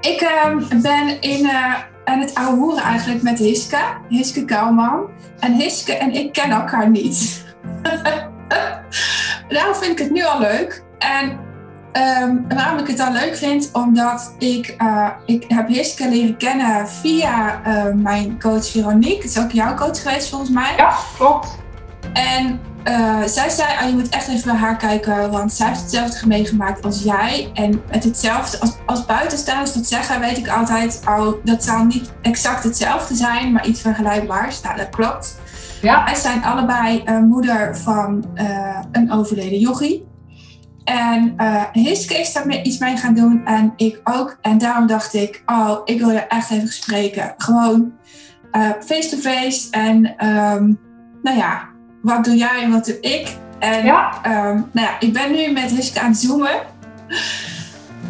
Ik 0.00 0.20
ehm, 0.20 0.80
ben 0.82 1.20
in, 1.20 1.44
uh, 1.44 1.74
aan 2.04 2.20
het 2.20 2.34
ouwehoeren 2.34 2.82
eigenlijk 2.82 3.22
met 3.22 3.38
Hiske, 3.38 3.78
Hiske 4.08 4.44
Kouwman. 4.44 5.08
En 5.38 5.52
Hiske 5.52 5.96
en 5.96 6.12
ik 6.12 6.32
kennen 6.32 6.58
elkaar 6.58 6.90
niet. 6.90 7.44
Daarom 9.48 9.74
vind 9.82 9.92
ik 9.92 9.98
het 9.98 10.10
nu 10.10 10.24
al 10.24 10.40
leuk. 10.40 10.82
En 10.98 11.38
um, 12.22 12.44
waarom 12.48 12.78
ik 12.78 12.86
het 12.86 13.00
al 13.00 13.12
leuk 13.12 13.36
vind, 13.36 13.70
omdat 13.72 14.34
ik, 14.38 14.74
uh, 14.82 15.08
ik 15.26 15.44
heb 15.48 15.68
Hiske 15.68 16.08
leren 16.08 16.36
kennen 16.36 16.88
via 16.88 17.60
uh, 17.66 17.94
mijn 17.94 18.40
coach 18.40 18.66
Veronique. 18.66 19.22
Het 19.22 19.24
is 19.24 19.38
ook 19.38 19.50
jouw 19.50 19.74
coach 19.74 20.02
geweest 20.02 20.28
volgens 20.28 20.50
mij. 20.50 20.74
Ja, 20.76 20.94
klopt. 21.16 21.58
En 22.12 22.60
uh, 22.88 23.22
zij 23.22 23.48
zei, 23.48 23.68
oh, 23.82 23.88
je 23.88 23.94
moet 23.94 24.08
echt 24.08 24.28
even 24.28 24.48
naar 24.48 24.56
haar 24.56 24.76
kijken, 24.76 25.30
want 25.30 25.52
zij 25.52 25.66
heeft 25.66 25.80
hetzelfde 25.80 26.26
meegemaakt 26.26 26.84
als 26.84 27.02
jij. 27.02 27.50
En 27.54 27.82
met 27.90 28.04
hetzelfde, 28.04 28.60
als, 28.60 28.76
als 28.86 29.06
buitenstaanders 29.06 29.72
dat 29.72 29.86
zeggen, 29.86 30.20
weet 30.20 30.38
ik 30.38 30.48
altijd, 30.48 31.00
oh, 31.08 31.44
dat 31.44 31.64
zal 31.64 31.84
niet 31.84 32.12
exact 32.22 32.64
hetzelfde 32.64 33.14
zijn, 33.14 33.52
maar 33.52 33.66
iets 33.66 33.80
vergelijkbaars. 33.80 34.60
Nou, 34.60 34.76
dat 34.76 34.90
klopt. 34.90 35.40
Ja. 35.82 36.04
Wij 36.04 36.14
zijn 36.14 36.44
allebei 36.44 37.02
uh, 37.04 37.18
moeder 37.18 37.76
van 37.76 38.24
uh, 38.34 38.78
een 38.92 39.12
overleden 39.12 39.58
yogi. 39.58 40.06
En 40.84 41.34
Hiske 41.72 42.18
is 42.18 42.32
daar 42.32 42.62
iets 42.62 42.78
mee 42.78 42.96
gaan 42.96 43.14
doen 43.14 43.46
en 43.46 43.72
ik 43.76 44.00
ook. 44.04 44.38
En 44.40 44.58
daarom 44.58 44.86
dacht 44.86 45.14
ik, 45.14 45.42
oh, 45.46 45.80
ik 45.84 45.98
wil 45.98 46.10
je 46.10 46.18
echt 46.18 46.50
even 46.50 46.68
spreken. 46.68 47.34
Gewoon 47.36 47.92
face-to-face. 48.80 49.20
-face. 49.20 49.70
En 49.70 50.26
um, 50.26 50.78
nou 51.22 51.36
ja, 51.36 51.68
wat 52.02 52.24
doe 52.24 52.36
jij 52.36 52.62
en 52.62 52.70
wat 52.70 52.84
doe 52.84 53.00
ik? 53.00 53.36
En 53.58 53.84
ja. 53.84 54.20
Um, 54.26 54.68
nou 54.72 54.86
ja, 54.86 55.00
ik 55.00 55.12
ben 55.12 55.32
nu 55.32 55.52
met 55.52 55.70
Hiske 55.70 56.00
aan 56.00 56.10
het 56.10 56.20
zoomen. 56.20 56.60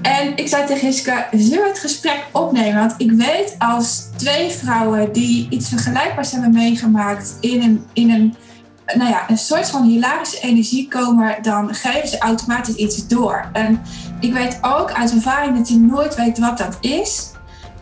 En 0.03 0.37
ik 0.37 0.49
zei 0.49 0.67
tegen 0.67 0.87
Hiske, 0.87 1.27
zullen 1.31 1.63
we 1.63 1.69
het 1.69 1.79
gesprek 1.79 2.27
opnemen? 2.33 2.79
Want 2.79 2.95
ik 2.97 3.13
weet 3.13 3.55
als 3.59 4.09
twee 4.17 4.51
vrouwen 4.51 5.13
die 5.13 5.47
iets 5.51 5.69
vergelijkbaars 5.69 6.31
hebben 6.31 6.53
meegemaakt 6.53 7.37
in 7.41 7.63
een, 7.63 7.85
in 7.93 8.11
een, 8.11 8.35
nou 8.97 9.11
ja, 9.11 9.25
een 9.29 9.39
soort 9.39 9.71
van 9.71 9.83
hilarische 9.83 10.41
energie 10.41 10.89
komen, 10.89 11.37
dan 11.43 11.75
geven 11.75 12.09
ze 12.09 12.19
automatisch 12.19 12.75
iets 12.75 13.07
door. 13.07 13.49
En 13.53 13.83
ik 14.21 14.33
weet 14.33 14.59
ook 14.63 14.93
uit 14.93 15.13
ervaring 15.13 15.57
dat 15.57 15.69
je 15.69 15.79
nooit 15.79 16.15
weet 16.15 16.39
wat 16.39 16.59
dat 16.59 16.77
is. 16.81 17.31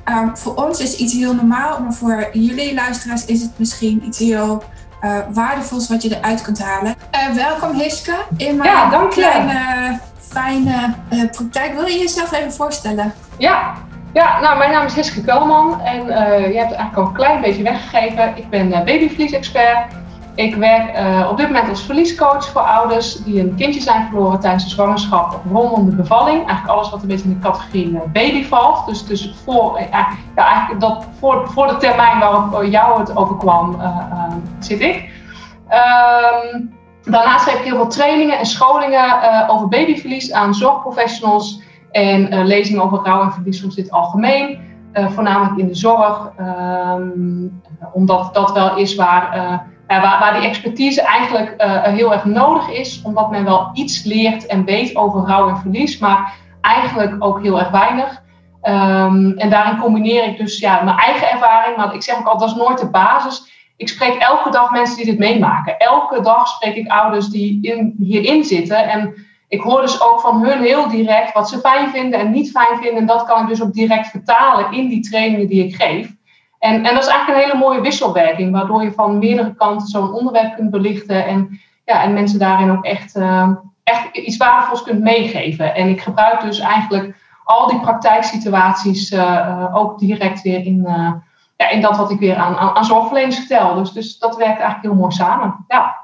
Um, 0.09 0.37
voor 0.37 0.55
ons 0.55 0.81
is 0.81 0.97
iets 0.97 1.13
heel 1.13 1.35
normaal, 1.35 1.81
maar 1.81 1.95
voor 1.95 2.29
jullie 2.33 2.75
luisteraars 2.75 3.25
is 3.25 3.43
het 3.43 3.59
misschien 3.59 4.03
iets 4.07 4.19
heel 4.19 4.63
uh, 5.03 5.19
waardevols 5.29 5.89
wat 5.89 6.03
je 6.03 6.17
eruit 6.17 6.43
kunt 6.43 6.63
halen. 6.63 6.95
Uh, 7.15 7.35
welkom 7.35 7.79
Hiske 7.79 8.15
in 8.37 8.57
mijn 8.57 8.71
ja, 8.71 8.91
dank 8.91 9.11
kleine, 9.11 9.99
fijne 10.19 10.95
uh, 11.13 11.31
praktijk. 11.31 11.75
Wil 11.75 11.87
je 11.87 11.99
jezelf 11.99 12.33
even 12.33 12.53
voorstellen? 12.53 13.15
Ja, 13.39 13.75
ja 14.13 14.41
nou, 14.41 14.59
mijn 14.59 14.71
naam 14.71 14.87
is 14.87 14.95
Hiske 14.95 15.25
Kelman 15.25 15.81
en 15.81 16.07
je 16.53 16.59
hebt 16.59 16.71
het 16.71 16.79
eigenlijk 16.79 16.97
al 16.97 17.07
een 17.07 17.13
klein 17.13 17.41
beetje 17.41 17.63
weggegeven. 17.63 18.37
Ik 18.37 18.51
ben 18.51 18.69
babyvliesexpert. 18.69 20.05
Ik 20.37 20.55
werk 20.55 20.99
op 21.31 21.37
dit 21.37 21.47
moment 21.47 21.69
als 21.69 21.83
verliescoach 21.83 22.49
voor 22.49 22.61
ouders 22.61 23.25
die 23.25 23.41
een 23.41 23.55
kindje 23.55 23.81
zijn 23.81 24.07
verloren 24.07 24.41
tijdens 24.41 24.65
de 24.65 24.71
zwangerschap 24.71 25.41
rondom 25.53 25.91
de 25.91 25.97
bevalling. 25.97 26.37
Eigenlijk 26.37 26.69
alles 26.69 26.91
wat 26.91 27.03
een 27.03 27.09
beetje 27.09 27.29
in 27.29 27.35
de 27.35 27.39
categorie 27.39 27.99
baby 28.13 28.45
valt. 28.45 28.87
Dus, 28.87 29.07
dus 29.07 29.35
voor, 29.45 29.81
ja, 29.91 30.09
eigenlijk 30.35 30.81
dat, 30.81 31.07
voor, 31.19 31.49
voor 31.49 31.67
de 31.67 31.77
termijn 31.77 32.19
waarop 32.19 32.65
jou 32.65 33.01
het 33.01 33.17
overkwam, 33.17 33.77
zit 34.59 34.81
ik. 34.81 35.11
Um, 36.53 36.75
daarnaast 37.03 37.45
geef 37.45 37.59
ik 37.59 37.65
heel 37.65 37.77
veel 37.77 37.89
trainingen 37.89 38.39
en 38.39 38.47
scholingen 38.47 39.05
uh, 39.05 39.45
over 39.49 39.69
babyverlies 39.69 40.33
aan 40.33 40.55
zorgprofessionals. 40.55 41.63
En 41.91 42.35
uh, 42.35 42.45
lezingen 42.45 42.83
over 42.83 42.99
rouw 42.99 43.23
en 43.23 43.33
verlies 43.33 43.59
soms 43.59 43.77
het 43.77 43.91
algemeen. 43.91 44.59
Uh, 44.93 45.11
voornamelijk 45.11 45.57
in 45.57 45.69
de 45.69 45.75
zorg. 45.75 46.31
Um, 46.41 47.61
omdat 47.93 48.35
dat 48.35 48.53
wel 48.53 48.77
is 48.77 48.95
waar, 48.95 49.65
waar, 49.87 50.19
waar, 50.19 50.41
die 50.41 50.49
expertise 50.49 51.03
eigenlijk 51.03 51.55
heel 51.83 52.13
erg 52.13 52.25
nodig 52.25 52.71
is. 52.71 53.03
Omdat 53.05 53.31
men 53.31 53.45
wel 53.45 53.71
iets 53.73 54.05
leert 54.05 54.47
en 54.47 54.65
weet 54.65 54.97
over 54.97 55.21
rouw 55.21 55.49
en 55.49 55.57
verlies. 55.57 55.99
Maar 55.99 56.35
eigenlijk 56.61 57.17
ook 57.19 57.43
heel 57.43 57.59
erg 57.59 57.71
weinig. 57.71 58.25
Um, 58.63 59.33
en 59.39 59.51
daarin 59.51 59.79
combineer 59.79 60.25
ik 60.25 60.37
dus 60.37 60.59
ja, 60.59 60.83
mijn 60.83 60.97
eigen 60.97 61.31
ervaring. 61.31 61.77
Maar 61.77 61.95
ik 61.95 62.03
zeg 62.03 62.19
ook 62.19 62.27
al, 62.27 62.39
dat 62.39 62.49
is 62.49 62.55
nooit 62.55 62.79
de 62.79 62.91
basis 62.91 63.55
ik 63.77 63.89
spreek 63.89 64.15
elke 64.15 64.51
dag 64.51 64.71
mensen 64.71 64.97
die 64.97 65.05
dit 65.05 65.19
meemaken. 65.19 65.79
Elke 65.79 66.21
dag 66.21 66.49
spreek 66.49 66.77
ik 66.77 66.89
ouders 66.89 67.29
die 67.29 67.59
in, 67.63 67.95
hierin 67.99 68.45
zitten. 68.45 68.89
En 68.89 69.15
ik 69.49 69.61
hoor 69.61 69.81
dus 69.81 70.03
ook 70.03 70.21
van 70.21 70.45
hun 70.45 70.63
heel 70.63 70.89
direct 70.89 71.33
wat 71.33 71.49
ze 71.49 71.59
fijn 71.59 71.91
vinden 71.91 72.21
en 72.21 72.31
niet 72.31 72.51
fijn 72.51 72.79
vinden. 72.79 72.97
En 72.97 73.07
dat 73.07 73.25
kan 73.25 73.43
ik 73.43 73.49
dus 73.49 73.63
ook 73.63 73.73
direct 73.73 74.09
vertalen 74.09 74.73
in 74.73 74.89
die 74.89 75.01
trainingen 75.01 75.47
die 75.47 75.65
ik 75.65 75.75
geef. 75.75 76.15
En, 76.67 76.85
en 76.85 76.95
dat 76.95 77.03
is 77.03 77.09
eigenlijk 77.09 77.29
een 77.29 77.49
hele 77.49 77.65
mooie 77.65 77.81
wisselwerking, 77.81 78.53
waardoor 78.53 78.83
je 78.83 78.93
van 78.93 79.19
meerdere 79.19 79.55
kanten 79.55 79.87
zo'n 79.87 80.13
onderwerp 80.13 80.55
kunt 80.57 80.71
belichten. 80.71 81.27
En, 81.27 81.61
ja, 81.85 82.03
en 82.03 82.13
mensen 82.13 82.39
daarin 82.39 82.71
ook 82.71 82.85
echt, 82.85 83.17
uh, 83.17 83.51
echt 83.85 84.17
iets 84.17 84.37
waardevols 84.37 84.83
kunt 84.83 85.01
meegeven. 85.01 85.75
En 85.75 85.89
ik 85.89 86.01
gebruik 86.01 86.41
dus 86.41 86.59
eigenlijk 86.59 87.17
al 87.45 87.69
die 87.69 87.81
praktijksituaties 87.81 89.11
uh, 89.11 89.77
ook 89.77 89.99
direct 89.99 90.43
weer 90.43 90.65
in, 90.65 90.85
uh, 90.87 91.13
ja, 91.57 91.69
in 91.69 91.81
dat 91.81 91.97
wat 91.97 92.11
ik 92.11 92.19
weer 92.19 92.37
aan, 92.37 92.57
aan, 92.57 92.77
aan 92.77 92.85
zorgverleners 92.85 93.37
vertel. 93.37 93.75
Dus, 93.75 93.93
dus 93.93 94.19
dat 94.19 94.37
werkt 94.37 94.61
eigenlijk 94.61 94.83
heel 94.83 95.03
mooi 95.03 95.13
samen. 95.13 95.65
Ja. 95.69 95.97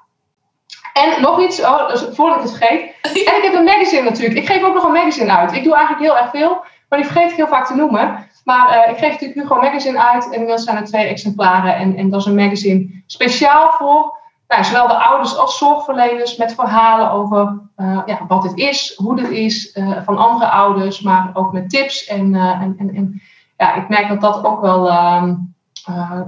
En 0.93 1.23
nog 1.23 1.41
iets, 1.41 1.61
oh, 1.61 1.89
dus 1.89 2.07
voordat 2.13 2.37
ik 2.37 2.43
het 2.43 2.57
vergeet. 2.57 2.95
En 3.29 3.37
ik 3.37 3.43
heb 3.43 3.55
een 3.55 3.65
magazine 3.65 4.03
natuurlijk. 4.03 4.39
Ik 4.39 4.47
geef 4.47 4.63
ook 4.63 4.75
nog 4.75 4.85
een 4.85 4.93
magazine 4.93 5.37
uit. 5.37 5.53
Ik 5.53 5.65
doe 5.65 5.75
eigenlijk 5.75 6.05
heel 6.05 6.19
erg 6.19 6.31
veel, 6.31 6.65
maar 6.89 6.99
die 6.99 7.11
vergeet 7.11 7.31
ik 7.31 7.37
heel 7.37 7.47
vaak 7.47 7.67
te 7.67 7.75
noemen. 7.75 8.31
Maar 8.45 8.77
uh, 8.77 8.93
ik 8.93 8.99
geef 8.99 9.11
natuurlijk 9.11 9.41
Hugo 9.41 9.61
Magazine 9.61 10.03
uit 10.03 10.25
en 10.25 10.33
inmiddels 10.33 10.65
zijn 10.65 10.77
er 10.77 10.85
twee 10.85 11.07
exemplaren. 11.07 11.77
En, 11.77 11.97
en 11.97 12.11
dat 12.11 12.21
is 12.21 12.27
een 12.27 12.35
magazine 12.35 13.03
speciaal 13.07 13.71
voor 13.71 14.21
nou, 14.49 14.65
zowel 14.65 14.89
de 14.89 15.05
ouders 15.05 15.37
als 15.37 15.59
zorgverleners 15.59 16.37
met 16.37 16.55
verhalen 16.55 17.11
over 17.11 17.61
uh, 17.77 18.03
ja, 18.07 18.27
wat 18.29 18.43
het 18.43 18.57
is, 18.57 18.95
hoe 18.97 19.17
dit 19.17 19.31
is, 19.31 19.77
uh, 19.77 20.03
van 20.05 20.19
andere 20.19 20.51
ouders, 20.51 21.01
maar 21.01 21.31
ook 21.33 21.53
met 21.53 21.71
tips 21.71 22.07
en, 22.07 22.35
en, 22.35 22.75
en, 22.79 22.95
en 22.95 23.23
ja, 23.57 23.75
ik 23.75 23.89
merk 23.89 24.09
dat 24.09 24.21
dat 24.21 24.45
ook 24.45 24.61
wel. 24.61 24.89
Uh, 24.89 25.33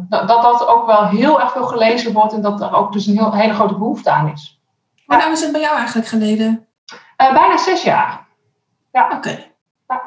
dat, 0.09 0.29
dat 0.29 0.67
ook 0.67 0.87
wel 0.87 1.07
heel 1.07 1.41
erg 1.41 1.53
veel 1.53 1.67
gelezen 1.67 2.13
wordt 2.13 2.33
en 2.33 2.43
dat 2.43 2.61
er 2.61 2.75
ook 2.75 2.93
dus 2.93 3.07
een 3.07 3.17
heel, 3.17 3.33
hele 3.33 3.55
grote 3.55 3.79
behoefte 3.79 4.11
aan 4.11 4.31
is. 4.33 4.61
Hoe 5.07 5.17
lang 5.17 5.33
is 5.33 5.41
het 5.41 5.53
bij 5.53 5.61
jou 5.61 5.77
eigenlijk 5.77 6.09
geleden? 6.09 6.67
Bijna 7.17 7.57
zes 7.57 7.83
jaar. 7.83 8.27
Ja. 8.93 9.09
Oké. 9.17 9.45
Ja. 9.89 10.03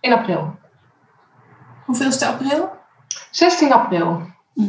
In 0.00 0.12
april. 0.12 0.54
Hoeveelste 1.84 2.26
april? 2.26 2.68
16 3.30 3.72
april. 3.72 4.20
Hm. 4.54 4.62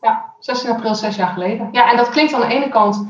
Ja, 0.00 0.32
16 0.38 0.70
april, 0.70 0.94
zes 0.94 1.16
jaar 1.16 1.28
geleden. 1.28 1.68
Ja, 1.72 1.90
en 1.90 1.96
dat 1.96 2.10
klinkt 2.10 2.34
aan 2.34 2.40
de 2.40 2.46
ene 2.46 2.68
kant 2.68 3.06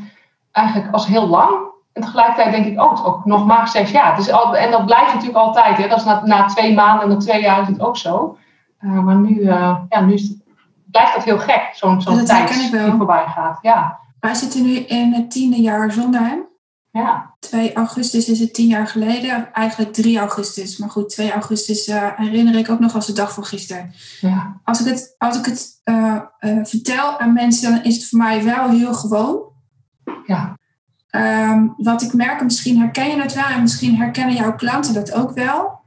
eigenlijk 0.53 0.93
als 0.93 1.07
heel 1.07 1.27
lang. 1.27 1.71
En 1.93 2.03
tegelijkertijd 2.03 2.53
denk 2.53 2.67
ik, 2.67 2.81
oh, 2.81 2.91
het 2.91 2.99
is 2.99 3.05
ook 3.05 3.25
nog 3.25 3.47
maar 3.47 3.69
zes 3.69 3.91
jaar. 3.91 4.17
Dus 4.17 4.31
al, 4.31 4.57
en 4.57 4.71
dat 4.71 4.87
blijft 4.87 5.13
natuurlijk 5.13 5.39
altijd. 5.39 5.77
Hè? 5.77 5.89
Dat 5.89 5.99
is 5.99 6.05
na, 6.05 6.23
na 6.25 6.45
twee 6.45 6.75
maanden 6.75 7.03
en 7.03 7.09
na 7.09 7.17
twee 7.17 7.41
jaar 7.41 7.61
is 7.61 7.69
het 7.69 7.81
ook 7.81 7.97
zo. 7.97 8.37
Uh, 8.81 8.99
maar 8.99 9.17
nu, 9.17 9.35
uh, 9.35 9.77
ja, 9.89 10.01
nu 10.01 10.13
het, 10.13 10.37
blijft 10.91 11.15
dat 11.15 11.25
heel 11.25 11.39
gek, 11.39 11.71
zo'n 11.73 12.01
zo'n 12.01 12.25
tijd 12.25 12.71
die 12.71 12.93
voorbij 12.97 13.25
gaat. 13.27 13.59
Ja. 13.63 13.99
Wij 14.21 14.35
zitten 14.35 14.63
nu 14.63 14.77
in 14.77 15.13
het 15.13 15.31
tiende 15.31 15.61
jaar 15.61 15.93
zonder 15.93 16.21
hem. 16.21 16.41
Ja. 16.93 17.35
2 17.39 17.73
augustus 17.73 18.29
is 18.29 18.41
het 18.41 18.55
tien 18.55 18.67
jaar 18.67 18.87
geleden. 18.87 19.53
Eigenlijk 19.53 19.93
3 19.93 20.19
augustus. 20.19 20.77
Maar 20.77 20.91
goed, 20.91 21.09
2 21.09 21.33
augustus 21.33 21.89
uh, 21.89 22.17
herinner 22.17 22.55
ik 22.55 22.71
ook 22.71 22.79
nog 22.79 22.95
als 22.95 23.07
de 23.07 23.13
dag 23.13 23.35
van 23.35 23.45
gisteren. 23.45 23.93
Ja. 24.21 24.61
Als 24.65 24.81
ik 24.81 24.87
het, 24.87 25.15
als 25.19 25.39
ik 25.39 25.45
het 25.45 25.81
vertel 26.69 27.19
aan 27.19 27.33
mensen, 27.33 27.71
dan 27.71 27.85
is 27.85 27.97
het 27.97 28.09
voor 28.09 28.19
mij 28.19 28.45
wel 28.45 28.69
heel 28.69 28.95
gewoon. 28.95 29.43
Ja. 30.27 30.59
Um, 31.51 31.75
wat 31.77 32.03
ik 32.03 32.13
merk, 32.13 32.43
misschien 32.43 32.79
herken 32.79 33.09
je 33.09 33.23
het 33.23 33.35
wel 33.35 33.45
en 33.45 33.63
misschien 33.63 33.97
herkennen 33.97 34.35
jouw 34.35 34.55
klanten 34.55 34.95
dat 34.95 35.13
ook 35.13 35.33
wel. 35.33 35.81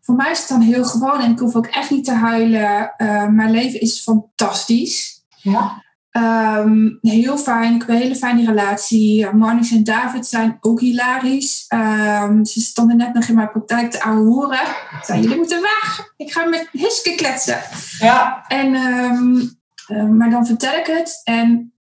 Voor 0.00 0.14
mij 0.14 0.30
is 0.30 0.38
het 0.38 0.48
dan 0.48 0.60
heel 0.60 0.84
gewoon 0.84 1.20
en 1.20 1.30
ik 1.30 1.38
hoef 1.38 1.54
ook 1.54 1.66
echt 1.66 1.90
niet 1.90 2.04
te 2.04 2.14
huilen. 2.14 2.94
Mijn 3.34 3.50
leven 3.50 3.80
is 3.80 4.00
fantastisch. 4.00 5.24
Ja. 5.28 5.83
Um, 6.16 6.98
heel 7.00 7.38
fijn, 7.38 7.74
ik 7.74 7.80
heb 7.80 7.88
een 7.88 7.96
hele 7.96 8.16
fijne 8.16 8.44
relatie. 8.44 9.30
Marnix 9.30 9.70
en 9.70 9.84
David 9.84 10.26
zijn 10.26 10.58
ook 10.60 10.80
hilarisch. 10.80 11.64
Um, 11.68 12.44
ze 12.44 12.60
stonden 12.60 12.96
net 12.96 13.14
nog 13.14 13.24
in 13.24 13.34
mijn 13.34 13.50
praktijk 13.50 13.90
te 13.90 14.08
horen. 14.08 14.66
Zeiden, 15.02 15.20
jullie 15.22 15.36
moeten 15.36 15.60
weg. 15.60 16.12
Ik 16.16 16.32
ga 16.32 16.44
met 16.44 16.68
Hiske 16.72 17.14
kletsen. 17.14 17.58
Ja. 17.98 18.44
En, 18.48 18.74
um, 18.74 19.58
uh, 19.88 20.08
maar 20.08 20.30
dan 20.30 20.46
vertel 20.46 20.72
ik 20.72 20.86
het 20.86 21.20
en 21.24 21.72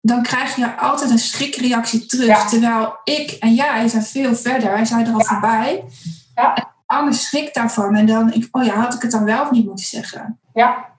dan 0.00 0.22
krijg 0.22 0.56
je 0.56 0.76
altijd 0.76 1.10
een 1.10 1.18
schrikreactie 1.18 2.06
terug. 2.06 2.48
Terwijl 2.48 2.96
ik 3.04 3.30
en 3.30 3.54
jij 3.54 3.88
zijn 3.88 4.02
veel 4.02 4.34
verder. 4.34 4.70
Wij 4.70 4.84
zijn 4.84 5.06
er 5.06 5.12
al 5.12 5.24
voorbij. 5.24 5.84
Ja. 6.34 6.54
En 6.54 6.66
anders 6.86 7.26
schrik 7.26 7.54
daarvan. 7.54 7.96
En 7.96 8.06
dan 8.06 8.26
denk 8.26 8.44
ik, 8.44 8.56
oh 8.56 8.64
ja, 8.64 8.74
had 8.74 8.94
ik 8.94 9.02
het 9.02 9.10
dan 9.10 9.24
wel 9.24 9.42
of 9.42 9.50
niet 9.50 9.66
moeten 9.66 9.84
zeggen? 9.84 10.40
Ja. 10.54 10.90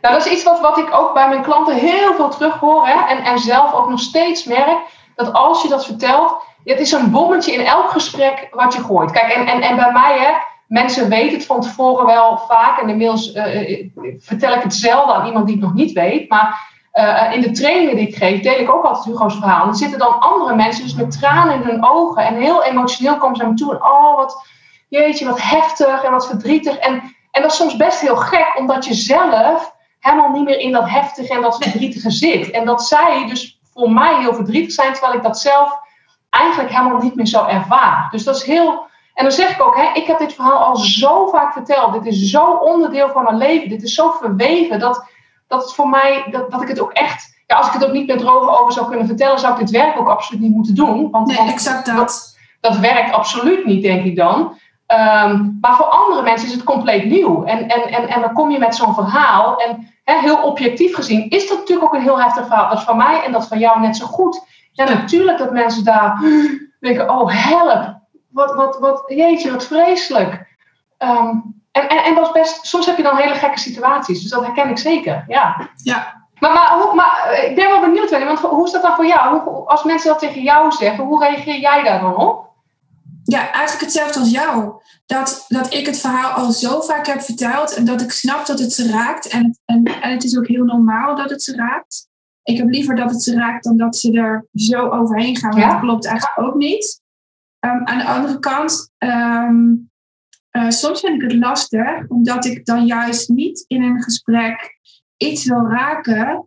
Nou, 0.00 0.14
dat 0.14 0.26
is 0.26 0.32
iets 0.32 0.42
wat, 0.42 0.60
wat 0.60 0.78
ik 0.78 0.94
ook 0.94 1.14
bij 1.14 1.28
mijn 1.28 1.42
klanten 1.42 1.74
heel 1.74 2.14
veel 2.14 2.28
terug 2.28 2.58
hoor. 2.58 2.86
Hè? 2.86 3.06
En, 3.14 3.24
en 3.24 3.38
zelf 3.38 3.72
ook 3.72 3.88
nog 3.88 4.00
steeds 4.00 4.44
merk. 4.44 4.78
Dat 5.14 5.32
als 5.32 5.62
je 5.62 5.68
dat 5.68 5.84
vertelt, 5.84 6.34
het 6.64 6.80
is 6.80 6.92
een 6.92 7.10
bommetje 7.10 7.52
in 7.52 7.64
elk 7.66 7.90
gesprek 7.90 8.48
wat 8.50 8.74
je 8.74 8.82
gooit. 8.82 9.10
Kijk, 9.10 9.32
en, 9.32 9.46
en, 9.46 9.60
en 9.60 9.76
bij 9.76 9.92
mij, 9.92 10.18
hè, 10.18 10.32
mensen 10.66 11.08
weten 11.08 11.36
het 11.36 11.46
van 11.46 11.60
tevoren 11.60 12.06
wel 12.06 12.38
vaak. 12.38 12.80
En 12.80 12.88
inmiddels 12.88 13.34
uh, 13.34 13.88
vertel 14.18 14.54
ik 14.54 14.62
het 14.62 14.74
zelden 14.74 15.14
aan 15.14 15.26
iemand 15.26 15.46
die 15.46 15.54
het 15.54 15.64
nog 15.64 15.74
niet 15.74 15.92
weet. 15.92 16.28
Maar 16.28 16.68
uh, 16.94 17.32
in 17.32 17.40
de 17.40 17.50
trainingen 17.50 17.96
die 17.96 18.08
ik 18.08 18.16
geef, 18.16 18.40
deel 18.40 18.58
ik 18.58 18.72
ook 18.72 18.84
altijd 18.84 19.04
Hugo's 19.04 19.34
verhaal. 19.34 19.62
En 19.62 19.68
er 19.68 19.74
zitten 19.74 19.98
dan 19.98 20.20
andere 20.20 20.54
mensen, 20.54 20.82
dus 20.82 20.94
met 20.94 21.20
tranen 21.20 21.54
in 21.54 21.68
hun 21.68 21.84
ogen. 21.84 22.24
En 22.24 22.36
heel 22.36 22.64
emotioneel 22.64 23.16
komen 23.16 23.36
ze 23.36 23.42
naar 23.42 23.50
me 23.50 23.58
toe. 23.58 23.72
En 23.72 23.82
oh, 23.82 24.16
wat, 24.16 24.46
jeetje, 24.88 25.26
wat 25.26 25.42
heftig 25.42 26.02
en 26.02 26.10
wat 26.10 26.26
verdrietig. 26.26 26.76
En, 26.76 27.02
en 27.30 27.42
dat 27.42 27.50
is 27.50 27.56
soms 27.56 27.76
best 27.76 28.00
heel 28.00 28.16
gek, 28.16 28.54
omdat 28.58 28.84
je 28.84 28.94
zelf 28.94 29.78
helemaal 30.00 30.30
niet 30.30 30.44
meer 30.44 30.58
in 30.58 30.72
dat 30.72 30.88
heftige 30.88 31.34
en 31.34 31.40
dat 31.40 31.56
verdrietige 31.56 32.10
zit. 32.10 32.50
En 32.50 32.64
dat 32.64 32.86
zij 32.86 33.26
dus 33.28 33.60
voor 33.74 33.92
mij 33.92 34.20
heel 34.20 34.34
verdrietig 34.34 34.72
zijn, 34.72 34.92
terwijl 34.92 35.14
ik 35.14 35.22
dat 35.22 35.38
zelf 35.38 35.78
eigenlijk 36.30 36.74
helemaal 36.74 37.02
niet 37.02 37.14
meer 37.14 37.26
zo 37.26 37.44
ervaar. 37.44 38.08
Dus 38.10 38.24
dat 38.24 38.36
is 38.36 38.42
heel. 38.42 38.88
En 39.14 39.24
dan 39.24 39.32
zeg 39.32 39.50
ik 39.50 39.62
ook, 39.62 39.76
hè, 39.76 39.92
ik 39.92 40.06
heb 40.06 40.18
dit 40.18 40.34
verhaal 40.34 40.58
al 40.58 40.76
zo 40.76 41.26
vaak 41.26 41.52
verteld. 41.52 41.92
Dit 41.92 42.06
is 42.06 42.30
zo 42.30 42.44
onderdeel 42.44 43.08
van 43.08 43.22
mijn 43.22 43.36
leven. 43.36 43.68
Dit 43.68 43.82
is 43.82 43.94
zo 43.94 44.10
verweven 44.10 44.78
dat, 44.78 45.04
dat 45.48 45.62
het 45.62 45.74
voor 45.74 45.88
mij, 45.88 46.24
dat, 46.30 46.50
dat 46.50 46.62
ik 46.62 46.68
het 46.68 46.80
ook 46.80 46.92
echt. 46.92 47.38
Ja, 47.46 47.56
als 47.56 47.66
ik 47.66 47.72
het 47.72 47.84
ook 47.84 47.92
niet 47.92 48.06
met 48.06 48.18
droge 48.18 48.58
over 48.58 48.72
zou 48.72 48.88
kunnen 48.88 49.06
vertellen, 49.06 49.38
zou 49.38 49.52
ik 49.52 49.58
dit 49.58 49.70
werk 49.70 49.98
ook 49.98 50.08
absoluut 50.08 50.42
niet 50.42 50.54
moeten 50.54 50.74
doen. 50.74 51.10
Want, 51.10 51.26
nee, 51.26 51.48
exact 51.48 51.86
dat. 51.86 51.96
dat. 51.96 52.36
dat. 52.60 52.78
werkt 52.78 53.12
absoluut 53.12 53.64
niet, 53.64 53.82
denk 53.82 54.04
ik 54.04 54.16
dan. 54.16 54.58
Ehm, 54.90 55.48
maar 55.60 55.76
voor 55.76 55.86
andere 55.86 56.22
mensen 56.22 56.48
is 56.48 56.54
het 56.54 56.64
compleet 56.64 57.04
nieuw. 57.04 57.44
En, 57.44 57.68
en, 57.68 57.82
en, 57.88 58.08
en 58.08 58.20
dan 58.20 58.32
kom 58.32 58.50
je 58.50 58.58
met 58.58 58.74
zo'n 58.74 58.94
verhaal. 58.94 59.56
En 59.56 59.88
heel 60.04 60.42
objectief 60.42 60.94
gezien 60.94 61.28
is 61.28 61.48
dat 61.48 61.58
natuurlijk 61.58 61.88
ook 61.88 61.94
een 61.94 62.02
heel 62.02 62.20
heftig 62.20 62.46
verhaal. 62.46 62.68
Dat 62.68 62.78
is 62.78 62.84
van 62.84 62.96
mij 62.96 63.22
en 63.24 63.32
dat 63.32 63.48
van 63.48 63.58
jou 63.58 63.80
net 63.80 63.96
zo 63.96 64.06
goed. 64.06 64.46
Ja, 64.72 64.84
natuurlijk 64.84 65.38
dat 65.38 65.52
mensen 65.52 65.84
daar 65.84 66.20
denken: 66.80 67.10
oh, 67.10 67.30
help. 67.32 67.98
Wat, 68.30 68.54
wat, 68.54 68.78
wat, 68.78 69.02
jeetje, 69.06 69.50
wat 69.50 69.66
vreselijk. 69.66 70.46
Ehm, 70.98 71.28
en, 71.72 71.88
en, 71.88 72.04
en 72.04 72.14
dat 72.14 72.26
is 72.26 72.32
best, 72.32 72.66
soms 72.66 72.86
heb 72.86 72.96
je 72.96 73.02
dan 73.02 73.16
hele 73.16 73.34
gekke 73.34 73.58
situaties. 73.58 74.20
Dus 74.20 74.30
dat 74.30 74.44
herken 74.44 74.68
ik 74.68 74.78
zeker. 74.78 75.24
Ja. 75.28 75.68
ja. 75.82 76.26
Maar, 76.38 76.52
maar, 76.52 76.94
maar 76.94 77.42
ik 77.44 77.54
ben 77.54 77.68
wel 77.68 77.80
benieuwd, 77.80 78.10
want 78.10 78.38
hoe 78.38 78.66
is 78.66 78.72
dat 78.72 78.82
dan 78.82 78.94
voor 78.94 79.06
jou? 79.06 79.40
Hoe, 79.40 79.66
als 79.66 79.84
mensen 79.84 80.08
dat 80.08 80.18
tegen 80.18 80.42
jou 80.42 80.72
zeggen, 80.72 81.04
hoe 81.04 81.24
reageer 81.24 81.58
jij 81.58 81.82
daar 81.82 82.00
dan 82.00 82.16
op? 82.16 82.49
Ja, 83.30 83.52
eigenlijk 83.52 83.84
hetzelfde 83.84 84.18
als 84.18 84.30
jou. 84.30 84.82
Dat, 85.06 85.44
dat 85.48 85.74
ik 85.74 85.86
het 85.86 85.98
verhaal 85.98 86.30
al 86.30 86.52
zo 86.52 86.80
vaak 86.80 87.06
heb 87.06 87.20
verteld 87.20 87.74
en 87.74 87.84
dat 87.84 88.00
ik 88.00 88.10
snap 88.10 88.46
dat 88.46 88.58
het 88.58 88.72
ze 88.72 88.88
raakt. 88.90 89.28
En, 89.28 89.58
en, 89.64 89.84
en 89.84 90.12
het 90.12 90.24
is 90.24 90.38
ook 90.38 90.46
heel 90.46 90.64
normaal 90.64 91.16
dat 91.16 91.30
het 91.30 91.42
ze 91.42 91.56
raakt. 91.56 92.08
Ik 92.42 92.56
heb 92.56 92.68
liever 92.68 92.96
dat 92.96 93.10
het 93.10 93.22
ze 93.22 93.34
raakt 93.34 93.64
dan 93.64 93.76
dat 93.76 93.96
ze 93.96 94.12
er 94.12 94.46
zo 94.52 94.88
overheen 94.88 95.36
gaan. 95.36 95.50
Want 95.50 95.70
dat 95.70 95.80
klopt 95.80 96.06
eigenlijk 96.06 96.48
ook 96.48 96.54
niet. 96.54 97.02
Um, 97.66 97.86
aan 97.86 97.98
de 97.98 98.04
andere 98.04 98.38
kant, 98.38 98.92
um, 98.98 99.90
uh, 100.52 100.70
soms 100.70 101.00
vind 101.00 101.22
ik 101.22 101.30
het 101.30 101.38
lastig, 101.38 102.08
omdat 102.08 102.44
ik 102.44 102.64
dan 102.64 102.86
juist 102.86 103.28
niet 103.28 103.64
in 103.68 103.82
een 103.82 104.02
gesprek 104.02 104.78
iets 105.16 105.44
wil 105.44 105.66
raken. 105.66 106.46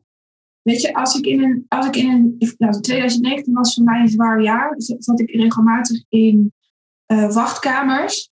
Weet 0.62 0.82
je, 0.82 0.94
als 0.94 1.18
ik 1.18 1.26
in 1.26 1.44
een, 1.44 1.66
als 1.68 1.86
ik 1.86 1.96
in 1.96 2.10
een 2.10 2.54
nou, 2.58 2.80
2019 2.80 3.54
was 3.54 3.74
voor 3.74 3.84
mij 3.84 4.00
een 4.00 4.08
zwaar 4.08 4.42
jaar, 4.42 4.74
zat 4.78 5.20
ik 5.20 5.30
regelmatig 5.30 6.04
in 6.10 6.54
uh, 7.14 7.32
wachtkamers. 7.32 8.32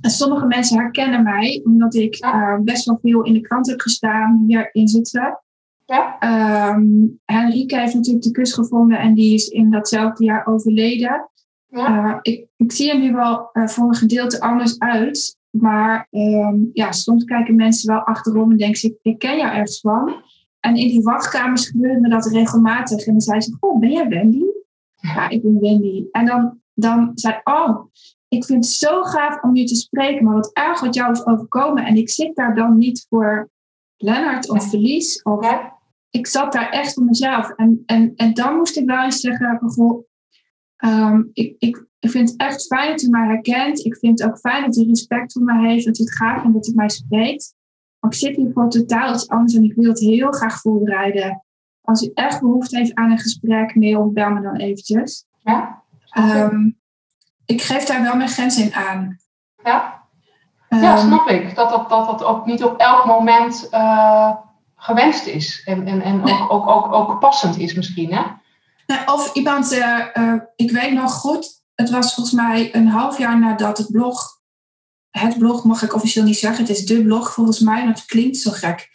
En 0.00 0.10
sommige 0.10 0.46
mensen 0.46 0.78
herkennen 0.78 1.22
mij, 1.22 1.60
omdat 1.64 1.94
ik 1.94 2.24
uh, 2.24 2.58
best 2.58 2.84
wel 2.84 2.98
veel 3.02 3.22
in 3.22 3.32
de 3.32 3.40
krant 3.40 3.66
heb 3.66 3.80
gestaan 3.80 4.44
hier 4.46 4.68
in 4.72 4.88
Zutphen. 4.88 5.40
Ja. 5.86 6.16
Um, 6.74 7.20
Henrike 7.24 7.78
heeft 7.78 7.94
natuurlijk 7.94 8.24
de 8.24 8.30
kus 8.30 8.52
gevonden 8.52 8.98
en 8.98 9.14
die 9.14 9.34
is 9.34 9.46
in 9.46 9.70
datzelfde 9.70 10.24
jaar 10.24 10.46
overleden. 10.46 11.30
Ja. 11.66 12.04
Uh, 12.04 12.18
ik, 12.22 12.46
ik, 12.56 12.72
zie 12.72 12.90
er 12.90 12.98
nu 12.98 13.12
wel 13.12 13.50
voor 13.52 13.88
een 13.88 13.94
gedeelte 13.94 14.40
anders 14.40 14.78
uit. 14.78 15.36
Maar 15.50 16.06
um, 16.10 16.70
ja, 16.72 16.92
soms 16.92 17.24
kijken 17.24 17.54
mensen 17.54 17.92
wel 17.92 18.00
achterom 18.00 18.50
en 18.50 18.56
denken 18.56 18.78
ze, 18.78 18.98
ik 19.02 19.18
ken 19.18 19.36
jou 19.36 19.52
ergens 19.52 19.80
van. 19.80 20.22
En 20.60 20.76
in 20.76 20.88
die 20.88 21.02
wachtkamers 21.02 21.68
gebeurde 21.68 22.00
me 22.00 22.08
dat 22.08 22.26
regelmatig. 22.26 23.06
En 23.06 23.12
dan 23.12 23.20
zei 23.20 23.40
ze, 23.40 23.56
oh, 23.60 23.78
ben 23.78 23.90
jij 23.90 24.08
Wendy? 24.08 24.42
Ja, 24.96 25.28
ik 25.28 25.42
ben 25.42 25.60
Wendy. 25.60 26.04
En 26.10 26.26
dan 26.26 26.61
dan 26.74 27.10
zei 27.14 27.40
oh, 27.44 27.86
ik 28.28 28.44
vind 28.44 28.64
het 28.64 28.74
zo 28.74 29.02
gaaf 29.02 29.42
om 29.42 29.56
je 29.56 29.64
te 29.64 29.74
spreken, 29.74 30.24
maar 30.24 30.34
wat 30.34 30.50
erg 30.52 30.80
wat 30.80 30.94
jou 30.94 31.12
is 31.12 31.26
overkomen. 31.26 31.84
En 31.84 31.96
ik 31.96 32.10
zit 32.10 32.36
daar 32.36 32.54
dan 32.54 32.78
niet 32.78 33.06
voor 33.08 33.50
Lennart 33.96 34.50
of 34.50 34.68
Verlies. 34.68 35.22
Of, 35.22 35.70
Ik 36.10 36.26
zat 36.26 36.52
daar 36.52 36.70
echt 36.70 36.94
voor 36.94 37.04
mezelf. 37.04 37.50
En, 37.50 37.82
en, 37.86 38.12
en 38.16 38.34
dan 38.34 38.56
moest 38.56 38.76
ik 38.76 38.86
wel 38.86 39.04
eens 39.04 39.20
zeggen, 39.20 39.60
goh, 39.60 40.04
um, 40.84 41.30
ik, 41.32 41.54
ik, 41.58 41.86
ik 41.98 42.10
vind 42.10 42.30
het 42.30 42.40
echt 42.40 42.66
fijn 42.66 42.90
dat 42.90 43.02
u 43.02 43.08
mij 43.08 43.26
herkent. 43.26 43.84
Ik 43.84 43.96
vind 43.96 44.20
het 44.20 44.28
ook 44.28 44.38
fijn 44.38 44.64
dat 44.64 44.76
u 44.76 44.82
respect 44.88 45.32
voor 45.32 45.42
mij 45.42 45.70
heeft, 45.70 45.84
dat 45.84 45.98
u 45.98 46.02
het 46.02 46.16
gaaf 46.16 46.40
vindt 46.42 46.56
dat 46.56 46.68
u 46.68 46.72
mij 46.74 46.88
spreekt. 46.88 47.54
Maar 47.98 48.10
ik 48.10 48.16
zit 48.16 48.36
hier 48.36 48.50
voor 48.52 48.68
totaal 48.68 49.14
iets 49.14 49.28
anders 49.28 49.54
en 49.54 49.64
ik 49.64 49.74
wil 49.74 49.88
het 49.88 50.00
heel 50.00 50.30
graag 50.30 50.60
voorbereiden. 50.60 51.44
Als 51.80 52.02
u 52.02 52.10
echt 52.14 52.40
behoefte 52.40 52.76
heeft 52.76 52.94
aan 52.94 53.10
een 53.10 53.18
gesprek, 53.18 53.74
mail 53.74 54.00
of 54.00 54.12
bel 54.12 54.30
me 54.30 54.40
dan 54.40 54.56
eventjes. 54.56 55.26
Ja. 55.42 55.81
Um, 56.18 56.80
ik 57.46 57.62
geef 57.62 57.84
daar 57.84 58.02
wel 58.02 58.16
mijn 58.16 58.28
grens 58.28 58.58
in 58.58 58.74
aan. 58.74 59.18
Ja, 59.64 60.02
ja 60.68 60.96
ehm, 60.96 61.06
snap 61.06 61.28
ik. 61.28 61.54
Dat 61.54 61.70
dat, 61.70 61.88
dat 61.88 62.06
dat 62.06 62.24
ook 62.24 62.46
niet 62.46 62.64
op 62.64 62.80
elk 62.80 63.04
moment 63.04 63.68
uh, 63.70 64.30
gewenst 64.76 65.26
is. 65.26 65.62
En, 65.64 65.86
en, 65.86 66.02
en 66.02 66.22
ook, 66.24 66.52
ook, 66.52 66.68
ook, 66.68 66.92
ook 66.92 67.20
passend 67.20 67.58
is 67.58 67.74
misschien. 67.74 68.12
Hè? 68.14 68.22
of 69.06 69.34
iemand, 69.34 69.72
uh, 69.72 70.06
uh, 70.14 70.40
ik 70.56 70.70
weet 70.70 70.92
nog 70.92 71.12
goed, 71.12 71.62
het 71.74 71.90
was 71.90 72.14
volgens 72.14 72.36
mij 72.36 72.74
een 72.74 72.88
half 72.88 73.18
jaar 73.18 73.38
nadat 73.38 73.78
het 73.78 73.90
blog, 73.90 74.40
het 75.10 75.38
blog 75.38 75.64
mag 75.64 75.82
ik 75.82 75.94
officieel 75.94 76.24
niet 76.24 76.38
zeggen, 76.38 76.64
het 76.64 76.76
is 76.76 76.86
de 76.86 77.02
blog 77.02 77.32
volgens 77.32 77.60
mij, 77.60 77.86
dat 77.86 78.04
klinkt 78.04 78.36
zo 78.36 78.50
gek. 78.50 78.90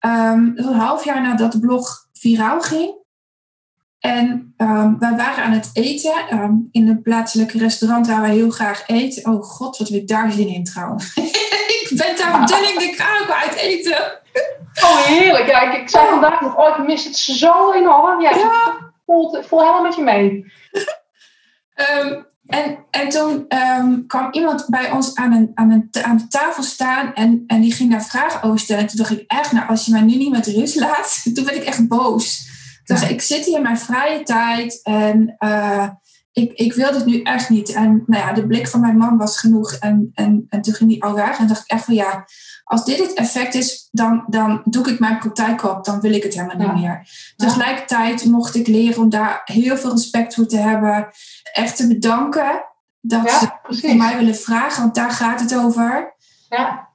Um, 0.00 0.52
een 0.56 0.74
half 0.74 1.04
jaar 1.04 1.22
nadat 1.22 1.52
het 1.52 1.62
blog 1.62 2.08
viraal 2.12 2.60
ging, 2.60 2.97
en 3.98 4.54
um, 4.56 4.98
wij 4.98 5.16
waren 5.16 5.44
aan 5.44 5.52
het 5.52 5.70
eten 5.72 6.12
um, 6.32 6.68
in 6.72 6.88
een 6.88 7.02
plaatselijke 7.02 7.58
restaurant 7.58 8.06
waar 8.06 8.20
wij 8.20 8.34
heel 8.34 8.50
graag 8.50 8.82
eten. 8.86 9.32
Oh 9.32 9.42
god, 9.42 9.78
wat 9.78 9.88
wil 9.88 9.98
ik 9.98 10.08
daar 10.08 10.32
zin 10.32 10.48
in 10.48 10.64
trouwens. 10.64 11.16
ik 11.80 11.90
ben 11.96 12.16
daar 12.16 12.46
dunning 12.46 12.78
de 12.78 12.94
kraak 12.96 13.42
uit 13.42 13.54
eten. 13.54 14.20
oh 14.82 14.96
heerlijk. 14.96 15.46
Ja, 15.46 15.60
ik, 15.60 15.80
ik 15.80 15.88
zei 15.88 16.08
vandaag 16.08 16.40
nog, 16.40 16.56
oh 16.56 16.78
ik 16.78 16.86
mis 16.86 17.04
het 17.04 17.16
zo 17.16 17.72
enorm. 17.72 18.20
Ja, 18.20 18.30
ja. 18.30 18.76
Voel, 19.06 19.42
voel 19.42 19.60
helemaal 19.60 19.82
met 19.82 19.94
je 19.94 20.02
mee. 20.02 20.52
um, 22.00 22.26
en, 22.58 22.78
en 22.90 23.08
toen 23.08 23.46
kwam 24.06 24.28
iemand 24.32 24.66
bij 24.68 24.90
ons 24.90 25.14
aan, 25.14 25.32
een, 25.32 25.50
aan, 25.54 25.70
een, 25.70 25.88
aan 26.02 26.16
de 26.16 26.28
tafel 26.28 26.62
staan 26.62 27.14
en, 27.14 27.44
en 27.46 27.60
die 27.60 27.72
ging 27.72 27.90
daar 27.90 28.04
vragen 28.04 28.42
over 28.42 28.58
stellen. 28.58 28.82
En 28.82 28.88
toen 28.88 28.98
dacht 28.98 29.10
ik 29.10 29.24
echt, 29.26 29.52
nou 29.52 29.68
als 29.68 29.84
je 29.84 29.92
mij 29.92 30.00
nu 30.00 30.16
niet 30.16 30.30
met 30.30 30.46
rust 30.46 30.76
laat, 30.76 31.20
toen 31.34 31.44
werd 31.44 31.56
ik 31.56 31.64
echt 31.64 31.88
boos. 31.88 32.47
Dus 32.88 33.08
ik 33.08 33.20
zit 33.20 33.44
hier 33.44 33.56
in 33.56 33.62
mijn 33.62 33.78
vrije 33.78 34.22
tijd 34.22 34.82
en 34.82 35.36
uh, 35.38 35.88
ik, 36.32 36.52
ik 36.52 36.72
wil 36.74 36.92
dit 36.92 37.04
nu 37.04 37.22
echt 37.22 37.48
niet. 37.48 37.72
En 37.72 38.02
nou 38.06 38.26
ja, 38.26 38.32
de 38.32 38.46
blik 38.46 38.68
van 38.68 38.80
mijn 38.80 38.96
man 38.96 39.16
was 39.16 39.38
genoeg. 39.38 39.72
En, 39.72 40.10
en, 40.14 40.46
en 40.48 40.62
toen 40.62 40.74
ging 40.74 40.90
hij 40.90 41.10
al 41.10 41.14
weg. 41.14 41.38
En 41.38 41.46
dacht 41.46 41.60
ik 41.60 41.70
echt 41.70 41.84
van 41.84 41.94
ja, 41.94 42.24
als 42.64 42.84
dit 42.84 42.98
het 42.98 43.12
effect 43.14 43.54
is, 43.54 43.88
dan, 43.90 44.24
dan 44.26 44.62
doe 44.64 44.88
ik 44.88 44.98
mijn 44.98 45.18
praktijk 45.18 45.64
op. 45.64 45.84
Dan 45.84 46.00
wil 46.00 46.12
ik 46.12 46.22
het 46.22 46.34
helemaal 46.34 46.56
niet 46.56 46.82
meer. 46.82 47.08
Tegelijkertijd 47.36 48.24
mocht 48.24 48.54
ik 48.54 48.66
leren 48.66 49.02
om 49.02 49.08
daar 49.10 49.40
heel 49.44 49.76
veel 49.76 49.90
respect 49.90 50.34
voor 50.34 50.46
te 50.46 50.58
hebben. 50.58 51.08
Echt 51.52 51.76
te 51.76 51.86
bedanken 51.86 52.64
dat 53.00 53.30
ze 53.30 53.48
voor 53.62 53.96
mij 53.96 54.16
willen 54.16 54.36
vragen. 54.36 54.82
Want 54.82 54.94
daar 54.94 55.10
gaat 55.10 55.40
het 55.40 55.56
over. 55.56 56.14
Ja. 56.48 56.88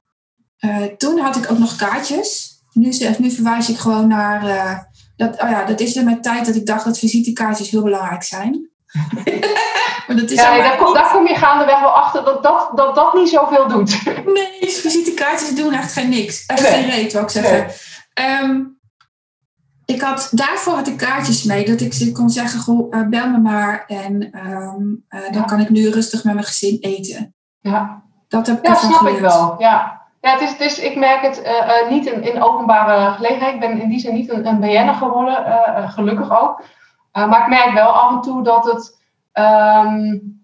Uh, 0.60 0.82
toen 0.82 1.18
had 1.18 1.36
ik 1.36 1.50
ook 1.50 1.58
nog 1.58 1.76
kaartjes. 1.76 2.52
Nu, 2.72 2.92
nu 3.18 3.30
verwijs 3.30 3.68
ik 3.68 3.78
gewoon 3.78 4.08
naar... 4.08 4.44
Uh, 4.44 4.78
dat, 5.16 5.42
oh 5.42 5.48
ja, 5.48 5.64
dat 5.64 5.80
is 5.80 5.96
in 5.96 6.04
mijn 6.04 6.22
tijd 6.22 6.46
dat 6.46 6.54
ik 6.54 6.66
dacht 6.66 6.84
dat 6.84 6.98
visitekaartjes 6.98 7.70
heel 7.70 7.82
belangrijk 7.82 8.22
zijn. 8.22 8.68
maar 10.06 10.16
dat 10.16 10.30
is 10.30 10.40
ja, 10.40 10.56
daar, 10.56 10.76
kom, 10.76 10.94
daar 10.94 11.12
kom 11.12 11.26
je 11.26 11.34
gaandeweg 11.34 11.80
wel 11.80 11.90
achter 11.90 12.24
dat 12.24 12.42
dat, 12.42 12.70
dat, 12.74 12.94
dat 12.94 13.14
niet 13.14 13.28
zoveel 13.28 13.68
doet. 13.68 14.04
nee, 14.34 14.70
visitekaartjes 14.70 15.54
doen 15.54 15.72
echt 15.72 15.92
geen 15.92 16.08
niks. 16.08 16.46
Echt 16.46 16.66
geen 16.66 16.90
reet, 16.90 17.12
wil 17.12 17.22
ik 17.22 17.30
zeggen. 17.30 17.66
Ehm, 18.14 18.62
ik 19.84 20.00
had, 20.00 20.28
daarvoor 20.30 20.74
had 20.74 20.86
ik 20.86 20.96
kaartjes 20.96 21.42
mee. 21.42 21.66
Dat 21.66 21.80
ik 21.80 22.14
kon 22.14 22.30
zeggen, 22.30 22.60
goh, 22.60 22.94
uh, 22.94 23.08
bel 23.08 23.28
me 23.28 23.38
maar. 23.38 23.84
En 23.86 24.38
um, 24.48 25.04
uh, 25.08 25.32
dan 25.32 25.46
kan 25.46 25.60
ik 25.60 25.70
nu 25.70 25.88
rustig 25.88 26.24
met 26.24 26.34
mijn 26.34 26.46
gezin 26.46 26.78
eten. 26.80 27.34
Ja, 27.60 28.02
dat 28.28 28.46
heb 28.46 28.58
ik 28.58 28.66
ja 28.66 28.74
snap 28.74 29.06
ik 29.06 29.18
wel. 29.18 29.54
Ja. 29.58 30.03
Ja, 30.24 30.30
het 30.30 30.40
is, 30.40 30.50
het 30.50 30.60
is, 30.60 30.78
ik 30.78 30.96
merk 30.96 31.22
het 31.22 31.42
uh, 31.42 31.50
uh, 31.50 31.90
niet 31.90 32.06
in, 32.06 32.22
in 32.22 32.42
openbare 32.42 33.12
gelegenheid. 33.12 33.54
Ik 33.54 33.60
ben 33.60 33.80
in 33.80 33.88
die 33.88 33.98
zin 33.98 34.14
niet 34.14 34.30
een, 34.30 34.46
een 34.46 34.60
BN'er 34.60 34.94
geworden, 34.94 35.44
uh, 35.46 35.90
gelukkig 35.90 36.42
ook. 36.42 36.62
maar 37.12 37.40
ik 37.40 37.48
merk 37.48 37.72
wel 37.72 37.88
af 37.88 38.10
en 38.10 38.20
toe 38.20 38.42
dat 38.42 38.64
het. 38.64 39.02
Um, 39.32 40.42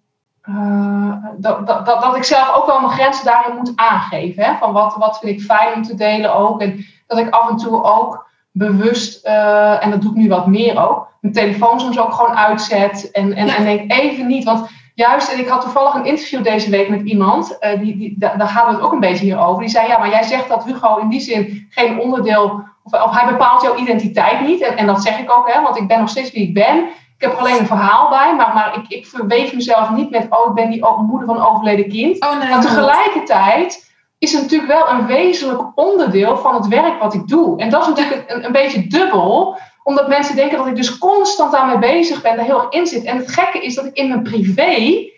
dat, 1.36 1.66
dat, 1.66 1.86
dat, 1.86 2.00
dat, 2.02 2.16
ik 2.16 2.24
zelf 2.24 2.54
ook 2.54 2.66
wel 2.66 2.80
mijn 2.80 2.92
grenzen 2.92 3.24
daarin 3.24 3.56
moet 3.56 3.72
aangeven. 3.74 4.44
Hè? 4.44 4.56
Van 4.56 4.72
wat, 4.72 4.96
wat 4.96 5.18
vind 5.18 5.32
ik 5.32 5.44
fijn 5.44 5.74
om 5.74 5.82
te 5.82 5.94
delen 5.94 6.34
ook. 6.34 6.60
En 6.60 6.84
dat 7.06 7.18
ik 7.18 7.34
af 7.34 7.50
en 7.50 7.56
toe 7.56 7.84
ook 7.84 8.26
bewust, 8.50 9.24
en 9.24 9.90
dat 9.90 10.02
doe 10.02 10.10
ik 10.10 10.16
nu 10.16 10.28
wat 10.28 10.46
meer 10.46 10.88
ook, 10.88 11.08
mijn 11.20 11.34
telefoon 11.34 11.80
soms 11.80 11.98
ook 11.98 12.12
gewoon 12.12 12.36
uitzet. 12.36 13.10
En, 13.10 13.32
en, 13.32 13.48
en 13.48 13.64
denk 13.64 13.92
even 13.92 14.26
niet. 14.26 14.44
Want 14.44 14.68
juist, 14.94 15.32
en 15.32 15.38
ik 15.38 15.48
had 15.48 15.60
toevallig 15.60 15.94
een 15.94 16.04
interview 16.04 16.42
deze 16.42 16.70
week 16.70 16.88
met 16.88 17.00
iemand, 17.00 17.58
uh, 17.60 17.80
die, 17.80 17.96
die, 17.96 18.14
daar 18.18 18.48
gaan 18.48 18.66
we 18.66 18.72
het 18.72 18.82
ook 18.82 18.92
een 18.92 19.00
beetje 19.00 19.24
hier 19.24 19.38
over. 19.38 19.60
Die 19.60 19.70
zei, 19.70 19.86
ja, 19.86 19.98
maar 19.98 20.10
jij 20.10 20.22
zegt 20.22 20.48
dat 20.48 20.64
Hugo 20.64 20.96
in 20.96 21.08
die 21.08 21.20
zin 21.20 21.66
geen 21.70 21.98
onderdeel, 21.98 22.62
of, 22.82 23.02
of 23.02 23.10
hij 23.16 23.30
bepaalt 23.32 23.62
jouw 23.62 23.76
identiteit 23.76 24.40
niet. 24.40 24.60
En, 24.60 24.76
en, 24.76 24.86
dat 24.86 25.02
zeg 25.02 25.18
ik 25.18 25.36
ook, 25.36 25.52
hè, 25.52 25.62
want 25.62 25.76
ik 25.76 25.88
ben 25.88 25.98
nog 25.98 26.08
steeds 26.08 26.32
wie 26.32 26.48
ik 26.48 26.54
ben. 26.54 26.78
Ik 27.16 27.26
heb 27.26 27.32
er 27.32 27.38
alleen 27.38 27.58
een 27.58 27.66
verhaal 27.66 28.08
bij, 28.08 28.34
maar, 28.36 28.54
maar 28.54 28.76
ik, 28.76 28.88
ik 28.88 29.06
verweef 29.06 29.54
mezelf 29.54 29.90
niet 29.90 30.10
met, 30.10 30.26
oh, 30.30 30.48
ik 30.48 30.54
ben 30.54 30.70
die 30.70 30.86
moeder 31.06 31.26
van 31.26 31.36
een 31.36 31.46
overleden 31.46 31.88
kind. 31.88 32.24
Oh, 32.24 32.38
nee, 32.38 32.48
maar 32.48 32.60
tegelijkertijd 32.60 33.90
is 34.18 34.32
het 34.32 34.42
natuurlijk 34.42 34.72
wel 34.72 34.90
een 34.90 35.06
wezenlijk 35.06 35.62
onderdeel 35.74 36.36
van 36.36 36.54
het 36.54 36.68
werk 36.68 37.00
wat 37.00 37.14
ik 37.14 37.28
doe. 37.28 37.58
En 37.58 37.70
dat 37.70 37.80
is 37.82 37.88
natuurlijk 37.88 38.24
een, 38.26 38.44
een 38.44 38.52
beetje 38.52 38.86
dubbel 38.86 39.58
omdat 39.82 40.08
mensen 40.08 40.36
denken 40.36 40.58
dat 40.58 40.66
ik 40.66 40.76
dus 40.76 40.98
constant 40.98 41.52
daarmee 41.52 41.78
bezig 41.78 42.22
ben, 42.22 42.36
daar 42.36 42.44
heel 42.44 42.60
erg 42.60 42.72
in 42.72 42.86
zit. 42.86 43.04
En 43.04 43.16
het 43.16 43.32
gekke 43.32 43.62
is 43.64 43.74
dat 43.74 43.84
ik 43.84 43.96
in 43.96 44.08
mijn 44.08 44.22
privé, 44.22 45.08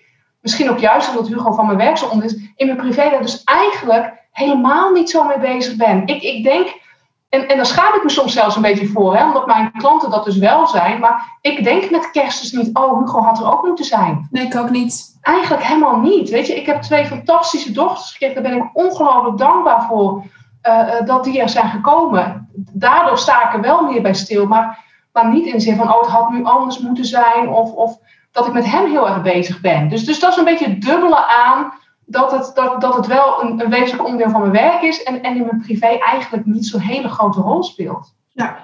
misschien 0.40 0.70
ook 0.70 0.78
juist 0.78 1.08
omdat 1.08 1.28
Hugo 1.28 1.52
van 1.52 1.66
mijn 1.66 1.78
werk 1.78 1.96
zo 1.98 2.06
onder 2.06 2.24
is, 2.24 2.36
in 2.56 2.66
mijn 2.66 2.78
privé 2.78 3.10
daar 3.10 3.22
dus 3.22 3.44
eigenlijk 3.44 4.12
helemaal 4.32 4.90
niet 4.90 5.10
zo 5.10 5.24
mee 5.24 5.38
bezig 5.38 5.76
ben. 5.76 6.06
Ik, 6.06 6.22
ik 6.22 6.44
denk, 6.44 6.80
en, 7.28 7.48
en 7.48 7.56
daar 7.56 7.66
schaam 7.66 7.94
ik 7.94 8.02
me 8.02 8.10
soms 8.10 8.32
zelfs 8.32 8.56
een 8.56 8.62
beetje 8.62 8.86
voor, 8.86 9.16
hè, 9.16 9.24
omdat 9.24 9.46
mijn 9.46 9.72
klanten 9.72 10.10
dat 10.10 10.24
dus 10.24 10.36
wel 10.36 10.66
zijn. 10.66 11.00
Maar 11.00 11.38
ik 11.40 11.64
denk 11.64 11.90
met 11.90 12.10
kerst 12.10 12.40
dus 12.40 12.52
niet, 12.52 12.76
oh, 12.76 12.98
Hugo 12.98 13.20
had 13.20 13.38
er 13.38 13.52
ook 13.52 13.66
moeten 13.66 13.84
zijn. 13.84 14.28
Nee, 14.30 14.44
ik 14.44 14.56
ook 14.56 14.70
niet. 14.70 15.18
Eigenlijk 15.22 15.62
helemaal 15.62 15.96
niet. 15.96 16.30
Weet 16.30 16.46
je, 16.46 16.56
ik 16.56 16.66
heb 16.66 16.82
twee 16.82 17.06
fantastische 17.06 17.72
dochters 17.72 18.10
gekregen, 18.10 18.42
daar 18.42 18.52
ben 18.52 18.62
ik 18.62 18.70
ongelooflijk 18.72 19.38
dankbaar 19.38 19.86
voor. 19.86 20.22
Uh, 20.68 21.00
dat 21.04 21.24
die 21.24 21.40
er 21.40 21.48
zijn 21.48 21.70
gekomen. 21.70 22.48
Daardoor 22.72 23.18
sta 23.18 23.46
ik 23.46 23.54
er 23.54 23.60
wel 23.60 23.82
meer 23.82 24.02
bij 24.02 24.14
stil, 24.14 24.46
maar, 24.46 24.84
maar 25.12 25.32
niet 25.32 25.46
in 25.46 25.60
zin 25.60 25.76
van, 25.76 25.88
oh, 25.88 26.00
het 26.00 26.10
had 26.10 26.30
nu 26.30 26.44
anders 26.44 26.78
moeten 26.78 27.04
zijn, 27.04 27.48
of, 27.48 27.72
of 27.72 27.98
dat 28.32 28.46
ik 28.46 28.52
met 28.52 28.70
hem 28.70 28.90
heel 28.90 29.08
erg 29.08 29.22
bezig 29.22 29.60
ben. 29.60 29.88
Dus, 29.88 30.04
dus 30.04 30.20
dat 30.20 30.30
is 30.30 30.36
een 30.36 30.44
beetje 30.44 30.68
het 30.68 30.82
dubbele 30.82 31.26
aan 31.26 31.72
dat 32.06 32.32
het, 32.32 32.50
dat, 32.54 32.80
dat 32.80 32.94
het 32.94 33.06
wel 33.06 33.42
een, 33.42 33.60
een 33.60 33.70
wezenlijk 33.70 34.04
onderdeel 34.04 34.30
van 34.30 34.40
mijn 34.40 34.52
werk 34.52 34.82
is 34.82 35.02
en, 35.02 35.22
en 35.22 35.36
in 35.36 35.42
mijn 35.42 35.60
privé 35.60 35.86
eigenlijk 35.86 36.46
niet 36.46 36.66
zo'n 36.66 36.80
hele 36.80 37.08
grote 37.08 37.40
rol 37.40 37.62
speelt. 37.62 38.14
Ja, 38.32 38.56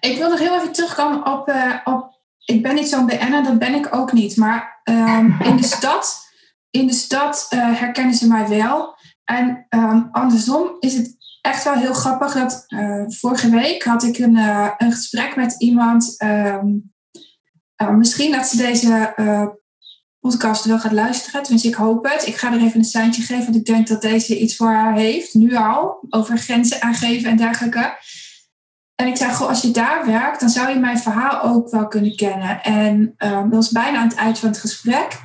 ik 0.00 0.18
wil 0.18 0.28
nog 0.28 0.38
heel 0.38 0.54
even 0.54 0.72
terugkomen 0.72 1.32
op, 1.32 1.48
uh, 1.48 1.74
op 1.84 2.14
ik 2.44 2.62
ben 2.62 2.74
niet 2.74 2.88
zo'n 2.88 3.06
BN'er, 3.06 3.42
dat 3.42 3.58
ben 3.58 3.74
ik 3.74 3.94
ook 3.94 4.12
niet, 4.12 4.36
maar 4.36 4.80
um, 4.84 5.36
in 5.42 5.56
de 5.56 5.64
stad, 5.64 6.28
in 6.70 6.86
de 6.86 6.92
stad 6.92 7.46
herkennen 7.50 8.14
ze 8.14 8.28
mij 8.28 8.48
wel. 8.48 8.94
En 9.24 9.66
um, 9.68 10.08
andersom 10.12 10.76
is 10.80 10.96
het 10.96 11.16
echt 11.46 11.64
wel 11.64 11.74
heel 11.74 11.94
grappig 11.94 12.32
dat 12.32 12.64
uh, 12.68 13.04
vorige 13.06 13.50
week 13.50 13.84
had 13.84 14.02
ik 14.02 14.18
een, 14.18 14.36
uh, 14.36 14.70
een 14.76 14.92
gesprek 14.92 15.36
met 15.36 15.54
iemand. 15.58 16.14
Um, 16.24 16.94
uh, 17.82 17.90
misschien 17.90 18.32
dat 18.32 18.46
ze 18.46 18.56
deze 18.56 19.14
podcast 20.20 20.64
wel 20.64 20.78
gaat 20.78 20.92
luisteren. 20.92 21.42
Tenminste, 21.42 21.68
ik 21.68 21.74
hoop 21.74 22.04
het. 22.04 22.26
Ik 22.26 22.36
ga 22.36 22.52
er 22.52 22.60
even 22.60 22.78
een 22.78 22.84
seintje 22.84 23.22
geven, 23.22 23.44
want 23.44 23.56
ik 23.56 23.64
denk 23.64 23.88
dat 23.88 24.02
deze 24.02 24.38
iets 24.38 24.56
voor 24.56 24.72
haar 24.72 24.94
heeft, 24.94 25.34
nu 25.34 25.56
al, 25.56 26.06
over 26.10 26.38
grenzen 26.38 26.82
aangeven 26.82 27.30
en 27.30 27.36
dergelijke. 27.36 27.98
En 28.94 29.06
ik 29.06 29.16
zei, 29.16 29.32
goh, 29.32 29.48
als 29.48 29.62
je 29.62 29.70
daar 29.70 30.06
werkt, 30.06 30.40
dan 30.40 30.48
zou 30.48 30.68
je 30.68 30.78
mijn 30.78 30.98
verhaal 30.98 31.42
ook 31.42 31.70
wel 31.70 31.88
kunnen 31.88 32.16
kennen. 32.16 32.62
En 32.62 33.14
um, 33.18 33.42
dat 33.42 33.54
was 33.54 33.70
bijna 33.70 33.98
aan 33.98 34.08
het 34.08 34.16
eind 34.16 34.38
van 34.38 34.48
het 34.48 34.58
gesprek. 34.58 35.20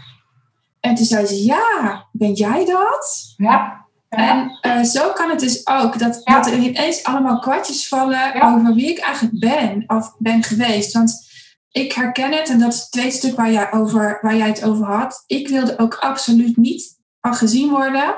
En 0.79 0.95
toen 0.95 1.05
zei 1.05 1.25
ze, 1.25 1.43
ja, 1.43 2.07
ben 2.11 2.33
jij 2.33 2.65
dat? 2.65 3.33
Ja. 3.37 3.80
En 4.11 4.59
uh, 4.61 4.83
zo 4.83 5.11
kan 5.11 5.29
het 5.29 5.39
dus 5.39 5.67
ook, 5.67 5.99
dat, 5.99 6.21
er 6.25 6.57
ineens 6.57 7.03
allemaal 7.03 7.39
kwartjes 7.39 7.87
vallen 7.87 8.41
over 8.41 8.73
wie 8.73 8.89
ik 8.89 8.99
eigenlijk 8.99 9.39
ben 9.39 9.83
of 9.87 10.15
ben 10.17 10.43
geweest. 10.43 10.93
Want 10.93 11.29
ik 11.71 11.91
herken 11.91 12.31
het, 12.31 12.49
en 12.49 12.59
dat 12.59 12.73
is 12.73 12.79
het 12.79 12.91
tweede 12.91 13.11
stuk 13.11 13.35
waar 13.35 13.51
jij, 13.51 13.71
over, 13.71 14.19
waar 14.21 14.35
jij 14.35 14.47
het 14.47 14.63
over 14.63 14.85
had. 14.85 15.23
Ik 15.27 15.47
wilde 15.47 15.79
ook 15.79 15.95
absoluut 15.95 16.57
niet 16.57 16.99
al 17.19 17.33
gezien 17.33 17.69
worden 17.69 18.15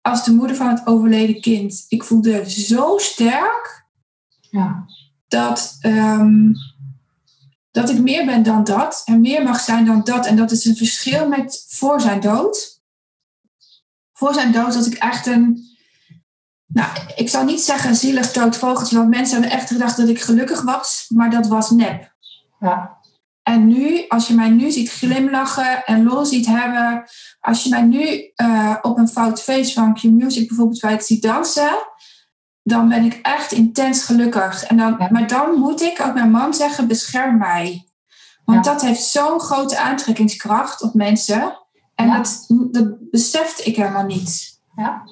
als 0.00 0.24
de 0.24 0.32
moeder 0.32 0.56
van 0.56 0.68
het 0.68 0.86
overleden 0.86 1.40
kind. 1.40 1.84
Ik 1.88 2.04
voelde 2.04 2.50
zo 2.50 2.98
sterk 2.98 3.86
ja. 4.50 4.84
dat, 5.28 5.78
um, 5.86 6.54
dat 7.70 7.90
ik 7.90 8.00
meer 8.00 8.26
ben 8.26 8.42
dan 8.42 8.64
dat 8.64 9.02
en 9.04 9.20
meer 9.20 9.42
mag 9.42 9.60
zijn 9.60 9.84
dan 9.84 10.04
dat. 10.04 10.26
En 10.26 10.36
dat 10.36 10.50
is 10.50 10.64
een 10.64 10.76
verschil 10.76 11.28
met 11.28 11.66
voor 11.68 12.00
zijn 12.00 12.20
dood 12.20 12.71
voor 14.12 14.34
zijn 14.34 14.52
dood 14.52 14.74
had 14.74 14.86
ik 14.86 14.94
echt 14.94 15.26
een. 15.26 15.70
Nou, 16.66 16.88
ik 17.16 17.28
zou 17.28 17.44
niet 17.44 17.60
zeggen 17.60 17.96
zielig 17.96 18.32
dood 18.32 18.56
vogeltje, 18.56 18.96
want 18.96 19.08
mensen 19.08 19.40
hebben 19.40 19.58
echt 19.58 19.70
gedacht 19.70 19.96
dat 19.96 20.08
ik 20.08 20.20
gelukkig 20.20 20.62
was, 20.62 21.04
maar 21.08 21.30
dat 21.30 21.46
was 21.46 21.70
nep. 21.70 22.14
Ja. 22.60 23.00
En 23.42 23.66
nu, 23.66 24.04
als 24.08 24.26
je 24.28 24.34
mij 24.34 24.48
nu 24.48 24.70
ziet 24.70 24.90
glimlachen 24.90 25.84
en 25.84 26.02
lol 26.02 26.24
ziet 26.24 26.46
hebben, 26.46 27.04
als 27.40 27.62
je 27.62 27.68
mij 27.68 27.82
nu 27.82 28.32
uh, 28.36 28.76
op 28.82 28.98
een 28.98 29.08
fout 29.08 29.42
feest 29.42 29.72
van 29.72 29.94
Q-Music 29.94 30.48
bijvoorbeeld 30.48 30.80
bij 30.80 30.92
het 30.92 31.06
ziet 31.06 31.22
dansen, 31.22 31.78
dan 32.62 32.88
ben 32.88 33.04
ik 33.04 33.18
echt 33.22 33.52
intens 33.52 34.04
gelukkig. 34.04 34.64
En 34.64 34.76
dan, 34.76 34.96
ja. 34.98 35.08
Maar 35.10 35.26
dan 35.26 35.54
moet 35.54 35.82
ik 35.82 36.00
ook 36.00 36.14
mijn 36.14 36.30
man 36.30 36.54
zeggen, 36.54 36.88
bescherm 36.88 37.38
mij. 37.38 37.88
Want 38.44 38.64
ja. 38.64 38.72
dat 38.72 38.82
heeft 38.82 39.02
zo'n 39.02 39.40
grote 39.40 39.78
aantrekkingskracht 39.78 40.82
op 40.82 40.94
mensen. 40.94 41.61
En 42.02 42.08
ja. 42.08 42.16
dat, 42.16 42.46
dat 42.70 43.10
besefte 43.10 43.62
ik 43.62 43.76
helemaal 43.76 44.04
niet. 44.04 44.60
Ja. 44.76 45.02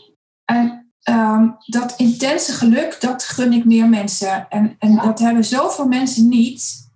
En 0.45 0.93
um, 1.11 1.57
dat 1.67 1.95
intense 1.97 2.53
geluk, 2.53 3.01
dat 3.01 3.25
gun 3.25 3.53
ik 3.53 3.65
meer 3.65 3.89
mensen. 3.89 4.47
En, 4.49 4.77
en 4.79 4.93
ja. 4.93 5.03
dat 5.03 5.19
hebben 5.19 5.45
zoveel 5.45 5.87
mensen 5.87 6.29
niet. 6.29 6.89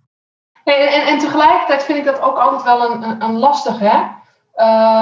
Nee, 0.63 0.75
en, 0.75 1.07
en 1.07 1.19
tegelijkertijd 1.19 1.83
vind 1.83 1.97
ik 1.97 2.05
dat 2.05 2.21
ook 2.21 2.37
altijd 2.37 2.63
wel 2.63 2.91
een, 2.91 3.03
een, 3.03 3.23
een 3.23 3.37
lastig, 3.37 3.79
hè? 3.79 4.13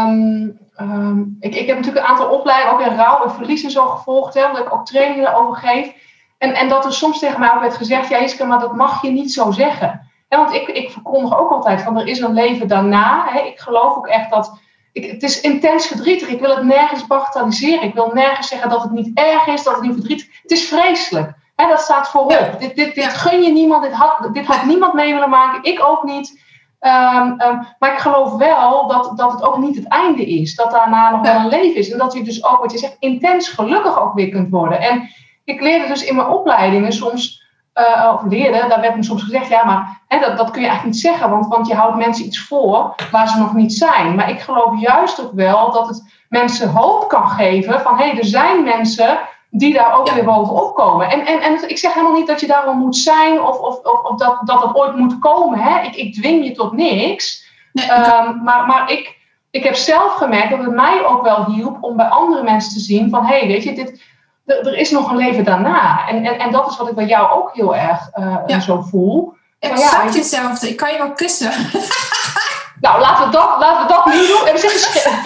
Um, 0.05 0.59
um, 0.77 1.37
ik, 1.39 1.55
ik 1.55 1.67
heb 1.67 1.77
natuurlijk 1.77 2.05
een 2.05 2.11
aantal 2.11 2.29
opleidingen, 2.29 2.73
ook 2.73 2.85
in 2.85 2.95
rouw 2.95 3.23
en 3.23 3.31
verlies 3.31 3.63
en 3.63 3.71
zo 3.71 3.85
gevolgd, 3.85 4.33
hè, 4.33 4.45
omdat 4.45 4.65
ik 4.65 4.73
ook 4.73 4.85
trainingen 4.85 5.29
erover 5.29 5.55
geef. 5.55 5.93
En, 6.37 6.53
en 6.53 6.69
dat 6.69 6.85
er 6.85 6.93
soms 6.93 7.19
tegen 7.19 7.39
mij 7.39 7.53
ook 7.53 7.61
werd 7.61 7.77
gezegd, 7.77 8.09
ja 8.09 8.17
Iske, 8.17 8.45
maar 8.45 8.59
dat 8.59 8.75
mag 8.75 9.01
je 9.01 9.11
niet 9.11 9.33
zo 9.33 9.51
zeggen. 9.51 10.11
Want 10.29 10.53
ik, 10.53 10.67
ik 10.67 10.91
verkondig 10.91 11.39
ook 11.39 11.51
altijd 11.51 11.81
van 11.81 11.97
er 11.97 12.07
is 12.07 12.19
een 12.19 12.33
leven 12.33 12.67
daarna. 12.67 13.25
Hè. 13.29 13.39
Ik 13.39 13.59
geloof 13.59 13.97
ook 13.97 14.07
echt 14.07 14.29
dat 14.29 14.59
ik, 14.93 15.11
het 15.11 15.23
is 15.23 15.41
intens 15.41 15.87
verdrietig. 15.87 16.27
Ik 16.27 16.39
wil 16.39 16.55
het 16.55 16.63
nergens 16.63 17.07
bagatelliseren. 17.07 17.83
Ik 17.83 17.93
wil 17.93 18.11
nergens 18.13 18.47
zeggen 18.47 18.69
dat 18.69 18.81
het 18.81 18.91
niet 18.91 19.11
erg 19.13 19.47
is, 19.47 19.63
dat 19.63 19.73
het 19.73 19.83
niet 19.83 19.93
verdrietig 19.93 20.27
is. 20.27 20.39
Het 20.41 20.51
is 20.51 20.67
vreselijk. 20.67 21.33
Dat 21.55 21.81
staat 21.81 22.09
voorop. 22.09 22.55
Dit, 22.59 22.75
dit, 22.75 23.03
gun 23.03 23.41
je 23.41 23.51
niemand. 23.51 23.83
Dit 23.83 23.91
had, 23.91 24.33
dit 24.33 24.45
had 24.45 24.65
niemand 24.65 24.93
mee 24.93 25.13
willen 25.13 25.29
maken. 25.29 25.63
Ik 25.71 25.85
ook 25.87 26.03
niet. 26.03 26.41
Um, 26.79 27.41
um, 27.41 27.67
maar 27.79 27.93
ik 27.93 27.99
geloof 27.99 28.35
wel 28.35 28.87
dat, 28.87 29.17
dat 29.17 29.31
het 29.31 29.43
ook 29.43 29.57
niet 29.57 29.75
het 29.75 29.87
einde 29.87 30.25
is. 30.25 30.55
Dat 30.55 30.71
daarna 30.71 31.11
nog 31.11 31.21
wel 31.21 31.35
een 31.35 31.47
leven 31.47 31.75
is. 31.75 31.91
En 31.91 31.97
dat 31.97 32.13
je 32.13 32.23
dus 32.23 32.45
ook, 32.45 32.59
wat 32.59 32.71
je 32.71 32.77
zegt, 32.77 32.95
intens 32.99 33.47
gelukkig 33.47 34.01
ook 34.01 34.13
weer 34.13 34.29
kunt 34.29 34.49
worden. 34.49 34.79
En 34.79 35.09
ik 35.43 35.61
leerde 35.61 35.87
dus 35.87 36.03
in 36.03 36.15
mijn 36.15 36.27
opleidingen 36.27 36.93
soms 36.93 37.42
uh, 37.75 38.13
of 38.13 38.31
leerden, 38.31 38.69
daar 38.69 38.81
werd 38.81 38.95
me 38.95 39.03
soms 39.03 39.23
gezegd, 39.23 39.47
ja, 39.47 39.65
maar 39.65 40.01
hè, 40.07 40.19
dat, 40.19 40.37
dat 40.37 40.51
kun 40.51 40.61
je 40.61 40.67
eigenlijk 40.67 40.95
niet 40.95 41.05
zeggen, 41.05 41.29
want, 41.29 41.47
want 41.47 41.67
je 41.67 41.75
houdt 41.75 41.97
mensen 41.97 42.25
iets 42.25 42.47
voor 42.47 42.95
waar 43.11 43.27
ze 43.27 43.37
nog 43.37 43.53
niet 43.53 43.73
zijn. 43.73 44.15
Maar 44.15 44.29
ik 44.29 44.39
geloof 44.39 44.79
juist 44.79 45.21
ook 45.21 45.31
wel 45.33 45.71
dat 45.71 45.87
het 45.87 46.03
mensen 46.29 46.69
hoop 46.69 47.07
kan 47.07 47.29
geven 47.29 47.81
van, 47.81 47.97
hé, 47.97 48.09
hey, 48.09 48.17
er 48.17 48.25
zijn 48.25 48.63
mensen 48.63 49.19
die 49.49 49.73
daar 49.73 49.99
ook 49.99 50.07
ja. 50.07 50.13
weer 50.13 50.23
bovenop 50.23 50.75
komen. 50.75 51.09
En, 51.09 51.25
en, 51.25 51.41
en 51.41 51.69
ik 51.69 51.77
zeg 51.77 51.93
helemaal 51.93 52.17
niet 52.17 52.27
dat 52.27 52.39
je 52.39 52.47
daarom 52.47 52.77
moet 52.77 52.95
zijn 52.95 53.41
of, 53.41 53.59
of, 53.59 53.79
of, 53.83 54.03
of 54.03 54.17
dat, 54.17 54.39
dat 54.43 54.61
dat 54.61 54.75
ooit 54.75 54.95
moet 54.95 55.19
komen. 55.19 55.59
Hè? 55.59 55.81
Ik, 55.81 55.95
ik 55.95 56.13
dwing 56.13 56.45
je 56.45 56.51
tot 56.51 56.71
niks. 56.71 57.51
Nee, 57.73 57.91
um, 57.91 58.43
maar, 58.43 58.65
maar 58.65 58.91
ik, 58.91 59.17
ik 59.51 59.63
heb 59.63 59.75
zelf 59.75 60.13
gemerkt 60.13 60.49
dat 60.49 60.59
het 60.59 60.73
mij 60.73 61.05
ook 61.05 61.23
wel 61.23 61.45
hielp 61.45 61.77
om 61.81 61.95
bij 61.95 62.05
andere 62.05 62.43
mensen 62.43 62.73
te 62.73 62.79
zien 62.79 63.09
van, 63.09 63.25
hé, 63.25 63.37
hey, 63.37 63.47
weet 63.47 63.63
je, 63.63 63.73
dit 63.73 64.01
er, 64.45 64.67
er, 64.67 64.77
is 64.77 64.91
nog 64.91 65.09
een 65.09 65.17
leven 65.17 65.43
daarna. 65.43 66.07
En, 66.07 66.25
en, 66.25 66.39
en 66.39 66.51
dat 66.51 66.69
is 66.69 66.77
wat 66.77 66.87
ik 66.87 66.95
bij 66.95 67.05
jou 67.05 67.31
ook 67.31 67.53
heel 67.53 67.75
erg 67.75 68.09
uh, 68.15 68.37
ja. 68.47 68.59
zo 68.59 68.81
voel. 68.81 69.33
Exact 69.59 70.13
ja, 70.13 70.19
hetzelfde. 70.19 70.69
Ik 70.69 70.77
kan 70.77 70.91
je 70.91 70.97
wel 70.97 71.11
kussen. 71.11 71.51
nou, 72.81 73.01
laten 73.01 73.25
we 73.25 73.31
dat, 73.31 73.55
laten 73.59 73.81
we 73.87 73.93
dat 73.93 74.05
niet 74.05 74.27
doen. 74.27 74.47
Er 74.47 74.57
zit 74.57 74.73
een 74.73 74.79
scherm, 74.79 75.25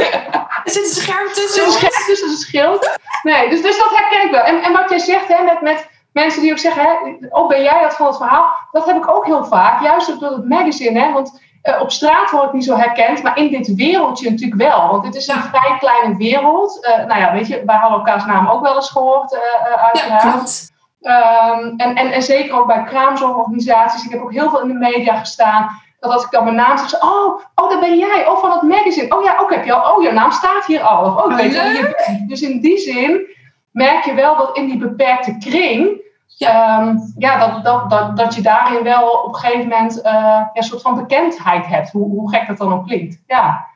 er 0.63 0.71
zit 0.71 0.86
een 0.86 1.01
scherm 1.01 1.27
tussen. 1.33 1.63
Er 1.63 1.71
zit 1.71 1.83
een 1.83 1.89
scherm 1.89 2.05
tussen, 2.05 2.38
scheelt. 2.38 3.00
Nee, 3.24 3.50
dus, 3.50 3.62
dus 3.62 3.77
dat 3.77 3.89
herken 3.89 4.25
ik 4.25 4.31
wel. 4.31 4.41
En, 4.41 4.63
en 4.63 4.71
wat 4.74 4.89
jij 4.89 5.00
zegt 5.00 5.27
hè, 5.27 5.43
met, 5.43 5.62
met 5.62 5.88
mensen 6.12 6.41
die 6.41 6.51
ook 6.51 6.57
zeggen, 6.57 6.83
hè, 6.83 7.27
oh 7.29 7.47
ben 7.47 7.63
jij 7.63 7.81
dat 7.81 7.95
van 7.95 8.07
het 8.07 8.17
verhaal? 8.17 8.51
Dat 8.71 8.86
heb 8.86 8.95
ik 8.95 9.09
ook 9.09 9.25
heel 9.25 9.45
vaak, 9.45 9.81
juist 9.81 10.19
door 10.19 10.31
het 10.31 10.50
magazine. 10.50 11.00
Hè, 11.00 11.12
want 11.12 11.41
uh, 11.63 11.81
op 11.81 11.91
straat 11.91 12.31
word 12.31 12.45
ik 12.45 12.53
niet 12.53 12.63
zo 12.63 12.75
herkend, 12.75 13.23
maar 13.23 13.37
in 13.37 13.49
dit 13.49 13.75
wereldje 13.75 14.29
natuurlijk 14.29 14.61
wel. 14.61 14.87
Want 14.89 15.03
dit 15.03 15.15
is 15.15 15.27
een 15.27 15.41
vrij 15.41 15.77
kleine 15.79 16.17
wereld. 16.17 16.87
Uh, 16.87 17.05
nou 17.05 17.19
ja, 17.19 17.33
weet 17.33 17.47
je, 17.47 17.63
wij 17.65 17.75
hadden 17.75 17.97
elkaars 17.97 18.25
naam 18.25 18.47
ook 18.47 18.61
wel 18.61 18.75
eens 18.75 18.89
gehoord, 18.89 19.33
uh, 19.33 19.83
uiteraard. 19.83 20.23
Ja, 20.23 20.31
klopt. 20.31 20.75
Um, 21.01 21.73
en, 21.77 21.95
en, 21.95 22.11
en 22.11 22.23
zeker 22.23 22.59
ook 22.59 22.67
bij 22.67 22.83
kraamzorgorganisaties. 22.83 24.05
Ik 24.05 24.11
heb 24.11 24.21
ook 24.21 24.33
heel 24.33 24.49
veel 24.49 24.61
in 24.61 24.67
de 24.67 24.73
media 24.73 25.15
gestaan. 25.15 25.69
Dat 25.99 26.11
als 26.11 26.23
ik 26.23 26.31
dan 26.31 26.43
mijn 26.43 26.55
naam 26.55 26.77
zeg, 26.77 27.01
oh, 27.01 27.41
oh, 27.55 27.69
dat 27.69 27.79
ben 27.79 27.97
jij. 27.97 28.27
Oh, 28.27 28.37
van 28.37 28.51
het 28.51 28.61
magazine. 28.61 29.15
Oh 29.15 29.23
ja, 29.23 29.35
ook 29.39 29.53
heb 29.53 29.65
je 29.65 29.73
al. 29.73 29.95
Oh, 29.95 30.03
jouw 30.03 30.11
naam 30.11 30.31
staat 30.31 30.65
hier 30.65 30.81
al. 30.81 31.05
Of, 31.05 31.23
oh, 31.23 31.31
ik 31.31 31.37
weet 31.37 31.53
wel 31.53 31.65
je 31.65 31.95
bent. 32.05 32.29
Dus 32.29 32.41
in 32.41 32.59
die 32.59 32.77
zin 32.77 33.35
merk 33.71 34.03
je 34.03 34.13
wel 34.13 34.37
dat 34.37 34.57
in 34.57 34.65
die 34.65 34.77
beperkte 34.77 35.37
kring 35.37 36.01
um, 36.39 37.13
ja 37.17 37.38
dat, 37.38 37.63
dat, 37.63 37.89
dat, 37.89 38.17
dat 38.17 38.36
je 38.36 38.41
daarin 38.41 38.84
wel 38.84 39.12
op 39.12 39.34
een 39.34 39.39
gegeven 39.39 39.67
moment 39.67 40.06
uh, 40.06 40.48
een 40.53 40.63
soort 40.63 40.82
van 40.82 40.96
bekendheid 40.96 41.65
hebt. 41.65 41.91
Hoe, 41.91 42.10
hoe 42.10 42.29
gek 42.29 42.48
dat 42.48 42.58
dan 42.58 42.74
ook 42.74 42.86
klinkt. 42.86 43.24
Ja. 43.27 43.67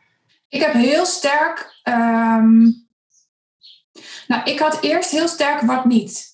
Ik 0.50 0.62
heb 0.62 0.74
heel 0.74 1.06
sterk. 1.06 1.80
ehm, 1.84 2.62
nou, 4.28 4.44
ik 4.44 4.60
had 4.60 4.82
eerst 4.82 5.12
heel 5.12 5.28
sterk 5.28 5.62
wat 5.62 5.86
niet. 5.86 6.30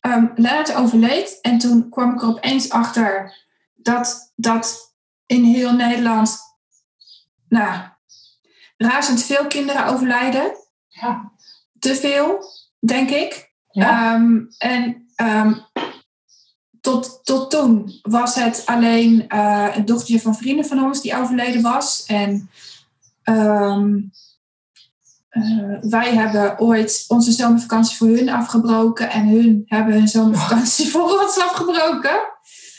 Um, 0.00 0.32
Lennart 0.34 0.74
overleed 0.74 1.38
en 1.40 1.58
toen 1.58 1.88
kwam 1.88 2.12
ik 2.14 2.22
er 2.22 2.28
opeens 2.28 2.70
achter 2.70 3.36
dat 3.74 4.32
dat 4.36 4.94
in 5.26 5.44
heel 5.44 5.72
Nederland. 5.72 6.38
Nou, 7.48 7.80
razend 8.76 9.22
veel 9.22 9.46
kinderen 9.46 9.86
overlijden. 9.86 10.56
Ja. 10.88 11.32
Te 11.78 11.94
veel, 11.94 12.44
denk 12.78 13.10
ik. 13.10 13.52
Ja. 13.70 14.14
En 14.58 14.99
ehm, 15.20 15.52
tot, 16.80 17.20
tot 17.22 17.50
toen 17.50 18.00
was 18.02 18.34
het 18.34 18.62
alleen 18.66 19.28
eh, 19.28 19.66
een 19.74 19.84
dochtertje 19.84 20.20
van 20.20 20.36
vrienden 20.36 20.64
van 20.64 20.84
ons 20.84 21.00
die 21.00 21.16
overleden 21.16 21.62
was. 21.62 22.04
En 22.06 22.50
ehm, 23.22 23.98
eh, 25.28 25.78
wij 25.80 26.14
hebben 26.14 26.58
ooit 26.58 27.04
onze 27.08 27.32
zomervakantie 27.32 27.96
voor 27.96 28.08
hun 28.08 28.28
afgebroken. 28.28 29.10
En 29.10 29.28
hun 29.28 29.62
hebben 29.66 29.94
hun 29.94 30.08
zomervakantie 30.08 30.90
voor 30.90 31.20
ons 31.20 31.38
afgebroken. 31.38 32.20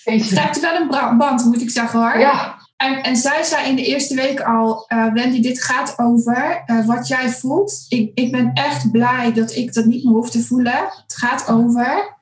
Het 0.03 0.29
raakte 0.29 0.59
wel 0.59 0.75
een 0.75 1.17
band, 1.17 1.45
moet 1.45 1.61
ik 1.61 1.69
zeggen 1.69 1.99
hoor. 1.99 2.19
Ja. 2.19 2.59
En, 2.77 3.03
en 3.03 3.15
zij 3.15 3.43
zei 3.43 3.69
in 3.69 3.75
de 3.75 3.85
eerste 3.85 4.15
week 4.15 4.41
al, 4.41 4.85
eh, 4.87 5.13
Wendy, 5.13 5.41
dit 5.41 5.63
gaat 5.63 5.99
over 5.99 6.63
eh, 6.65 6.85
wat 6.85 7.07
jij 7.07 7.29
voelt. 7.29 7.85
Ik, 7.89 8.11
ik 8.13 8.31
ben 8.31 8.53
echt 8.53 8.91
blij 8.91 9.33
dat 9.33 9.55
ik 9.55 9.73
dat 9.73 9.85
niet 9.85 10.03
meer 10.03 10.13
hoef 10.13 10.29
te 10.29 10.43
voelen. 10.43 10.73
Het 10.73 11.15
gaat 11.15 11.47
over. 11.47 12.19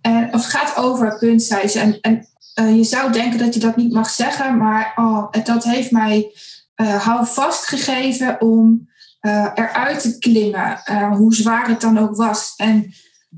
En, 0.00 0.24
of 0.34 0.42
het 0.42 0.50
gaat 0.50 0.76
over, 0.76 1.18
punt, 1.18 1.42
zei 1.42 1.68
ze. 1.68 1.78
En, 1.80 2.00
en 2.00 2.26
eh, 2.54 2.76
je 2.76 2.84
zou 2.84 3.12
denken 3.12 3.38
dat 3.38 3.54
je 3.54 3.60
dat 3.60 3.76
niet 3.76 3.92
mag 3.92 4.10
zeggen, 4.10 4.56
maar 4.56 4.92
oh, 4.96 5.26
het- 5.30 5.46
dat 5.46 5.64
heeft 5.64 5.90
mij 5.90 6.32
eh 6.74 7.04
houvast 7.06 7.64
gegeven 7.66 8.40
om 8.40 8.88
eh, 9.20 9.50
eruit 9.54 10.00
te 10.00 10.18
klimmen, 10.18 10.80
eh, 10.84 11.16
hoe 11.16 11.34
zwaar 11.34 11.68
het 11.68 11.80
dan 11.80 11.98
ook 11.98 12.16
was. 12.16 12.54
En 12.56 12.92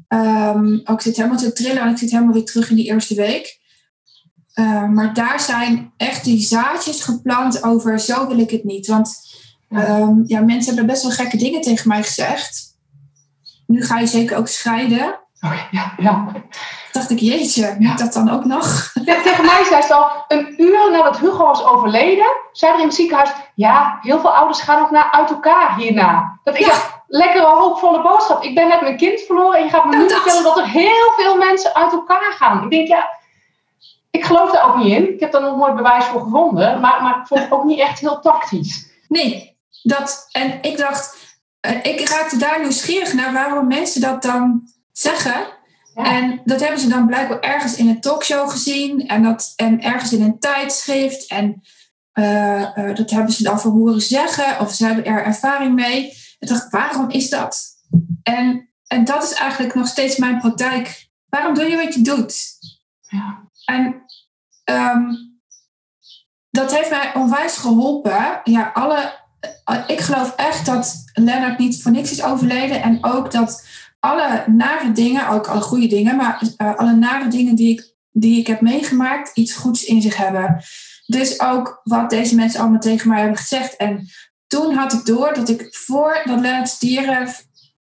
ehm, 0.08 0.74
ook 0.84 0.96
ik 0.96 1.00
zit 1.00 1.16
helemaal 1.16 1.38
te 1.38 1.52
trillen 1.52 1.82
en 1.82 1.88
ik 1.90 1.98
zit 1.98 2.10
helemaal 2.10 2.32
weer 2.34 2.44
terug 2.44 2.70
in 2.70 2.76
die 2.76 2.86
eerste 2.86 3.14
week. 3.14 3.60
Uh, 4.54 4.88
maar 4.88 5.14
daar 5.14 5.40
zijn 5.40 5.92
echt 5.96 6.24
die 6.24 6.40
zaadjes 6.40 7.02
geplant 7.02 7.62
over 7.62 8.00
zo 8.00 8.26
wil 8.28 8.38
ik 8.38 8.50
het 8.50 8.64
niet. 8.64 8.86
Want 8.86 9.14
um, 9.70 10.22
ja, 10.26 10.40
mensen 10.40 10.66
hebben 10.74 10.86
best 10.86 11.02
wel 11.02 11.12
gekke 11.12 11.36
dingen 11.36 11.60
tegen 11.60 11.88
mij 11.88 12.02
gezegd. 12.02 12.76
Nu 13.66 13.84
ga 13.84 13.98
je 13.98 14.06
zeker 14.06 14.36
ook 14.36 14.48
scheiden. 14.48 15.20
Oh, 15.44 15.52
ja, 15.70 15.92
ja. 15.96 16.24
dacht 16.92 17.10
ik, 17.10 17.18
jeetje, 17.18 17.76
moet 17.78 17.98
dat 17.98 18.12
dan 18.12 18.30
ook 18.30 18.44
nog? 18.44 18.90
Ja, 19.04 19.22
tegen 19.22 19.44
mij 19.44 19.64
zei 19.68 19.82
ze 19.82 19.94
al, 19.94 20.24
een 20.28 20.54
uur 20.62 20.90
nadat 20.90 21.18
Hugo 21.18 21.44
was 21.46 21.64
overleden, 21.64 22.26
zei 22.52 22.72
er 22.72 22.78
in 22.78 22.84
het 22.86 22.94
ziekenhuis, 22.94 23.30
ja, 23.54 23.98
heel 24.02 24.20
veel 24.20 24.34
ouders 24.34 24.60
gaan 24.60 24.82
ook 24.82 24.90
naar 24.90 25.10
uit 25.10 25.30
elkaar 25.30 25.76
hierna. 25.76 26.38
Dat 26.44 26.54
ik 26.54 26.60
Ja. 26.60 26.66
dacht, 26.66 26.90
lekkere 27.06 27.44
hoopvolle 27.46 28.02
boodschap. 28.02 28.42
Ik 28.42 28.54
ben 28.54 28.68
net 28.68 28.80
mijn 28.80 28.96
kind 28.96 29.20
verloren 29.20 29.58
en 29.58 29.64
je 29.64 29.70
gaat 29.70 29.84
me 29.84 29.92
Ja, 29.92 29.98
nu 29.98 30.08
vertellen 30.10 30.42
dat 30.42 30.58
er 30.58 30.66
heel 30.68 31.12
veel 31.16 31.36
mensen 31.36 31.74
uit 31.74 31.92
elkaar 31.92 32.32
gaan. 32.38 32.62
Ik 32.64 32.70
denk, 32.70 32.88
ja, 32.88 33.08
ik 34.10 34.24
geloof 34.24 34.50
daar 34.50 34.68
ook 34.68 34.76
niet 34.76 34.92
in. 34.96 35.14
Ik 35.14 35.20
heb 35.20 35.32
daar 35.32 35.42
nog 35.42 35.56
nooit 35.56 35.76
bewijs 35.76 36.04
voor 36.04 36.20
gevonden, 36.22 36.80
maar, 36.80 37.02
maar 37.02 37.18
ik 37.20 37.26
vond 37.26 37.40
het 37.40 37.50
ook 37.52 37.64
niet 37.64 37.78
echt 37.80 37.98
heel 37.98 38.20
tactisch. 38.20 38.90
Nee, 39.08 39.56
dat, 39.82 40.28
en 40.32 40.58
ik 40.62 40.76
dacht, 40.78 41.16
eh, 41.60 41.84
ik 41.84 42.08
raakte 42.08 42.36
daar 42.36 42.60
nieuwsgierig 42.60 43.12
naar 43.12 43.32
waarom 43.32 43.66
mensen 43.66 44.00
dat 44.00 44.22
dan 44.22 44.62
zeggen. 44.92 45.46
Ja. 45.94 46.04
En 46.04 46.40
dat 46.44 46.60
hebben 46.60 46.80
ze 46.80 46.88
dan 46.88 47.06
blijkbaar 47.06 47.40
ergens 47.40 47.76
in 47.76 47.88
een 47.88 48.00
talkshow 48.00 48.50
gezien 48.50 49.06
en, 49.06 49.22
dat, 49.22 49.52
en 49.56 49.82
ergens 49.82 50.12
in 50.12 50.22
een 50.22 50.38
tijdschrift. 50.38 51.26
En 51.26 51.62
eh, 52.12 52.78
eh, 52.78 52.96
dat 52.96 53.10
hebben 53.10 53.32
ze 53.32 53.42
dan 53.42 53.60
van 53.60 53.70
horen 53.70 54.00
zeggen 54.00 54.60
of 54.60 54.72
ze 54.72 54.86
hebben 54.86 55.04
er 55.04 55.24
ervaring 55.24 55.74
mee. 55.74 56.12
Ik 56.38 56.48
dacht, 56.48 56.70
waarom 56.70 57.10
is 57.10 57.30
dat? 57.30 57.70
En, 58.22 58.68
en 58.86 59.04
dat 59.04 59.22
is 59.22 59.32
eigenlijk 59.32 59.74
nog 59.74 59.86
steeds 59.86 60.16
mijn 60.16 60.38
praktijk. 60.38 61.08
Waarom 61.28 61.54
doe 61.54 61.64
je 61.64 61.76
wat 61.76 61.94
je 61.94 62.02
doet? 62.02 62.50
Ja. 63.00 63.50
En 63.64 64.02
ehm, 64.64 65.10
dat 66.50 66.74
heeft 66.76 66.90
mij 66.90 67.14
onwijs 67.14 67.56
geholpen. 67.56 68.40
Ja, 68.44 68.70
alle, 68.74 69.18
eh, 69.64 69.84
ik 69.86 70.00
geloof 70.00 70.34
echt 70.36 70.66
dat 70.66 71.04
Lennart 71.14 71.58
niet 71.58 71.82
voor 71.82 71.92
niks 71.92 72.10
is 72.10 72.22
overleden. 72.22 72.82
En 72.82 73.04
ook 73.04 73.30
dat 73.30 73.66
alle 74.02 74.44
nare 74.46 74.92
dingen, 74.92 75.28
ook 75.28 75.46
alle 75.46 75.60
goede 75.60 75.86
dingen, 75.86 76.16
maar 76.16 76.42
eh, 76.56 76.74
alle 76.74 76.94
nare 76.94 77.28
dingen 77.28 77.54
die 77.54 77.72
ik, 77.72 77.94
die 78.10 78.38
ik 78.38 78.46
heb 78.46 78.60
meegemaakt, 78.60 79.36
iets 79.36 79.52
goeds 79.52 79.84
in 79.84 80.02
zich 80.02 80.16
hebben. 80.16 80.62
Dus 81.06 81.40
ook 81.40 81.80
wat 81.84 82.10
deze 82.10 82.34
mensen 82.34 82.60
allemaal 82.60 82.80
tegen 82.80 83.08
mij 83.08 83.20
hebben 83.20 83.38
gezegd. 83.38 83.76
En 83.76 84.08
toen 84.46 84.74
had 84.74 84.92
ik 84.92 85.04
door 85.04 85.34
dat 85.34 85.48
ik 85.48 85.68
voordat 85.70 86.40
Lennart 86.40 86.68
stierf 86.68 87.46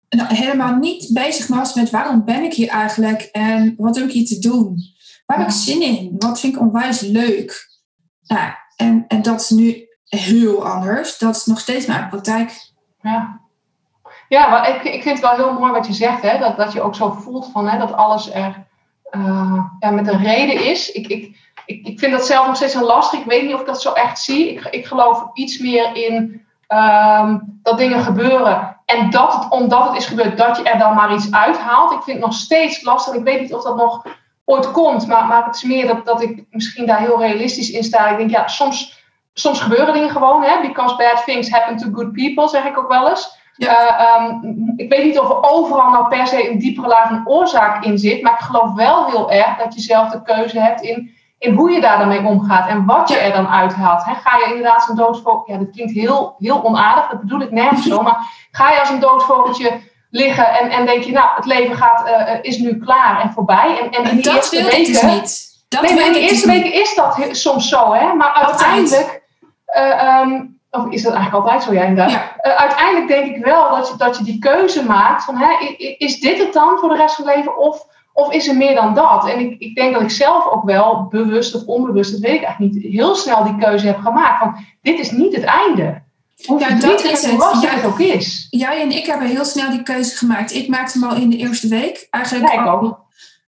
nou, 0.08 0.34
helemaal 0.34 0.76
niet 0.76 1.10
bezig 1.12 1.46
was 1.46 1.74
met 1.74 1.90
waarom 1.90 2.24
ben 2.24 2.42
ik 2.42 2.54
hier 2.54 2.68
eigenlijk 2.68 3.22
en 3.22 3.74
wat 3.76 3.96
heb 3.96 4.04
ik 4.04 4.12
hier 4.12 4.26
te 4.26 4.38
doen. 4.38 4.78
Waar 5.26 5.38
heb 5.38 5.48
ik 5.48 5.54
zin 5.54 5.82
in? 5.82 6.14
Wat 6.18 6.40
vind 6.40 6.54
ik 6.54 6.60
onwijs 6.60 7.00
leuk? 7.00 7.68
Nou, 8.26 8.52
en, 8.76 9.04
en 9.08 9.22
dat 9.22 9.40
is 9.40 9.50
nu 9.50 9.88
heel 10.04 10.66
anders. 10.66 11.18
Dat 11.18 11.36
is 11.36 11.44
nog 11.44 11.60
steeds 11.60 11.86
mijn 11.86 12.08
praktijk. 12.08 12.72
Ja, 13.00 13.40
ja 14.28 14.48
maar 14.48 14.68
ik, 14.68 14.82
ik 14.82 15.02
vind 15.02 15.20
het 15.20 15.28
wel 15.28 15.46
heel 15.46 15.58
mooi 15.58 15.72
wat 15.72 15.86
je 15.86 15.92
zegt, 15.92 16.22
hè? 16.22 16.38
Dat, 16.38 16.56
dat 16.56 16.72
je 16.72 16.82
ook 16.82 16.94
zo 16.94 17.10
voelt 17.10 17.48
van, 17.52 17.68
hè, 17.68 17.78
dat 17.78 17.92
alles 17.92 18.32
er 18.32 18.64
eh, 19.14 19.64
ja, 19.80 19.90
met 19.90 20.08
een 20.08 20.22
reden 20.22 20.64
is. 20.64 20.92
Ik, 20.92 21.06
ik, 21.06 21.36
ik, 21.66 21.86
ik 21.86 21.98
vind 21.98 22.12
dat 22.12 22.26
zelf 22.26 22.46
nog 22.46 22.56
steeds 22.56 22.74
een 22.74 22.84
lastig. 22.84 23.20
Ik 23.20 23.26
weet 23.26 23.42
niet 23.42 23.54
of 23.54 23.60
ik 23.60 23.66
dat 23.66 23.82
zo 23.82 23.92
echt 23.92 24.18
zie. 24.18 24.50
Ik, 24.50 24.64
ik 24.64 24.86
geloof 24.86 25.24
iets 25.34 25.58
meer 25.58 25.96
in 25.96 26.46
ehm, 26.66 27.38
dat 27.62 27.78
dingen 27.78 28.00
gebeuren. 28.00 28.80
En 28.84 29.10
dat 29.10 29.34
het, 29.34 29.50
omdat 29.50 29.86
het 29.86 29.96
is 29.96 30.06
gebeurd, 30.06 30.38
dat 30.38 30.56
je 30.56 30.62
er 30.62 30.78
dan 30.78 30.94
maar 30.94 31.14
iets 31.14 31.32
uithaalt. 31.32 31.92
Ik 31.92 32.02
vind 32.02 32.16
het 32.16 32.26
nog 32.26 32.34
steeds 32.34 32.82
lastig. 32.82 33.14
Ik 33.14 33.24
weet 33.24 33.40
niet 33.40 33.54
of 33.54 33.62
dat 33.62 33.76
nog 33.76 34.06
ooit 34.44 34.70
komt. 34.70 35.06
Maar, 35.06 35.26
maar 35.26 35.44
het 35.44 35.54
is 35.54 35.62
meer 35.62 35.86
dat, 35.86 36.06
dat 36.06 36.22
ik 36.22 36.44
misschien 36.50 36.86
daar 36.86 36.98
heel 36.98 37.18
realistisch 37.18 37.70
in 37.70 37.84
sta. 37.84 38.08
Ik 38.08 38.16
denk, 38.16 38.30
ja, 38.30 38.48
soms, 38.48 39.04
soms 39.32 39.60
gebeuren 39.60 39.94
dingen 39.94 40.10
gewoon. 40.10 40.42
Hè? 40.42 40.60
Because 40.60 40.96
bad 40.96 41.24
things 41.24 41.50
happen 41.50 41.76
to 41.76 41.88
good 41.92 42.12
people, 42.12 42.48
zeg 42.48 42.64
ik 42.64 42.78
ook 42.78 42.88
wel 42.88 43.08
eens. 43.08 43.42
Ja. 43.56 43.88
Eh, 43.88 44.04
ehm, 44.06 44.34
ik 44.76 44.88
weet 44.88 45.04
niet 45.04 45.18
of 45.18 45.28
er 45.28 45.42
overal 45.50 45.90
nou 45.90 46.08
per 46.08 46.26
se 46.26 46.50
een 46.50 46.58
diepere 46.58 46.86
laag 46.86 47.08
van 47.08 47.22
oorzaak 47.24 47.84
in 47.84 47.98
zit. 47.98 48.22
Maar 48.22 48.32
ik 48.32 48.38
geloof 48.38 48.74
wel 48.74 49.06
heel 49.06 49.30
erg 49.30 49.56
dat 49.56 49.74
je 49.74 49.80
zelf 49.80 50.10
de 50.10 50.22
keuze 50.22 50.60
hebt 50.60 50.80
in, 50.80 51.10
in 51.38 51.54
hoe 51.54 51.70
je 51.70 51.80
daar 51.80 51.98
dan 51.98 52.08
mee 52.08 52.24
omgaat. 52.24 52.68
En 52.68 52.84
wat 52.84 53.08
je 53.08 53.16
er 53.16 53.32
dan 53.32 53.48
uithaalt. 53.48 54.04
Hè? 54.04 54.14
Ga 54.14 54.38
je 54.38 54.44
inderdaad 54.48 54.82
zo'n 54.84 54.96
doodvogel... 54.96 55.42
Ja, 55.46 55.58
dat 55.58 55.70
klinkt 55.70 55.92
heel, 55.92 56.34
heel 56.38 56.64
onaardig. 56.64 57.08
Dat 57.08 57.20
bedoel 57.20 57.40
ik 57.40 57.50
nergens 57.50 57.86
zo. 57.86 58.02
Maar 58.06 58.46
ga 58.50 58.70
je 58.70 58.80
als 58.80 58.90
een 58.90 59.00
doodvogeltje 59.00 59.80
liggen 60.10 60.48
en, 60.58 60.70
en 60.70 60.86
denk 60.86 61.02
je... 61.02 61.12
Nou, 61.12 61.28
het 61.34 61.44
leven 61.46 61.76
gaat, 61.76 62.06
eh, 62.06 62.34
is 62.42 62.58
nu 62.58 62.78
klaar 62.78 63.20
en 63.20 63.32
voorbij. 63.32 63.78
En, 63.80 63.90
en 63.90 64.10
in 64.10 64.14
die 64.14 64.24
dat 64.24 64.34
eerste 64.34 64.56
wil 64.56 64.66
ik 64.66 64.86
dus 64.86 65.00
weken... 65.02 65.16
niet. 65.16 65.52
Dat 65.68 65.82
nee, 65.82 65.94
maar 65.94 66.06
in 66.06 66.12
de 66.12 66.18
dus 66.18 66.30
eerste 66.30 66.46
weken 66.46 66.72
is 66.72 66.94
dat 66.94 67.16
he- 67.16 67.34
soms 67.34 67.68
zo, 67.68 67.92
hè? 67.92 68.12
Maar 68.14 68.32
uiteindelijk. 68.32 69.22
eh, 69.64 70.02
ehm, 70.02 70.40
of 70.74 70.88
is 70.88 71.02
dat 71.02 71.12
eigenlijk 71.12 71.44
altijd 71.44 71.62
zo, 71.62 71.72
ja, 71.72 71.82
inderdaad? 71.82 72.10
Ja. 72.10 72.36
Eh, 72.36 72.54
uiteindelijk 72.54 73.08
denk 73.08 73.36
ik 73.36 73.44
wel 73.44 73.76
dat 73.76 73.88
je, 73.88 73.94
dat 73.96 74.18
je 74.18 74.24
die 74.24 74.38
keuze 74.38 74.84
maakt 74.84 75.24
van, 75.24 75.36
hè, 75.36 75.74
is 75.98 76.20
dit 76.20 76.38
het 76.38 76.52
dan 76.52 76.78
voor 76.78 76.88
de 76.88 76.96
rest 76.96 77.14
van 77.14 77.26
het 77.26 77.36
leven 77.36 77.58
of, 77.58 77.86
of 78.12 78.32
is 78.32 78.48
er 78.48 78.56
meer 78.56 78.74
dan 78.74 78.94
dat? 78.94 79.28
En 79.28 79.40
ik, 79.40 79.58
ik 79.58 79.74
denk 79.74 79.92
dat 79.92 80.02
ik 80.02 80.10
zelf 80.10 80.46
ook 80.46 80.64
wel, 80.64 81.06
bewust 81.10 81.54
of 81.54 81.64
onbewust, 81.66 82.10
dat 82.10 82.20
weet 82.20 82.34
ik 82.34 82.42
eigenlijk 82.42 82.74
niet, 82.74 82.92
heel 82.92 83.14
snel 83.14 83.44
die 83.44 83.56
keuze 83.56 83.86
heb 83.86 83.98
gemaakt 83.98 84.38
van, 84.38 84.56
dit 84.82 84.98
is 84.98 85.10
niet 85.10 85.34
het 85.34 85.44
einde. 85.44 86.02
Hoe 86.46 86.60
Ja, 86.60 86.68
dat 86.68 87.04
is 87.04 87.26
het. 87.26 87.60
Ja. 87.60 87.68
het 87.68 87.84
ook 87.84 87.98
is. 87.98 88.46
Jij 88.50 88.80
en 88.80 88.90
ik 88.90 89.06
hebben 89.06 89.28
heel 89.28 89.44
snel 89.44 89.70
die 89.70 89.82
keuze 89.82 90.16
gemaakt. 90.16 90.54
Ik 90.54 90.68
maakte 90.68 90.98
hem 90.98 91.08
al 91.10 91.16
in 91.16 91.30
de 91.30 91.36
eerste 91.36 91.68
week. 91.68 92.06
Eigenlijk, 92.10 92.52
Ja, 92.52 92.60
ik 92.60 92.66
al, 92.66 92.80
ook. 92.80 93.00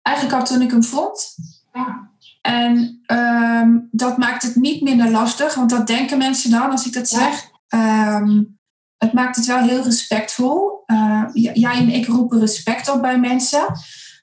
eigenlijk 0.02 0.36
al 0.36 0.44
toen 0.44 0.62
ik 0.62 0.70
hem 0.70 0.82
vond. 0.84 1.34
Ja. 1.72 2.08
En 2.40 3.00
ehm, 3.06 3.78
dat 3.90 4.18
maakt 4.18 4.42
het 4.42 4.56
niet 4.56 4.82
minder 4.82 5.10
lastig, 5.10 5.54
want 5.54 5.70
dat 5.70 5.86
denken 5.86 6.18
mensen 6.18 6.50
dan 6.50 6.70
als 6.70 6.86
ik 6.86 6.92
dat 6.92 7.08
zeg. 7.08 7.50
Ehm, 7.68 8.42
het 8.98 9.12
maakt 9.12 9.36
het 9.36 9.46
wel 9.46 9.62
heel 9.62 9.82
respectvol. 9.82 10.82
Eh, 10.86 11.22
jij 11.32 11.76
en 11.76 11.88
ik 11.88 12.06
roepen 12.06 12.40
respect 12.40 12.90
op 12.90 13.00
bij 13.00 13.18
mensen. 13.18 13.66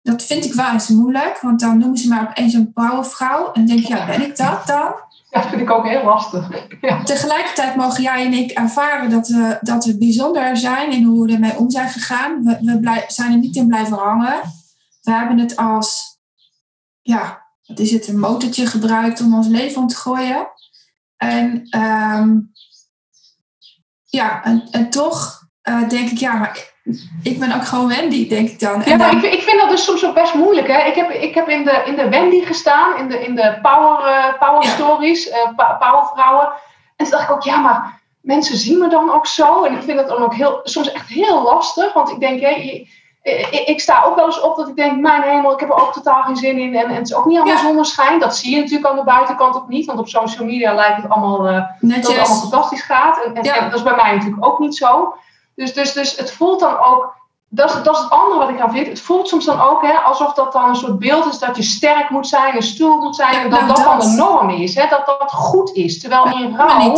Dat 0.03 0.23
vind 0.23 0.45
ik 0.45 0.53
wel 0.53 0.71
eens 0.71 0.87
moeilijk, 0.87 1.39
want 1.41 1.59
dan 1.59 1.77
noemen 1.77 1.97
ze 1.97 2.07
mij 2.07 2.21
opeens 2.21 2.53
een 2.53 2.73
powervrouw. 2.73 3.51
En 3.51 3.65
denk 3.65 3.79
ik, 3.79 3.87
ja, 3.87 4.05
ben 4.05 4.21
ik 4.21 4.37
dat 4.37 4.67
dan? 4.67 4.93
Ja, 5.29 5.41
dat 5.41 5.49
vind 5.49 5.61
ik 5.61 5.69
ook 5.69 5.87
heel 5.87 6.03
lastig. 6.03 6.49
Ja. 6.81 7.03
Tegelijkertijd 7.03 7.75
mogen 7.75 8.03
jij 8.03 8.25
en 8.25 8.33
ik 8.33 8.51
ervaren 8.51 9.09
dat 9.09 9.27
we, 9.27 9.57
dat 9.61 9.85
we 9.85 9.97
bijzonder 9.97 10.57
zijn 10.57 10.91
in 10.91 11.03
hoe 11.03 11.25
we 11.25 11.33
ermee 11.33 11.57
om 11.57 11.69
zijn 11.69 11.89
gegaan. 11.89 12.43
We, 12.43 12.57
we 12.61 13.03
zijn 13.07 13.31
er 13.31 13.37
niet 13.37 13.55
in 13.55 13.67
blijven 13.67 13.97
hangen. 13.97 14.41
We 15.01 15.11
hebben 15.11 15.37
het 15.37 15.55
als, 15.55 16.19
ja, 17.01 17.44
wat 17.65 17.79
is 17.79 17.91
het, 17.91 18.07
een 18.07 18.19
motortje 18.19 18.65
gebruikt 18.65 19.21
om 19.21 19.35
ons 19.35 19.47
leven 19.47 19.81
om 19.81 19.87
te 19.87 19.95
gooien. 19.95 20.47
En 21.17 21.67
ehm, 21.69 22.37
ja, 24.05 24.43
en, 24.43 24.67
en 24.71 24.89
toch 24.89 25.39
eh, 25.61 25.89
denk 25.89 26.09
ik, 26.09 26.17
ja, 26.17 26.33
maar 26.33 26.73
ik 27.23 27.39
ben 27.39 27.51
ook 27.55 27.65
gewoon 27.65 27.87
Wendy, 27.87 28.27
denk 28.29 28.49
ik 28.49 28.59
dan. 28.59 28.81
Ja, 28.85 28.95
maar 28.95 28.97
dan 28.97 29.15
ik, 29.15 29.21
vind- 29.21 29.33
ik 29.33 29.41
vind 29.41 29.59
dat 29.59 29.69
dus 29.69 29.83
soms 29.83 30.05
ook 30.05 30.15
best 30.15 30.33
moeilijk. 30.33 30.67
Hè? 30.67 30.79
Ik, 30.87 30.95
heb, 30.95 31.09
ik 31.09 31.35
heb 31.35 31.49
in 31.49 31.63
de, 31.63 31.83
in 31.85 31.95
de 31.95 32.09
Wendy 32.09 32.41
gestaan, 32.45 32.97
in 32.97 33.07
de, 33.07 33.25
in 33.25 33.35
de 33.35 33.59
Power, 33.61 34.05
eh, 34.05 34.39
power 34.39 34.63
Ja. 34.63 34.69
Stories, 34.69 35.29
eh, 35.29 35.55
pa- 35.55 35.73
Powervrouwen. 35.79 36.47
En 36.95 37.05
toen 37.05 37.09
dacht 37.09 37.23
ik 37.23 37.31
ook, 37.35 37.43
ja, 37.43 37.57
maar 37.57 38.01
mensen 38.21 38.57
zien 38.57 38.77
me 38.79 38.89
dan 38.89 39.11
ook 39.11 39.27
zo. 39.27 39.63
En 39.63 39.73
ik 39.75 39.83
vind 39.83 39.99
het 39.99 40.07
dan 40.07 40.17
ook 40.23 40.33
heel, 40.35 40.59
soms 40.63 40.91
echt 40.91 41.07
heel 41.09 41.41
lastig. 41.43 41.93
Want 41.93 42.09
ik 42.09 42.19
denk, 42.19 42.39
hé, 42.41 42.87
ik 43.65 43.79
sta 43.79 44.03
ook 44.03 44.15
wel 44.15 44.25
eens 44.25 44.41
op 44.41 44.55
dat 44.55 44.67
ik 44.67 44.75
denk, 44.75 44.99
mijn 44.99 45.21
hemel, 45.21 45.53
ik 45.53 45.59
heb 45.59 45.69
er 45.69 45.81
ook 45.81 45.93
totaal 45.93 46.23
geen 46.23 46.35
zin 46.35 46.57
in. 46.57 46.75
En, 46.75 46.89
het 46.89 47.07
is 47.07 47.13
ook 47.13 47.25
niet 47.25 47.37
allemaal 47.37 47.55
ja. 47.55 47.61
zonneschijn. 47.61 48.19
Dat 48.19 48.37
zie 48.37 48.55
je 48.55 48.61
natuurlijk 48.61 48.87
aan 48.87 48.95
de 48.95 49.03
buitenkant 49.03 49.55
ook 49.55 49.67
niet. 49.67 49.85
Want 49.85 49.99
op 49.99 50.07
social 50.07 50.45
media 50.45 50.73
lijkt 50.73 51.01
het 51.01 51.11
allemaal, 51.11 51.47
uh, 51.47 51.53
dat 51.79 51.95
het 51.95 52.07
allemaal 52.07 52.39
fantastisch 52.39 52.81
gaat. 52.81 53.23
En, 53.23 53.35
en, 53.35 53.63
dat 53.63 53.73
is 53.73 53.83
bij 53.83 53.95
mij 53.95 54.15
natuurlijk 54.15 54.45
ook 54.45 54.59
niet 54.59 54.75
zo. 54.75 55.15
Dus, 55.55 55.73
dus, 55.73 55.93
dus 55.93 56.17
het 56.17 56.31
voelt 56.31 56.59
dan 56.59 56.77
ook, 56.77 57.13
dat 57.49 57.69
is, 57.69 57.83
dat 57.83 57.95
is 57.95 58.01
het 58.01 58.11
andere 58.11 58.39
wat 58.39 58.49
ik 58.49 58.59
aan 58.59 58.71
vind. 58.71 58.87
Het 58.87 59.01
voelt 59.01 59.27
soms 59.27 59.45
dan 59.45 59.61
ook 59.61 59.81
hè, 59.81 59.93
alsof 59.93 60.33
dat 60.33 60.53
dan 60.53 60.69
een 60.69 60.75
soort 60.75 60.99
beeld 60.99 61.25
is 61.25 61.39
dat 61.39 61.55
je 61.55 61.63
sterk 61.63 62.09
moet 62.09 62.27
zijn, 62.27 62.55
een 62.55 62.63
stoel 62.63 62.97
moet 62.97 63.15
zijn. 63.15 63.33
en 63.33 63.49
dat 63.49 63.59
nou, 63.59 63.73
dat, 63.73 63.83
dan 63.83 63.99
de 63.99 64.15
norm 64.15 64.49
is. 64.49 64.75
Hè, 64.75 64.87
dat 64.89 65.05
dat 65.05 65.31
goed 65.31 65.73
is. 65.73 65.99
Terwijl 65.99 66.25
in 66.25 66.55
rouw 66.55 66.95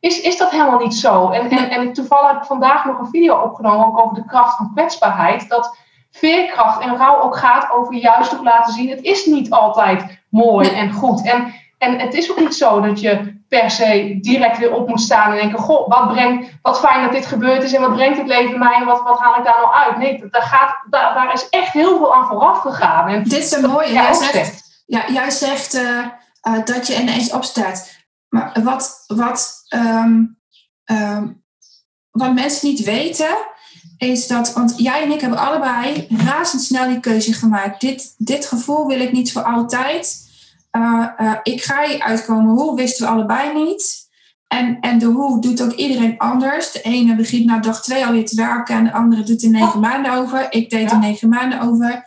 is, 0.00 0.20
is 0.20 0.36
dat 0.36 0.50
helemaal 0.50 0.78
niet 0.78 0.94
zo. 0.94 1.28
En, 1.30 1.50
en, 1.50 1.70
en 1.70 1.92
toevallig 1.92 2.30
heb 2.30 2.40
ik 2.40 2.46
vandaag 2.46 2.84
nog 2.84 2.98
een 2.98 3.08
video 3.10 3.40
opgenomen 3.40 3.86
ook 3.86 3.98
over 3.98 4.14
de 4.14 4.24
kracht 4.24 4.56
van 4.56 4.70
kwetsbaarheid. 4.74 5.48
Dat 5.48 5.76
veerkracht 6.10 6.80
en 6.80 6.96
rouw 6.96 7.20
ook 7.22 7.36
gaat 7.36 7.70
over 7.70 7.94
juist 7.94 8.34
ook 8.34 8.44
laten 8.44 8.72
zien. 8.72 8.90
Het 8.90 9.02
is 9.02 9.24
niet 9.24 9.50
altijd 9.50 10.22
mooi 10.28 10.68
en 10.68 10.92
goed. 10.92 11.22
En, 11.26 11.54
en 11.78 11.98
het 11.98 12.14
is 12.14 12.30
ook 12.30 12.38
niet 12.38 12.54
zo 12.54 12.80
dat 12.80 13.00
je 13.00 13.38
per 13.48 13.70
se 13.70 14.18
direct 14.20 14.58
weer 14.58 14.74
op 14.74 14.88
moet 14.88 15.00
staan 15.00 15.30
en 15.30 15.36
denken: 15.36 15.58
Goh, 15.58 15.88
wat, 15.88 16.08
brengt, 16.08 16.50
wat 16.62 16.80
fijn 16.80 17.02
dat 17.02 17.12
dit 17.12 17.26
gebeurd 17.26 17.62
is 17.62 17.72
en 17.72 17.80
wat 17.80 17.94
brengt 17.94 18.18
het 18.18 18.26
leven 18.26 18.58
mij 18.58 18.74
en 18.74 18.84
wat, 18.84 19.02
wat 19.02 19.18
haal 19.18 19.38
ik 19.38 19.44
daar 19.44 19.60
nou 19.60 19.74
uit? 19.74 19.96
Nee, 19.96 20.28
daar, 20.30 20.42
gaat, 20.42 20.84
daar, 20.90 21.14
daar 21.14 21.32
is 21.32 21.48
echt 21.48 21.72
heel 21.72 21.96
veel 21.96 22.14
aan 22.14 22.26
vooraf 22.26 22.58
gegaan. 22.58 23.08
En 23.08 23.22
dit 23.22 23.38
is 23.38 23.52
een 23.52 23.70
mooie. 23.70 23.92
Jij 23.92 24.12
zegt, 24.12 24.82
ja, 24.86 25.02
jij 25.08 25.30
zegt 25.30 25.74
uh, 25.74 26.06
uh, 26.48 26.64
dat 26.64 26.86
je 26.86 27.00
ineens 27.00 27.32
opstaat. 27.32 27.98
Maar 28.30 28.60
wat, 28.62 29.04
wat, 29.06 29.66
um, 29.74 30.38
um, 30.84 31.44
wat 32.10 32.34
mensen 32.34 32.68
niet 32.68 32.84
weten, 32.84 33.36
is 33.96 34.26
dat, 34.26 34.52
want 34.52 34.74
jij 34.76 35.02
en 35.02 35.10
ik 35.10 35.20
hebben 35.20 35.38
allebei 35.38 36.06
razendsnel 36.10 36.88
die 36.88 37.00
keuze 37.00 37.32
gemaakt. 37.32 37.80
Dit, 37.80 38.14
dit 38.18 38.46
gevoel 38.46 38.86
wil 38.86 39.00
ik 39.00 39.12
niet 39.12 39.32
voor 39.32 39.42
altijd. 39.42 40.28
Uh, 40.76 41.06
uh, 41.18 41.34
ik 41.42 41.62
ga 41.62 41.86
hier 41.86 42.00
uitkomen. 42.02 42.54
Hoe 42.54 42.76
wisten 42.76 43.06
we 43.06 43.12
allebei 43.12 43.64
niet. 43.64 44.08
En, 44.46 44.80
en 44.80 44.98
de 44.98 45.06
hoe 45.06 45.40
doet 45.40 45.62
ook 45.62 45.72
iedereen 45.72 46.18
anders. 46.18 46.72
De 46.72 46.80
ene 46.80 47.16
begint 47.16 47.46
na 47.46 47.58
dag 47.58 47.82
twee 47.82 48.06
alweer 48.06 48.26
te 48.26 48.36
werken 48.36 48.76
en 48.76 48.84
de 48.84 48.92
andere 48.92 49.22
doet 49.22 49.42
er 49.42 49.50
negen 49.50 49.80
maanden 49.80 50.12
over. 50.12 50.52
Ik 50.52 50.70
deed 50.70 50.90
er 50.90 50.98
negen 50.98 51.28
maanden 51.28 51.60
over. 51.60 52.04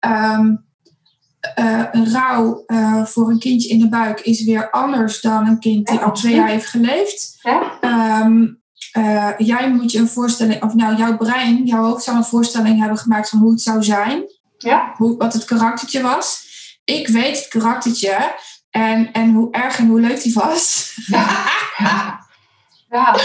Um, 0.00 0.63
uh, 1.58 1.84
een 1.92 2.12
rouw 2.12 2.62
uh, 2.66 3.04
voor 3.04 3.30
een 3.30 3.38
kindje 3.38 3.68
in 3.68 3.78
de 3.78 3.88
buik 3.88 4.20
is 4.20 4.44
weer 4.44 4.70
anders 4.70 5.20
dan 5.20 5.46
een 5.46 5.58
kind 5.58 5.86
die 5.86 5.98
al 5.98 6.12
twee 6.12 6.34
jaar 6.34 6.48
heeft 6.48 6.68
geleefd. 6.68 7.38
Um, 7.80 8.62
uh, 8.96 9.28
jij 9.38 9.70
moet 9.70 9.92
je 9.92 9.98
een 9.98 10.08
voorstelling, 10.08 10.62
of 10.62 10.74
nou 10.74 10.96
jouw 10.96 11.16
brein, 11.16 11.64
jouw 11.64 11.82
hoofd 11.82 12.04
zou 12.04 12.16
een 12.16 12.24
voorstelling 12.24 12.80
hebben 12.80 12.98
gemaakt 12.98 13.28
van 13.28 13.38
hoe 13.38 13.50
het 13.50 13.60
zou 13.60 13.82
zijn. 13.82 14.22
Ja. 14.58 14.92
Hoe, 14.96 15.16
wat 15.16 15.32
het 15.32 15.44
karaktertje 15.44 16.02
was. 16.02 16.42
Ik 16.84 17.08
weet 17.08 17.36
het 17.38 17.48
karaktertje 17.48 18.34
en, 18.70 19.12
en 19.12 19.32
hoe 19.32 19.52
erg 19.52 19.78
en 19.78 19.86
hoe 19.86 20.00
leuk 20.00 20.22
die 20.22 20.34
was. 20.34 20.92
Ja. 21.06 21.48
ja. 22.88 23.16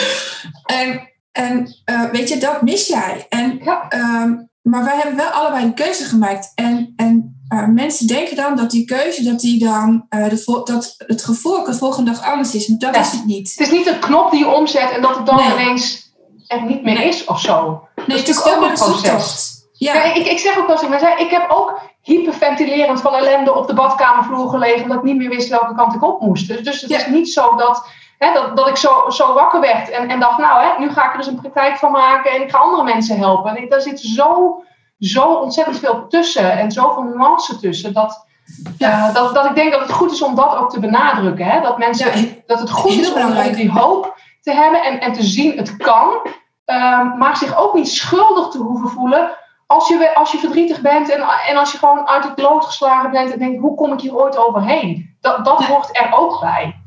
En, 0.65 1.09
en 1.31 1.67
weet 2.11 2.29
je, 2.29 2.37
dat 2.37 2.61
mis 2.61 2.87
jij. 2.87 3.25
En, 3.29 3.61
um, 3.99 4.49
maar 4.61 4.83
wij 4.83 4.95
hebben 4.95 5.15
wel 5.15 5.29
allebei 5.29 5.65
een 5.65 5.73
keuze 5.73 6.03
gemaakt. 6.03 6.51
En, 6.55 6.93
en 6.95 7.38
uh, 7.53 7.67
mensen 7.67 8.07
denken 8.07 8.35
dan 8.35 8.55
dat 8.55 8.71
die 8.71 8.85
keuze, 8.85 9.23
dat, 9.23 9.39
die 9.39 9.63
dan, 9.63 10.05
uh, 10.09 10.29
de 10.29 10.61
dat 10.63 10.95
het 10.97 11.23
gevoel 11.23 11.63
de 11.63 11.73
volgende 11.73 12.11
dag 12.11 12.23
anders 12.23 12.55
is. 12.55 12.67
Maar 12.67 12.79
dat 12.79 12.95
ja. 12.95 13.01
is 13.01 13.11
het 13.11 13.25
niet. 13.25 13.49
Het 13.49 13.59
is 13.59 13.71
niet 13.71 13.87
een 13.87 13.99
knop 13.99 14.31
die 14.31 14.39
je 14.39 14.47
omzet 14.47 14.91
en 14.91 15.01
dat 15.01 15.15
het 15.15 15.25
dan 15.25 15.35
nee. 15.35 15.51
ineens 15.53 16.13
er 16.47 16.63
niet 16.63 16.83
meer 16.83 16.93
nee. 16.93 17.07
is 17.07 17.25
of 17.25 17.39
zo. 17.39 17.87
Nee, 18.05 18.17
het 18.17 18.27
is 18.27 18.45
ook 18.45 18.61
een 18.61 18.73
proces. 18.73 19.57
Ja. 19.73 19.93
ja 19.93 20.03
ik, 20.13 20.27
ik 20.27 20.39
zeg 20.39 20.57
ook 20.57 20.67
wel 20.67 20.83
eens, 20.83 21.01
ik 21.01 21.29
heb 21.29 21.49
ook 21.49 21.81
hyperventilerend 22.01 23.01
van 23.01 23.13
ellende 23.13 23.53
op 23.53 23.67
de 23.67 23.73
badkamervloer 23.73 24.49
gelegen, 24.49 24.83
omdat 24.83 24.97
ik 24.97 25.03
niet 25.03 25.15
meer 25.15 25.29
wist 25.29 25.49
welke 25.49 25.75
kant 25.75 25.93
ik 25.93 26.03
op 26.03 26.21
moest. 26.21 26.47
Dus, 26.47 26.61
dus 26.61 26.81
het 26.81 26.89
ja. 26.89 26.97
is 26.97 27.07
niet 27.07 27.29
zo 27.29 27.55
dat, 27.55 27.87
hè, 28.17 28.33
dat, 28.33 28.57
dat 28.57 28.67
ik 28.67 28.75
zo, 28.75 29.09
zo 29.09 29.33
wakker 29.33 29.59
werd 29.59 29.89
en, 29.89 30.09
en 30.09 30.19
dacht, 30.19 30.37
nou, 30.37 30.63
hè, 30.63 30.79
nu 30.79 30.89
ga 30.89 31.05
ik 31.05 31.11
er 31.11 31.17
dus 31.17 31.27
een 31.27 31.41
praktijk 31.41 31.77
van 31.77 31.91
maken 31.91 32.31
en 32.31 32.41
ik 32.41 32.49
ga 32.49 32.57
andere 32.57 32.83
mensen 32.83 33.17
helpen. 33.17 33.55
En 33.55 33.63
ik, 33.63 33.69
daar 33.69 33.81
zit 33.81 33.99
zo 33.99 34.63
zo 34.99 35.33
ontzettend 35.33 35.79
veel 35.79 36.07
tussen 36.07 36.51
en 36.51 36.71
zoveel 36.71 37.03
nuance 37.03 37.59
tussen. 37.59 37.93
Dat, 37.93 38.25
ja. 38.77 39.07
Uh, 39.07 39.13
dat, 39.13 39.35
dat 39.35 39.45
ik 39.45 39.55
denk 39.55 39.71
dat 39.71 39.81
het 39.81 39.91
goed 39.91 40.11
is 40.11 40.21
om 40.21 40.35
dat 40.35 40.55
ook 40.55 40.69
te 40.69 40.79
benadrukken. 40.79 41.45
Hè? 41.45 41.61
Dat, 41.61 41.77
mensen, 41.77 42.19
ja, 42.19 42.27
dat 42.45 42.59
het 42.59 42.69
goed 42.69 42.91
is 42.91 43.13
om, 43.13 43.21
om, 43.21 43.53
die 43.53 43.71
hoop 43.71 44.17
te 44.41 44.53
hebben 44.53 44.83
en, 44.83 44.99
en 44.99 45.13
te 45.13 45.23
zien 45.23 45.57
het 45.57 45.77
kan. 45.77 46.11
Um, 46.65 47.17
maar 47.17 47.37
zich 47.37 47.57
ook 47.57 47.73
niet 47.73 47.89
schuldig 47.89 48.47
te 48.47 48.57
hoeven 48.57 48.89
voelen 48.89 49.37
als 49.71 49.87
je, 49.87 50.15
als 50.15 50.31
je 50.31 50.37
verdrietig 50.37 50.81
bent 50.81 51.09
en, 51.09 51.21
en 51.47 51.57
als 51.57 51.71
je 51.71 51.77
gewoon 51.77 52.07
uit 52.07 52.23
het 52.23 52.39
lood 52.39 52.65
geslagen 52.65 53.11
bent 53.11 53.31
en 53.31 53.39
denkt, 53.39 53.61
hoe 53.61 53.75
kom 53.75 53.93
ik 53.93 53.99
hier 54.01 54.15
ooit 54.15 54.37
overheen? 54.37 55.17
Dat, 55.21 55.45
dat 55.45 55.59
ja. 55.59 55.65
hoort 55.65 55.97
er 55.97 56.13
ook 56.13 56.39
bij. 56.39 56.81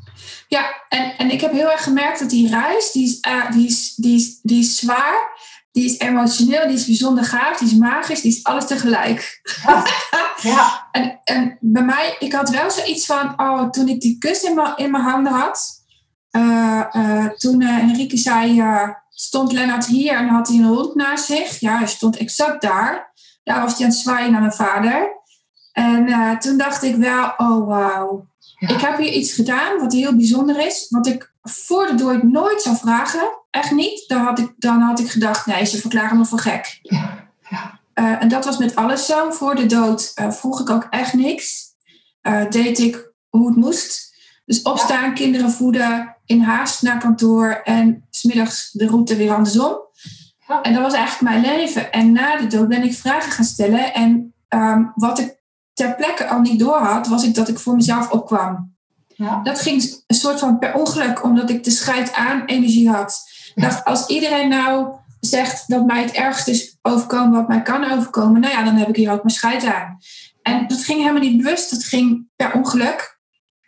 Ja, 0.47 0.61
en, 0.89 1.17
en 1.17 1.31
ik 1.31 1.41
heb 1.41 1.51
heel 1.51 1.71
erg 1.71 1.83
gemerkt 1.83 2.19
dat 2.19 2.29
die 2.29 2.49
reis, 2.49 2.91
die 2.91 3.03
is, 3.03 3.31
uh, 3.31 3.51
die 3.51 3.67
is, 3.67 3.95
die 3.95 4.15
is, 4.15 4.39
die 4.41 4.59
is 4.59 4.77
zwaar. 4.77 5.32
Die 5.73 5.85
is 5.85 5.97
emotioneel, 5.97 6.67
die 6.67 6.75
is 6.75 6.85
bijzonder 6.85 7.23
gaaf, 7.23 7.57
die 7.57 7.67
is 7.67 7.73
magisch, 7.73 8.21
die 8.21 8.31
is 8.31 8.43
alles 8.43 8.67
tegelijk. 8.67 9.41
Ja. 9.63 9.85
ja. 10.51 10.87
en, 10.91 11.19
en 11.23 11.57
bij 11.61 11.83
mij, 11.83 12.15
ik 12.19 12.33
had 12.33 12.49
wel 12.49 12.71
zoiets 12.71 13.05
van, 13.05 13.33
oh, 13.37 13.69
toen 13.69 13.87
ik 13.87 14.01
die 14.01 14.17
kus 14.17 14.43
in 14.43 14.55
mijn, 14.55 14.73
in 14.75 14.91
mijn 14.91 15.03
handen 15.03 15.33
had, 15.33 15.83
uh, 16.31 16.83
uh, 16.91 17.29
toen 17.29 17.61
uh, 17.61 17.77
Henrike 17.77 18.17
zei, 18.17 18.63
stond 19.09 19.51
Lennart 19.51 19.85
hier 19.85 20.13
en 20.13 20.27
had 20.27 20.47
hij 20.47 20.57
een 20.57 20.63
hond 20.63 20.95
naast 20.95 21.25
zich. 21.25 21.59
Ja, 21.59 21.77
hij 21.77 21.87
stond 21.87 22.17
exact 22.17 22.61
daar. 22.61 23.13
Daar 23.43 23.61
was 23.61 23.73
hij 23.77 23.85
aan 23.85 23.91
het 23.91 23.99
zwaaien 23.99 24.31
naar 24.31 24.41
mijn 24.41 24.53
vader. 24.53 25.21
En 25.71 26.39
toen 26.39 26.57
dacht 26.57 26.83
ik 26.83 26.95
wel, 26.95 27.33
oh 27.37 27.67
wauw. 27.67 28.27
Ja. 28.59 28.67
Ik 28.67 28.81
heb 28.81 28.97
hier 28.97 29.11
iets 29.11 29.33
gedaan 29.33 29.79
wat 29.79 29.93
heel 29.93 30.15
bijzonder 30.15 30.65
is, 30.65 30.87
wat 30.89 31.07
ik 31.07 31.32
voor 31.43 31.87
de 31.87 31.95
dood 31.95 32.23
nooit 32.23 32.61
zou 32.61 32.75
vragen. 32.75 33.29
Echt 33.49 33.71
niet. 33.71 34.03
Dan 34.07 34.21
had 34.21 34.39
ik, 34.39 34.53
dan 34.57 34.81
had 34.81 34.99
ik 34.99 35.09
gedacht, 35.09 35.45
nee, 35.45 35.65
ze 35.65 35.77
verklaren 35.77 36.17
me 36.17 36.25
voor 36.25 36.39
gek. 36.39 36.79
Ja. 36.81 37.27
Ja. 37.49 37.79
Uh, 37.95 38.21
en 38.21 38.27
dat 38.27 38.45
was 38.45 38.57
met 38.57 38.75
alles 38.75 39.05
zo. 39.05 39.31
Voor 39.31 39.55
de 39.55 39.65
dood 39.65 40.11
uh, 40.21 40.31
vroeg 40.31 40.59
ik 40.59 40.69
ook 40.69 40.87
echt 40.89 41.13
niks. 41.13 41.63
Uh, 42.21 42.49
deed 42.49 42.79
ik 42.79 43.11
hoe 43.29 43.47
het 43.47 43.55
moest. 43.55 44.15
Dus 44.45 44.61
opstaan, 44.61 45.03
ja. 45.03 45.11
kinderen 45.11 45.51
voeden, 45.51 46.17
in 46.25 46.41
haast 46.41 46.81
naar 46.81 46.99
kantoor 46.99 47.61
en 47.63 48.05
smiddags 48.09 48.71
de 48.71 48.87
route 48.87 49.15
weer 49.15 49.33
andersom. 49.33 49.77
Ja. 50.47 50.61
En 50.61 50.73
dat 50.73 50.81
was 50.81 50.93
eigenlijk 50.93 51.33
mijn 51.33 51.55
leven. 51.55 51.91
En 51.91 52.11
na 52.11 52.37
de 52.37 52.47
dood 52.47 52.67
ben 52.67 52.83
ik 52.83 52.93
vragen 52.93 53.31
gaan 53.31 53.45
stellen. 53.45 53.93
En 53.93 54.33
um, 54.49 54.91
wat 54.95 55.19
ik 55.19 55.41
ter 55.73 55.95
plekke 55.95 56.27
al 56.27 56.39
niet 56.39 56.59
door 56.59 56.77
had, 56.77 57.07
was 57.07 57.23
ik 57.23 57.35
dat 57.35 57.47
ik 57.47 57.59
voor 57.59 57.75
mezelf 57.75 58.11
opkwam. 58.11 58.72
Ja. 59.15 59.39
Dat 59.43 59.61
ging 59.61 60.03
een 60.07 60.15
soort 60.15 60.39
van 60.39 60.59
per 60.59 60.73
ongeluk, 60.73 61.23
omdat 61.23 61.49
ik 61.49 61.63
de 61.63 61.71
scheid 61.71 62.13
aan 62.13 62.45
energie 62.45 62.89
had. 62.89 63.31
Ja. 63.55 63.61
dacht, 63.61 63.85
als 63.85 64.07
iedereen 64.07 64.49
nou 64.49 64.87
zegt 65.19 65.67
dat 65.67 65.85
mij 65.85 66.01
het 66.01 66.11
ergste 66.11 66.51
is 66.51 66.77
overkomen 66.81 67.31
wat 67.31 67.47
mij 67.47 67.61
kan 67.61 67.91
overkomen, 67.91 68.41
nou 68.41 68.53
ja, 68.53 68.63
dan 68.63 68.75
heb 68.75 68.89
ik 68.89 68.95
hier 68.95 69.11
ook 69.11 69.23
mijn 69.23 69.35
scheid 69.35 69.65
aan. 69.65 69.97
En 70.41 70.67
dat 70.67 70.83
ging 70.83 70.99
helemaal 70.99 71.21
niet 71.21 71.37
bewust, 71.37 71.69
dat 71.69 71.83
ging 71.83 72.27
per 72.35 72.53
ongeluk. 72.53 73.19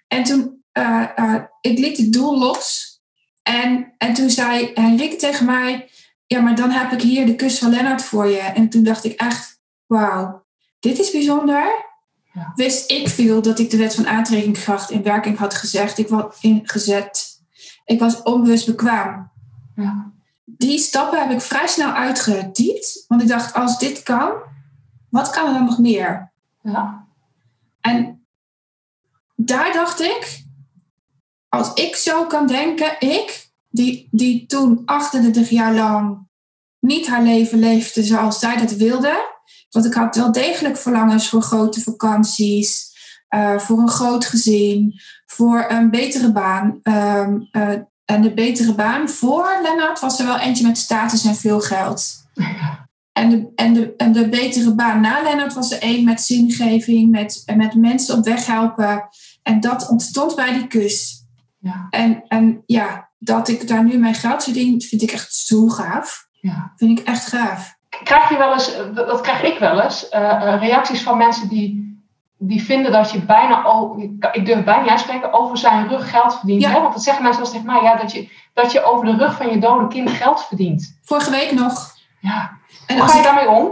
En 0.07 0.23
toen, 0.23 0.63
uh, 0.73 1.07
uh, 1.15 1.41
ik 1.61 1.77
liet 1.77 1.97
het 1.97 2.13
doel 2.13 2.37
los. 2.37 2.93
En, 3.43 3.93
en 3.97 4.13
toen 4.13 4.29
zei 4.29 4.71
Henrik 4.73 5.19
tegen 5.19 5.45
mij, 5.45 5.89
ja, 6.27 6.41
maar 6.41 6.55
dan 6.55 6.69
heb 6.69 6.91
ik 6.91 7.01
hier 7.01 7.25
de 7.25 7.35
kus 7.35 7.57
van 7.57 7.69
Lennart 7.69 8.01
voor 8.01 8.27
je. 8.27 8.39
En 8.39 8.69
toen 8.69 8.83
dacht 8.83 9.03
ik 9.03 9.19
echt, 9.19 9.59
wauw, 9.85 10.45
dit 10.79 10.99
is 10.99 11.11
bijzonder. 11.11 11.93
Ja. 12.35 12.51
Wist 12.55 12.91
ik 12.91 13.09
veel 13.09 13.41
dat 13.41 13.59
ik 13.59 13.69
de 13.69 13.77
wet 13.77 13.95
van 13.95 14.07
aantrekkingskracht 14.07 14.91
in 14.91 15.03
werking 15.03 15.37
had 15.37 15.53
gezegd. 15.53 15.97
Ik 15.97 16.07
was 16.07 16.37
ingezet. 16.39 17.41
Ik 17.85 17.99
was 17.99 18.23
onbewust 18.23 18.65
bekwaam. 18.65 19.31
Ja. 19.75 20.11
Die 20.45 20.79
stappen 20.79 21.19
heb 21.19 21.31
ik 21.31 21.41
vrij 21.41 21.67
snel 21.67 21.91
uitgediept. 21.91 23.05
Want 23.07 23.21
ik 23.21 23.27
dacht, 23.27 23.53
als 23.53 23.79
dit 23.79 24.03
kan, 24.03 24.31
wat 25.09 25.29
kan 25.29 25.47
er 25.47 25.53
dan 25.53 25.65
nog 25.65 25.79
meer? 25.79 26.31
Ja. 26.61 27.07
En 27.81 28.25
daar 29.35 29.73
dacht 29.73 30.01
ik, 30.01 30.43
als 31.49 31.73
ik 31.73 31.95
zo 31.95 32.25
kan 32.25 32.47
denken, 32.47 32.99
ik, 32.99 33.49
die, 33.69 34.07
die 34.11 34.45
toen 34.45 34.81
38 34.85 35.49
jaar 35.49 35.73
lang 35.73 36.27
niet 36.79 37.07
haar 37.07 37.23
leven 37.23 37.59
leefde 37.59 38.03
zoals 38.03 38.39
zij 38.39 38.57
dat 38.57 38.71
wilde, 38.71 39.34
want 39.69 39.85
ik 39.85 39.93
had 39.93 40.15
wel 40.15 40.31
degelijk 40.31 40.77
verlangens 40.77 41.29
voor 41.29 41.41
grote 41.41 41.81
vakanties, 41.81 42.93
uh, 43.35 43.57
voor 43.57 43.79
een 43.79 43.89
groot 43.89 44.25
gezin, 44.25 45.01
voor 45.25 45.65
een 45.67 45.89
betere 45.89 46.31
baan. 46.31 46.79
Um, 46.83 47.49
uh, 47.51 47.69
en 48.05 48.21
de 48.21 48.33
betere 48.33 48.73
baan 48.73 49.09
voor 49.09 49.59
Lennart 49.61 49.99
was 49.99 50.19
er 50.19 50.25
wel 50.25 50.39
eentje 50.39 50.67
met 50.67 50.77
status 50.77 51.25
en 51.25 51.35
veel 51.35 51.61
geld. 51.61 52.13
En 53.15 53.29
de, 53.29 53.51
en, 53.55 53.73
de, 53.73 53.93
en 53.97 54.11
de 54.11 54.29
betere 54.29 54.75
baan 54.75 55.01
na 55.01 55.21
Lennart 55.21 55.53
was 55.53 55.71
er 55.71 55.81
één 55.81 56.03
met 56.03 56.21
zingeving, 56.21 57.11
met, 57.11 57.43
met 57.55 57.75
mensen 57.75 58.17
op 58.17 58.25
weg 58.25 58.45
helpen. 58.45 59.07
En 59.43 59.59
dat 59.59 59.89
ontstond 59.89 60.35
bij 60.35 60.53
die 60.53 60.67
kus. 60.67 61.25
Ja. 61.59 61.87
En, 61.89 62.23
en 62.27 62.63
ja, 62.65 63.09
dat 63.17 63.47
ik 63.47 63.67
daar 63.67 63.83
nu 63.83 63.97
mijn 63.97 64.15
geld 64.15 64.43
verdien, 64.43 64.81
vind 64.81 65.01
ik 65.01 65.11
echt 65.11 65.35
zo 65.35 65.67
gaaf. 65.67 66.27
Ja. 66.31 66.73
Vind 66.75 66.99
ik 66.99 67.07
echt 67.07 67.27
gaaf. 67.27 67.74
Krijg 68.03 68.29
je 68.29 68.37
wel 68.37 68.53
eens, 68.53 68.75
dat 68.93 69.21
krijg 69.21 69.41
ik 69.41 69.59
wel 69.59 69.81
eens, 69.81 70.07
uh, 70.11 70.55
reacties 70.59 71.03
van 71.03 71.17
mensen 71.17 71.47
die, 71.47 71.99
die 72.37 72.63
vinden 72.63 72.91
dat 72.91 73.11
je 73.11 73.21
bijna, 73.21 73.65
ik 74.31 74.45
durf 74.45 74.63
bijna 74.63 74.81
niet 74.81 74.89
uitspreken, 74.89 75.33
over 75.33 75.57
zijn 75.57 75.87
rug 75.87 76.09
geld 76.09 76.35
verdient. 76.35 76.61
Ja. 76.61 76.69
Hè? 76.69 76.81
Want 76.81 76.93
dat 76.93 77.03
zeggen 77.03 77.23
mensen 77.23 77.41
wel 77.41 77.51
tegen 77.51 77.65
mij, 77.65 77.81
ja, 77.81 77.95
dat 77.95 78.11
je, 78.11 78.29
dat 78.53 78.71
je 78.71 78.83
over 78.83 79.05
de 79.05 79.15
rug 79.15 79.35
van 79.35 79.49
je 79.49 79.59
dode 79.59 79.87
kind 79.87 80.09
geld 80.09 80.45
verdient. 80.45 80.99
Vorige 81.03 81.31
week 81.31 81.51
nog. 81.51 81.93
Ja. 82.19 82.51
En 82.87 82.97
Hoe 82.97 83.07
ga 83.07 83.17
je 83.17 83.23
daarmee 83.23 83.49
om? 83.49 83.71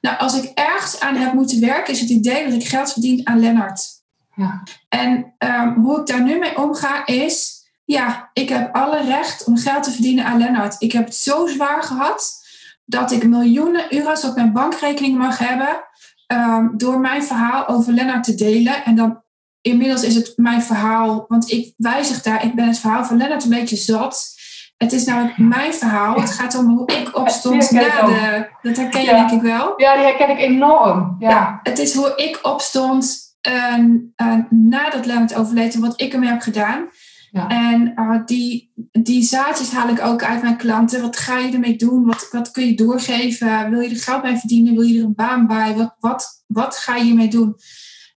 Nou, 0.00 0.18
als 0.18 0.42
ik 0.42 0.50
ergens 0.54 1.00
aan 1.00 1.16
heb 1.16 1.32
moeten 1.32 1.60
werken, 1.60 1.92
is 1.92 2.00
het 2.00 2.10
idee 2.10 2.44
dat 2.44 2.52
ik 2.52 2.68
geld 2.68 2.92
verdien 2.92 3.20
aan 3.28 3.40
Lennart. 3.40 3.88
Ja. 4.34 4.62
En 4.88 5.34
um, 5.38 5.74
hoe 5.82 6.00
ik 6.00 6.06
daar 6.06 6.22
nu 6.22 6.38
mee 6.38 6.58
omga 6.58 7.06
is, 7.06 7.62
ja, 7.84 8.30
ik 8.32 8.48
heb 8.48 8.74
alle 8.74 9.04
recht 9.04 9.44
om 9.44 9.56
geld 9.56 9.82
te 9.82 9.90
verdienen 9.90 10.24
aan 10.24 10.38
Lennart. 10.38 10.76
Ik 10.78 10.92
heb 10.92 11.04
het 11.04 11.14
zo 11.14 11.46
zwaar 11.46 11.82
gehad 11.82 12.43
dat 12.84 13.12
ik 13.12 13.28
miljoenen 13.28 13.94
euro's 13.94 14.24
op 14.24 14.34
mijn 14.34 14.52
bankrekening 14.52 15.18
mag 15.18 15.38
hebben 15.38 15.84
um, 16.26 16.72
door 16.76 17.00
mijn 17.00 17.22
verhaal 17.22 17.68
over 17.68 17.92
Lennart 17.92 18.24
te 18.24 18.34
delen. 18.34 18.84
En 18.84 18.96
dan 18.96 19.22
inmiddels 19.60 20.02
is 20.02 20.14
het 20.14 20.32
mijn 20.36 20.62
verhaal, 20.62 21.24
want 21.28 21.50
ik 21.50 21.74
wijzig 21.76 22.22
daar, 22.22 22.44
ik 22.44 22.54
ben 22.54 22.66
het 22.66 22.78
verhaal 22.78 23.04
van 23.04 23.16
Lennart 23.16 23.44
een 23.44 23.50
beetje 23.50 23.76
zat. 23.76 24.32
Het 24.76 24.92
is 24.92 25.04
namelijk 25.04 25.38
mijn 25.38 25.74
verhaal. 25.74 26.20
Het 26.20 26.30
gaat 26.30 26.58
om 26.58 26.66
hoe 26.66 26.92
ik 26.92 27.16
opstond 27.22 27.70
na 27.70 28.06
de. 28.06 28.48
Dat 28.62 28.76
herken 28.76 29.00
je 29.00 29.06
denk 29.06 29.30
ik 29.30 29.42
wel. 29.42 29.74
Ja, 29.76 29.94
die 29.94 30.04
herken 30.04 30.30
ik 30.30 30.38
enorm. 30.38 31.16
Ja. 31.18 31.60
het 31.62 31.78
is 31.78 31.94
hoe 31.94 32.12
ik 32.16 32.38
opstond 32.42 33.22
uh, 33.48 33.78
uh, 34.16 34.34
nadat 34.50 35.06
Lennart 35.06 35.34
overleed 35.34 35.74
en 35.74 35.80
wat 35.80 36.00
ik 36.00 36.12
ermee 36.12 36.28
heb 36.28 36.40
gedaan. 36.40 36.88
Ja. 37.34 37.48
En 37.48 37.92
uh, 37.96 38.24
die, 38.24 38.72
die 38.92 39.22
zaadjes 39.22 39.70
haal 39.70 39.88
ik 39.88 40.00
ook 40.00 40.22
uit 40.22 40.42
mijn 40.42 40.56
klanten. 40.56 41.02
Wat 41.02 41.16
ga 41.16 41.38
je 41.38 41.52
ermee 41.52 41.76
doen? 41.76 42.04
Wat, 42.04 42.28
wat 42.30 42.50
kun 42.50 42.66
je 42.66 42.74
doorgeven? 42.74 43.70
Wil 43.70 43.80
je 43.80 43.88
er 43.88 43.96
geld 43.96 44.22
bij 44.22 44.36
verdienen? 44.36 44.74
Wil 44.74 44.82
je 44.82 44.98
er 44.98 45.04
een 45.04 45.14
baan 45.14 45.46
bij? 45.46 45.74
Wat, 45.74 45.96
wat, 45.98 46.44
wat 46.46 46.76
ga 46.76 46.96
je 46.96 47.04
hiermee 47.04 47.28
doen? 47.28 47.56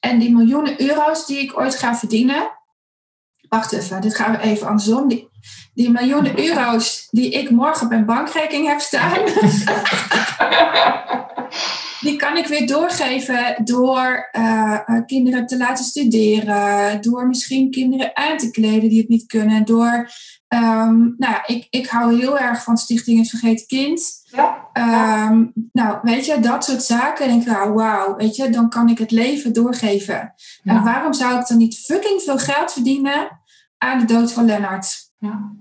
En 0.00 0.18
die 0.18 0.34
miljoenen 0.34 0.80
euro's 0.80 1.26
die 1.26 1.38
ik 1.38 1.58
ooit 1.58 1.74
ga 1.74 1.96
verdienen. 1.96 2.50
Wacht 3.48 3.72
even, 3.72 4.00
dit 4.00 4.14
gaan 4.14 4.32
we 4.32 4.38
even 4.38 4.66
andersom. 4.66 5.08
Die 5.74 5.90
miljoenen 5.90 6.38
euro's 6.48 7.08
die 7.10 7.30
ik 7.30 7.50
morgen 7.50 7.82
op 7.82 7.88
mijn 7.88 8.06
bankrekening 8.06 8.68
heb 8.68 8.80
staan. 8.80 9.18
die 12.04 12.16
kan 12.16 12.36
ik 12.36 12.46
weer 12.46 12.66
doorgeven 12.66 13.56
door 13.64 14.28
uh, 14.32 14.78
kinderen 15.06 15.46
te 15.46 15.56
laten 15.56 15.84
studeren, 15.84 17.02
door 17.02 17.26
misschien 17.26 17.70
kinderen 17.70 18.16
aan 18.16 18.36
te 18.36 18.50
kleden 18.50 18.88
die 18.88 18.98
het 18.98 19.08
niet 19.08 19.26
kunnen, 19.26 19.64
door, 19.64 20.10
um, 20.48 21.14
nou 21.18 21.36
ik, 21.46 21.66
ik 21.70 21.86
hou 21.86 22.18
heel 22.18 22.38
erg 22.38 22.62
van 22.62 22.76
Stichting 22.76 23.18
Het 23.18 23.28
Vergeten 23.28 23.66
Kind. 23.66 24.22
Ja. 24.24 24.68
Um, 25.28 25.52
nou, 25.72 25.98
weet 26.02 26.26
je, 26.26 26.40
dat 26.40 26.64
soort 26.64 26.82
zaken. 26.82 27.28
denk 27.28 27.42
ik, 27.42 27.48
nou, 27.48 27.72
wauw, 27.72 28.16
weet 28.16 28.36
je, 28.36 28.50
dan 28.50 28.68
kan 28.68 28.88
ik 28.88 28.98
het 28.98 29.10
leven 29.10 29.52
doorgeven. 29.52 30.34
Ja. 30.62 30.76
En 30.76 30.82
waarom 30.82 31.12
zou 31.12 31.40
ik 31.40 31.46
dan 31.46 31.56
niet 31.56 31.78
fucking 31.78 32.22
veel 32.22 32.38
geld 32.38 32.72
verdienen 32.72 33.40
aan 33.78 33.98
de 33.98 34.04
dood 34.04 34.32
van 34.32 34.44
Lennart? 34.44 35.12
Ja. 35.18 35.52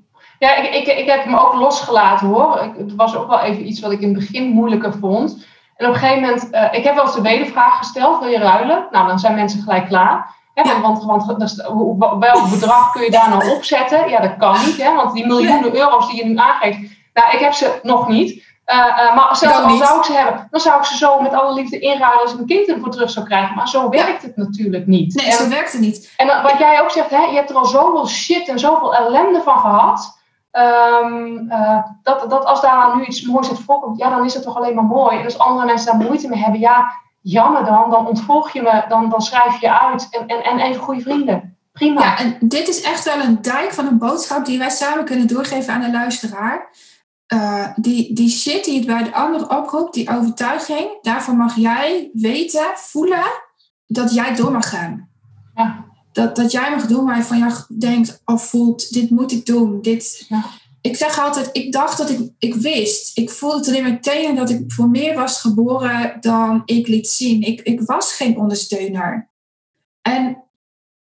Ja, 0.44 0.56
ik, 0.56 0.74
ik, 0.74 0.98
ik 0.98 1.08
heb 1.10 1.24
hem 1.24 1.36
ook 1.36 1.54
losgelaten 1.54 2.28
hoor. 2.28 2.60
Ik, 2.64 2.72
het 2.78 2.96
was 2.96 3.16
ook 3.16 3.28
wel 3.28 3.40
even 3.40 3.68
iets 3.68 3.80
wat 3.80 3.92
ik 3.92 4.02
in 4.02 4.08
het 4.08 4.18
begin 4.18 4.50
moeilijker 4.50 4.94
vond. 5.00 5.46
En 5.76 5.88
op 5.88 5.94
een 5.94 6.00
gegeven 6.00 6.22
moment, 6.22 6.48
uh, 6.52 6.68
ik 6.72 6.84
heb 6.84 6.96
wel 6.96 7.04
eens 7.04 7.16
de 7.16 7.22
wedervraag 7.22 7.78
gesteld, 7.78 8.20
wil 8.20 8.30
je 8.30 8.38
ruilen? 8.38 8.88
Nou, 8.92 9.08
dan 9.08 9.20
zijn 9.20 9.36
mensen 9.36 9.62
gelijk 9.62 9.88
klaar. 9.88 10.36
Hè, 10.54 10.82
Want, 10.82 11.04
want 11.04 11.26
welk 12.20 12.50
bedrag 12.50 12.92
kun 12.92 13.04
je 13.04 13.12
daar 13.12 13.30
nou 13.30 13.50
opzetten? 13.56 14.10
Ja, 14.10 14.20
dat 14.20 14.38
kan 14.38 14.56
niet, 14.66 14.82
hè, 14.82 14.96
want 14.96 15.14
die 15.14 15.28
miljoenen 15.28 15.76
euro's 15.76 16.08
die 16.08 16.16
je 16.16 16.26
nu 16.26 16.38
aangeeft, 16.38 16.78
nou, 17.14 17.32
ik 17.32 17.40
heb 17.40 17.54
ze 17.54 17.80
nog 17.84 18.08
niet. 18.08 18.32
Uh, 18.32 18.76
uh, 18.76 19.16
maar 19.16 19.36
zelfs 19.36 19.60
al 19.60 19.78
zou 19.78 19.98
ik 19.98 20.06
ze 20.06 20.14
hebben, 20.14 20.48
dan 20.52 20.60
zou 20.60 20.80
ik 20.80 20.86
ze 20.86 20.98
zo 20.98 21.22
met 21.22 21.34
alle 21.34 21.54
liefde 21.54 21.80
inruilen 21.80 22.22
als 22.22 22.34
ik 22.34 22.40
een 22.40 22.46
kind 22.46 22.68
ervoor 22.68 22.92
terug 22.92 23.10
zou 23.10 23.26
krijgen. 23.26 23.56
Maar 23.56 23.68
zo 23.68 23.90
werkt 23.90 24.22
het 24.22 24.36
natuurlijk 24.38 24.88
niet. 24.88 25.16
Nee, 25.16 25.32
zo 25.32 25.50
werkt 25.50 25.72
het 25.72 25.82
niet. 25.82 26.14
En 26.18 26.28
wat 26.44 26.58
jij 26.58 26.82
ook 26.82 26.92
zegt, 26.92 27.10
hè, 27.10 27.24
je 27.24 27.36
hebt 27.36 27.50
er 27.50 27.56
al 27.56 27.66
zoveel 27.66 28.08
shit 28.08 28.48
en 28.48 28.60
zoveel 28.60 28.96
ellende 28.96 29.42
van 29.42 29.60
gehad. 29.60 30.22
Um, 30.58 31.52
uh, 31.52 31.84
dat, 32.04 32.30
dat 32.30 32.46
als 32.46 32.62
daar 32.62 32.96
nu 32.96 33.06
iets 33.06 33.22
moois 33.22 33.50
uit 33.50 33.60
voorkomt, 33.60 33.98
ja, 33.98 34.10
dan 34.10 34.26
is 34.26 34.34
het 34.34 34.44
toch 34.44 34.58
alleen 34.58 34.76
maar 34.76 34.84
mooi. 34.84 35.18
En 35.18 35.26
als 35.26 35.38
andere 35.38 35.66
mensen 35.66 35.92
daar 35.92 36.08
moeite 36.08 36.28
mee 36.28 36.40
hebben, 36.40 36.60
ja, 36.60 36.92
jammer 37.22 37.66
dan, 37.66 37.90
dan 37.90 38.08
ontvolg 38.08 38.52
je 38.52 38.62
me, 38.62 38.84
dan, 38.88 39.10
dan 39.10 39.22
schrijf 39.22 39.62
je 39.62 39.80
uit 39.80 40.08
en, 40.10 40.28
en, 40.28 40.44
en 40.44 40.60
even 40.60 40.82
goede 40.82 41.02
vrienden. 41.02 41.58
Prima. 41.72 42.02
Ja, 42.02 42.18
en 42.18 42.38
dit 42.40 42.68
is 42.68 42.82
echt 42.82 43.04
wel 43.04 43.20
een 43.20 43.42
dijk 43.42 43.74
van 43.74 43.88
een 43.88 43.98
boodschap 43.98 44.46
die 44.46 44.58
wij 44.58 44.70
samen 44.70 45.06
kunnen 45.06 45.28
doorgeven 45.28 45.74
aan 45.74 45.82
de 45.82 45.92
luisteraar. 45.92 46.70
Uh, 47.34 47.68
die, 47.76 48.16
die 48.16 48.30
shit 48.30 48.66
die 48.66 48.78
het 48.78 48.88
bij 48.88 49.04
de 49.04 49.14
ander 49.14 49.58
oproept, 49.58 49.94
die 49.94 50.10
overtuiging, 50.10 50.98
daarvoor 51.02 51.36
mag 51.36 51.56
jij 51.56 52.10
weten, 52.14 52.66
voelen 52.76 53.26
dat 53.88 54.14
jij 54.14 54.36
door 54.36 54.52
mag 54.52 54.70
gaan. 54.70 55.10
Ja 55.56 55.92
dat, 56.14 56.36
dat 56.36 56.52
jij 56.52 56.70
mag 56.70 56.86
doen 56.86 57.06
waar 57.06 57.18
je 57.18 57.24
van 57.24 57.38
jou 57.38 57.54
denkt 57.80 58.22
of 58.26 58.48
voelt, 58.50 58.94
dit 58.94 59.10
moet 59.10 59.32
ik 59.32 59.46
doen. 59.46 59.82
Dit, 59.82 60.26
ja. 60.30 60.46
Ik 60.82 60.96
zeg 60.96 61.20
altijd, 61.20 61.50
ik 61.52 61.72
dacht 61.72 61.98
dat 61.98 62.10
ik, 62.10 62.20
ik 62.40 62.56
wist. 62.56 63.18
Ik 63.18 63.30
voelde 63.30 63.58
het 63.58 63.68
alleen 63.68 63.84
meteen 63.84 64.36
dat 64.36 64.50
ik 64.50 64.64
voor 64.68 64.90
meer 64.90 65.16
was 65.16 65.42
geboren 65.42 66.18
dan 66.20 66.62
ik 66.66 66.88
liet 66.88 67.08
zien. 67.08 67.42
Ik, 67.42 67.62
ik 67.62 67.82
was 67.82 68.14
geen 68.14 68.38
ondersteuner. 68.38 69.30
En 70.02 70.44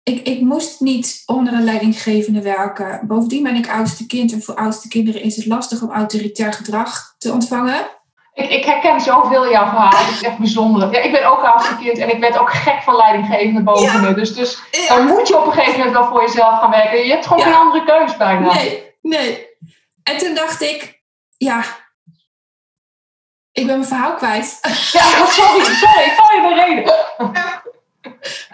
ik, 0.03 0.27
ik 0.27 0.41
moest 0.41 0.81
niet 0.81 1.23
onder 1.27 1.53
een 1.53 1.65
leidinggevende 1.65 2.43
werken. 2.43 3.07
Bovendien 3.07 3.43
ben 3.43 3.55
ik 3.55 3.69
oudste 3.69 4.07
kind 4.07 4.33
en 4.33 4.43
voor 4.43 4.55
oudste 4.55 4.89
kinderen 4.89 5.23
is 5.23 5.37
het 5.37 5.47
lastig 5.47 5.83
om 5.83 5.91
autoritair 5.91 6.53
gedrag 6.53 7.15
te 7.19 7.33
ontvangen. 7.33 7.87
Ik, 8.35 8.51
ik 8.51 8.65
herken 8.65 9.01
zoveel 9.01 9.51
jouw 9.51 9.67
verhaal. 9.69 10.05
Het 10.05 10.15
is 10.15 10.23
echt 10.23 10.39
bijzonder. 10.39 10.93
Ja, 10.93 11.01
ik 11.01 11.13
ben 11.13 11.31
ook 11.31 11.77
kind 11.81 11.99
en 11.99 12.09
ik 12.09 12.21
werd 12.21 12.39
ook 12.39 12.53
gek 12.53 12.83
van 12.83 12.97
leidinggevende 12.97 13.63
boven 13.63 14.01
me. 14.01 14.15
Dus, 14.15 14.35
dus 14.35 14.63
dan 14.89 15.07
moet 15.07 15.29
je 15.29 15.39
op 15.39 15.47
een 15.47 15.53
gegeven 15.53 15.79
moment 15.79 15.97
wel 15.97 16.07
voor 16.07 16.21
jezelf 16.21 16.59
gaan 16.59 16.71
werken. 16.71 17.05
Je 17.05 17.11
hebt 17.11 17.27
gewoon 17.27 17.43
geen 17.43 17.55
andere 17.55 17.85
keus 17.85 18.17
bijna. 18.17 18.55
Nee, 18.55 18.95
nee. 19.03 19.47
En 20.03 20.19
toen 20.19 20.35
dacht 20.35 20.61
ik, 20.61 21.03
ja, 21.37 21.63
ik 23.53 23.67
ben 23.67 23.77
mijn 23.77 23.89
verhaal 23.89 24.15
kwijt. 24.15 24.59
Ja, 24.93 25.03
sorry, 25.27 25.65
sorry, 25.65 26.05
ik 26.05 26.13
val 26.17 26.37
je 26.37 26.49
de 26.49 26.55
reden. 26.55 26.95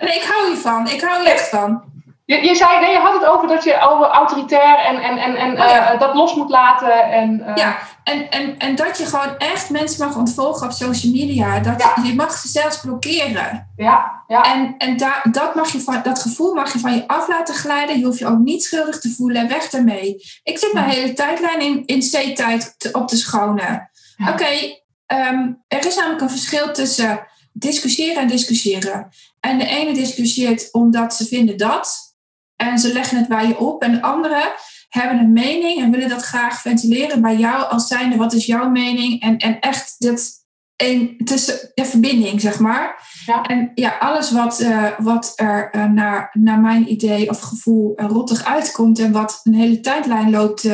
Nee, 0.01 0.15
ik 0.15 0.23
hou 0.23 0.47
hiervan. 0.47 0.89
Ik 0.89 1.01
hou 1.01 1.21
er 1.21 1.33
echt 1.33 1.49
van. 1.49 1.83
Je, 2.25 2.45
je, 2.45 2.55
zei, 2.55 2.81
nee, 2.81 2.91
je 2.91 2.99
had 2.99 3.13
het 3.13 3.25
over 3.25 3.49
dat 3.49 3.65
je 3.65 3.81
over 3.81 4.07
autoritair 4.07 4.79
en, 4.79 5.03
en, 5.03 5.19
en, 5.19 5.37
en 5.37 5.61
oh 5.61 5.77
eh, 5.77 5.99
dat 5.99 6.15
los 6.15 6.35
moet 6.35 6.51
laten. 6.51 7.03
En, 7.11 7.45
uh... 7.47 7.57
Ja, 7.57 7.79
en, 8.05 8.31
en, 8.31 8.59
en 8.59 8.75
dat 8.75 8.99
je 8.99 9.07
gewoon 9.07 9.37
echt 9.37 9.71
mensen 9.71 10.07
mag 10.07 10.17
ontvolgen 10.17 10.67
op 10.67 10.73
social 10.73 11.13
media. 11.13 11.61
Dat 11.61 11.81
ja. 11.81 12.03
je 12.05 12.15
mag 12.15 12.39
ze 12.39 12.49
zelfs 12.49 12.81
blokkeren. 12.81 13.73
Ja, 13.77 14.25
ja. 14.27 14.55
En, 14.55 14.75
en 14.79 14.97
daar, 14.97 15.27
dat, 15.33 15.55
mag 15.55 15.73
je 15.73 15.81
van, 15.81 16.01
dat 16.03 16.19
gevoel 16.23 16.55
mag 16.55 16.73
je 16.73 16.79
van 16.79 16.95
je 16.95 17.09
af 17.09 17.29
laten 17.29 17.55
glijden. 17.55 17.99
Je 17.99 18.05
hoeft 18.05 18.19
je 18.19 18.27
ook 18.27 18.39
niet 18.39 18.65
schuldig 18.65 19.01
te 19.01 19.11
voelen. 19.11 19.49
Weg 19.49 19.71
daarmee. 19.71 20.17
Ik 20.43 20.59
zit 20.59 20.73
mijn 20.73 20.89
hele 20.89 21.13
tijdlijn 21.13 21.61
in, 21.61 21.83
in 21.87 22.01
C-tijd 22.01 22.89
op 22.93 23.09
te 23.09 23.17
schonen. 23.17 23.91
Oké, 24.21 24.31
okay, 24.31 24.85
um, 25.07 25.65
er 25.69 25.87
is 25.87 25.97
namelijk 25.97 26.21
een 26.21 26.31
verschil 26.31 26.73
tussen 26.73 27.27
discussiëren 27.53 28.23
en 28.23 28.29
discussiëren. 28.29 29.09
En 29.41 29.59
de 29.59 29.67
ene 29.67 29.93
discussieert 29.93 30.69
omdat 30.73 31.15
ze 31.15 31.27
vinden 31.27 31.57
dat 31.57 32.15
en 32.57 32.79
ze 32.79 32.93
leggen 32.93 33.19
het 33.19 33.29
bij 33.29 33.47
je 33.47 33.59
op. 33.59 33.83
En 33.83 33.93
de 33.93 34.03
anderen 34.03 34.53
hebben 34.91 35.19
een 35.19 35.33
mening 35.33 35.81
en 35.81 35.91
willen 35.91 36.09
dat 36.09 36.23
graag 36.23 36.61
ventileren 36.61 37.21
bij 37.21 37.37
jou 37.37 37.71
als 37.71 37.87
zijnde 37.87 38.17
wat 38.17 38.33
is 38.33 38.47
jouw 38.47 38.69
mening. 38.69 39.23
En, 39.23 39.37
en 39.37 39.61
echt 39.61 39.95
dit 39.99 40.39
een, 40.77 41.21
tussen 41.25 41.71
de 41.75 41.85
verbinding, 41.85 42.41
zeg 42.41 42.59
maar. 42.59 43.09
Ja. 43.27 43.43
En 43.43 43.71
ja, 43.75 43.97
alles 43.99 44.33
wat, 44.33 44.61
uh, 44.61 44.87
wat 44.99 45.33
er 45.37 45.71
uh, 45.75 45.85
naar, 45.85 46.31
naar 46.33 46.59
mijn 46.59 46.91
idee 46.91 47.29
of 47.29 47.41
gevoel 47.41 47.93
uh, 47.97 48.07
rottig 48.07 48.45
uitkomt 48.45 48.99
en 48.99 49.13
wat 49.13 49.41
een 49.45 49.55
hele 49.55 49.81
tijdlijn 49.81 50.31
loopt, 50.31 50.69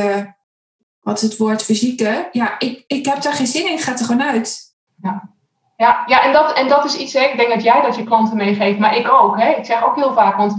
wat 1.01 1.21
het 1.21 1.37
woord 1.37 1.63
fysieke, 1.63 2.29
ja, 2.33 2.59
ik, 2.59 2.85
ik 2.87 3.07
heb 3.07 3.23
daar 3.23 3.33
geen 3.33 3.47
zin 3.47 3.71
in, 3.71 3.79
gaat 3.79 4.01
er 4.01 4.07
gewoon 4.07 4.23
uit. 4.23 4.75
Ja. 5.03 5.35
Ja, 5.77 6.05
ja 6.07 6.23
en, 6.23 6.33
dat, 6.33 6.57
en 6.57 6.69
dat 6.69 6.85
is 6.85 6.97
iets, 6.97 7.13
hè, 7.13 7.21
ik 7.21 7.37
denk 7.37 7.49
dat 7.49 7.63
jij 7.63 7.83
dat 7.83 7.97
je 7.97 8.05
klanten 8.05 8.37
meegeeft, 8.37 8.79
maar 8.79 8.97
ik 8.97 9.13
ook. 9.13 9.39
Hè. 9.41 9.51
Ik 9.51 9.65
zeg 9.65 9.85
ook 9.85 9.97
heel 9.97 10.15
vaak, 10.15 10.37
want 10.37 10.57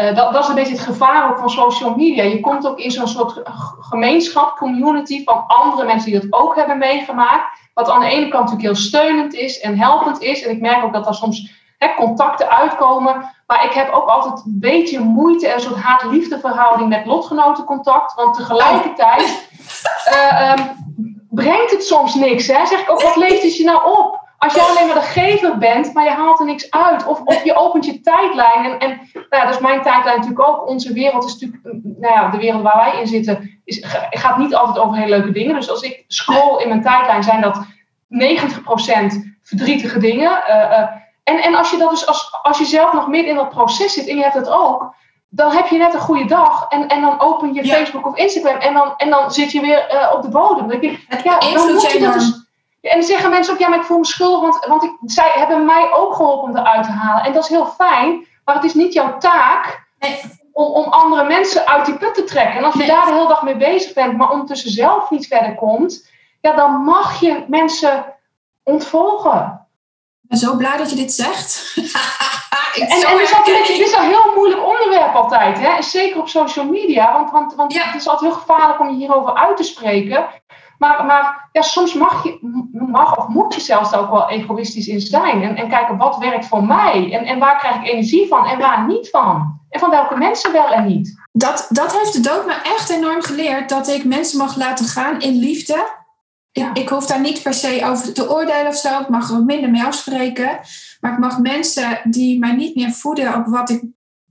uh, 0.00 0.14
dat, 0.14 0.32
dat, 0.32 0.42
is 0.42 0.48
een 0.48 0.54
beetje 0.54 0.72
het 0.72 0.82
gevaar 0.82 1.30
ook 1.30 1.38
van 1.38 1.50
social 1.50 1.94
media. 1.94 2.22
Je 2.22 2.40
komt 2.40 2.66
ook 2.66 2.78
in 2.78 2.90
zo'n 2.90 3.08
soort 3.08 3.40
gemeenschap, 3.80 4.56
community 4.56 5.24
van 5.24 5.44
andere 5.46 5.86
mensen 5.86 6.10
die 6.10 6.20
dat 6.20 6.40
ook 6.40 6.56
hebben 6.56 6.78
meegemaakt. 6.78 7.58
Wat 7.74 7.90
aan 7.90 8.00
de 8.00 8.06
ene 8.06 8.28
kant 8.28 8.44
natuurlijk 8.44 8.62
heel 8.62 8.74
steunend 8.74 9.34
is 9.34 9.60
en 9.60 9.78
helpend 9.78 10.20
is. 10.20 10.42
En 10.42 10.50
ik 10.50 10.60
merk 10.60 10.84
ook 10.84 10.92
dat 10.92 11.06
er 11.06 11.14
soms 11.14 11.50
hè, 11.78 11.94
contacten 11.96 12.50
uitkomen. 12.50 13.30
Maar 13.46 13.64
ik 13.64 13.72
heb 13.72 13.92
ook 13.92 14.08
altijd 14.08 14.44
een 14.44 14.58
beetje 14.60 15.00
moeite 15.00 15.48
en 15.48 15.54
een 15.54 15.60
soort 15.60 15.80
haat-liefde 15.80 16.38
verhouding 16.38 16.88
met 16.88 17.06
lotgenotencontact. 17.06 18.14
Want 18.14 18.34
tegelijkertijd 18.34 19.48
uh, 20.12 20.52
um, 20.58 20.80
brengt 21.30 21.70
het 21.70 21.84
soms 21.84 22.14
niks. 22.14 22.46
Hè? 22.46 22.66
Zeg 22.66 22.80
ik 22.80 22.90
ook, 22.90 23.02
wat 23.02 23.16
leeft 23.16 23.42
het 23.42 23.56
je 23.56 23.64
nou 23.64 23.98
op? 23.98 24.19
Als 24.40 24.54
je 24.54 24.62
alleen 24.62 24.86
maar 24.86 24.94
de 24.94 25.00
gever 25.00 25.58
bent, 25.58 25.94
maar 25.94 26.04
je 26.04 26.10
haalt 26.10 26.38
er 26.38 26.44
niks 26.44 26.70
uit. 26.70 27.06
Of, 27.06 27.20
of 27.24 27.44
je 27.44 27.54
opent 27.54 27.84
je 27.84 28.00
tijdlijn. 28.00 28.64
En, 28.64 28.78
en 28.78 29.00
nou 29.12 29.42
ja, 29.42 29.46
dus 29.46 29.58
mijn 29.58 29.82
tijdlijn 29.82 30.16
natuurlijk 30.16 30.48
ook. 30.48 30.68
Onze 30.68 30.92
wereld 30.92 31.24
is 31.24 31.32
natuurlijk, 31.32 31.62
nou 31.82 32.14
ja, 32.14 32.28
de 32.28 32.38
wereld 32.38 32.62
waar 32.62 32.76
wij 32.76 33.00
in 33.00 33.06
zitten, 33.06 33.60
is, 33.64 33.84
gaat 34.10 34.38
niet 34.38 34.54
altijd 34.54 34.78
over 34.78 34.96
hele 34.96 35.16
leuke 35.16 35.32
dingen. 35.32 35.54
Dus 35.54 35.70
als 35.70 35.82
ik 35.82 36.04
scroll 36.06 36.62
in 36.62 36.68
mijn 36.68 36.82
tijdlijn, 36.82 37.22
zijn 37.22 37.40
dat 37.40 37.56
90% 37.56 37.60
verdrietige 39.42 39.98
dingen. 39.98 40.30
Uh, 40.48 40.54
uh, 40.56 40.78
en, 41.24 41.42
en 41.42 41.54
als 41.54 41.70
je 41.70 41.76
dat 41.76 41.90
dus 41.90 42.06
als, 42.06 42.38
als 42.42 42.58
je 42.58 42.64
zelf 42.64 42.92
nog 42.92 43.08
midden 43.08 43.30
in 43.30 43.36
dat 43.36 43.48
proces 43.48 43.92
zit 43.92 44.08
en 44.08 44.16
je 44.16 44.22
hebt 44.22 44.34
het 44.34 44.50
ook, 44.50 44.94
dan 45.28 45.52
heb 45.52 45.66
je 45.66 45.78
net 45.78 45.94
een 45.94 46.00
goede 46.00 46.24
dag. 46.24 46.66
En, 46.68 46.88
en 46.88 47.00
dan 47.00 47.20
open 47.20 47.54
je 47.54 47.66
Facebook 47.66 48.06
of 48.06 48.16
Instagram 48.16 48.60
en 48.60 48.74
dan, 48.74 48.94
en 48.96 49.10
dan 49.10 49.30
zit 49.30 49.52
je 49.52 49.60
weer 49.60 49.94
uh, 49.94 50.12
op 50.14 50.22
de 50.22 50.28
bodem. 50.28 50.68
Dan 50.68 50.80
denk 50.80 50.82
ik, 50.82 51.22
ja, 51.22 51.38
dan 51.38 51.72
moet 51.72 51.92
je 51.92 51.98
dat 51.98 52.14
dus, 52.14 52.49
en 52.80 52.98
dan 52.98 53.02
zeggen 53.02 53.30
mensen 53.30 53.52
ook, 53.52 53.60
ja, 53.60 53.68
maar 53.68 53.78
ik 53.78 53.84
voel 53.84 53.98
me 53.98 54.06
schuldig, 54.06 54.40
want, 54.40 54.66
want 54.66 54.82
ik, 54.82 54.92
zij 55.04 55.30
hebben 55.34 55.64
mij 55.64 55.92
ook 55.92 56.14
geholpen 56.14 56.48
om 56.48 56.56
eruit 56.56 56.84
te 56.84 56.90
halen. 56.90 57.24
En 57.24 57.32
dat 57.32 57.42
is 57.42 57.48
heel 57.48 57.66
fijn, 57.66 58.26
maar 58.44 58.54
het 58.54 58.64
is 58.64 58.74
niet 58.74 58.92
jouw 58.92 59.18
taak 59.18 59.88
om, 60.52 60.66
om 60.66 60.84
andere 60.84 61.24
mensen 61.24 61.66
uit 61.66 61.86
die 61.86 61.98
put 61.98 62.14
te 62.14 62.24
trekken. 62.24 62.56
En 62.56 62.64
als 62.64 62.74
je 62.74 62.86
daar 62.86 63.06
de 63.06 63.12
hele 63.12 63.28
dag 63.28 63.42
mee 63.42 63.56
bezig 63.56 63.92
bent, 63.92 64.16
maar 64.16 64.30
ondertussen 64.30 64.70
zelf 64.70 65.10
niet 65.10 65.26
verder 65.26 65.54
komt, 65.54 66.08
ja, 66.40 66.52
dan 66.52 66.84
mag 66.84 67.20
je 67.20 67.44
mensen 67.48 68.14
ontvolgen. 68.62 69.66
Ik 70.22 70.28
ben 70.28 70.38
zo 70.38 70.56
blij 70.56 70.76
dat 70.76 70.90
je 70.90 70.96
dit 70.96 71.12
zegt. 71.12 71.72
en, 72.74 72.86
en 72.86 72.96
het, 72.96 73.20
is 73.20 73.34
altijd, 73.34 73.68
het 73.68 73.78
is 73.78 73.92
een 73.92 74.02
heel 74.02 74.32
moeilijk 74.34 74.66
onderwerp 74.66 75.14
altijd, 75.14 75.58
hè? 75.58 75.82
Zeker 75.82 76.20
op 76.20 76.28
social 76.28 76.64
media, 76.64 77.12
want, 77.12 77.30
want, 77.30 77.54
want 77.54 77.72
ja. 77.72 77.84
het 77.84 78.00
is 78.00 78.08
altijd 78.08 78.32
heel 78.32 78.40
gevaarlijk 78.40 78.80
om 78.80 78.88
je 78.88 78.96
hierover 78.96 79.34
uit 79.34 79.56
te 79.56 79.62
spreken. 79.62 80.26
Maar, 80.80 81.04
maar 81.04 81.48
ja, 81.52 81.62
soms 81.62 81.94
mag, 81.94 82.24
je, 82.24 82.38
mag 82.72 83.16
of 83.16 83.28
moet 83.28 83.54
je 83.54 83.60
zelfs 83.60 83.94
ook 83.94 84.10
wel 84.10 84.28
egoïstisch 84.28 84.86
in 84.86 85.00
zijn. 85.00 85.42
En, 85.42 85.56
en 85.56 85.68
kijken 85.68 85.96
wat 85.96 86.18
werkt 86.18 86.46
voor 86.46 86.64
mij. 86.64 87.12
En, 87.12 87.24
en 87.24 87.38
waar 87.38 87.58
krijg 87.58 87.76
ik 87.76 87.86
energie 87.86 88.28
van 88.28 88.46
en 88.46 88.58
waar 88.58 88.86
niet 88.86 89.10
van. 89.10 89.60
En 89.68 89.80
van 89.80 89.90
welke 89.90 90.16
mensen 90.16 90.52
wel 90.52 90.68
en 90.68 90.86
niet. 90.86 91.22
Dat, 91.32 91.66
dat 91.68 91.98
heeft 91.98 92.12
de 92.12 92.20
dood 92.20 92.46
me 92.46 92.52
echt 92.52 92.90
enorm 92.90 93.22
geleerd. 93.22 93.68
Dat 93.68 93.88
ik 93.88 94.04
mensen 94.04 94.38
mag 94.38 94.56
laten 94.56 94.84
gaan 94.84 95.20
in 95.20 95.38
liefde. 95.38 95.98
Ik, 96.52 96.70
ik 96.72 96.88
hoef 96.88 97.06
daar 97.06 97.20
niet 97.20 97.42
per 97.42 97.54
se 97.54 97.80
over 97.84 98.14
te 98.14 98.30
oordelen 98.30 98.66
of 98.66 98.76
zo. 98.76 99.00
Ik 99.00 99.08
mag 99.08 99.30
er 99.30 99.44
minder 99.44 99.70
mee 99.70 99.84
afspreken. 99.84 100.60
Maar 101.00 101.12
ik 101.12 101.18
mag 101.18 101.38
mensen 101.38 102.00
die 102.04 102.38
mij 102.38 102.52
niet 102.52 102.76
meer 102.76 102.90
voeden 102.90 103.34
op 103.34 103.46
wat 103.46 103.70
ik 103.70 103.82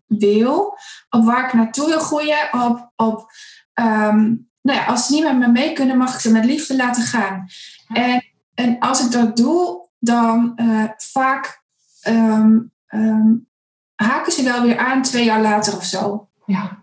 wil. 0.05 0.77
Op 1.09 1.25
waar 1.25 1.45
ik 1.45 1.53
naartoe 1.53 1.87
wil 1.87 1.99
groeien. 1.99 2.49
Op, 2.51 2.91
op 2.95 3.31
um, 3.73 4.48
nou 4.61 4.79
ja, 4.79 4.85
als 4.85 5.05
ze 5.05 5.13
niet 5.13 5.23
met 5.23 5.37
me 5.37 5.47
mee 5.47 5.73
kunnen, 5.73 5.97
mag 5.97 6.13
ik 6.13 6.19
ze 6.19 6.31
met 6.31 6.45
liefde 6.45 6.75
laten 6.75 7.03
gaan. 7.03 7.47
En, 7.87 8.23
en 8.53 8.79
als 8.79 9.05
ik 9.05 9.11
dat 9.11 9.37
doe, 9.37 9.87
dan 9.99 10.53
uh, 10.55 10.83
vaak 10.97 11.61
um, 12.07 12.71
um, 12.89 13.47
haken 13.95 14.31
ze 14.31 14.43
wel 14.43 14.61
weer 14.61 14.77
aan 14.77 15.01
twee 15.01 15.25
jaar 15.25 15.41
later 15.41 15.75
of 15.75 15.83
zo. 15.83 16.27
Ja, 16.45 16.77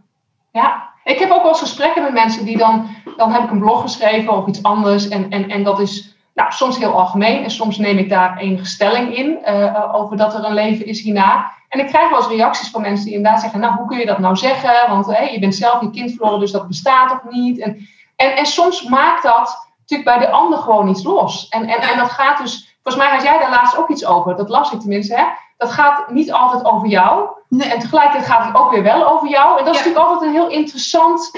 ja. 0.53 0.93
ik 1.05 1.19
heb 1.19 1.31
ook 1.31 1.43
wel 1.43 1.49
eens 1.49 1.61
gesprekken 1.61 2.03
met 2.03 2.12
mensen 2.12 2.45
die 2.45 2.57
dan, 2.57 2.89
dan 3.17 3.33
heb 3.33 3.43
ik 3.43 3.51
een 3.51 3.59
blog 3.59 3.81
geschreven 3.81 4.33
of 4.33 4.47
iets 4.47 4.62
anders. 4.62 5.09
En, 5.09 5.31
en, 5.31 5.49
en 5.49 5.65
dat 5.65 5.81
is 5.81 6.15
nou, 6.37 6.53
soms 6.53 6.79
heel 6.79 6.99
algemeen 6.99 7.44
en 7.44 7.51
soms 7.51 7.79
neem 7.79 7.99
ik 7.99 8.09
daar 8.09 8.37
enige 8.38 8.64
stelling 8.64 9.16
in 9.16 9.38
uh, 9.46 9.94
over 9.94 10.16
dat 10.16 10.35
er 10.35 10.44
een 10.44 10.55
leven 10.55 10.87
is 10.87 11.01
hierna. 11.01 11.53
En 11.68 11.81
ik 11.81 11.87
krijg 11.87 12.09
wel 12.11 12.18
eens 12.18 12.29
reacties 12.29 12.70
van 12.70 12.81
mensen 12.81 13.05
die 13.05 13.14
inderdaad 13.14 13.40
zeggen, 13.40 13.61
nou, 13.61 13.75
hoe 13.75 13.87
kun 13.87 13.99
je 13.99 14.07
dat 14.07 14.18
nou 14.18 14.37
zeggen? 14.37 14.90
Want 14.90 15.07
hey, 15.07 15.33
je 15.33 15.38
bent 15.38 15.55
zelf 15.55 15.81
je 15.81 15.90
kind 15.90 16.11
verloren, 16.11 16.40
dus 16.40 16.51
dat 16.51 16.68
bestaat 16.68 17.09
toch 17.09 17.33
niet? 17.33 17.59
En, 17.59 17.88
en, 18.16 18.37
en 18.37 18.46
soms 18.46 18.83
maakt 18.83 19.22
dat 19.22 19.68
natuurlijk 19.79 20.18
bij 20.18 20.27
de 20.27 20.33
ander 20.33 20.59
gewoon 20.59 20.88
iets 20.88 21.03
los. 21.03 21.49
En, 21.49 21.68
en, 21.68 21.81
en 21.81 21.99
dat 21.99 22.11
gaat 22.11 22.38
dus, 22.38 22.79
volgens 22.83 23.05
mij 23.05 23.14
had 23.14 23.22
jij 23.22 23.38
daar 23.38 23.51
laatst 23.51 23.77
ook 23.77 23.88
iets 23.88 24.07
over, 24.07 24.37
dat 24.37 24.49
las 24.49 24.72
ik 24.72 24.81
tenminste, 24.81 25.14
hè? 25.14 25.25
Dat 25.57 25.72
gaat 25.72 26.11
niet 26.11 26.33
altijd 26.33 26.64
over 26.64 26.88
jou. 26.88 27.29
Nee. 27.49 27.68
En 27.68 27.79
tegelijkertijd 27.79 28.31
gaat 28.31 28.44
het 28.44 28.57
ook 28.57 28.70
weer 28.70 28.83
wel 28.83 29.09
over 29.09 29.29
jou. 29.29 29.59
En 29.59 29.64
dat 29.64 29.75
is 29.75 29.81
natuurlijk 29.81 30.07
altijd 30.07 30.31
een 30.31 30.37
heel 30.37 30.51
interessant 30.51 31.31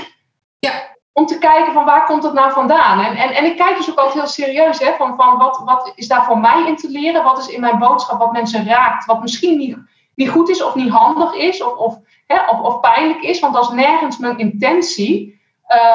ja. 0.58 0.72
Om 1.18 1.26
te 1.26 1.38
kijken 1.38 1.72
van 1.72 1.84
waar 1.84 2.04
komt 2.04 2.22
dat 2.22 2.34
nou 2.34 2.52
vandaan. 2.52 3.04
En, 3.04 3.16
en, 3.16 3.34
en 3.34 3.44
ik 3.44 3.56
kijk 3.56 3.76
dus 3.76 3.90
ook 3.90 3.98
altijd 3.98 4.14
heel 4.14 4.26
serieus, 4.26 4.78
hè, 4.78 4.92
van, 4.96 5.16
van 5.16 5.38
wat, 5.38 5.62
wat 5.64 5.92
is 5.94 6.08
daar 6.08 6.24
voor 6.24 6.38
mij 6.38 6.66
in 6.66 6.76
te 6.76 6.88
leren? 6.88 7.24
Wat 7.24 7.38
is 7.38 7.48
in 7.48 7.60
mijn 7.60 7.78
boodschap 7.78 8.18
wat 8.18 8.32
mensen 8.32 8.66
raakt? 8.66 9.04
Wat 9.04 9.20
misschien 9.20 9.58
niet 9.58 9.76
niet 10.18 10.30
goed 10.30 10.48
is 10.48 10.62
of 10.62 10.74
niet 10.74 10.90
handig 10.90 11.34
is 11.34 11.62
of, 11.62 11.76
of, 11.76 11.98
hè, 12.26 12.48
of, 12.50 12.60
of 12.60 12.80
pijnlijk 12.80 13.22
is, 13.22 13.40
want 13.40 13.54
dat 13.54 13.62
is 13.62 13.74
nergens 13.74 14.18
mijn 14.18 14.38
intentie. 14.38 15.40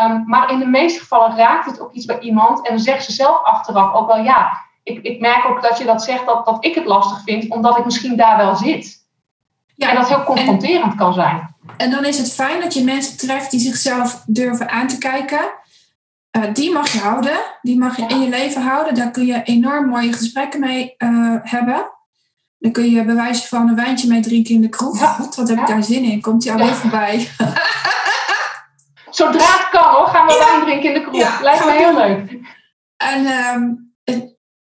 Um, 0.04 0.24
maar 0.26 0.52
in 0.52 0.60
de 0.60 0.66
meeste 0.66 1.00
gevallen 1.00 1.38
raakt 1.38 1.66
het 1.66 1.80
ook 1.80 1.92
iets 1.92 2.06
bij 2.06 2.20
iemand 2.20 2.68
en 2.68 2.74
dan 2.74 2.84
zegt 2.84 3.06
ze 3.06 3.12
zelf 3.12 3.44
achteraf 3.44 3.94
ook 3.94 4.08
wel 4.08 4.24
ja. 4.24 4.52
Ik, 4.84 5.04
ik 5.04 5.20
merk 5.20 5.46
ook 5.46 5.62
dat 5.62 5.78
je 5.78 5.86
dat 5.86 6.04
zegt 6.04 6.26
dat, 6.26 6.46
dat 6.46 6.66
ik 6.66 6.76
het 6.76 6.86
lastig 6.86 7.22
vind, 7.24 7.50
omdat 7.50 7.78
ik 7.78 7.86
misschien 7.86 8.16
daar 8.16 8.38
wel 8.38 8.56
zit. 8.56 9.08
Ja, 9.76 9.90
en 9.90 9.96
dat 9.96 10.08
heel 10.08 10.24
confronterend 10.24 10.92
en, 10.92 10.98
kan 10.98 11.14
zijn. 11.14 11.53
En 11.78 11.92
dan 11.92 12.06
is 12.06 12.18
het 12.18 12.34
fijn 12.34 12.62
dat 12.62 12.74
je 12.74 12.84
mensen 12.84 13.18
treft 13.18 13.52
die 13.52 13.60
zichzelf 13.60 14.24
durven 14.26 14.70
aan 14.70 14.88
te 14.88 14.98
kijken. 14.98 15.40
Uh, 16.38 16.54
die 16.54 16.72
mag 16.72 16.92
je 16.92 17.00
houden, 17.00 17.38
die 17.62 17.78
mag 17.78 17.98
je 17.98 18.06
in 18.08 18.22
je 18.22 18.30
leven 18.30 18.62
houden. 18.62 18.96
Daar 18.96 19.12
kun 19.12 19.26
je 19.26 19.44
enorm 19.44 19.88
mooie 19.88 20.14
gesprekken 20.14 20.60
mee 20.60 20.96
uh, 20.98 21.36
hebben. 21.42 21.92
Dan 22.58 22.72
kun 22.72 22.92
je 22.92 23.06
bewijzen 23.06 23.48
van 23.48 23.68
een 23.68 23.76
wijntje 23.76 24.08
mee 24.08 24.22
drinken 24.22 24.56
in 24.56 24.62
de 24.62 24.70
kroeg. 24.70 25.00
Ja. 25.00 25.14
God, 25.14 25.36
wat 25.36 25.48
heb 25.48 25.60
ik 25.60 25.68
daar 25.68 25.84
zin 25.84 26.04
in? 26.04 26.22
Komt 26.22 26.44
hij 26.44 26.54
alweer 26.54 26.68
ja. 26.68 26.76
voorbij? 26.76 27.18
Zodra 29.10 29.58
het 29.58 29.70
kan 29.72 29.94
hoor, 29.94 30.08
gaan 30.08 30.26
we 30.26 30.34
ja. 30.34 30.40
wijn 30.40 30.62
drinken 30.62 30.94
in 30.94 30.94
de 30.94 31.10
kroeg. 31.10 31.42
Lijkt 31.42 31.66
me 31.66 31.72
heel 31.72 31.96
leuk. 31.96 32.40
En 32.98 33.26
um, 33.26 33.94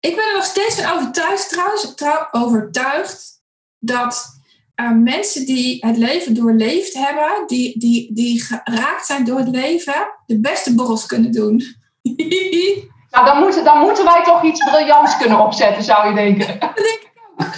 ik 0.00 0.16
ben 0.16 0.24
er 0.24 0.35
nog 0.35 0.44
steeds 0.44 0.80
van 0.80 0.92
overtuigd, 0.92 1.48
trouwens, 1.48 1.94
trouw, 1.94 2.28
overtuigd 2.30 3.42
dat 3.78 4.36
uh, 4.81 4.91
mensen 4.91 5.47
die 5.47 5.87
het 5.87 5.97
leven 5.97 6.35
doorleefd 6.35 6.95
hebben, 6.95 7.47
die, 7.47 7.79
die, 7.79 8.12
die 8.15 8.43
geraakt 8.43 9.07
zijn 9.07 9.25
door 9.25 9.39
het 9.39 9.49
leven, 9.49 10.09
de 10.27 10.41
beste 10.41 10.75
borrels 10.75 11.07
kunnen 11.07 11.33
doen. 11.33 11.62
nou, 13.11 13.27
dan 13.27 13.39
moeten, 13.39 13.65
dan 13.65 13.79
moeten 13.79 14.05
wij 14.05 14.23
toch 14.25 14.45
iets 14.45 14.65
briljants 14.65 15.17
kunnen 15.17 15.41
opzetten, 15.41 15.83
zou 15.83 16.09
je 16.09 16.15
denken. 16.15 16.47
Dat 16.61 16.77
denk 16.77 17.01
ik 17.01 17.11
ook 17.37 17.55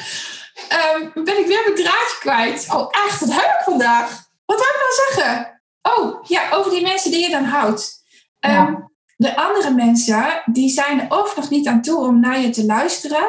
um, 0.72 1.24
ben 1.24 1.38
ik 1.38 1.46
weer 1.46 1.62
mijn 1.64 1.74
draadje 1.74 2.16
kwijt. 2.20 2.66
Oh, 2.74 2.88
echt? 3.06 3.20
Wat 3.20 3.32
heb 3.32 3.44
ik 3.44 3.62
vandaag? 3.64 4.26
Wat 4.44 4.58
heb 4.58 4.68
ik 4.68 4.80
nou 4.80 4.92
zeggen? 5.06 5.60
Oh, 5.82 6.24
ja, 6.24 6.42
over 6.50 6.70
die 6.70 6.82
mensen 6.82 7.10
die 7.10 7.20
je 7.20 7.30
dan 7.30 7.44
houdt. 7.44 8.02
Um, 8.40 8.52
ja. 8.52 8.90
De 9.16 9.36
andere 9.36 9.70
mensen, 9.70 10.42
die 10.44 10.70
zijn 10.70 11.00
er 11.00 11.18
of 11.18 11.36
nog 11.36 11.50
niet 11.50 11.66
aan 11.66 11.82
toe 11.82 12.06
om 12.06 12.20
naar 12.20 12.40
je 12.40 12.50
te 12.50 12.64
luisteren. 12.64 13.26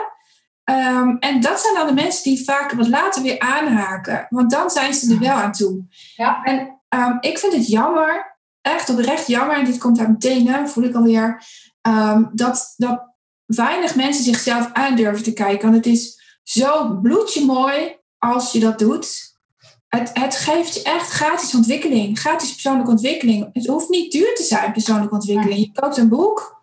Um, 0.69 1.17
en 1.19 1.41
dat 1.41 1.59
zijn 1.59 1.73
dan 1.73 1.87
de 1.87 2.01
mensen 2.01 2.23
die 2.23 2.43
vaak 2.43 2.71
wat 2.71 2.87
later 2.87 3.21
weer 3.21 3.39
aanhaken. 3.39 4.27
Want 4.29 4.51
dan 4.51 4.69
zijn 4.69 4.93
ze 4.93 5.13
er 5.13 5.19
wel 5.19 5.35
aan 5.35 5.51
toe. 5.51 5.85
Ja. 6.15 6.43
En 6.43 6.79
um, 6.89 7.17
ik 7.19 7.37
vind 7.37 7.53
het 7.53 7.67
jammer, 7.67 8.37
echt 8.61 8.89
oprecht 8.89 9.27
jammer, 9.27 9.55
en 9.55 9.65
dit 9.65 9.77
komt 9.77 9.97
daar 9.97 10.09
meteen, 10.09 10.69
voel 10.69 10.83
ik 10.83 10.95
alweer, 10.95 11.43
um, 11.81 12.29
dat, 12.33 12.73
dat 12.77 13.01
weinig 13.45 13.95
mensen 13.95 14.23
zichzelf 14.23 14.69
aandurven 14.73 15.23
te 15.23 15.33
kijken. 15.33 15.71
Want 15.71 15.85
het 15.85 15.93
is 15.93 16.19
zo 16.43 16.99
bloedje 17.01 17.45
mooi 17.45 17.97
als 18.17 18.51
je 18.51 18.59
dat 18.59 18.79
doet. 18.79 19.37
Het, 19.87 20.09
het 20.13 20.35
geeft 20.35 20.73
je 20.73 20.83
echt 20.83 21.09
gratis 21.09 21.55
ontwikkeling, 21.55 22.19
gratis 22.19 22.51
persoonlijke 22.51 22.91
ontwikkeling. 22.91 23.49
Het 23.53 23.67
hoeft 23.67 23.89
niet 23.89 24.11
duur 24.11 24.35
te 24.35 24.43
zijn, 24.43 24.71
persoonlijke 24.71 25.13
ontwikkeling. 25.13 25.59
Je 25.59 25.81
koopt 25.81 25.97
een 25.97 26.09
boek, 26.09 26.61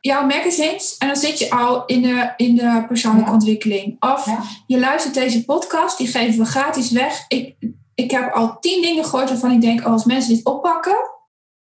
jouw 0.00 0.26
magazines, 0.26 0.96
en 0.98 1.06
dan 1.06 1.16
zit 1.16 1.38
je 1.38 1.50
al 1.50 1.84
in 1.86 2.02
de, 2.02 2.32
in 2.36 2.54
de 2.54 2.84
persoonlijke 2.88 3.30
ontwikkeling. 3.30 3.96
Of 4.02 4.26
je 4.66 4.78
luistert 4.78 5.14
deze 5.14 5.44
podcast, 5.44 5.98
die 5.98 6.06
geven 6.06 6.38
we 6.38 6.50
gratis 6.50 6.90
weg. 6.90 7.24
Ik, 7.28 7.56
ik 7.94 8.10
heb 8.10 8.32
al 8.32 8.58
tien 8.60 8.82
dingen 8.82 9.04
gehoord 9.04 9.28
waarvan 9.28 9.50
ik 9.50 9.60
denk, 9.60 9.80
oh, 9.80 9.92
als 9.92 10.04
mensen 10.04 10.34
dit 10.34 10.44
oppakken, 10.44 10.96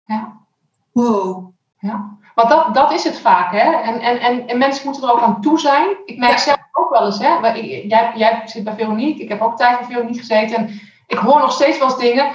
ja. 0.04 0.46
wow. 0.92 1.54
Ja. 1.78 2.14
Want 2.34 2.48
dat, 2.48 2.74
dat 2.74 2.92
is 2.92 3.04
het 3.04 3.18
vaak, 3.18 3.52
hè? 3.52 3.72
En, 3.72 4.00
en, 4.00 4.20
en, 4.20 4.48
en 4.48 4.58
mensen 4.58 4.84
moeten 4.84 5.02
er 5.02 5.12
ook 5.12 5.20
aan 5.20 5.40
toe 5.40 5.58
zijn. 5.58 5.96
Ik 6.04 6.18
merk 6.18 6.38
zelf 6.38 6.58
ook 6.72 6.90
wel 6.90 7.06
eens, 7.06 7.18
hè? 7.18 7.28
Jij, 7.28 8.12
jij 8.16 8.42
zit 8.44 8.64
bij 8.64 8.74
Veronique, 8.74 9.22
ik 9.22 9.28
heb 9.28 9.42
ook 9.42 9.56
tijd 9.56 9.78
bij 9.78 9.88
Veronique 9.88 10.18
gezeten. 10.18 10.56
En 10.56 10.80
ik 11.06 11.18
hoor 11.18 11.40
nog 11.40 11.52
steeds 11.52 11.78
wel 11.78 11.88
eens 11.88 11.98
dingen, 11.98 12.32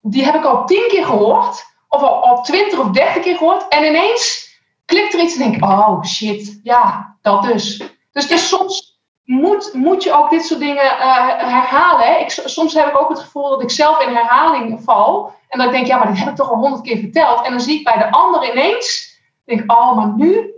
die 0.00 0.24
heb 0.24 0.34
ik 0.34 0.44
al 0.44 0.66
tien 0.66 0.88
keer 0.88 1.04
gehoord, 1.04 1.64
of 1.88 2.02
al, 2.02 2.24
al 2.24 2.42
twintig 2.42 2.78
of 2.78 2.90
dertig 2.90 3.22
keer 3.22 3.36
gehoord. 3.36 3.68
En 3.68 3.84
ineens 3.84 4.49
klikt 4.90 5.14
er 5.14 5.20
iets 5.20 5.36
en 5.36 5.38
denk 5.38 5.54
ik, 5.54 5.64
oh 5.64 6.04
shit, 6.04 6.60
ja, 6.62 7.16
dat 7.22 7.42
dus. 7.42 7.82
Dus, 8.12 8.28
dus 8.28 8.48
soms 8.48 9.00
moet, 9.24 9.70
moet 9.72 10.02
je 10.02 10.12
ook 10.12 10.30
dit 10.30 10.44
soort 10.44 10.60
dingen 10.60 10.84
uh, 10.84 11.26
herhalen. 11.38 12.06
Hè? 12.06 12.18
Ik, 12.18 12.30
soms 12.30 12.74
heb 12.74 12.86
ik 12.86 13.00
ook 13.00 13.08
het 13.08 13.18
gevoel 13.18 13.48
dat 13.48 13.62
ik 13.62 13.70
zelf 13.70 14.00
in 14.00 14.14
herhaling 14.14 14.80
val. 14.82 15.32
En 15.48 15.58
dat 15.58 15.66
ik 15.66 15.72
denk, 15.72 15.86
ja, 15.86 15.96
maar 15.96 16.06
dit 16.06 16.18
heb 16.18 16.28
ik 16.28 16.36
toch 16.36 16.50
al 16.50 16.56
honderd 16.56 16.82
keer 16.82 16.98
verteld. 16.98 17.44
En 17.44 17.50
dan 17.50 17.60
zie 17.60 17.78
ik 17.78 17.84
bij 17.84 17.98
de 17.98 18.10
ander 18.10 18.50
ineens 18.50 19.18
denk, 19.44 19.72
oh, 19.72 19.96
maar 19.96 20.12
nu 20.16 20.54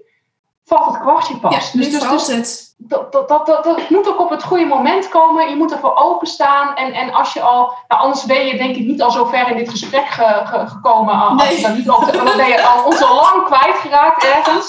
valt 0.65 0.87
het 0.87 1.01
kwartje 1.01 1.37
pas. 1.37 1.53
Ja, 1.53 1.79
dus, 1.79 1.91
dus, 1.91 2.09
dus 2.09 2.27
het. 2.27 2.62
Dat, 2.89 3.13
dat, 3.13 3.29
dat, 3.29 3.47
dat, 3.47 3.91
moet 3.91 4.09
ook 4.09 4.21
op 4.21 4.31
het 4.31 4.43
goede 4.43 4.65
moment 4.65 5.09
komen. 5.09 5.49
Je 5.49 5.57
moet 5.57 5.73
ervoor 5.73 5.97
openstaan. 5.97 6.75
En, 6.75 6.93
en 6.93 7.13
als 7.13 7.33
je 7.33 7.41
al, 7.41 7.75
nou 7.89 8.03
anders 8.03 8.25
ben 8.25 8.47
je 8.47 8.57
denk 8.57 8.77
ik 8.77 8.87
niet 8.87 9.03
al 9.03 9.11
zo 9.11 9.25
ver 9.25 9.49
in 9.51 9.57
dit 9.57 9.69
gesprek 9.69 10.07
ge, 10.07 10.43
ge, 10.45 10.67
gekomen. 10.67 11.15
Als 11.15 11.43
nee. 11.43 11.57
je 11.57 11.63
dan, 11.63 11.75
niet 11.75 11.85
dan 12.13 12.37
ben 12.37 12.49
je 12.49 12.63
al 12.63 12.85
ons 12.85 13.03
al 13.03 13.15
lang 13.15 13.45
kwijtgeraakt 13.45 14.25
ergens. 14.25 14.69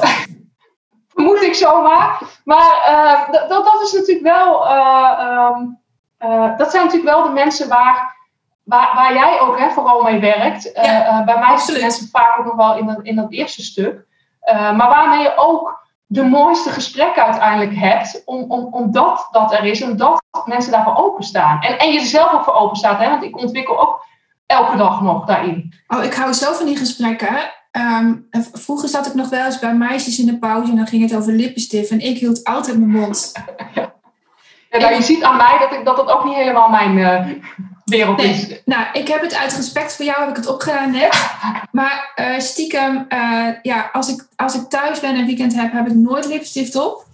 Vermoed 1.14 1.42
ik 1.42 1.54
zomaar. 1.54 2.22
Maar 2.44 2.90
uh, 2.90 3.48
dat, 3.48 3.64
dat 3.64 3.82
is 3.82 3.92
natuurlijk 3.92 4.26
wel, 4.26 4.70
um, 5.50 5.78
dat 6.56 6.70
zijn 6.70 6.84
natuurlijk 6.84 7.14
wel 7.14 7.22
de 7.22 7.32
mensen 7.32 7.68
waar, 7.68 8.16
waar, 8.64 8.94
waar 8.94 9.14
jij 9.14 9.40
ook 9.40 9.58
hè, 9.58 9.70
vooral 9.70 10.02
mee 10.02 10.20
werkt. 10.20 10.70
Ja, 10.74 11.24
bij 11.24 11.38
mij 11.38 11.56
zijn 11.56 11.80
mensen 11.80 12.08
vaak 12.08 12.38
ook 12.38 12.44
nog 12.44 12.54
wel 12.54 12.76
in 12.76 12.86
dat, 12.86 13.00
in 13.02 13.16
dat 13.16 13.32
eerste 13.32 13.62
stuk. 13.62 14.06
maar 14.50 14.88
waarmee 14.88 15.22
je 15.22 15.36
ook 15.36 15.80
de 16.12 16.22
mooiste 16.22 16.70
gesprekken 16.70 17.24
uiteindelijk 17.24 17.74
hebt, 17.74 18.22
om, 18.24 18.50
om, 18.50 18.68
omdat 18.70 19.28
dat 19.30 19.52
er 19.52 19.64
is, 19.64 19.82
omdat 19.82 20.22
mensen 20.44 20.72
daarvoor 20.72 20.96
openstaan. 20.96 21.60
En, 21.60 21.78
en 21.78 21.92
je 21.92 22.00
zelf 22.00 22.32
ook 22.32 22.44
voor 22.44 22.54
openstaat, 22.54 22.98
hè? 22.98 23.08
want 23.08 23.22
ik 23.22 23.38
ontwikkel 23.38 23.80
ook 23.80 24.04
elke 24.46 24.76
dag 24.76 25.00
nog 25.00 25.26
daarin. 25.26 25.74
Oh, 25.88 26.04
ik 26.04 26.14
hou 26.14 26.32
zo 26.32 26.52
van 26.52 26.66
die 26.66 26.76
gesprekken. 26.76 27.52
Ehm, 27.70 28.14
vroeger 28.52 28.88
zat 28.88 29.06
ik 29.06 29.14
nog 29.14 29.28
wel 29.28 29.44
eens 29.44 29.58
bij 29.58 29.74
meisjes 29.74 30.18
in 30.18 30.26
de 30.26 30.38
pauze 30.38 30.70
en 30.70 30.76
dan 30.76 30.86
ging 30.86 31.02
het 31.02 31.16
over 31.16 31.32
lippenstift 31.32 31.90
en 31.90 32.00
ik 32.00 32.18
hield 32.18 32.44
altijd 32.44 32.78
mijn 32.78 32.90
mond. 32.90 33.32
ja, 34.70 34.78
nou, 34.78 34.94
je 34.94 35.02
ziet 35.02 35.22
aan 35.22 35.36
mij 35.36 35.58
dat, 35.58 35.72
ik, 35.72 35.84
dat 35.84 35.96
dat 35.96 36.10
ook 36.10 36.24
niet 36.24 36.34
helemaal 36.34 36.68
mijn 36.68 36.96
uh, 36.96 37.26
wereld 37.90 38.22
is. 38.22 38.46
Nou, 38.64 38.86
ik 38.92 39.08
heb 39.08 39.20
het 39.20 39.34
uit 39.34 39.52
respect 39.52 39.96
voor 39.96 40.04
jou 40.04 40.20
heb 40.20 40.28
ik 40.28 40.36
het 40.36 40.46
opgedaan 40.46 40.90
net. 40.90 41.30
Maar 41.72 42.12
uh, 42.16 42.38
stiekem, 42.38 43.06
uh, 43.08 43.48
ja, 43.62 43.90
als 43.92 44.08
ik, 44.08 44.26
als 44.36 44.54
ik 44.54 44.68
thuis 44.68 45.00
ben 45.00 45.14
en 45.14 45.26
weekend 45.26 45.54
heb, 45.54 45.72
heb 45.72 45.86
ik 45.86 45.94
nooit 45.94 46.26
lipstift 46.26 46.76
op. 46.76 47.06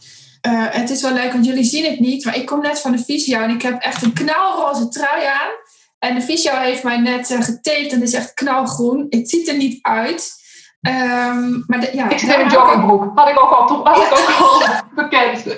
het 0.70 0.90
is 0.90 1.02
wel 1.02 1.12
leuk, 1.12 1.32
want 1.32 1.46
jullie 1.46 1.64
zien 1.64 1.84
het 1.84 2.00
niet, 2.00 2.24
maar 2.24 2.36
ik 2.36 2.46
kom 2.46 2.60
net 2.60 2.80
van 2.80 2.92
de 2.92 3.04
visio 3.04 3.40
en 3.40 3.50
ik 3.50 3.62
heb 3.62 3.82
echt 3.82 4.02
een 4.02 4.12
knalroze 4.12 4.88
trui 4.88 5.24
aan. 5.24 5.50
En 5.98 6.14
de 6.14 6.20
visio 6.20 6.52
heeft 6.52 6.82
mij 6.82 6.98
net 6.98 7.26
getaped 7.40 7.92
en 7.92 8.00
het 8.00 8.08
is 8.08 8.14
echt 8.14 8.34
knalgroen. 8.34 9.06
Het 9.10 9.30
ziet 9.30 9.48
er 9.48 9.56
niet 9.56 9.78
uit. 9.82 10.44
Um, 10.80 11.64
maar 11.66 11.80
de, 11.80 11.90
ja, 11.92 12.10
ik 12.10 12.18
zit 12.18 12.34
in 12.34 12.40
een 12.40 12.50
joggingbroek. 12.50 13.12
Had 13.14 13.28
ik 13.28 13.42
ook 13.42 13.50
al, 13.50 13.84
had 13.84 13.96
ik 13.96 14.18
ook 14.18 14.34
al 14.38 14.62
bekend. 15.02 15.56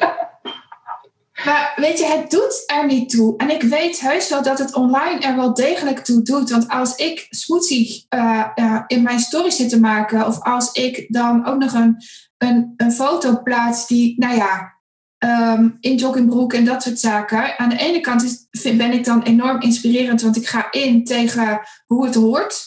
Maar 1.45 1.73
weet 1.77 1.99
je, 1.99 2.07
het 2.07 2.31
doet 2.31 2.63
er 2.67 2.87
niet 2.87 3.11
toe. 3.11 3.37
En 3.37 3.51
ik 3.51 3.63
weet 3.63 4.01
heus 4.01 4.29
wel 4.29 4.43
dat 4.43 4.59
het 4.59 4.75
online 4.75 5.21
er 5.21 5.37
wel 5.37 5.55
degelijk 5.55 5.99
toe 5.99 6.23
doet. 6.23 6.51
Want 6.51 6.69
als 6.69 6.95
ik 6.95 7.27
smoothie 7.31 8.07
uh, 8.15 8.47
uh, 8.55 8.81
in 8.87 9.03
mijn 9.03 9.19
story 9.19 9.51
zit 9.51 9.69
te 9.69 9.81
maken, 9.81 10.27
of 10.27 10.43
als 10.43 10.73
ik 10.73 11.07
dan 11.09 11.47
ook 11.47 11.59
nog 11.59 11.73
een, 11.73 11.97
een, 12.39 12.75
een 12.77 12.93
foto 12.93 13.43
plaats 13.43 13.87
die, 13.87 14.15
nou 14.19 14.37
ja, 14.37 14.79
um, 15.19 15.77
in 15.81 15.97
joggingbroek 15.97 16.53
en 16.53 16.65
dat 16.65 16.83
soort 16.83 16.99
zaken. 16.99 17.59
Aan 17.59 17.69
de 17.69 17.79
ene 17.79 18.01
kant 18.01 18.23
is, 18.23 18.47
vind, 18.51 18.79
ben 18.79 18.93
ik 18.93 19.05
dan 19.05 19.23
enorm 19.23 19.61
inspirerend, 19.61 20.23
want 20.23 20.37
ik 20.37 20.49
ga 20.49 20.71
in 20.71 21.05
tegen 21.05 21.61
hoe 21.87 22.05
het 22.05 22.15
hoort. 22.15 22.67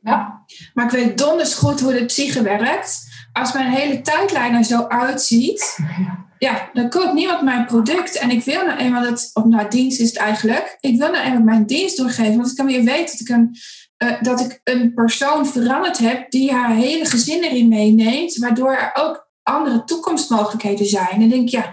Ja. 0.00 0.44
Maar 0.74 0.84
ik 0.84 0.90
weet 0.90 1.18
donders 1.18 1.54
goed 1.54 1.80
hoe 1.80 1.92
de 1.92 2.04
psyche 2.04 2.42
werkt. 2.42 3.14
Als 3.32 3.52
mijn 3.52 3.70
hele 3.70 4.00
tijdlijn 4.00 4.54
er 4.54 4.64
zo 4.64 4.86
uitziet, 4.86 5.78
ja, 6.06 6.25
dan 6.72 6.88
koopt 6.88 7.12
niemand 7.12 7.42
mijn 7.42 7.66
product. 7.66 8.18
En 8.18 8.30
ik 8.30 8.44
wil 8.44 8.64
nou 8.64 8.78
eenmaal 8.78 9.02
dat, 9.02 9.30
op 9.34 9.44
nou 9.44 9.68
dienst 9.68 10.00
is 10.00 10.08
het 10.08 10.18
eigenlijk, 10.18 10.76
ik 10.80 10.98
wil 10.98 11.10
nou 11.10 11.24
eenmaal 11.24 11.42
mijn 11.42 11.66
dienst 11.66 11.96
doorgeven. 11.96 12.36
Want 12.36 12.50
ik 12.50 12.56
kan 12.56 12.66
weer 12.66 12.84
weten 12.84 13.18
dat 13.18 13.20
ik 13.20 13.28
een, 13.28 13.56
uh, 13.98 14.22
dat 14.22 14.40
ik 14.40 14.60
een 14.64 14.94
persoon 14.94 15.46
veranderd 15.46 15.98
heb 15.98 16.30
die 16.30 16.52
haar 16.52 16.74
hele 16.74 17.04
gezin 17.04 17.42
erin 17.42 17.68
meeneemt, 17.68 18.36
waardoor 18.36 18.72
er 18.72 18.90
ook 18.94 19.28
andere 19.42 19.84
toekomstmogelijkheden 19.84 20.86
zijn. 20.86 21.08
En 21.10 21.20
dan 21.20 21.28
denk 21.28 21.42
ik, 21.42 21.48
ja, 21.48 21.72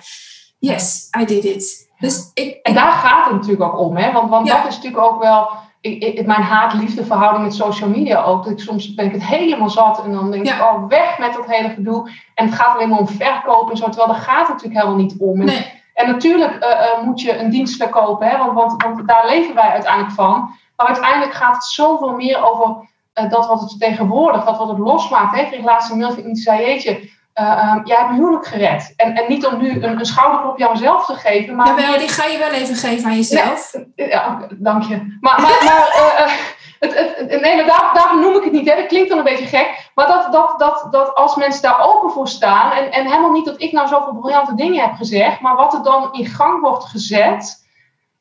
yes, 0.59 1.07
I 1.21 1.25
did 1.25 1.43
it. 1.43 1.91
Dus 1.99 2.31
ik, 2.33 2.59
en 2.61 2.73
daar 2.73 2.91
gaat 2.91 3.25
het 3.25 3.33
natuurlijk 3.33 3.61
ook 3.61 3.79
om, 3.79 3.97
hè? 3.97 4.11
Want, 4.11 4.29
want 4.29 4.47
dat 4.47 4.67
is 4.67 4.75
natuurlijk 4.75 5.03
ook 5.03 5.21
wel 5.21 5.49
ik, 5.83 6.25
mijn 6.25 6.41
haat-liefde 6.41 7.05
verhouding 7.05 7.43
met 7.43 7.53
social 7.53 7.89
media 7.89 8.23
ook. 8.23 8.43
Dat 8.43 8.53
ik, 8.53 8.59
soms 8.59 8.93
ben 8.93 9.05
ik 9.05 9.11
het 9.11 9.25
helemaal 9.25 9.69
zat 9.69 10.03
en 10.03 10.11
dan 10.11 10.31
denk 10.31 10.45
ik, 10.45 10.61
oh, 10.61 10.87
weg 10.87 11.17
met 11.17 11.33
dat 11.33 11.45
hele 11.45 11.69
gedoe. 11.69 12.09
En 12.33 12.45
het 12.45 12.55
gaat 12.55 12.75
alleen 12.75 12.89
maar 12.89 12.99
om 12.99 13.07
verkopen 13.07 13.71
en 13.71 13.77
zo. 13.77 13.85
Terwijl 13.85 14.07
daar 14.07 14.21
gaat 14.21 14.39
het 14.39 14.47
natuurlijk 14.47 14.79
helemaal 14.79 15.03
niet 15.03 15.15
om. 15.19 15.39
En, 15.39 15.45
nee. 15.45 15.81
en 15.93 16.07
natuurlijk 16.07 16.63
uh, 16.63 17.05
moet 17.05 17.21
je 17.21 17.37
een 17.37 17.49
dienst 17.49 17.75
verkopen, 17.75 18.27
hè, 18.27 18.37
want, 18.37 18.53
want, 18.53 18.83
want, 18.83 19.07
daar 19.07 19.25
leven 19.27 19.55
wij 19.55 19.69
uiteindelijk 19.69 20.13
van. 20.13 20.49
Maar 20.75 20.87
uiteindelijk 20.87 21.33
gaat 21.33 21.55
het 21.55 21.63
zoveel 21.63 22.11
meer 22.11 22.51
over 22.51 22.89
uh, 23.15 23.29
dat 23.29 23.47
wat 23.47 23.59
het 23.59 23.69
vertegenwoordigt, 23.69 24.45
dat 24.45 24.57
wat 24.57 24.69
het 24.69 24.77
losmaakt. 24.77 25.35
Hè. 25.35 25.41
Ik 25.41 25.47
kreeg 25.47 25.63
laatst 25.63 25.91
een 25.91 25.97
mail 25.97 26.11
van 26.11 26.35
zei, 26.35 26.65
jeetje, 26.65 27.09
uh, 27.41 27.75
jij 27.83 27.97
hebt 27.97 28.09
mijn 28.09 28.21
huwelijk 28.21 28.45
gered. 28.45 28.93
En, 28.95 29.15
en 29.15 29.23
niet 29.27 29.45
om 29.45 29.57
nu 29.57 29.83
een, 29.83 29.99
een 29.99 30.05
schouderklopje 30.05 30.65
aan 30.65 30.71
mezelf 30.71 31.05
te 31.05 31.13
geven. 31.13 31.55
Maar 31.55 31.67
Jawel, 31.67 31.97
die 31.97 32.07
ga 32.07 32.25
je 32.25 32.37
wel 32.37 32.51
even 32.51 32.75
geven 32.75 33.09
aan 33.09 33.15
jezelf. 33.15 33.73
Nee, 33.95 34.07
ja, 34.07 34.47
dank 34.49 34.83
je. 34.83 35.17
Maar, 35.19 35.41
maar, 35.41 35.61
maar 35.63 35.87
uh, 35.97 36.33
het, 36.79 37.15
het, 37.17 37.41
nee, 37.41 37.55
maar 37.55 37.65
daar, 37.65 37.91
daarom 37.93 38.19
noem 38.19 38.35
ik 38.35 38.43
het 38.43 38.51
niet. 38.51 38.69
Hè. 38.69 38.75
Dat 38.75 38.85
klinkt 38.85 39.09
dan 39.09 39.17
een 39.17 39.23
beetje 39.23 39.57
gek. 39.57 39.91
Maar 39.95 40.07
dat, 40.07 40.31
dat, 40.31 40.59
dat, 40.59 40.87
dat 40.91 41.15
als 41.15 41.35
mensen 41.35 41.61
daar 41.61 41.81
open 41.81 42.11
voor 42.11 42.27
staan. 42.27 42.71
En, 42.71 42.91
en 42.91 43.05
helemaal 43.05 43.31
niet 43.31 43.45
dat 43.45 43.61
ik 43.61 43.71
nou 43.71 43.87
zoveel 43.87 44.13
briljante 44.13 44.55
dingen 44.55 44.81
heb 44.81 44.95
gezegd. 44.95 45.39
Maar 45.39 45.55
wat 45.55 45.73
er 45.73 45.83
dan 45.83 46.09
in 46.11 46.25
gang 46.25 46.61
wordt 46.61 46.85
gezet 46.85 47.62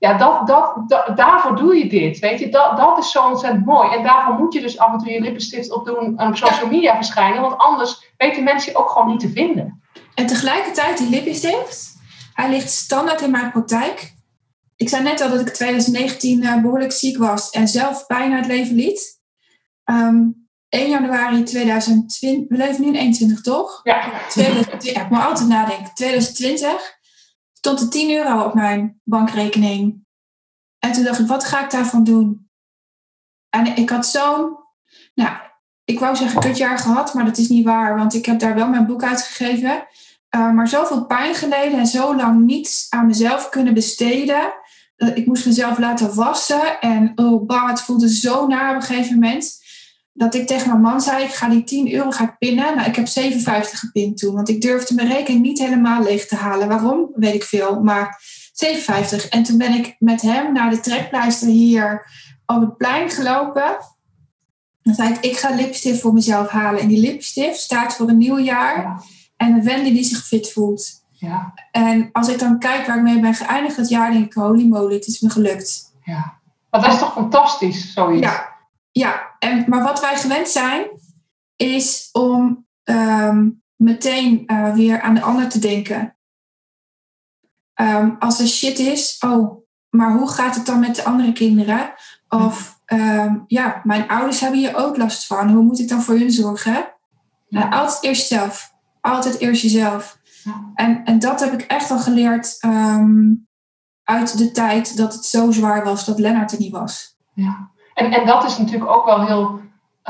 ja, 0.03 0.18
dat, 0.18 0.46
dat, 0.46 0.88
dat, 0.88 1.16
daarvoor 1.16 1.57
doe 1.57 1.76
je 1.76 1.88
dit. 1.88 2.18
Weet 2.18 2.38
je, 2.38 2.48
dat, 2.48 2.76
dat 2.76 2.98
is 2.98 3.11
zo 3.11 3.28
ontzettend 3.28 3.64
mooi. 3.64 3.90
En 3.90 4.03
daarvoor 4.03 4.34
moet 4.34 4.53
je 4.53 4.61
dus 4.61 4.78
af 4.78 4.92
en 4.92 4.98
toe 4.98 5.12
je 5.12 5.20
lippenstift 5.20 5.72
opdoen 5.72 6.18
en 6.18 6.28
op 6.28 6.36
social 6.36 6.68
media 6.68 6.94
verschijnen. 6.94 7.40
Want 7.40 7.59
anders 7.59 8.12
weten 8.16 8.44
mensen 8.44 8.72
je 8.72 8.78
ook 8.78 8.90
gewoon 8.90 9.09
niet 9.09 9.20
te 9.20 9.30
vinden. 9.30 9.82
En 10.14 10.26
tegelijkertijd, 10.26 10.98
die 10.98 11.09
lippenstift, 11.09 11.94
hij 12.34 12.50
ligt 12.50 12.70
standaard 12.70 13.20
in 13.20 13.30
mijn 13.30 13.50
praktijk. 13.50 14.14
Ik 14.76 14.88
zei 14.88 15.03
net 15.03 15.20
al 15.20 15.30
dat 15.30 15.40
ik 15.40 15.48
2019 15.48 16.42
uh, 16.42 16.62
behoorlijk 16.62 16.92
ziek 16.92 17.18
was 17.18 17.50
en 17.50 17.68
zelf 17.68 18.07
bijna 18.07 18.36
het 18.36 18.46
leven 18.46 18.74
liet. 18.74 19.20
Um, 19.84 20.48
1 20.68 20.90
januari 20.90 21.42
2020, 21.42 22.48
we 22.48 22.57
leven 22.57 22.80
nu 22.80 22.86
in 22.86 22.94
21 22.94 23.40
toch? 23.40 23.80
Ja. 23.82 24.11
2020, 24.28 25.03
ik 25.03 25.11
moet 25.11 25.24
altijd 25.24 25.48
nadenken. 25.48 25.94
2020 25.94 27.00
stond 27.64 27.80
er 27.80 27.88
10 27.88 28.10
euro 28.10 28.44
op 28.44 28.54
mijn 28.54 29.00
bankrekening. 29.04 30.04
En 30.78 30.92
toen 30.92 31.04
dacht 31.04 31.18
ik, 31.18 31.26
wat 31.26 31.44
ga 31.44 31.64
ik 31.64 31.70
daarvan 31.70 32.04
doen? 32.04 32.50
En 33.48 33.76
ik 33.76 33.90
had 33.90 34.06
zo'n, 34.06 34.56
nou, 35.14 35.36
ik 35.84 35.98
wou 35.98 36.16
zeggen 36.16 36.40
kutjaar 36.40 36.78
gehad, 36.78 37.14
maar 37.14 37.24
dat 37.24 37.38
is 37.38 37.48
niet 37.48 37.64
waar, 37.64 37.96
want 37.96 38.14
ik 38.14 38.26
heb 38.26 38.38
daar 38.38 38.54
wel 38.54 38.68
mijn 38.68 38.86
boek 38.86 39.02
uitgegeven. 39.02 39.86
Uh, 40.36 40.52
maar 40.52 40.68
zoveel 40.68 41.06
pijn 41.06 41.34
geleden 41.34 41.78
en 41.78 41.86
zo 41.86 42.16
lang 42.16 42.40
niets 42.40 42.86
aan 42.90 43.06
mezelf 43.06 43.48
kunnen 43.48 43.74
besteden. 43.74 44.52
Uh, 44.96 45.16
ik 45.16 45.26
moest 45.26 45.46
mezelf 45.46 45.78
laten 45.78 46.14
wassen 46.14 46.80
en 46.80 47.12
oh, 47.14 47.46
bah, 47.46 47.68
het 47.68 47.80
voelde 47.80 48.14
zo 48.14 48.46
naar 48.46 48.70
op 48.70 48.76
een 48.76 48.82
gegeven 48.82 49.14
moment 49.14 49.61
dat 50.12 50.34
ik 50.34 50.46
tegen 50.46 50.68
mijn 50.68 50.80
man 50.80 51.00
zei, 51.00 51.24
ik 51.24 51.34
ga 51.34 51.48
die 51.48 51.64
10 51.64 51.92
euro 51.92 52.10
ga 52.10 52.24
ik 52.24 52.38
pinnen. 52.38 52.76
Nou, 52.76 52.88
ik 52.88 52.96
heb 52.96 53.06
57 53.06 53.78
gepind 53.78 54.18
toen, 54.18 54.34
want 54.34 54.48
ik 54.48 54.60
durfde 54.60 54.94
mijn 54.94 55.08
rekening 55.08 55.42
niet 55.42 55.58
helemaal 55.58 56.02
leeg 56.02 56.26
te 56.26 56.36
halen. 56.36 56.68
Waarom? 56.68 57.10
Weet 57.14 57.34
ik 57.34 57.44
veel, 57.44 57.82
maar 57.82 58.20
57. 58.52 59.28
En 59.28 59.42
toen 59.42 59.58
ben 59.58 59.74
ik 59.74 59.96
met 59.98 60.22
hem 60.22 60.52
naar 60.52 60.70
de 60.70 60.80
trekpleister 60.80 61.48
hier 61.48 62.06
op 62.46 62.60
het 62.60 62.76
plein 62.76 63.10
gelopen. 63.10 63.76
Dan 64.82 64.94
zei 64.94 65.08
ik, 65.08 65.20
ik 65.20 65.36
ga 65.36 65.54
lipstift 65.54 66.00
voor 66.00 66.12
mezelf 66.12 66.48
halen. 66.48 66.80
En 66.80 66.88
die 66.88 67.00
lipstift 67.00 67.60
staat 67.60 67.94
voor 67.94 68.08
een 68.08 68.18
nieuw 68.18 68.38
jaar. 68.38 69.02
En 69.36 69.52
een 69.52 69.64
Wendy 69.64 69.92
die 69.92 70.04
zich 70.04 70.24
fit 70.26 70.52
voelt. 70.52 70.90
Ja. 71.10 71.52
En 71.70 72.08
als 72.12 72.28
ik 72.28 72.38
dan 72.38 72.58
kijk 72.58 72.86
waar 72.86 72.96
ik 72.96 73.02
mee 73.02 73.20
ben 73.20 73.34
geëindigd 73.34 73.76
dat 73.76 73.88
jaar, 73.88 74.12
denk 74.12 74.24
ik, 74.24 74.32
holy 74.32 74.66
moly, 74.66 74.94
het 74.94 75.06
is 75.06 75.20
me 75.20 75.30
gelukt. 75.30 75.92
Ja. 76.04 76.40
Maar 76.70 76.80
dat 76.80 76.92
is 76.92 76.98
toch 76.98 77.12
fantastisch, 77.12 77.92
zoiets? 77.92 78.26
Ja, 78.26 78.52
ja, 78.92 79.31
en, 79.43 79.64
maar 79.68 79.82
wat 79.82 80.01
wij 80.01 80.16
gewend 80.16 80.49
zijn, 80.49 80.86
is 81.57 82.09
om 82.12 82.66
ehm, 82.82 83.51
meteen 83.76 84.45
uh, 84.47 84.74
weer 84.74 85.01
aan 85.01 85.14
de 85.14 85.22
ander 85.22 85.49
te 85.49 85.59
denken. 85.59 86.16
Um, 87.74 88.16
als 88.18 88.40
er 88.40 88.47
shit 88.47 88.78
is, 88.78 89.16
oh, 89.20 89.64
maar 89.90 90.12
hoe 90.12 90.28
gaat 90.28 90.55
het 90.55 90.66
dan 90.66 90.80
met 90.80 90.97
de 90.97 91.05
andere 91.05 91.32
kinderen? 91.32 91.93
Of 92.28 92.80
um, 92.86 93.45
ja, 93.47 93.80
mijn 93.84 94.09
ouders 94.09 94.40
hebben 94.40 94.59
hier 94.59 94.76
ook 94.76 94.97
last 94.97 95.26
van. 95.26 95.51
Hoe 95.51 95.62
moet 95.62 95.78
ik 95.78 95.88
dan 95.88 96.03
voor 96.03 96.14
hun 96.14 96.32
zorgen? 96.32 96.72
Ja. 96.72 97.59
Nou, 97.59 97.72
altijd 97.72 98.03
eerst 98.03 98.26
zelf. 98.26 98.74
Altijd 99.01 99.38
eerst 99.38 99.62
jezelf. 99.62 100.18
Ja. 100.45 100.70
En, 100.74 101.05
en 101.05 101.18
dat 101.18 101.40
heb 101.40 101.53
ik 101.53 101.62
echt 101.62 101.90
al 101.90 101.99
geleerd 101.99 102.59
uit 104.05 104.38
de 104.38 104.51
tijd 104.53 104.97
dat 104.97 105.14
het 105.14 105.24
zo 105.24 105.51
zwaar 105.51 105.84
was 105.84 106.05
dat 106.05 106.18
Lennart 106.18 106.53
er 106.53 106.59
niet 106.59 106.72
was. 106.72 107.16
Ja. 107.34 107.70
En, 107.95 108.12
en 108.12 108.26
dat 108.26 108.45
is 108.45 108.59
natuurlijk 108.59 108.90
ook 108.90 109.05
wel 109.05 109.26
heel 109.26 109.61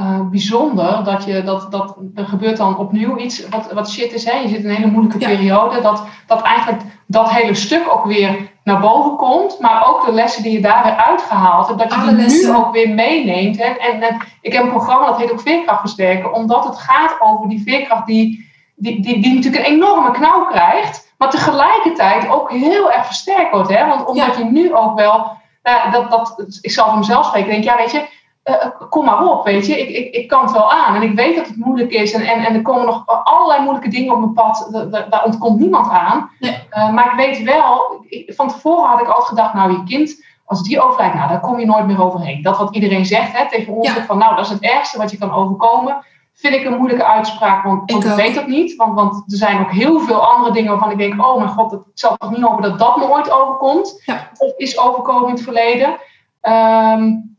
uh, 0.01 0.20
bijzonder. 0.30 1.05
Dat, 1.05 1.24
je, 1.24 1.43
dat, 1.43 1.70
dat 1.70 1.97
er 2.14 2.26
gebeurt 2.26 2.57
dan 2.57 2.78
opnieuw 2.78 3.16
iets 3.16 3.49
wat, 3.49 3.72
wat 3.72 3.91
shit 3.91 4.12
is. 4.12 4.24
Hè? 4.24 4.37
Je 4.39 4.49
zit 4.49 4.64
in 4.64 4.70
een 4.70 4.76
hele 4.76 4.91
moeilijke 4.91 5.18
periode. 5.18 5.80
Dat, 5.80 6.05
dat 6.26 6.43
eigenlijk 6.43 6.83
dat 7.07 7.30
hele 7.30 7.55
stuk 7.55 7.93
ook 7.93 8.05
weer 8.05 8.51
naar 8.64 8.80
boven 8.80 9.16
komt. 9.16 9.61
Maar 9.61 9.87
ook 9.87 10.07
de 10.07 10.12
lessen 10.12 10.43
die 10.43 10.53
je 10.53 10.61
daar 10.61 10.83
weer 10.83 10.97
uitgehaald 10.97 11.66
hebt. 11.66 11.78
Dat 11.78 11.93
je 11.93 12.16
die 12.16 12.45
nu 12.45 12.55
ook 12.55 12.72
weer 12.72 12.89
meeneemt. 12.89 13.59
Hè? 13.59 13.64
En, 13.64 14.03
en, 14.03 14.16
ik 14.41 14.53
heb 14.53 14.62
een 14.62 14.70
programma 14.70 15.07
dat 15.07 15.18
heet 15.18 15.33
ook 15.33 15.41
Veerkracht 15.41 15.80
versterken. 15.80 16.33
Omdat 16.33 16.64
het 16.64 16.78
gaat 16.78 17.16
over 17.20 17.49
die 17.49 17.62
veerkracht 17.62 18.07
die, 18.07 18.51
die, 18.74 19.03
die, 19.03 19.22
die 19.22 19.35
natuurlijk 19.35 19.66
een 19.66 19.72
enorme 19.72 20.11
knauw 20.11 20.45
krijgt. 20.45 21.14
Maar 21.18 21.30
tegelijkertijd 21.30 22.28
ook 22.28 22.51
heel 22.51 22.93
erg 22.93 23.07
versterkt 23.07 23.51
wordt. 23.51 23.68
Hè? 23.68 23.87
Want 23.87 24.07
omdat 24.07 24.37
je 24.37 24.45
nu 24.45 24.74
ook 24.74 24.99
wel 24.99 25.41
nou, 25.62 25.90
dat, 25.90 26.10
dat, 26.10 26.58
ik 26.60 26.70
zal 26.70 26.88
van 26.88 26.98
mezelf 26.98 27.26
spreken. 27.26 27.50
denk, 27.50 27.64
ja, 27.64 27.76
weet 27.76 27.90
je, 27.90 28.06
uh, 28.44 28.88
kom 28.88 29.04
maar 29.04 29.26
op, 29.26 29.44
weet 29.44 29.66
je. 29.66 29.80
Ik, 29.80 29.88
ik, 29.88 30.14
ik 30.14 30.28
kan 30.28 30.42
het 30.42 30.52
wel 30.52 30.72
aan. 30.72 30.94
En 30.94 31.02
ik 31.02 31.14
weet 31.14 31.36
dat 31.36 31.46
het 31.46 31.56
moeilijk 31.56 31.92
is. 31.92 32.12
En, 32.12 32.22
en, 32.22 32.44
en 32.44 32.54
er 32.54 32.62
komen 32.62 32.86
nog 32.86 33.06
allerlei 33.24 33.62
moeilijke 33.62 33.88
dingen 33.88 34.12
op 34.12 34.18
mijn 34.18 34.32
pad. 34.32 34.68
Daar 35.10 35.24
ontkomt 35.24 35.60
niemand 35.60 35.90
aan. 35.90 36.30
maar 36.94 37.06
ik 37.06 37.16
weet 37.16 37.42
wel, 37.42 38.04
van 38.26 38.48
tevoren 38.48 38.88
had 38.88 39.00
ik 39.00 39.06
altijd 39.06 39.28
gedacht, 39.28 39.54
nou, 39.54 39.72
je 39.72 39.84
kind, 39.84 40.24
als 40.44 40.62
die 40.62 40.80
overlijdt, 40.80 41.14
nou, 41.14 41.28
daar 41.28 41.40
kom 41.40 41.58
je 41.58 41.66
nooit 41.66 41.86
meer 41.86 42.02
overheen. 42.02 42.42
Dat 42.42 42.58
wat 42.58 42.74
iedereen 42.74 43.06
zegt 43.06 43.38
hè, 43.38 43.48
tegen 43.48 43.72
ons, 43.72 43.90
van 43.90 44.18
nou, 44.18 44.36
dat 44.36 44.44
is 44.44 44.50
het 44.50 44.62
ergste 44.62 44.98
wat 44.98 45.10
je 45.10 45.18
kan 45.18 45.32
overkomen 45.32 46.04
vind 46.35 46.55
ik 46.55 46.64
een 46.64 46.76
moeilijke 46.76 47.05
uitspraak, 47.05 47.64
want, 47.64 47.91
want 47.91 48.05
ik, 48.05 48.11
weet 48.11 48.35
dat 48.35 48.47
niet. 48.47 48.76
Want, 48.76 48.95
want 48.95 49.14
er 49.14 49.39
zijn 49.39 49.61
ook 49.61 49.70
heel 49.70 50.01
veel 50.01 50.26
andere 50.26 50.53
dingen 50.53 50.70
waarvan 50.70 50.91
ik 50.91 50.99
denk, 50.99 51.24
oh 51.24 51.37
mijn 51.37 51.49
god, 51.49 51.72
ik 51.72 51.80
zal 51.95 52.16
toch 52.16 52.30
niet 52.30 52.43
hopen 52.43 52.62
dat 52.62 52.78
dat 52.78 52.97
me 52.97 53.11
ooit 53.11 53.30
overkomt. 53.30 54.03
Of 54.39 54.57
is 54.57 54.78
overkomen 54.78 55.28
in 55.28 55.35
het 55.35 55.43
verleden. 55.43 55.89
Um, 56.43 57.35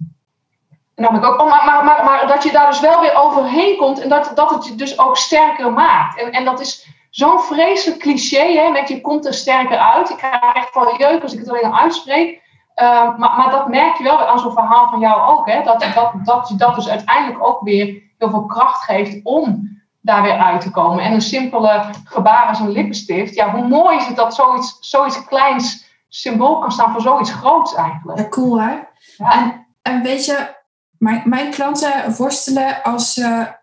nou, 0.96 1.16
ik 1.16 1.26
ook, 1.26 1.42
oh, 1.42 1.50
maar, 1.50 1.66
maar, 1.66 1.84
maar, 1.84 2.04
maar, 2.04 2.28
dat 2.28 2.44
je 2.44 2.52
daar 2.52 2.70
dus 2.70 2.80
wel 2.80 3.02
weer 3.02 3.16
overheen 3.16 3.78
komt 3.78 4.02
en 4.02 4.10
dat, 4.10 4.32
dat 4.36 4.50
het 4.50 4.66
je 4.66 4.76
dus 4.76 5.00
ook 5.00 5.18
sterker 5.18 5.74
maakt. 5.74 6.20
En, 6.20 6.32
en 6.32 6.46
dat 6.46 6.60
is 6.60 6.88
zo'n 7.10 7.40
vreselijk 7.40 8.02
cliché, 8.02 8.54
hè, 8.54 8.70
met 8.70 8.88
je 8.88 9.02
komt 9.02 9.26
er 9.26 9.34
sterker 9.34 9.78
uit. 9.78 10.10
Ik 10.10 10.18
krijg 10.18 10.54
echt 10.54 10.74
wel 10.74 10.98
jeuk 10.98 11.22
als 11.22 11.34
ik 11.34 11.40
het 11.40 11.50
alleen 11.50 11.74
uitspreek. 11.74 12.42
Uh, 12.76 13.18
maar, 13.18 13.38
maar 13.38 13.52
dat 13.52 13.68
merk 13.68 13.98
je 13.98 14.04
wel 14.04 14.18
aan 14.18 14.40
zo'n 14.40 14.52
verhaal 14.52 14.90
van 14.90 15.00
jou 15.00 15.32
ook, 15.32 15.50
hè, 15.50 15.64
dat, 15.64 15.80
dat, 15.96 16.12
dat 16.24 16.50
je 16.50 16.56
dat 16.56 16.76
dus 16.76 16.90
uiteindelijk 16.90 17.46
ook 17.46 17.62
weer 17.62 18.02
heel 18.24 18.40
veel 18.40 18.46
kracht 18.46 18.84
geeft 18.84 19.20
om 19.24 19.72
daar 20.02 20.22
weer 20.22 20.38
uit 20.38 20.62
te 20.62 20.72
komen. 20.72 21.04
En 21.04 21.14
een 21.14 21.22
simpele 21.22 21.86
gebaar 22.04 22.46
als 22.46 22.60
een 22.60 22.72
lippenstift, 22.72 23.36
ja, 23.36 23.52
hoe 23.52 23.68
mooi 23.68 23.98
is 23.98 24.06
het 24.06 24.16
dat 24.16 24.36
zoiets, 24.36 24.78
zoiets 24.80 25.26
kleins 25.26 25.86
symbool 26.10 26.60
kan 26.60 26.72
staan 26.72 26.92
voor 26.92 27.02
zoiets 27.02 27.32
groots 27.32 27.76
eigenlijk. 27.76 28.20
Ja, 28.20 28.30
cool 28.30 28.62
hè? 28.62 28.80
En, 29.18 29.66
en 29.82 30.02
weet 30.02 30.26
je, 30.26 30.56
mijn, 30.98 31.22
mijn 31.26 31.52
klanten 31.52 32.16
worstelen 32.18 32.84
als 32.84 33.14
ze, 33.14 33.56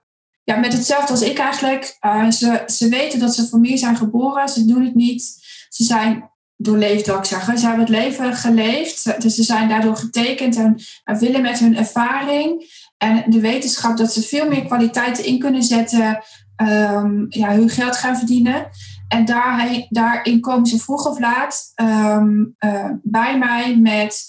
ja, 0.44 0.56
met 0.56 0.72
hetzelfde 0.72 1.10
als 1.10 1.22
ik 1.22 1.38
eigenlijk. 1.38 1.98
Uh, 2.00 2.30
ze, 2.30 2.62
ze 2.66 2.88
weten 2.88 3.18
dat 3.18 3.34
ze 3.34 3.48
voor 3.48 3.60
mij 3.60 3.76
zijn 3.76 3.96
geboren, 3.96 4.48
ze 4.48 4.64
doen 4.64 4.84
het 4.84 4.94
niet. 4.94 5.22
Ze 5.68 5.84
zijn 5.84 6.30
doorleefd, 6.56 7.06
wil 7.06 7.18
ik 7.18 7.24
zeggen. 7.24 7.58
Ze 7.58 7.66
hebben 7.66 7.84
het 7.84 7.94
leven 7.94 8.34
geleefd, 8.34 9.22
dus 9.22 9.34
ze 9.34 9.42
zijn 9.42 9.68
daardoor 9.68 9.96
getekend 9.96 10.56
en, 10.56 10.80
en 11.04 11.18
willen 11.18 11.42
met 11.42 11.58
hun 11.58 11.76
ervaring 11.76 12.64
en 13.00 13.30
de 13.30 13.40
wetenschap 13.40 13.96
dat 13.96 14.12
ze 14.12 14.22
veel 14.22 14.48
meer 14.48 14.64
kwaliteiten 14.64 15.24
in 15.24 15.38
kunnen 15.38 15.62
zetten, 15.62 16.24
um, 16.56 17.26
ja, 17.28 17.52
hun 17.52 17.68
geld 17.68 17.96
gaan 17.96 18.16
verdienen. 18.16 18.68
En 19.08 19.24
daar, 19.24 19.86
daarin 19.88 20.40
komen 20.40 20.66
ze 20.66 20.78
vroeg 20.78 21.06
of 21.06 21.18
laat 21.18 21.72
um, 21.82 22.56
uh, 22.64 22.90
bij 23.02 23.38
mij 23.38 23.76
met, 23.76 24.24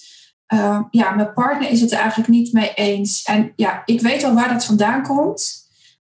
uh, 0.54 0.82
ja, 0.92 1.12
mijn 1.12 1.34
partner 1.34 1.70
is 1.70 1.82
het 1.82 1.92
eigenlijk 1.92 2.30
niet 2.30 2.54
mee 2.54 2.74
eens. 2.74 3.24
En 3.24 3.52
ja, 3.56 3.82
ik 3.86 4.02
weet 4.02 4.24
al 4.24 4.34
waar 4.34 4.54
dat 4.54 4.66
vandaan 4.66 5.04
komt. 5.04 5.60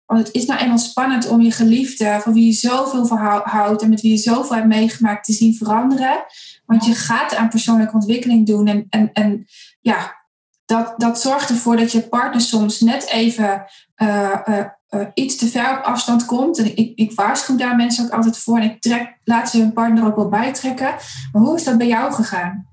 Want 0.05 0.28
het 0.28 0.36
is 0.36 0.45
nou 0.45 0.59
eenmaal 0.59 0.78
spannend 0.78 1.28
om 1.28 1.41
je 1.41 1.51
geliefde, 1.51 2.20
van 2.22 2.34
wie 2.34 2.45
je 2.45 2.51
zoveel 2.51 3.05
van 3.05 3.18
houdt 3.43 3.82
en 3.82 3.89
met 3.89 4.01
wie 4.01 4.11
je 4.11 4.18
zoveel 4.18 4.55
hebt 4.55 4.68
meegemaakt, 4.68 5.26
te 5.26 5.34
zien 5.34 5.55
veranderen. 5.55 6.26
Want 6.66 6.86
je 6.86 6.95
gaat 6.95 7.36
aan 7.36 7.49
persoonlijke 7.49 7.93
ontwikkeling 7.93 8.45
doen. 8.45 8.68
En, 8.68 8.86
en, 8.89 9.09
en 9.13 9.45
ja, 9.82 10.24
dat, 10.66 10.93
dat 10.97 11.22
zorgt 11.22 11.49
ervoor 11.49 11.78
dat 11.78 11.91
je 11.91 12.07
partner 12.07 12.41
soms 12.41 12.80
net 12.80 13.09
even 13.09 13.66
uh, 13.97 14.39
uh, 14.45 15.05
iets 15.13 15.36
te 15.38 15.47
ver 15.47 15.78
op 15.78 15.84
afstand 15.84 16.26
komt. 16.26 16.57
En 16.57 16.78
ik, 16.78 16.91
ik 16.95 17.11
waarschuw 17.11 17.57
daar 17.57 17.76
mensen 17.76 18.05
ook 18.05 18.11
altijd 18.11 18.38
voor. 18.38 18.57
En 18.57 18.63
ik 18.63 18.82
trek, 18.82 19.18
laat 19.24 19.49
ze 19.49 19.57
hun 19.57 19.74
partner 19.74 20.05
ook 20.05 20.16
wel 20.16 20.30
bijtrekken. 20.30 20.95
Maar 21.32 21.41
hoe 21.41 21.55
is 21.55 21.63
dat 21.63 21.78
bij 21.78 21.88
jou 21.88 22.13
gegaan? 22.13 22.68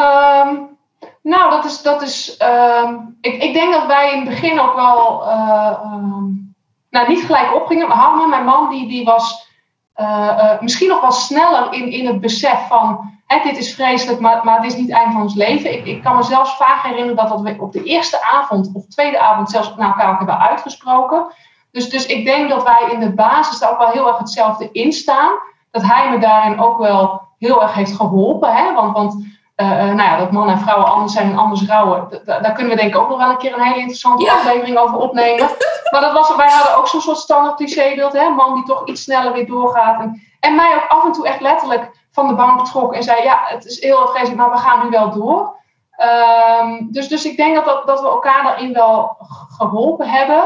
Um, 0.00 0.68
nou, 1.22 1.50
dat 1.50 1.64
is. 1.64 1.82
Dat 1.82 2.02
is 2.02 2.40
um, 2.82 3.18
ik, 3.20 3.42
ik 3.42 3.52
denk 3.52 3.72
dat 3.72 3.86
wij 3.86 4.12
in 4.12 4.18
het 4.18 4.28
begin 4.28 4.60
ook 4.60 4.74
wel. 4.74 5.28
Um, 5.32 6.54
nou, 6.90 7.08
niet 7.08 7.24
gelijk 7.24 7.54
opgingen. 7.54 7.88
Maar 7.88 7.96
Harman, 7.96 8.30
mijn 8.30 8.44
man, 8.44 8.70
die, 8.70 8.88
die 8.88 9.04
was 9.04 9.48
misschien 10.60 10.88
nog 10.88 11.00
wel 11.00 11.12
sneller 11.12 11.72
in, 11.72 11.90
in 11.90 12.06
het 12.06 12.20
besef 12.20 12.66
van 12.68 13.13
dit 13.26 13.56
is 13.56 13.74
vreselijk, 13.74 14.20
maar, 14.20 14.44
maar 14.44 14.56
het 14.56 14.64
is 14.64 14.76
niet 14.76 14.88
het 14.88 14.96
einde 14.96 15.12
van 15.12 15.22
ons 15.22 15.34
leven. 15.34 15.72
Ik, 15.72 15.86
ik 15.86 16.02
kan 16.02 16.16
me 16.16 16.22
zelfs 16.22 16.56
vaak 16.56 16.82
herinneren 16.82 17.16
dat, 17.16 17.28
dat 17.28 17.40
we 17.40 17.56
op 17.58 17.72
de 17.72 17.82
eerste 17.82 18.22
avond 18.22 18.70
of 18.74 18.86
tweede 18.86 19.20
avond 19.20 19.50
zelfs 19.50 19.74
naar 19.76 19.88
elkaar 19.88 20.16
hebben 20.16 20.38
uitgesproken. 20.40 21.26
Dus, 21.70 21.90
dus 21.90 22.06
ik 22.06 22.24
denk 22.24 22.48
dat 22.50 22.62
wij 22.62 22.88
in 22.92 23.00
de 23.00 23.14
basis 23.14 23.58
daar 23.58 23.70
ook 23.70 23.78
wel 23.78 23.90
heel 23.90 24.08
erg 24.08 24.18
hetzelfde 24.18 24.68
in 24.72 24.92
staan. 24.92 25.32
Dat 25.70 25.82
hij 25.82 26.10
me 26.10 26.18
daarin 26.18 26.60
ook 26.60 26.78
wel 26.78 27.22
heel 27.38 27.62
erg 27.62 27.74
heeft 27.74 27.96
geholpen. 27.96 28.54
Hè? 28.54 28.72
Want, 28.72 28.96
want 28.96 29.14
uh, 29.56 29.68
nou 29.68 30.02
ja, 30.02 30.16
dat 30.16 30.30
mannen 30.30 30.54
en 30.54 30.60
vrouwen 30.60 30.88
anders 30.88 31.12
zijn 31.12 31.30
en 31.30 31.38
anders 31.38 31.66
rouwen. 31.66 32.22
Daar 32.24 32.52
kunnen 32.52 32.72
we 32.72 32.80
denk 32.80 32.94
ik 32.94 33.00
ook 33.00 33.08
nog 33.08 33.18
wel 33.18 33.30
een 33.30 33.36
keer 33.36 33.54
een 33.54 33.62
hele 33.62 33.78
interessante 33.78 34.30
aflevering 34.30 34.78
over 34.78 34.96
opnemen. 34.96 35.48
Maar 35.90 36.02
dat 36.02 36.12
was, 36.12 36.36
wij 36.36 36.50
hadden 36.50 36.76
ook 36.76 36.88
zo'n 36.88 37.00
soort 37.00 37.18
standaard 37.18 37.56
clichébeeld. 37.56 38.12
Hè? 38.12 38.28
Man 38.28 38.54
die 38.54 38.64
toch 38.64 38.86
iets 38.88 39.02
sneller 39.02 39.32
weer 39.32 39.46
doorgaat. 39.46 40.00
En, 40.00 40.22
en 40.40 40.54
mij 40.54 40.74
ook 40.74 40.86
af 40.88 41.04
en 41.04 41.12
toe 41.12 41.26
echt 41.26 41.40
letterlijk 41.40 41.90
van 42.14 42.28
de 42.28 42.34
bank 42.34 42.66
trok 42.66 42.94
en 42.94 43.02
zei: 43.02 43.22
Ja, 43.22 43.42
het 43.44 43.64
is 43.64 43.80
heel 43.80 44.06
vreselijk, 44.06 44.36
maar 44.36 44.50
we 44.50 44.56
gaan 44.56 44.84
nu 44.84 44.90
wel 44.90 45.10
door. 45.10 45.56
Um, 46.62 46.88
dus, 46.90 47.08
dus 47.08 47.24
ik 47.24 47.36
denk 47.36 47.54
dat, 47.54 47.64
dat, 47.64 47.86
dat 47.86 48.00
we 48.00 48.06
elkaar 48.06 48.42
daarin 48.42 48.72
wel 48.72 49.16
geholpen 49.56 50.08
hebben. 50.08 50.42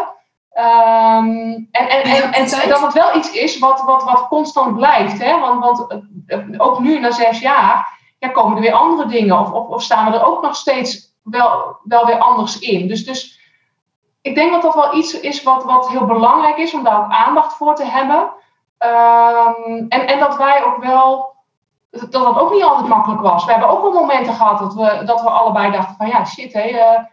Um, 0.55 1.69
en, 1.71 1.89
en, 1.89 2.03
en, 2.03 2.33
en, 2.33 2.69
dat 2.69 2.81
het 2.81 2.93
wel 2.93 3.17
iets 3.17 3.31
is 3.31 3.59
wat, 3.59 3.83
wat, 3.83 4.05
wat 4.05 4.29
constant 4.29 4.77
blijft. 4.77 5.19
Hè? 5.19 5.41
Want, 5.41 5.65
want 5.65 6.03
eh, 6.27 6.39
ook 6.57 6.79
nu, 6.79 6.99
na 6.99 7.11
zes 7.11 7.41
jaar, 7.41 7.99
ja, 8.19 8.29
komen 8.29 8.57
er 8.57 8.63
weer 8.63 8.73
andere 8.73 9.09
dingen. 9.09 9.39
Of, 9.39 9.53
of, 9.53 9.69
of, 9.69 9.83
staan 9.83 10.11
we 10.11 10.19
er 10.19 10.27
ook 10.27 10.43
nog 10.43 10.57
steeds 10.57 11.17
wel, 11.23 11.77
wel 11.85 12.07
weer 12.07 12.19
anders 12.19 12.59
in. 12.59 12.89
Dus, 12.89 13.05
dus 13.05 13.41
ik 14.23 14.35
denk 14.35 14.53
dat 14.53 14.63
dat 14.63 14.75
wel 14.75 14.95
iets 14.95 15.21
is 15.21 15.43
wat, 15.43 15.65
wat 15.65 15.89
heel 15.89 16.07
belangrijk 16.07 16.57
is 16.57 16.75
om 16.75 16.85
daar 16.85 16.99
ook 16.99 17.13
aandacht 17.13 17.55
voor 17.55 17.75
te 17.75 17.85
hebben. 17.85 18.31
Um, 18.79 19.87
en, 19.89 20.07
en 20.07 20.19
dat 20.19 20.37
wij 20.37 20.65
ook 20.65 20.85
wel 20.85 21.37
dat 21.91 22.13
dat 22.13 22.39
ook 22.39 22.53
niet 22.53 22.63
altijd 22.63 22.89
makkelijk 22.89 23.21
was. 23.21 23.45
We 23.45 23.51
hebben 23.51 23.71
ook 23.71 23.83
wel 23.83 23.93
momenten 23.93 24.35
gehad 24.35 24.59
dat 24.59 24.75
we, 24.75 25.03
dat 25.05 25.23
we 25.23 25.31
allebei 25.31 25.71
dachten 25.71 25.97
van 25.97 26.07
ja, 26.07 26.25
shit, 26.25 26.53
hé, 26.53 26.69
uh, 26.69 27.05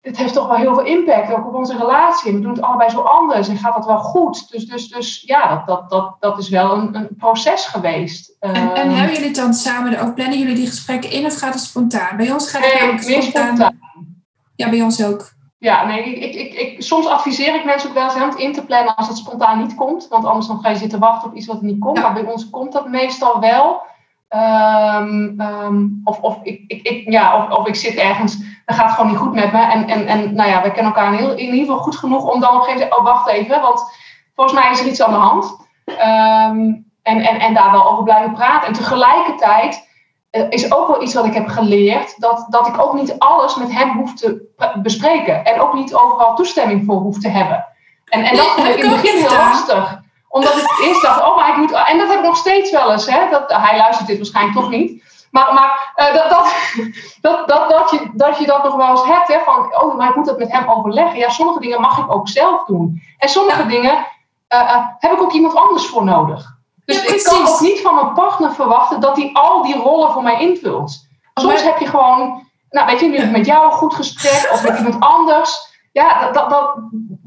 dit 0.00 0.16
heeft 0.16 0.34
toch 0.34 0.46
wel 0.46 0.56
heel 0.56 0.74
veel 0.74 0.84
impact, 0.84 1.32
ook 1.32 1.46
op 1.46 1.54
onze 1.54 1.76
relatie. 1.76 2.32
We 2.32 2.40
doen 2.40 2.52
het 2.52 2.62
allebei 2.62 2.90
zo 2.90 3.00
anders 3.00 3.48
en 3.48 3.56
gaat 3.56 3.74
dat 3.74 3.86
wel 3.86 3.98
goed. 3.98 4.50
Dus, 4.50 4.66
dus, 4.66 4.88
dus 4.88 5.22
ja, 5.26 5.48
dat, 5.48 5.66
dat, 5.66 5.90
dat, 5.90 6.16
dat 6.20 6.38
is 6.38 6.48
wel 6.48 6.72
een, 6.72 6.94
een 6.94 7.08
proces 7.18 7.66
geweest. 7.66 8.36
En, 8.40 8.54
en 8.54 8.74
ehm, 8.74 8.90
hebben 8.90 9.16
jullie 9.16 9.34
dan 9.34 9.54
samen, 9.54 10.00
ook 10.00 10.14
plannen 10.14 10.38
jullie 10.38 10.54
die 10.54 10.66
gesprekken 10.66 11.10
in 11.10 11.26
of 11.26 11.38
gaat 11.38 11.54
het 11.54 11.62
spontaan? 11.62 12.16
Bij 12.16 12.32
ons 12.32 12.50
gaat 12.50 12.64
het 12.64 13.06
nee, 13.06 13.22
spontaan. 13.22 13.46
spontaan. 13.46 13.78
Ja, 14.56 14.70
bij 14.70 14.82
ons 14.82 15.04
ook. 15.04 15.32
Ja, 15.58 15.86
nee, 15.86 16.04
ik, 16.04 16.34
ik, 16.34 16.54
ik, 16.54 16.82
soms 16.82 17.06
adviseer 17.06 17.54
ik 17.54 17.64
mensen 17.64 17.88
ook 17.88 17.94
wel 17.94 18.04
eens 18.04 18.14
om 18.14 18.20
het 18.20 18.38
in 18.38 18.52
te 18.52 18.64
plannen 18.64 18.94
als 18.94 19.08
het 19.08 19.16
spontaan 19.16 19.58
niet 19.58 19.74
komt. 19.74 20.08
Want 20.08 20.24
anders 20.24 20.46
dan 20.46 20.60
ga 20.60 20.68
je 20.68 20.76
zitten 20.76 20.98
wachten 20.98 21.28
op 21.28 21.36
iets 21.36 21.46
wat 21.46 21.62
niet 21.62 21.78
komt. 21.78 22.00
Maar 22.02 22.12
bij 22.12 22.24
ons 22.24 22.50
komt 22.50 22.72
dat 22.72 22.88
meestal 22.88 23.40
wel. 23.40 23.82
Um, 24.34 25.40
um, 25.40 26.00
of, 26.04 26.20
of, 26.20 26.38
ik, 26.42 26.64
ik, 26.66 26.82
ik, 26.82 27.10
ja, 27.10 27.36
of, 27.36 27.58
of 27.58 27.66
ik 27.66 27.74
zit 27.74 27.94
ergens, 27.94 28.38
dat 28.64 28.76
gaat 28.76 28.90
gewoon 28.90 29.10
niet 29.10 29.20
goed 29.20 29.34
met 29.34 29.52
me. 29.52 29.58
En, 29.58 29.88
en, 29.88 30.06
en 30.06 30.34
nou 30.34 30.50
ja, 30.50 30.62
we 30.62 30.72
kennen 30.72 30.92
elkaar 30.94 31.12
in, 31.12 31.18
heel, 31.18 31.30
in 31.30 31.38
ieder 31.38 31.58
geval 31.58 31.78
goed 31.78 31.96
genoeg 31.96 32.32
om 32.32 32.40
dan 32.40 32.54
op 32.54 32.56
een 32.56 32.62
gegeven 32.62 32.88
moment, 32.88 32.98
oh 32.98 33.04
wacht 33.04 33.28
even, 33.28 33.60
want 33.60 33.82
volgens 34.34 34.60
mij 34.60 34.70
is 34.70 34.80
er 34.80 34.86
iets 34.86 35.02
aan 35.02 35.12
de 35.12 35.18
hand. 35.18 35.56
Um, 35.84 36.88
en, 37.02 37.20
en, 37.20 37.40
en 37.40 37.54
daar 37.54 37.70
wel 37.70 37.90
over 37.90 38.04
blijven 38.04 38.32
praten. 38.32 38.68
En 38.68 38.74
tegelijkertijd 38.74 39.88
uh, 40.32 40.46
is 40.48 40.72
ook 40.72 40.88
wel 40.88 41.02
iets 41.02 41.14
wat 41.14 41.24
ik 41.24 41.34
heb 41.34 41.48
geleerd, 41.48 42.20
dat, 42.20 42.46
dat 42.48 42.66
ik 42.66 42.82
ook 42.82 42.94
niet 42.94 43.18
alles 43.18 43.56
met 43.56 43.72
hem 43.72 43.90
hoef 43.90 44.14
te 44.14 44.48
bespreken. 44.82 45.44
En 45.44 45.60
ook 45.60 45.74
niet 45.74 45.94
overal 45.94 46.34
toestemming 46.34 46.84
voor 46.84 46.96
hoef 46.96 47.18
te 47.18 47.28
hebben. 47.28 47.66
En, 48.04 48.24
en 48.24 48.36
dat 48.36 48.46
vond 48.46 48.68
ik 48.68 48.76
in 48.76 48.90
het 48.90 49.00
begin 49.00 49.18
heel 49.18 49.38
lastig 49.38 49.99
omdat 50.30 50.56
ik 50.56 50.78
eerst 50.84 51.02
dacht, 51.02 51.22
oh, 51.22 51.36
maar 51.36 51.48
ik 51.48 51.56
moet. 51.56 51.72
En 51.72 51.98
dat 51.98 52.08
heb 52.08 52.18
ik 52.18 52.24
nog 52.24 52.36
steeds 52.36 52.70
wel 52.70 52.92
eens. 52.92 53.06
Hè? 53.06 53.30
Dat, 53.30 53.52
hij 53.52 53.76
luistert 53.76 54.08
dit 54.08 54.16
waarschijnlijk 54.16 54.56
toch 54.56 54.70
niet. 54.70 55.02
Maar, 55.30 55.54
maar 55.54 55.92
uh, 55.96 56.14
dat, 56.14 56.30
dat, 56.30 56.52
dat, 57.20 57.48
dat, 57.48 57.70
dat, 57.70 57.90
je, 57.90 58.10
dat 58.12 58.38
je 58.38 58.46
dat 58.46 58.64
nog 58.64 58.74
wel 58.74 58.90
eens 58.90 59.04
hebt. 59.04 59.28
Hè? 59.28 59.38
Van, 59.44 59.74
oh, 59.82 59.96
maar 59.96 60.08
ik 60.08 60.16
moet 60.16 60.26
dat 60.26 60.38
met 60.38 60.52
hem 60.52 60.68
overleggen. 60.68 61.18
Ja, 61.18 61.28
sommige 61.28 61.60
dingen 61.60 61.80
mag 61.80 61.98
ik 61.98 62.14
ook 62.14 62.28
zelf 62.28 62.64
doen. 62.64 63.02
En 63.18 63.28
sommige 63.28 63.66
dingen 63.66 64.06
uh, 64.54 64.86
heb 64.98 65.12
ik 65.12 65.20
ook 65.20 65.32
iemand 65.32 65.54
anders 65.54 65.86
voor 65.86 66.04
nodig. 66.04 66.58
Dus 66.84 67.04
ik 67.04 67.22
kan 67.22 67.46
ook 67.48 67.60
niet 67.60 67.80
van 67.80 67.94
mijn 67.94 68.12
partner 68.12 68.52
verwachten 68.52 69.00
dat 69.00 69.16
hij 69.16 69.30
al 69.32 69.62
die 69.62 69.76
rollen 69.76 70.12
voor 70.12 70.22
mij 70.22 70.40
invult. 70.40 71.08
Soms 71.34 71.62
heb 71.62 71.78
je 71.78 71.86
gewoon, 71.86 72.48
nou 72.70 72.86
weet 72.86 73.00
je, 73.00 73.08
nu 73.08 73.26
met 73.26 73.46
jou 73.46 73.64
een 73.64 73.78
goed 73.78 73.94
gesprek 73.94 74.50
of 74.52 74.62
met 74.62 74.78
iemand 74.78 75.00
anders 75.00 75.70
ja, 75.92 76.20
dat, 76.20 76.34
dat, 76.34 76.50
dat, 76.50 76.74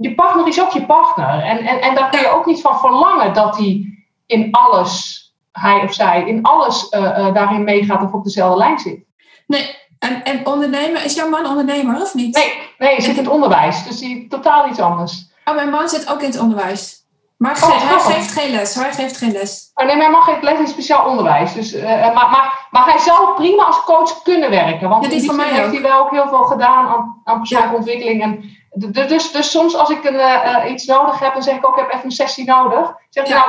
je 0.03 0.15
partner 0.15 0.47
is 0.47 0.61
ook 0.61 0.71
je 0.71 0.85
partner. 0.85 1.43
En, 1.43 1.57
en, 1.57 1.81
en 1.81 1.95
daar 1.95 2.09
kun 2.09 2.19
je 2.19 2.29
ook 2.29 2.45
niet 2.45 2.61
van 2.61 2.79
verlangen 2.79 3.33
dat 3.33 3.57
hij 3.57 3.85
in 4.25 4.47
alles, 4.51 5.21
hij 5.51 5.81
of 5.83 5.93
zij, 5.93 6.23
in 6.27 6.41
alles 6.41 6.87
uh, 6.91 7.01
uh, 7.01 7.33
daarin 7.33 7.63
meegaat 7.63 8.03
of 8.03 8.11
op 8.11 8.23
dezelfde 8.23 8.57
lijn 8.57 8.79
zit. 8.79 8.99
Nee, 9.47 9.75
en, 9.99 10.23
en 10.23 10.45
ondernemer, 10.45 11.05
is 11.05 11.15
jouw 11.15 11.29
man 11.29 11.45
ondernemer 11.45 12.01
of 12.01 12.13
niet? 12.13 12.35
Nee, 12.35 12.53
nee 12.77 12.89
hij 12.89 13.01
zit 13.01 13.17
in 13.17 13.23
het 13.23 13.33
onderwijs, 13.33 13.83
dus 13.83 13.99
die 13.99 14.27
totaal 14.27 14.67
iets 14.67 14.79
anders. 14.79 15.31
Oh, 15.45 15.55
mijn 15.55 15.69
man 15.69 15.89
zit 15.89 16.11
ook 16.11 16.21
in 16.21 16.29
het 16.29 16.39
onderwijs. 16.39 17.01
Maar 17.37 17.59
oh, 17.63 17.89
hij 17.89 18.13
geeft 18.13 18.31
geen 18.31 18.51
les, 18.51 18.75
hij 18.75 18.93
geeft 18.93 19.17
geen 19.17 19.31
les. 19.31 19.71
Oh, 19.73 19.85
nee, 19.85 19.95
maar 19.95 20.05
hij 20.05 20.13
mag 20.13 20.25
geen 20.25 20.37
les 20.41 20.59
in 20.59 20.67
speciaal 20.67 21.09
onderwijs. 21.09 21.53
Dus, 21.53 21.73
uh, 21.73 21.83
maar, 21.83 22.29
maar, 22.29 22.67
maar 22.71 22.85
hij 22.85 22.97
zou 22.97 23.35
prima 23.35 23.63
als 23.63 23.83
coach 23.83 24.21
kunnen 24.21 24.49
werken. 24.49 24.89
Want 24.89 25.03
ja, 25.03 25.09
die 25.09 25.19
zin 25.19 25.39
heeft 25.39 25.71
hij 25.71 25.81
wel 25.81 25.99
ook 25.99 26.11
heel 26.11 26.27
veel 26.27 26.43
gedaan 26.43 26.87
aan, 26.87 27.21
aan 27.23 27.37
persoonlijke 27.37 27.75
ontwikkeling. 27.75 28.21
En, 28.21 28.61
dus, 28.73 29.31
dus 29.31 29.51
soms 29.51 29.77
als 29.77 29.89
ik 29.89 30.03
een, 30.03 30.13
uh, 30.13 30.71
iets 30.71 30.85
nodig 30.85 31.19
heb, 31.19 31.33
dan 31.33 31.43
zeg 31.43 31.55
ik 31.55 31.67
ook, 31.67 31.77
ik 31.77 31.81
heb 31.81 31.93
even 31.93 32.05
een 32.05 32.11
sessie 32.11 32.45
nodig. 32.45 32.95
Zeg 33.09 33.27
ja. 33.27 33.45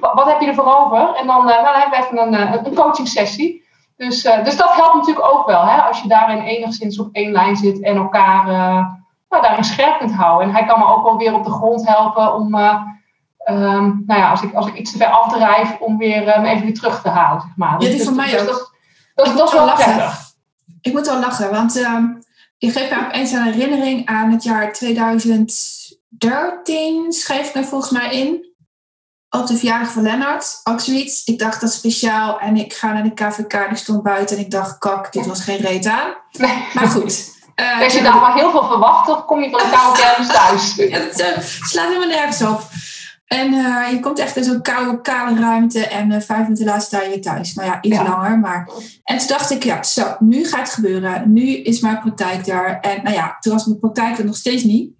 nou, 0.00 0.14
wat 0.14 0.26
heb 0.26 0.40
je 0.40 0.46
ervoor 0.46 0.76
over? 0.76 1.14
En 1.14 1.26
dan, 1.26 1.48
uh, 1.48 1.54
dan 1.54 1.74
hebben 1.74 1.98
we 1.98 2.04
even 2.04 2.18
een, 2.18 2.66
een 2.66 2.74
coaching 2.74 3.08
sessie. 3.08 3.64
Dus, 3.96 4.22
dus 4.22 4.56
dat 4.56 4.74
helpt 4.74 4.94
natuurlijk 4.94 5.26
ook 5.26 5.46
wel, 5.46 5.66
hè, 5.66 5.80
als 5.80 6.00
je 6.00 6.08
daarin 6.08 6.42
enigszins 6.42 6.98
op 6.98 7.08
één 7.12 7.32
lijn 7.32 7.56
zit 7.56 7.82
en 7.82 7.96
elkaar 7.96 8.46
nou, 9.28 9.42
daarin 9.42 9.64
scherp 9.64 9.98
kunt 9.98 10.14
houden. 10.14 10.48
En 10.48 10.54
hij 10.54 10.64
kan 10.64 10.78
me 10.78 10.86
ook 10.86 11.04
wel 11.04 11.16
weer 11.16 11.34
op 11.34 11.44
de 11.44 11.50
grond 11.50 11.86
helpen 11.86 12.34
om 12.34 12.54
um, 13.50 14.02
nou 14.06 14.20
ja, 14.20 14.30
als 14.30 14.42
ik, 14.42 14.54
als 14.54 14.66
ik 14.66 14.74
iets 14.74 14.92
te 14.92 14.98
ver 14.98 15.06
afdrijf, 15.06 15.76
om 15.80 15.98
weer 15.98 16.36
um, 16.36 16.44
even 16.44 16.64
weer 16.64 16.74
terug 16.74 17.02
te 17.02 17.08
halen. 17.08 17.40
Zeg 17.40 17.50
maar. 17.56 17.72
Ja, 17.72 17.78
die 17.78 17.90
dus, 17.90 18.04
van 18.04 18.16
mij 18.16 18.30
dus. 18.30 18.44
Dat, 18.44 18.72
dat, 19.14 19.36
dat 19.36 19.48
is 19.48 19.54
wel 19.54 19.64
lachen. 19.64 20.10
Ik 20.80 20.92
moet 20.92 21.06
wel 21.06 21.20
lachen, 21.20 21.50
want 21.50 21.76
um, 21.76 22.15
je 22.58 22.70
geeft 22.70 22.90
me 22.90 23.06
opeens 23.06 23.32
een 23.32 23.42
herinnering 23.42 24.06
aan 24.06 24.30
het 24.30 24.42
jaar 24.42 24.72
2013, 24.72 27.12
schreef 27.12 27.48
ik 27.48 27.54
me 27.54 27.64
volgens 27.64 27.90
mij 27.90 28.10
in. 28.10 28.54
Op 29.30 29.46
de 29.46 29.56
verjaardag 29.56 29.90
van 29.90 30.02
Lennart, 30.02 30.60
ook 30.64 30.80
zoiets. 30.80 31.24
Ik 31.24 31.38
dacht 31.38 31.60
dat 31.60 31.72
speciaal 31.72 32.40
en 32.40 32.56
ik 32.56 32.72
ga 32.72 32.92
naar 32.92 33.02
de 33.02 33.14
KVK, 33.14 33.68
die 33.68 33.78
stond 33.78 34.02
buiten 34.02 34.36
en 34.36 34.42
ik 34.42 34.50
dacht, 34.50 34.78
kak, 34.78 35.12
dit 35.12 35.26
was 35.26 35.40
geen 35.40 35.56
reet 35.56 35.86
aan. 35.86 36.14
Nee. 36.32 36.64
Maar 36.74 36.88
goed. 36.88 37.34
Uh, 37.56 37.82
Als 37.82 37.92
je 37.96 38.02
daar 38.02 38.20
maar 38.20 38.34
heel 38.34 38.50
veel 38.50 38.66
verwacht, 38.66 39.06
dan 39.06 39.24
kom 39.24 39.42
je 39.42 39.50
van 39.50 39.58
de 39.58 39.66
KVK 39.66 40.32
thuis. 40.32 40.74
ja, 40.90 40.98
dat 40.98 41.20
uh, 41.20 41.26
slaat 41.60 41.86
helemaal 41.86 42.08
nergens 42.08 42.42
op. 42.42 42.62
En 43.26 43.52
uh, 43.52 43.86
je 43.90 44.00
komt 44.00 44.18
echt 44.18 44.36
in 44.36 44.44
zo'n 44.44 44.62
koude, 44.62 45.00
kale 45.00 45.40
ruimte 45.40 45.86
en 45.86 46.10
uh, 46.10 46.20
vijf 46.20 46.42
minuten 46.42 46.64
later 46.64 46.82
sta 46.82 47.02
je 47.02 47.18
thuis. 47.18 47.54
Nou 47.54 47.68
ja, 47.68 47.82
iets 47.82 47.96
langer. 47.96 48.38
Maar... 48.38 48.70
En 49.04 49.18
toen 49.18 49.28
dacht 49.28 49.50
ik, 49.50 49.62
ja, 49.62 49.82
zo, 49.82 50.16
nu 50.18 50.44
gaat 50.44 50.60
het 50.60 50.70
gebeuren. 50.70 51.32
Nu 51.32 51.42
is 51.42 51.80
mijn 51.80 52.00
praktijk 52.00 52.44
daar. 52.44 52.80
En 52.80 53.02
nou 53.02 53.14
ja, 53.14 53.36
toen 53.40 53.52
was 53.52 53.66
mijn 53.66 53.78
praktijk 53.78 54.18
er 54.18 54.24
nog 54.24 54.36
steeds 54.36 54.62
niet. 54.62 54.94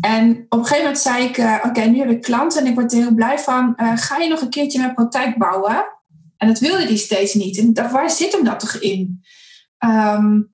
En 0.00 0.46
op 0.48 0.58
een 0.58 0.66
gegeven 0.66 0.84
moment 0.84 0.98
zei 0.98 1.24
ik, 1.24 1.38
uh, 1.38 1.56
oké, 1.62 1.80
nu 1.80 1.98
heb 1.98 2.10
ik 2.10 2.22
klanten 2.22 2.60
en 2.60 2.66
ik 2.66 2.74
word 2.74 2.92
er 2.92 2.98
heel 2.98 3.14
blij 3.14 3.38
van. 3.38 3.74
ga 3.94 4.16
je 4.16 4.28
nog 4.28 4.40
een 4.40 4.50
keertje 4.50 4.78
mijn 4.78 4.94
praktijk 4.94 5.38
bouwen? 5.38 5.84
En 6.36 6.48
dat 6.48 6.58
wilde 6.58 6.86
die 6.86 6.96
steeds 6.96 7.34
niet. 7.34 7.58
En 7.58 7.68
ik 7.68 7.74
dacht, 7.74 7.92
waar 7.92 8.10
zit 8.10 8.32
hem 8.32 8.44
dat 8.44 8.60
toch 8.60 8.74
in? 8.74 9.22
Um, 9.78 10.53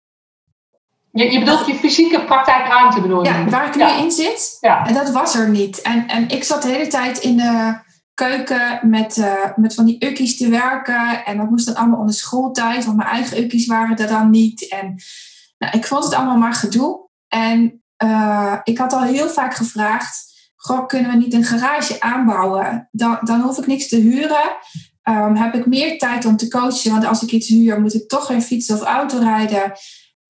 je, 1.12 1.32
je 1.32 1.38
bedoelt 1.38 1.66
je 1.66 1.74
fysieke 1.74 2.24
praktijkruimte 2.24 3.00
bedoel 3.00 3.24
je? 3.24 3.28
Ja, 3.28 3.44
waar 3.44 3.66
ik 3.66 3.76
nu 3.76 4.04
in 4.04 4.10
zit. 4.10 4.56
Ja. 4.60 4.86
En 4.86 4.94
dat 4.94 5.10
was 5.10 5.34
er 5.34 5.48
niet. 5.48 5.82
En, 5.82 6.08
en 6.08 6.28
ik 6.28 6.44
zat 6.44 6.62
de 6.62 6.68
hele 6.68 6.86
tijd 6.86 7.18
in 7.18 7.36
de 7.36 7.78
keuken 8.14 8.80
met, 8.82 9.16
uh, 9.16 9.32
met 9.56 9.74
van 9.74 9.84
die 9.84 10.04
ukkies 10.04 10.36
te 10.36 10.48
werken. 10.48 11.24
En 11.24 11.36
dat 11.36 11.50
moest 11.50 11.66
dan 11.66 11.74
allemaal 11.74 12.00
onder 12.00 12.14
schooltijd, 12.14 12.84
want 12.84 12.96
mijn 12.96 13.08
eigen 13.08 13.42
ukkies 13.42 13.66
waren 13.66 13.96
er 13.96 14.08
dan 14.08 14.30
niet. 14.30 14.68
En 14.68 14.94
nou, 15.58 15.76
ik 15.76 15.86
vond 15.86 16.04
het 16.04 16.14
allemaal 16.14 16.36
maar 16.36 16.54
gedoe. 16.54 17.08
En 17.28 17.82
uh, 18.04 18.56
ik 18.64 18.78
had 18.78 18.92
al 18.92 19.02
heel 19.02 19.28
vaak 19.28 19.54
gevraagd, 19.54 20.30
goh, 20.56 20.86
kunnen 20.86 21.10
we 21.10 21.16
niet 21.16 21.34
een 21.34 21.44
garage 21.44 22.00
aanbouwen? 22.00 22.88
Dan, 22.92 23.18
dan 23.20 23.40
hoef 23.40 23.58
ik 23.58 23.66
niks 23.66 23.88
te 23.88 23.96
huren. 23.96 24.56
Um, 25.04 25.36
heb 25.36 25.54
ik 25.54 25.66
meer 25.66 25.98
tijd 25.98 26.24
om 26.24 26.36
te 26.36 26.48
coachen, 26.48 26.90
want 26.90 27.06
als 27.06 27.22
ik 27.22 27.30
iets 27.30 27.48
huur, 27.48 27.80
moet 27.80 27.94
ik 27.94 28.08
toch 28.08 28.26
geen 28.26 28.42
fiets 28.42 28.70
of 28.70 28.80
auto 28.80 29.18
rijden. 29.18 29.72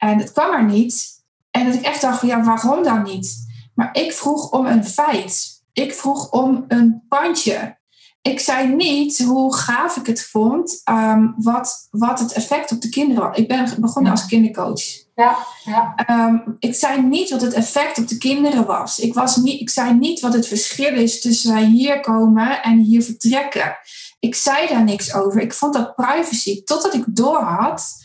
En 0.01 0.19
het 0.19 0.33
kwam 0.33 0.53
er 0.53 0.65
niet. 0.65 1.09
En 1.51 1.67
dat 1.67 1.75
ik 1.75 1.83
echt 1.83 2.01
dacht 2.01 2.19
van 2.19 2.29
ja, 2.29 2.43
waarom 2.43 2.83
dan 2.83 3.03
niet? 3.03 3.37
Maar 3.75 3.89
ik 3.93 4.13
vroeg 4.13 4.51
om 4.51 4.67
een 4.67 4.85
feit. 4.85 5.63
Ik 5.73 5.95
vroeg 5.95 6.31
om 6.31 6.65
een 6.69 7.03
pandje. 7.09 7.79
Ik 8.23 8.41
zei 8.41 8.69
niet 8.75 9.23
hoe 9.25 9.55
gaaf 9.55 9.97
ik 9.97 10.07
het 10.07 10.23
vond, 10.23 10.83
um, 10.91 11.35
wat, 11.37 11.89
wat 11.91 12.19
het 12.19 12.33
effect 12.33 12.73
op 12.73 12.81
de 12.81 12.89
kinderen 12.89 13.29
was. 13.29 13.37
Ik 13.37 13.49
ben 13.49 13.81
begonnen 13.81 14.13
als 14.13 14.27
kindercoach. 14.27 14.83
Ja, 15.15 15.37
ja. 15.65 15.95
Um, 16.11 16.57
ik 16.59 16.75
zei 16.75 17.03
niet 17.03 17.31
wat 17.31 17.41
het 17.41 17.53
effect 17.53 17.99
op 17.99 18.09
de 18.09 18.19
kinderen 18.19 18.67
was. 18.67 18.99
Ik, 18.99 19.15
was 19.15 19.37
niet, 19.37 19.61
ik 19.61 19.71
zei 19.71 19.95
niet 19.95 20.21
wat 20.21 20.33
het 20.33 20.47
verschil 20.47 20.95
is 20.95 21.21
tussen 21.21 21.53
wij 21.53 21.65
hier 21.65 22.01
komen 22.01 22.63
en 22.63 22.79
hier 22.79 23.03
vertrekken. 23.03 23.77
Ik 24.19 24.35
zei 24.35 24.69
daar 24.69 24.85
niks 24.85 25.15
over. 25.15 25.41
Ik 25.41 25.55
vond 25.55 25.75
dat 25.75 25.95
privacy, 25.95 26.65
totdat 26.65 26.95
ik 26.95 27.05
doorhad 27.07 28.00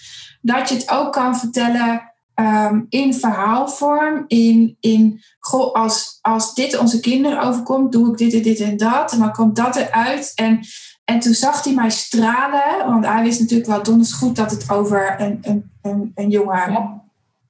dat 0.45 0.69
je 0.69 0.75
het 0.75 0.89
ook 0.89 1.13
kan 1.13 1.37
vertellen 1.37 2.13
um, 2.35 2.85
in 2.89 3.13
verhaalvorm. 3.13 4.23
In, 4.27 4.77
in 4.79 5.21
goh, 5.39 5.73
als, 5.73 6.19
als 6.21 6.53
dit 6.53 6.77
onze 6.77 6.99
kinderen 6.99 7.41
overkomt, 7.41 7.91
doe 7.91 8.11
ik 8.11 8.17
dit 8.17 8.33
en 8.33 8.41
dit 8.41 8.59
en 8.59 8.77
dat. 8.77 9.11
En 9.11 9.19
dan 9.19 9.31
komt 9.31 9.55
dat 9.55 9.75
eruit. 9.75 10.31
En, 10.35 10.59
en 11.03 11.19
toen 11.19 11.33
zag 11.33 11.63
hij 11.63 11.73
mij 11.73 11.89
stralen, 11.89 12.91
want 12.91 13.05
hij 13.05 13.23
wist 13.23 13.39
natuurlijk 13.39 13.69
wel 13.69 13.83
donders 13.83 14.13
goed 14.13 14.35
dat 14.35 14.51
het 14.51 14.69
over 14.69 15.21
een, 15.21 15.39
een, 15.41 15.71
een, 15.81 16.11
een, 16.15 16.29
jonge, 16.29 16.99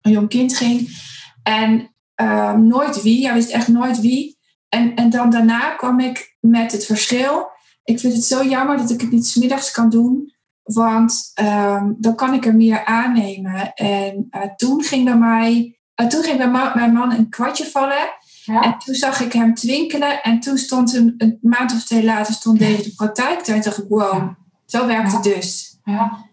een 0.02 0.12
jong 0.12 0.30
kind 0.30 0.58
ging. 0.58 0.90
En 1.44 1.94
um, 2.16 2.68
nooit 2.68 3.02
wie, 3.02 3.26
hij 3.26 3.34
wist 3.34 3.50
echt 3.50 3.68
nooit 3.68 4.00
wie. 4.00 4.38
En, 4.70 4.96
en 4.96 5.10
dan 5.10 5.30
daarna 5.30 5.70
kwam 5.70 6.00
ik 6.00 6.36
met 6.40 6.72
het 6.72 6.86
verschil. 6.86 7.48
Ik 7.84 8.00
vind 8.00 8.14
het 8.14 8.24
zo 8.24 8.44
jammer 8.44 8.78
dat 8.78 8.90
ik 8.90 9.02
het 9.02 9.12
niet 9.12 9.28
smiddags 9.28 9.72
kan 9.72 9.90
doen. 9.90 10.35
Want 10.66 11.32
um, 11.40 11.96
dan 12.00 12.16
kan 12.16 12.34
ik 12.34 12.46
er 12.46 12.56
meer 12.56 12.86
aannemen. 12.86 13.74
En 13.74 14.28
uh, 14.32 14.42
toen 14.56 14.84
ging 14.84 15.06
bij 15.06 15.18
mij, 15.18 15.78
uh, 15.96 16.08
toen 16.08 16.24
ging 16.24 16.38
bij 16.38 16.72
mijn 16.74 16.94
man 16.94 17.12
een 17.12 17.30
kwartje 17.30 17.66
vallen. 17.66 18.10
Ja. 18.44 18.62
En 18.62 18.78
toen 18.78 18.96
zag 18.96 19.20
ik 19.20 19.34
hem 19.34 19.54
twinkelen. 19.54 20.24
En 20.24 20.40
toen 20.40 20.58
stond 20.58 20.94
een, 20.94 21.14
een 21.18 21.38
maand 21.42 21.74
of 21.74 21.84
twee 21.84 22.04
later 22.04 22.34
stond 22.34 22.60
deze 22.60 22.84
de 22.84 22.94
praktijk. 22.96 23.40
Toen 23.40 23.62
dacht 23.62 23.78
ik, 23.78 23.90
wow, 23.90 24.14
ja. 24.14 24.38
zo 24.66 24.88
werkt 24.88 25.12
het 25.12 25.24
dus. 25.24 25.80
Ja. 25.84 26.26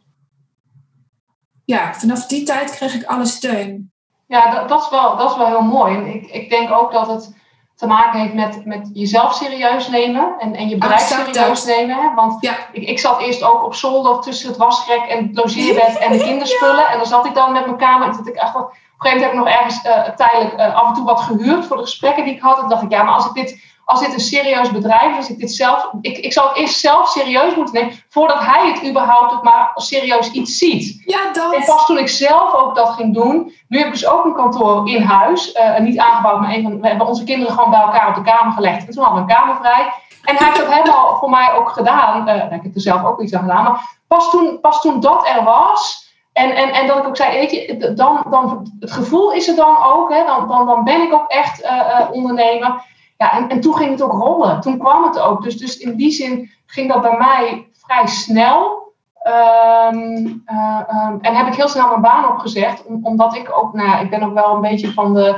ja, 1.65 1.95
vanaf 1.95 2.27
die 2.27 2.43
tijd 2.43 2.71
kreeg 2.71 2.95
ik 2.95 3.05
alle 3.05 3.27
steun. 3.27 3.93
Ja, 4.27 4.51
dat, 4.55 4.69
dat, 4.69 4.83
is, 4.83 4.91
wel, 4.91 5.17
dat 5.17 5.31
is 5.31 5.37
wel 5.37 5.47
heel 5.47 5.63
mooi. 5.63 5.97
En 5.97 6.15
ik, 6.15 6.27
ik 6.31 6.51
denk 6.51 6.71
ook 6.71 6.93
dat 6.93 7.07
het 7.07 7.35
te 7.83 7.89
maken 7.89 8.21
heeft 8.21 8.35
met, 8.35 8.65
met 8.65 8.91
jezelf 8.93 9.35
serieus 9.35 9.89
nemen 9.89 10.35
en, 10.39 10.55
en 10.55 10.69
je 10.69 10.79
bedrijf 10.79 11.01
serieus 11.01 11.65
nemen. 11.65 12.15
Want 12.15 12.37
ja. 12.41 12.53
ik, 12.73 12.89
ik 12.89 12.99
zat 12.99 13.21
eerst 13.21 13.43
ook 13.43 13.65
op 13.65 13.75
zolder 13.75 14.21
tussen 14.21 14.49
het 14.49 14.57
wasrek 14.57 15.03
en 15.09 15.27
het 15.27 15.37
logeerbed 15.37 15.99
en 15.99 16.13
de 16.13 16.25
kinderspullen. 16.25 16.89
En 16.89 16.97
dan 16.97 17.07
zat 17.07 17.27
ik 17.27 17.35
dan 17.35 17.53
met 17.53 17.67
mijn 17.67 17.79
kamer 17.79 18.09
en 18.09 18.27
ik 18.27 18.35
echt, 18.35 18.57
op 18.57 18.63
een 18.63 18.77
gegeven 18.99 18.99
moment 18.99 19.21
heb 19.21 19.33
ik 19.33 19.39
nog 19.39 19.49
ergens 19.49 19.85
uh, 19.85 20.15
tijdelijk 20.17 20.61
uh, 20.61 20.75
af 20.75 20.89
en 20.89 20.95
toe 20.95 21.05
wat 21.05 21.21
gehuurd 21.21 21.67
voor 21.67 21.77
de 21.77 21.83
gesprekken 21.83 22.25
die 22.25 22.35
ik 22.35 22.41
had. 22.41 22.63
En 22.63 22.69
dacht 22.69 22.83
ik, 22.83 22.91
ja, 22.91 23.03
maar 23.03 23.15
als 23.15 23.27
ik 23.27 23.35
dit 23.35 23.72
als 23.93 24.01
dit 24.01 24.13
een 24.13 24.21
serieus 24.21 24.71
bedrijf 24.71 25.19
is, 25.19 25.31
ik 25.31 25.39
dit 25.39 25.53
zelf. 25.53 25.91
Ik, 26.01 26.19
ik 26.19 26.33
zou 26.33 26.49
het 26.49 26.57
eerst 26.57 26.79
zelf 26.79 27.09
serieus 27.09 27.55
moeten 27.55 27.75
nemen. 27.75 27.95
voordat 28.09 28.39
hij 28.39 28.71
het 28.71 28.89
überhaupt 28.89 29.33
ook 29.33 29.43
maar 29.43 29.71
serieus 29.75 30.31
iets 30.31 30.59
ziet. 30.59 31.03
Ja, 31.07 31.33
dat. 31.33 31.55
En 31.55 31.65
pas 31.65 31.87
toen 31.87 31.99
ik 31.99 32.09
zelf 32.09 32.55
ook 32.55 32.75
dat 32.75 32.89
ging 32.89 33.15
doen. 33.15 33.53
Nu 33.69 33.79
heb 33.79 33.87
ik 33.87 33.93
dus 33.93 34.07
ook 34.07 34.25
een 34.25 34.35
kantoor 34.35 34.89
in 34.89 35.03
huis. 35.03 35.55
Uh, 35.55 35.79
niet 35.79 35.99
aangebouwd, 35.99 36.41
maar 36.41 36.55
een 36.55 36.63
van, 36.63 36.81
we 36.81 36.89
hebben 36.89 37.07
onze 37.07 37.25
kinderen 37.25 37.55
gewoon 37.55 37.71
bij 37.71 37.81
elkaar 37.81 38.09
op 38.09 38.15
de 38.15 38.31
kamer 38.31 38.53
gelegd. 38.53 38.87
En 38.87 38.93
toen 38.93 39.05
hadden 39.05 39.25
we 39.25 39.33
een 39.33 39.39
kamer 39.39 39.57
vrij. 39.57 39.93
En 40.23 40.37
hij 40.37 40.47
heeft 40.47 40.59
dat 40.59 40.73
helemaal 40.73 41.17
voor 41.17 41.31
mij 41.31 41.53
ook 41.53 41.69
gedaan. 41.69 42.29
Uh, 42.29 42.45
ik 42.45 42.63
heb 42.63 42.75
er 42.75 42.81
zelf 42.81 43.05
ook 43.05 43.21
iets 43.21 43.35
aan 43.35 43.41
gedaan. 43.41 43.65
Maar 43.65 43.99
pas 44.07 44.31
toen, 44.31 44.59
pas 44.61 44.81
toen 44.81 45.01
dat 45.01 45.27
er 45.27 45.45
was. 45.45 46.11
En, 46.33 46.57
en, 46.57 46.73
en 46.73 46.87
dat 46.87 46.99
ik 46.99 47.07
ook 47.07 47.17
zei, 47.17 47.39
weet 47.39 47.51
je, 47.51 47.93
dan, 47.95 48.25
dan, 48.31 48.73
het 48.81 48.93
gevoel 48.93 49.33
is 49.33 49.49
er 49.49 49.57
dan 49.57 49.77
ook, 49.83 50.13
hè, 50.13 50.25
dan, 50.25 50.49
dan, 50.49 50.67
dan 50.67 50.85
ben 50.85 51.03
ik 51.03 51.13
ook 51.13 51.29
echt 51.29 51.63
uh, 51.63 52.01
ondernemer. 52.13 52.85
Ja, 53.23 53.33
en, 53.33 53.49
en 53.49 53.61
toen 53.61 53.75
ging 53.75 53.91
het 53.91 54.03
ook 54.03 54.13
rollen. 54.13 54.61
Toen 54.61 54.79
kwam 54.79 55.05
het 55.05 55.19
ook. 55.19 55.43
Dus, 55.43 55.57
dus 55.57 55.77
in 55.77 55.97
die 55.97 56.11
zin 56.11 56.51
ging 56.67 56.93
dat 56.93 57.03
bij 57.03 57.17
mij 57.19 57.69
vrij 57.73 58.07
snel. 58.07 58.81
Um, 59.27 60.43
uh, 60.47 60.81
um, 61.09 61.19
en 61.21 61.35
heb 61.35 61.47
ik 61.47 61.55
heel 61.55 61.69
snel 61.69 61.89
mijn 61.89 62.01
baan 62.01 62.29
opgezegd. 62.29 62.85
omdat 63.03 63.37
ik 63.37 63.51
ook, 63.55 63.73
nou 63.73 64.05
ik 64.05 64.11
ben 64.11 64.23
ook 64.23 64.35
wel 64.35 64.55
een 64.55 64.61
beetje 64.61 64.93
van 64.93 65.15
de 65.15 65.35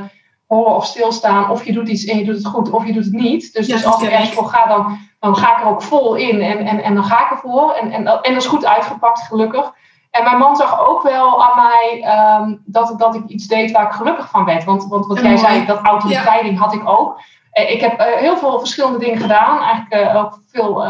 hollen 0.46 0.74
of 0.74 0.84
stilstaan. 0.84 1.50
Of 1.50 1.64
je 1.64 1.72
doet 1.72 1.88
iets 1.88 2.04
en 2.04 2.18
je 2.18 2.24
doet 2.24 2.36
het 2.36 2.46
goed, 2.46 2.70
of 2.70 2.86
je 2.86 2.92
doet 2.92 3.04
het 3.04 3.12
niet. 3.12 3.52
Dus, 3.52 3.66
dus 3.66 3.86
als 3.86 4.02
ik 4.02 4.10
ergens 4.10 4.32
voor 4.32 4.46
ga, 4.46 4.66
dan, 4.66 4.98
dan 5.20 5.36
ga 5.36 5.56
ik 5.56 5.62
er 5.62 5.70
ook 5.70 5.82
vol 5.82 6.14
in. 6.14 6.40
En, 6.40 6.58
en, 6.58 6.82
en 6.82 6.94
dan 6.94 7.04
ga 7.04 7.24
ik 7.24 7.30
ervoor. 7.30 7.72
En, 7.72 7.90
en, 7.90 8.06
en 8.06 8.32
dat 8.32 8.42
is 8.42 8.46
goed 8.46 8.66
uitgepakt, 8.66 9.20
gelukkig. 9.20 9.72
En 10.10 10.24
mijn 10.24 10.38
man 10.38 10.56
zag 10.56 10.88
ook 10.88 11.02
wel 11.02 11.44
aan 11.44 11.64
mij 11.64 12.04
um, 12.40 12.62
dat, 12.64 12.94
dat 12.98 13.14
ik 13.14 13.26
iets 13.26 13.46
deed 13.46 13.70
waar 13.70 13.86
ik 13.86 13.92
gelukkig 13.92 14.30
van 14.30 14.44
werd. 14.44 14.64
Want, 14.64 14.86
want 14.88 15.06
wat 15.06 15.20
jij 15.20 15.36
zei, 15.36 15.66
dat 15.66 15.80
autoriteit 15.82 16.58
had 16.58 16.74
ik 16.74 16.88
ook. 16.88 17.20
Eh, 17.54 17.70
ik 17.70 17.80
heb 17.80 18.00
uh, 18.00 18.06
heel 18.06 18.36
veel 18.36 18.58
verschillende 18.58 18.98
dingen 18.98 19.20
gedaan. 19.20 19.62
Eigenlijk 19.62 20.14
uh, 20.14 20.22
ook 20.22 20.40
veel 20.52 20.82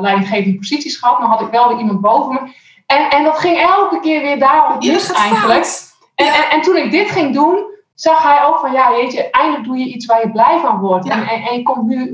leidinggevende 0.00 0.58
posities 0.58 0.96
gehad. 0.96 1.18
Maar 1.18 1.28
had 1.28 1.40
ik 1.40 1.50
wel 1.50 1.68
weer 1.68 1.78
iemand 1.78 2.00
boven 2.00 2.32
me. 2.32 2.40
En, 2.86 3.10
en 3.10 3.24
dat 3.24 3.38
ging 3.38 3.58
elke 3.58 4.00
keer 4.00 4.22
weer 4.22 4.38
daarop 4.38 4.84
mis 4.84 5.12
eigenlijk. 5.12 5.66
En, 6.14 6.26
en, 6.26 6.50
en, 6.50 6.60
toen 6.60 6.76
ik 6.76 6.90
dit 6.90 7.10
ging 7.10 7.34
doen, 7.34 7.64
zag 7.94 8.22
hij 8.22 8.44
ook 8.44 8.58
van... 8.58 8.72
Ja, 8.72 8.90
jeetje, 8.90 9.30
eindelijk 9.30 9.64
doe 9.64 9.76
je 9.76 9.84
iets 9.84 10.06
waar 10.06 10.20
je 10.20 10.30
blij 10.30 10.58
van 10.58 10.78
wordt. 10.78 11.08
En, 11.08 11.26
en, 11.26 11.56
je 11.56 11.62
komt 11.62 11.86
nu 11.86 12.12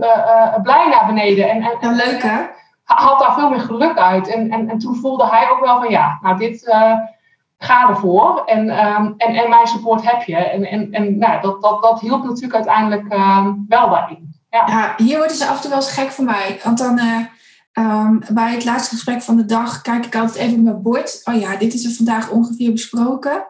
blij 0.62 0.88
naar 0.88 1.04
beneden. 1.06 1.50
En, 1.50 1.62
en, 1.62 1.76
ja, 1.80 1.90
leuk 1.90 2.22
hè? 2.22 2.40
Had 2.84 3.18
daar 3.18 3.34
veel 3.34 3.48
meer 3.50 3.60
geluk 3.60 3.98
uit. 3.98 4.28
En, 4.28 4.50
en, 4.50 4.68
en 4.68 4.78
toen 4.78 4.96
voelde 4.96 5.26
hij 5.26 5.50
ook 5.50 5.60
wel 5.60 5.78
van... 5.78 5.90
Ja, 5.90 6.18
nou 6.22 6.36
dit 6.38 6.74
ga 7.64 7.88
ervoor 7.88 8.42
en, 8.44 8.86
um, 8.86 9.14
en, 9.16 9.34
en 9.34 9.48
mijn 9.48 9.66
support 9.66 10.10
heb 10.10 10.22
je. 10.22 10.36
En, 10.36 10.64
en, 10.64 10.92
en 10.92 11.18
nou, 11.18 11.40
dat, 11.40 11.62
dat, 11.62 11.82
dat 11.82 12.00
hielp 12.00 12.24
natuurlijk 12.24 12.54
uiteindelijk 12.54 13.12
um, 13.12 13.64
wel 13.68 13.88
bij. 13.88 14.22
Ja. 14.50 14.66
ja. 14.66 14.94
hier 14.96 15.16
worden 15.18 15.36
ze 15.36 15.46
af 15.46 15.54
en 15.54 15.60
toe 15.60 15.70
wel 15.70 15.78
eens 15.78 15.92
gek 15.92 16.10
voor 16.10 16.24
mij. 16.24 16.60
Want 16.62 16.78
dan 16.78 16.98
eh, 16.98 17.20
ehm, 17.72 18.18
bij 18.28 18.52
het 18.52 18.64
laatste 18.64 18.94
gesprek 18.94 19.22
van 19.22 19.36
de 19.36 19.44
dag 19.44 19.82
kijk 19.82 20.06
ik 20.06 20.16
altijd 20.16 20.36
even 20.36 20.58
op 20.58 20.64
mijn 20.64 20.82
bord. 20.82 21.20
Oh 21.24 21.40
ja, 21.40 21.56
dit 21.56 21.74
is 21.74 21.84
er 21.84 21.92
vandaag 21.92 22.30
ongeveer 22.30 22.72
besproken. 22.72 23.46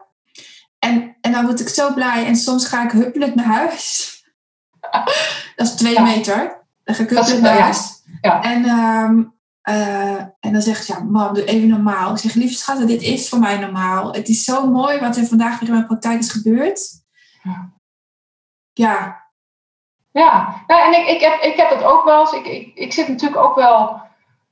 En, 0.79 1.15
en 1.21 1.31
dan 1.31 1.45
word 1.45 1.59
ik 1.59 1.69
zo 1.69 1.93
blij. 1.93 2.25
En 2.25 2.35
soms 2.35 2.67
ga 2.67 2.83
ik 2.83 2.91
huppelend 2.91 3.35
naar 3.35 3.45
huis. 3.45 4.13
Dat 5.55 5.67
is 5.67 5.75
twee 5.75 5.93
Ja. 5.93 6.01
meter. 6.01 6.65
Dan 6.83 6.95
ga 6.95 7.03
ik 7.03 7.09
huppelend 7.09 7.41
naar 7.41 7.59
huis. 7.59 8.03
Ja. 8.21 8.43
En, 8.43 8.65
ehm, 8.65 9.23
eh, 9.65 10.15
en 10.39 10.51
dan 10.51 10.61
zegt 10.61 10.85
ze, 10.85 10.93
ja, 10.93 10.99
mam, 11.03 11.33
doe 11.33 11.45
even 11.45 11.67
normaal. 11.67 12.11
Ik 12.11 12.17
zeg, 12.17 12.33
lieve 12.33 12.53
schat, 12.53 12.87
dit 12.87 13.01
is 13.01 13.29
voor 13.29 13.39
mij 13.39 13.57
normaal. 13.57 14.13
Het 14.13 14.27
is 14.27 14.43
zo 14.43 14.67
mooi 14.67 14.99
wat 14.99 15.17
er 15.17 15.25
vandaag 15.25 15.59
weer 15.59 15.69
in 15.69 15.75
mijn 15.75 15.87
praktijk 15.87 16.19
is 16.19 16.31
gebeurd. 16.31 16.79
Ja. 17.43 17.69
Ja, 18.73 19.23
Ja, 20.11 20.55
nou, 20.67 20.81
en 20.93 21.01
ik, 21.01 21.07
ik, 21.07 21.21
heb, 21.21 21.41
ik 21.41 21.55
heb 21.55 21.69
dat 21.69 21.83
ook 21.83 22.03
wel 22.03 22.19
eens. 22.19 22.31
Ik, 22.33 22.45
ik, 22.45 22.71
ik 22.75 22.93
zit 22.93 23.07
natuurlijk 23.07 23.41
ook 23.43 23.55
wel. 23.55 24.01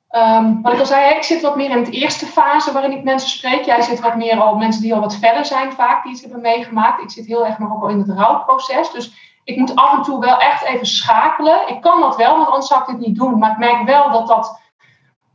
ehm, 0.10 0.62
wat 0.62 0.74
ik 0.74 0.80
al 0.80 0.86
zei, 0.86 1.16
ik 1.16 1.24
zit 1.24 1.42
wat 1.42 1.56
meer 1.56 1.70
in 1.70 1.78
het 1.78 1.92
eerste 1.92 2.26
fase 2.26 2.72
waarin 2.72 2.92
ik 2.98 3.04
mensen 3.04 3.30
spreek. 3.30 3.64
Jij 3.64 3.82
zit 3.82 4.00
wat 4.00 4.16
meer 4.16 4.40
al 4.40 4.56
mensen 4.56 4.82
die 4.82 4.94
al 4.94 5.00
wat 5.02 5.16
verder 5.16 5.46
zijn, 5.46 5.72
vaak 5.74 6.04
die 6.04 6.12
iets 6.12 6.22
hebben 6.22 6.42
meegemaakt. 6.42 7.02
Ik 7.04 7.12
zit 7.12 7.26
heel 7.26 7.46
erg 7.46 7.58
nog 7.60 7.72
ook 7.74 7.82
wel 7.82 7.90
in 7.90 8.00
het 8.00 8.10
rouwproces. 8.18 8.92
Dus 8.92 9.14
ik 9.44 9.58
moet 9.58 9.76
af 9.76 9.98
en 9.98 10.02
toe 10.04 10.20
wel 10.20 10.38
echt 10.38 10.64
even 10.64 10.86
schakelen. 10.86 11.68
Ik 11.68 11.82
kan 11.82 12.00
dat 12.02 12.16
wel, 12.16 12.36
want 12.36 12.48
anders 12.48 12.68
zou 12.68 12.82
ik 12.82 12.88
dit 12.88 13.08
niet 13.08 13.16
doen. 13.18 13.40
Maar 13.40 13.52
ik 13.52 13.58
merk 13.58 13.86
wel 13.86 14.12
dat 14.12 14.28
dat 14.28 14.62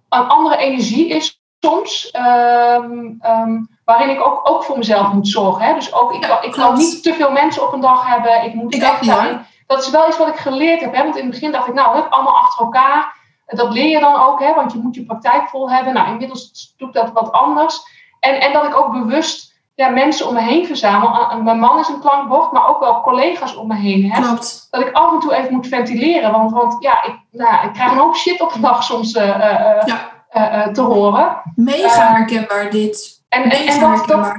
een 0.09 0.29
andere 0.29 0.57
energie 0.57 1.09
is 1.09 1.41
soms. 1.61 2.11
ehm, 2.11 3.11
ehm, 3.21 3.61
waarin 3.85 4.09
ik 4.11 4.27
ook, 4.27 4.41
ook 4.51 4.65
voor 4.65 4.79
mezelf 4.79 5.13
moet 5.13 5.29
zorgen. 5.29 5.63
Hè? 5.65 5.75
Dus 5.75 5.93
ook, 5.95 6.13
ik, 6.13 6.23
Ja, 6.23 6.29
kan- 6.29 6.45
ik 6.45 6.53
kan 6.53 6.75
niet 6.75 7.03
te 7.03 7.15
veel 7.15 7.31
mensen 7.31 7.63
op 7.67 7.73
een 7.73 7.81
dag 7.81 8.07
hebben. 8.07 8.45
Ik 8.45 8.55
moet 8.55 8.75
Ik 8.75 8.83
echt 8.83 9.11
hoor. 9.11 9.41
dat 9.67 9.83
is 9.83 9.91
wel 9.91 10.09
iets 10.09 10.19
wat 10.19 10.29
ik 10.29 10.37
geleerd 10.37 10.81
heb. 10.81 10.95
Hè? 10.95 11.03
Want 11.03 11.17
in 11.17 11.23
het 11.23 11.31
begin 11.31 11.53
dacht 11.53 11.69
ik, 11.69 11.75
nou, 11.75 11.97
hup, 11.97 12.07
allemaal 12.13 12.37
achter 12.37 12.65
elkaar. 12.65 13.17
Dat 13.47 13.73
leer 13.73 13.89
je 13.91 14.01
dan 14.01 14.21
ook, 14.21 14.41
hè? 14.41 14.55
want 14.55 14.73
je 14.73 14.79
moet 14.79 14.95
je 14.95 15.05
praktijk 15.05 15.49
vol 15.49 15.71
hebben. 15.71 15.95
Nou, 15.95 16.09
inmiddels 16.09 16.75
doe 16.77 16.89
ik 16.89 16.95
dat 16.95 17.13
wat 17.13 17.33
anders. 17.33 17.81
En, 18.21 18.41
en 18.41 18.53
dat 18.53 18.65
ik 18.65 18.77
ook 18.77 18.93
bewust 18.93 19.48
ja, 19.79 19.89
mensen 19.89 20.27
om 20.29 20.35
me 20.35 20.41
heen 20.41 20.67
verzamel. 20.67 21.09
Ah, 21.09 21.43
Mijn 21.43 21.59
man 21.59 21.79
is 21.79 21.89
een 21.89 22.01
klankbord, 22.01 22.53
maar 22.53 22.69
ook 22.69 22.81
wel 22.81 23.01
collega's 23.01 23.57
om 23.57 23.67
me 23.67 23.75
heen 23.75 24.13
heb. 24.13 24.23
klopt. 24.25 24.67
Dat 24.71 24.81
ik 24.81 24.93
af 24.93 25.13
en 25.13 25.21
toe 25.21 25.35
even 25.35 25.53
moet 25.55 25.67
ventileren. 25.67 26.33
Want, 26.33 26.51
want 26.53 26.77
ja, 26.79 27.05
ik, 27.05 27.19
nou, 27.31 27.67
ik 27.67 27.73
krijg 27.73 27.91
een 27.91 27.99
hoop 27.99 28.17
shit 28.17 28.41
op 28.41 28.53
de 28.53 28.61
dag 28.61 28.83
soms 28.83 29.13
eh, 29.15 29.29
eh, 29.29 29.77
eh, 29.81 29.87
Ja. 30.33 30.71
te 30.73 30.81
horen. 30.83 31.43
Mega 31.55 32.13
herkenbaar 32.15 32.71
dit. 32.71 33.17
En, 33.29 33.43
en, 33.43 33.51
en 33.67 33.81
dat, 34.07 34.35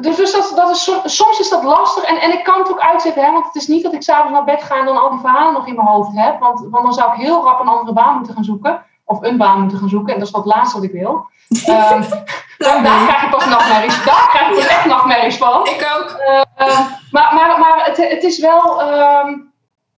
dus 0.00 0.16
dus 0.16 0.32
dat, 0.32 0.52
dat 0.56 0.70
is, 0.70 0.84
som- 0.84 1.00
soms 1.04 1.38
is 1.40 1.48
dat 1.50 1.62
lastig 1.64 2.04
en, 2.04 2.20
en 2.20 2.32
ik 2.32 2.44
kan 2.44 2.58
het 2.58 2.70
ook 2.70 2.80
uitzetten, 2.80 3.24
hè, 3.24 3.32
want 3.32 3.44
het 3.44 3.54
is 3.54 3.66
niet 3.66 3.82
dat 3.82 3.92
ik 3.92 4.02
s'avonds 4.02 4.32
naar 4.32 4.44
bed 4.44 4.62
ga 4.62 4.78
en 4.78 4.84
dan 4.84 5.00
al 5.02 5.10
die 5.10 5.20
verhalen 5.20 5.52
nog 5.52 5.66
in 5.66 5.74
mijn 5.74 5.86
hoofd 5.86 6.10
heb, 6.14 6.40
want, 6.40 6.66
want 6.70 6.84
dan 6.84 6.92
zou 6.92 7.12
ik 7.12 7.20
heel 7.20 7.44
rap 7.44 7.60
een 7.60 7.68
andere 7.68 7.92
baan 7.92 8.14
moeten 8.16 8.34
gaan 8.34 8.44
zoeken, 8.44 8.82
of 9.04 9.22
een 9.22 9.36
baan 9.36 9.60
moeten 9.60 9.78
gaan 9.78 9.88
zoeken, 9.88 10.12
en 10.12 10.18
dat 10.18 10.28
is 10.28 10.34
wat 10.34 10.46
laatste 10.46 10.76
wat 10.76 10.84
ik 10.86 10.92
wil. 10.92 11.26
Ehm, 11.66 12.02
dan, 12.58 12.82
daar 12.82 13.06
krijg 13.06 13.22
ik 13.22 13.30
pas 13.30 13.46
nachtmerries, 13.46 14.04
daar 14.04 14.28
krijg 14.28 14.58
ik 14.58 14.70
echt 14.70 14.84
nachtmerries 14.84 15.36
van. 15.36 15.66
Ik 15.66 15.90
ook. 15.98 16.10
Ehm, 16.56 16.82
maar 17.10 17.34
maar, 17.34 17.58
maar 17.58 17.84
het, 17.84 17.96
het 17.96 18.22
is 18.22 18.38
wel, 18.38 18.82
ehm, 18.82 19.28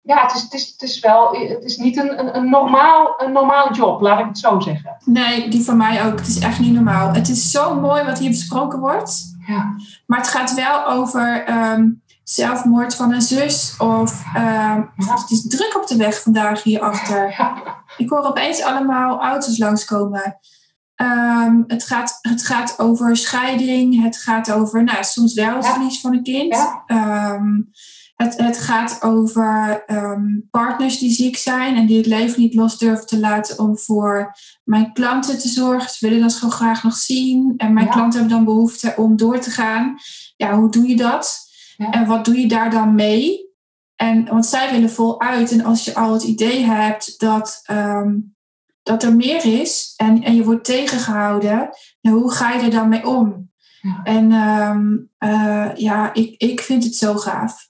ja, 0.03 0.23
het 0.23 0.35
is, 0.35 0.43
het, 0.43 0.53
is, 0.53 0.71
het 0.73 0.83
is 0.83 1.01
wel, 1.01 1.33
het 1.33 1.65
is 1.65 1.77
niet 1.77 1.97
een, 1.97 2.19
een, 2.19 2.37
een, 2.37 2.51
normaal, 2.51 3.15
een 3.17 3.33
normale 3.33 3.75
job, 3.75 4.01
laat 4.01 4.19
ik 4.19 4.27
het 4.27 4.39
zo 4.39 4.61
zeggen. 4.61 4.97
Nee, 5.05 5.49
die 5.49 5.65
van 5.65 5.77
mij 5.77 6.07
ook. 6.07 6.19
Het 6.19 6.29
is 6.29 6.39
echt 6.39 6.59
niet 6.59 6.75
normaal. 6.75 7.13
Het 7.13 7.29
is 7.29 7.51
zo 7.51 7.75
mooi 7.75 8.05
wat 8.05 8.19
hier 8.19 8.31
besproken 8.31 8.79
wordt. 8.79 9.23
Ja. 9.47 9.75
Maar 10.07 10.19
het 10.19 10.29
gaat 10.29 10.55
wel 10.55 10.87
over 10.87 11.45
zelfmoord 12.25 12.95
van 12.95 13.13
een 13.13 13.23
zus. 13.23 13.75
Of 13.79 14.25
Ja. 14.35 14.89
het 14.97 15.31
is 15.31 15.47
druk 15.47 15.77
op 15.77 15.87
de 15.87 15.97
weg 15.97 16.23
vandaag 16.23 16.63
hierachter. 16.63 17.35
Ja. 17.39 17.55
Ik 17.97 18.11
hoor 18.11 18.25
opeens 18.25 18.63
allemaal 18.63 19.21
auto's 19.21 19.59
langskomen. 19.59 20.39
Ehm, 20.95 21.63
het, 21.67 21.85
gaat, 21.85 22.19
het 22.21 22.45
gaat 22.45 22.79
over 22.79 23.17
scheiding. 23.17 24.03
Het 24.03 24.17
gaat 24.17 24.53
over 24.53 24.85
nou, 24.85 25.05
soms 25.05 25.35
wel 25.35 25.55
het 25.57 25.65
Ja. 25.65 25.73
verlies 25.73 26.01
van 26.01 26.13
een 26.13 26.23
kind. 26.23 26.55
Ja. 26.55 26.83
Ehm, 26.87 27.61
het, 28.17 28.37
het 28.37 28.59
gaat 28.59 29.03
over 29.03 29.83
ehm, 29.87 30.25
partners 30.51 30.99
die 30.99 31.11
ziek 31.13 31.37
zijn 31.37 31.77
en 31.77 31.87
die 31.87 31.97
het 31.97 32.07
leven 32.07 32.41
niet 32.41 32.55
los 32.55 32.79
durven 32.79 33.07
te 33.07 33.19
laten 33.19 33.59
om 33.59 33.79
voor 33.79 34.35
mijn 34.65 34.93
klanten 34.93 35.39
te 35.39 35.49
zorgen. 35.49 35.91
Ze 35.91 36.07
willen 36.09 36.23
dat 36.23 36.33
zo 36.33 36.49
graag 36.49 36.83
nog 36.83 36.97
zien. 36.97 37.55
En 37.57 37.73
mijn 37.73 37.87
Ja. 37.87 37.93
klanten 37.93 38.19
hebben 38.21 38.37
dan 38.37 38.47
behoefte 38.55 38.95
om 38.97 39.17
door 39.17 39.41
te 39.41 39.51
gaan. 39.51 39.97
Ja, 40.37 40.57
hoe 40.59 40.71
doe 40.71 40.89
je 40.89 40.97
dat? 40.97 41.39
En 41.77 42.07
wat 42.07 42.25
doe 42.25 42.41
je 42.41 42.49
daar 42.49 42.71
dan 42.71 42.95
mee? 42.95 43.43
En, 43.97 44.25
want 44.27 44.47
zij 44.47 44.71
willen 44.71 44.91
voluit. 44.91 45.53
En 45.53 45.65
als 45.65 45.85
je 45.85 45.95
al 45.95 46.13
het 46.13 46.23
idee 46.23 46.65
hebt 46.65 47.15
dat, 47.21 47.63
dat 48.85 49.03
er 49.03 49.17
meer 49.17 49.61
is 49.61 49.95
en, 49.97 50.23
en 50.23 50.35
je 50.35 50.45
wordt 50.45 50.65
tegengehouden, 50.65 51.71
nou, 52.01 52.21
hoe 52.21 52.33
ga 52.33 52.53
je 52.53 52.63
er 52.63 52.71
dan 52.71 52.89
mee 52.89 53.07
om? 53.07 53.51
Ja. 53.81 54.01
En 54.05 54.33
ehm, 54.33 54.97
eh, 55.19 55.77
ja, 55.77 56.15
ik, 56.15 56.35
ik 56.41 56.61
vind 56.61 56.85
het 56.85 56.95
zo 56.95 57.15
gaaf. 57.15 57.69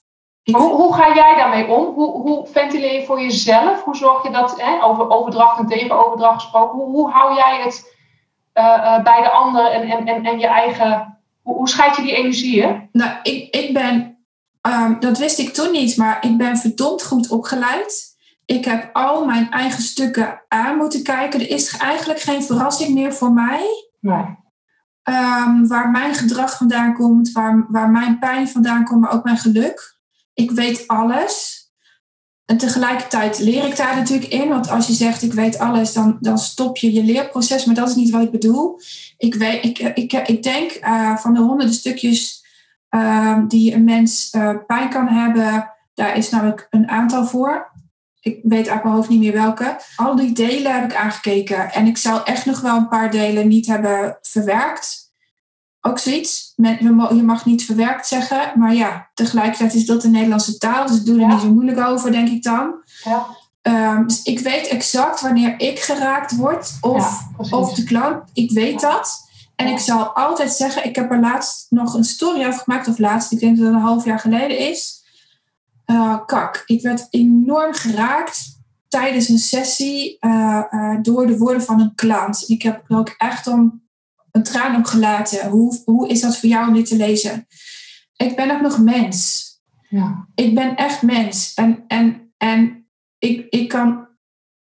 Hoe, 0.51 0.73
hoe 0.73 0.93
ga 0.93 1.15
jij 1.15 1.35
daarmee 1.35 1.67
om? 1.67 1.93
Hoe, 1.93 2.21
hoe 2.21 2.47
ventileer 2.47 2.99
je 2.99 3.05
voor 3.05 3.21
jezelf? 3.21 3.83
Hoe 3.83 3.95
zorg 3.95 4.23
je 4.23 4.31
dat, 4.31 4.61
hè, 4.61 4.83
over 4.83 5.09
overdracht 5.09 5.59
en 5.59 5.67
tegenoverdracht 5.67 6.41
gesproken, 6.41 6.79
hoe, 6.79 6.89
hoe 6.89 7.11
hou 7.11 7.35
jij 7.35 7.61
het 7.63 7.95
eh, 8.53 8.95
eh, 8.95 9.03
bij 9.03 9.21
de 9.21 9.29
ander 9.29 9.71
en, 9.71 9.81
en, 9.89 10.07
en, 10.07 10.25
en 10.25 10.39
je 10.39 10.47
eigen, 10.47 11.19
hoe, 11.41 11.55
hoe 11.55 11.69
scheid 11.69 11.95
je 11.95 12.01
die 12.01 12.15
energieën? 12.15 12.89
Nou, 12.91 13.11
ik, 13.23 13.55
ik 13.55 13.73
ben, 13.73 14.25
ehm, 14.61 14.99
dat 14.99 15.17
wist 15.17 15.39
ik 15.39 15.53
toen 15.53 15.71
niet, 15.71 15.97
maar 15.97 16.25
ik 16.25 16.37
ben 16.37 16.57
verdomd 16.57 17.05
goed 17.05 17.31
opgeleid. 17.31 18.14
Ik 18.45 18.65
heb 18.65 18.89
al 18.93 19.25
mijn 19.25 19.51
eigen 19.51 19.83
stukken 19.83 20.41
aan 20.47 20.77
moeten 20.77 21.03
kijken. 21.03 21.39
Er 21.39 21.49
is 21.49 21.77
eigenlijk 21.77 22.19
geen 22.19 22.43
verrassing 22.43 22.93
meer 22.93 23.13
voor 23.13 23.31
mij. 23.31 23.89
Nee. 23.99 24.43
Ehm, 25.03 25.67
waar 25.67 25.91
mijn 25.91 26.15
gedrag 26.15 26.57
vandaan 26.57 26.93
komt, 26.93 27.31
waar, 27.31 27.65
waar 27.69 27.89
mijn 27.89 28.19
pijn 28.19 28.47
vandaan 28.47 28.83
komt, 28.83 29.01
maar 29.01 29.13
ook 29.13 29.23
mijn 29.23 29.37
geluk. 29.37 29.97
Ik 30.33 30.51
weet 30.51 30.87
alles. 30.87 31.63
En 32.45 32.57
tegelijkertijd 32.57 33.39
leer 33.39 33.65
ik 33.65 33.77
daar 33.77 33.95
natuurlijk 33.95 34.31
in. 34.31 34.49
Want 34.49 34.69
als 34.69 34.87
je 34.87 34.93
zegt 34.93 35.21
ik 35.21 35.33
weet 35.33 35.59
alles, 35.59 35.93
dan, 35.93 36.17
dan 36.19 36.37
stop 36.37 36.77
je 36.77 36.93
je 36.93 37.03
leerproces. 37.03 37.65
Maar 37.65 37.75
dat 37.75 37.89
is 37.89 37.95
niet 37.95 38.09
wat 38.09 38.23
ik 38.23 38.31
bedoel. 38.31 38.79
Ik, 39.17 39.35
weet, 39.35 39.63
ik, 39.63 39.79
ik, 39.79 40.13
ik 40.13 40.43
denk 40.43 40.71
eh, 40.71 41.17
van 41.17 41.33
de 41.33 41.39
honderden 41.39 41.75
stukjes 41.75 42.45
ehm, 42.89 43.47
die 43.47 43.73
een 43.73 43.83
mens 43.83 44.29
eh, 44.29 44.55
pijn 44.67 44.89
kan 44.89 45.07
hebben, 45.07 45.71
daar 45.93 46.17
is 46.17 46.29
namelijk 46.29 46.67
een 46.69 46.89
aantal 46.89 47.25
voor. 47.25 47.71
Ik 48.25 48.39
weet 48.43 48.69
uit 48.69 48.83
mijn 48.83 48.95
hoofd 48.95 49.09
niet 49.09 49.19
meer 49.19 49.33
welke. 49.33 49.77
Al 49.95 50.15
die 50.15 50.31
delen 50.33 50.73
heb 50.73 50.83
ik 50.91 50.95
aangekeken. 50.97 51.73
En 51.73 51.87
ik 51.87 51.97
zou 51.97 52.21
echt 52.23 52.45
nog 52.45 52.61
wel 52.61 52.75
een 52.77 52.87
paar 52.87 53.11
delen 53.11 53.47
niet 53.47 53.67
hebben 53.67 54.17
verwerkt. 54.21 55.11
Ook 55.81 55.99
zoiets. 55.99 56.53
Mo- 56.55 57.13
Je 57.15 57.23
mag 57.23 57.45
niet 57.45 57.65
verwerkt 57.65 58.07
zeggen. 58.07 58.51
Maar 58.59 58.73
ja, 58.73 59.09
tegelijkertijd 59.13 59.73
is 59.73 59.85
dat 59.85 60.01
de 60.01 60.07
Nederlandse 60.09 60.57
taal. 60.57 60.87
Dus 60.87 60.97
ik 60.97 61.05
doe 61.05 61.15
er 61.15 61.21
Ja. 61.21 61.27
niet 61.27 61.41
zo 61.41 61.51
moeilijk 61.53 61.79
over, 61.87 62.11
denk 62.11 62.27
ik 62.29 62.43
dan. 62.43 62.73
Ja, 63.03 63.25
Ehm, 63.61 64.07
dus 64.07 64.21
ik 64.23 64.39
weet 64.39 64.67
exact 64.67 65.21
wanneer 65.21 65.53
ik 65.59 65.79
geraakt 65.79 66.35
word. 66.35 66.71
Of, 66.81 67.21
ja, 67.37 67.57
of 67.57 67.73
de 67.73 67.83
klant. 67.83 68.23
Ik 68.33 68.51
weet 68.51 68.79
dat. 68.81 69.23
En 69.55 69.67
ik 69.67 69.79
zal 69.79 70.03
altijd 70.15 70.51
zeggen, 70.51 70.85
ik 70.85 70.95
heb 70.95 71.11
er 71.11 71.19
laatst 71.19 71.65
nog 71.69 71.93
een 71.93 72.03
story 72.03 72.45
over 72.45 72.59
gemaakt. 72.59 72.87
Of 72.87 72.97
laatst, 72.97 73.31
ik 73.31 73.39
denk 73.39 73.57
dat 73.57 73.65
het 73.65 73.75
een 73.75 73.81
half 73.81 74.05
jaar 74.05 74.19
geleden 74.19 74.57
is. 74.59 74.94
Eh, 75.85 76.25
kak, 76.25 76.63
ik 76.65 76.81
werd 76.81 77.07
enorm 77.09 77.73
geraakt 77.73 78.59
tijdens 78.87 79.29
een 79.29 79.37
sessie 79.37 80.17
eh, 80.19 80.63
eh, 80.69 80.97
door 81.01 81.27
de 81.27 81.37
woorden 81.37 81.61
van 81.63 81.79
een 81.79 81.95
klant. 81.95 82.43
Ik 82.49 82.61
heb 82.61 82.83
er 82.87 82.97
ook 82.97 83.13
echt 83.17 83.47
om 83.47 83.83
een 84.31 84.43
traan 84.43 84.75
op 84.75 84.85
gelaten. 84.85 85.49
Hoe, 85.49 85.81
hoe 85.85 86.07
is 86.07 86.21
dat 86.21 86.37
voor 86.37 86.49
jou 86.49 86.67
om 86.67 86.73
dit 86.73 86.85
te 86.85 86.95
lezen? 86.95 87.47
Ik 88.15 88.35
ben 88.35 88.51
ook 88.51 88.61
nog 88.61 88.79
mens 88.79 89.43
Ja. 89.89 90.27
ik 90.35 90.55
ben 90.55 90.75
echt 90.75 91.01
mens. 91.01 91.53
En, 91.53 91.83
en, 91.87 92.33
en 92.37 92.87
ik, 93.17 93.47
ik 93.49 93.67
kan 93.67 94.07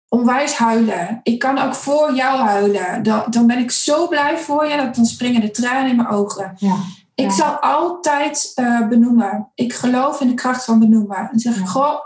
onwijs 0.08 0.54
huilen. 0.54 1.20
Ik 1.22 1.38
kan 1.38 1.58
ook 1.58 1.74
voor 1.74 2.14
jou 2.14 2.40
huilen. 2.40 3.02
Dan, 3.02 3.24
dan 3.30 3.46
ben 3.46 3.58
ik 3.58 3.70
zo 3.70 4.08
blij 4.08 4.38
voor 4.38 4.66
je, 4.66 4.76
dat 4.76 4.94
dan 4.94 5.06
springen 5.06 5.40
de 5.40 5.50
tranen 5.50 5.90
in 5.90 5.96
mijn 5.96 6.08
ogen. 6.08 6.54
Ja. 6.56 6.76
Ik 7.14 7.24
Ja. 7.24 7.30
zal 7.30 7.52
altijd 7.60 8.52
eh, 8.54 8.88
benoemen. 8.88 9.50
Ik 9.54 9.72
geloof 9.72 10.20
in 10.20 10.28
de 10.28 10.34
kracht 10.34 10.64
van 10.64 10.78
benoemen. 10.78 11.28
Dan 11.30 11.38
zeg 11.38 11.54
ik, 11.56 11.60
Ja. 11.64 11.66
goh, 11.70 11.98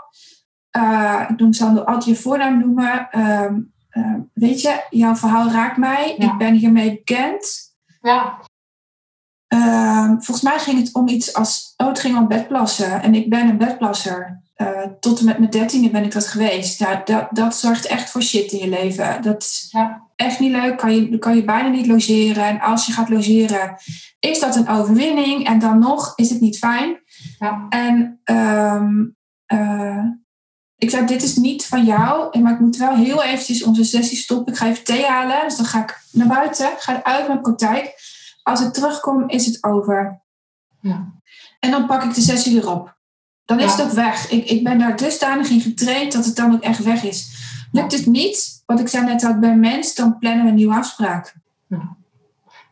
eh, 0.69 1.25
ik 1.29 1.39
noem, 1.39 1.53
zal 1.53 1.85
altijd 1.85 2.05
je 2.05 2.15
voornaam 2.15 2.59
noemen. 2.59 3.07
Ehm, 3.11 3.59
ehm, 3.89 4.19
weet 4.33 4.61
je, 4.61 4.85
jouw 4.89 5.15
verhaal 5.15 5.49
raakt 5.51 5.77
mij. 5.77 6.15
Ja. 6.17 6.31
Ik 6.31 6.37
ben 6.37 6.53
hiermee 6.53 6.89
bekend. 6.91 7.75
Ja. 8.01 8.39
Ehm, 9.47 10.07
volgens 10.09 10.41
mij 10.41 10.59
ging 10.59 10.79
het 10.79 10.93
om 10.93 11.07
iets 11.07 11.33
als, 11.33 11.73
oh, 11.77 11.87
het 11.87 11.99
ging 11.99 12.17
om 12.17 12.27
bedplassen. 12.27 13.01
En 13.01 13.15
ik 13.15 13.29
ben 13.29 13.47
een 13.49 13.57
bedplasser. 13.57 14.41
Eh, 14.55 14.67
tot 14.99 15.19
en 15.19 15.25
met 15.25 15.37
mijn 15.37 15.51
dertiende 15.51 15.89
ben 15.89 16.03
ik 16.03 16.11
dat 16.11 16.27
geweest. 16.27 16.79
Nou, 16.79 16.97
dat, 17.05 17.27
dat 17.31 17.55
zorgt 17.55 17.85
echt 17.85 18.09
voor 18.09 18.21
shit 18.21 18.51
in 18.51 18.59
je 18.59 18.69
leven. 18.69 19.21
Dat 19.21 19.41
is 19.43 19.67
Ja. 19.71 20.01
echt 20.15 20.39
niet 20.39 20.51
leuk. 20.51 20.77
Kan 20.77 20.95
je, 20.95 21.17
kan 21.17 21.35
je 21.35 21.43
bijna 21.43 21.69
niet 21.69 21.87
logeren. 21.87 22.43
En 22.45 22.59
als 22.59 22.85
je 22.85 22.91
gaat 22.93 23.09
logeren, 23.09 23.75
is 24.19 24.39
dat 24.39 24.55
een 24.55 24.67
overwinning. 24.69 25.45
En 25.47 25.59
dan 25.59 25.79
nog 25.79 26.13
is 26.15 26.29
het 26.29 26.41
niet 26.41 26.57
fijn. 26.57 26.97
Ja. 27.39 27.65
En 27.69 28.19
ehm, 28.23 29.05
eh, 29.45 30.03
ik 30.77 30.89
zei, 30.89 31.05
dit 31.05 31.23
is 31.23 31.35
niet 31.35 31.65
van 31.65 31.85
jou, 31.85 32.39
maar 32.39 32.53
ik 32.53 32.59
moet 32.59 32.77
wel 32.77 32.95
heel 32.95 33.23
eventjes 33.23 33.63
onze 33.63 33.83
sessie 33.83 34.17
stoppen. 34.17 34.53
Ik 34.53 34.59
ga 34.59 34.67
even 34.67 34.83
thee 34.83 35.05
halen, 35.05 35.41
dus 35.43 35.55
dan 35.57 35.65
ga 35.65 35.81
ik 35.81 36.01
naar 36.11 36.27
buiten, 36.27 36.69
ga 36.77 37.03
uit 37.03 37.27
mijn 37.27 37.41
praktijk. 37.41 38.06
Als 38.47 38.61
ik 38.61 38.73
terugkom, 38.73 39.29
is 39.29 39.45
het 39.45 39.63
over. 39.63 40.21
Ja. 40.79 41.11
En 41.59 41.71
dan 41.71 41.85
pak 41.85 42.03
ik 42.03 42.13
de 42.13 42.21
sessie 42.21 42.53
weer 42.53 42.71
op. 42.71 42.95
Dan 43.45 43.59
is 43.59 43.71
het 43.71 43.81
ook 43.81 43.91
weg. 43.91 44.29
Ik, 44.29 44.49
ik 44.49 44.63
ben 44.63 44.79
daar 44.79 44.95
dusdanig 44.95 45.49
in 45.49 45.61
getraind 45.61 46.11
dat 46.11 46.25
het 46.25 46.35
dan 46.35 46.53
ook 46.53 46.61
echt 46.61 46.83
weg 46.83 47.03
is. 47.03 47.35
Lukt 47.71 47.91
het 47.91 48.05
niet, 48.05 48.63
wat 48.65 48.79
ik 48.79 48.87
zei 48.87 49.05
net 49.05 49.23
had 49.23 49.39
bij 49.39 49.55
mens, 49.55 49.95
dan 49.95 50.17
plannen 50.17 50.43
we 50.43 50.49
een 50.49 50.55
nieuwe 50.55 50.75
afspraak. 50.75 51.35
Ja, 51.67 51.95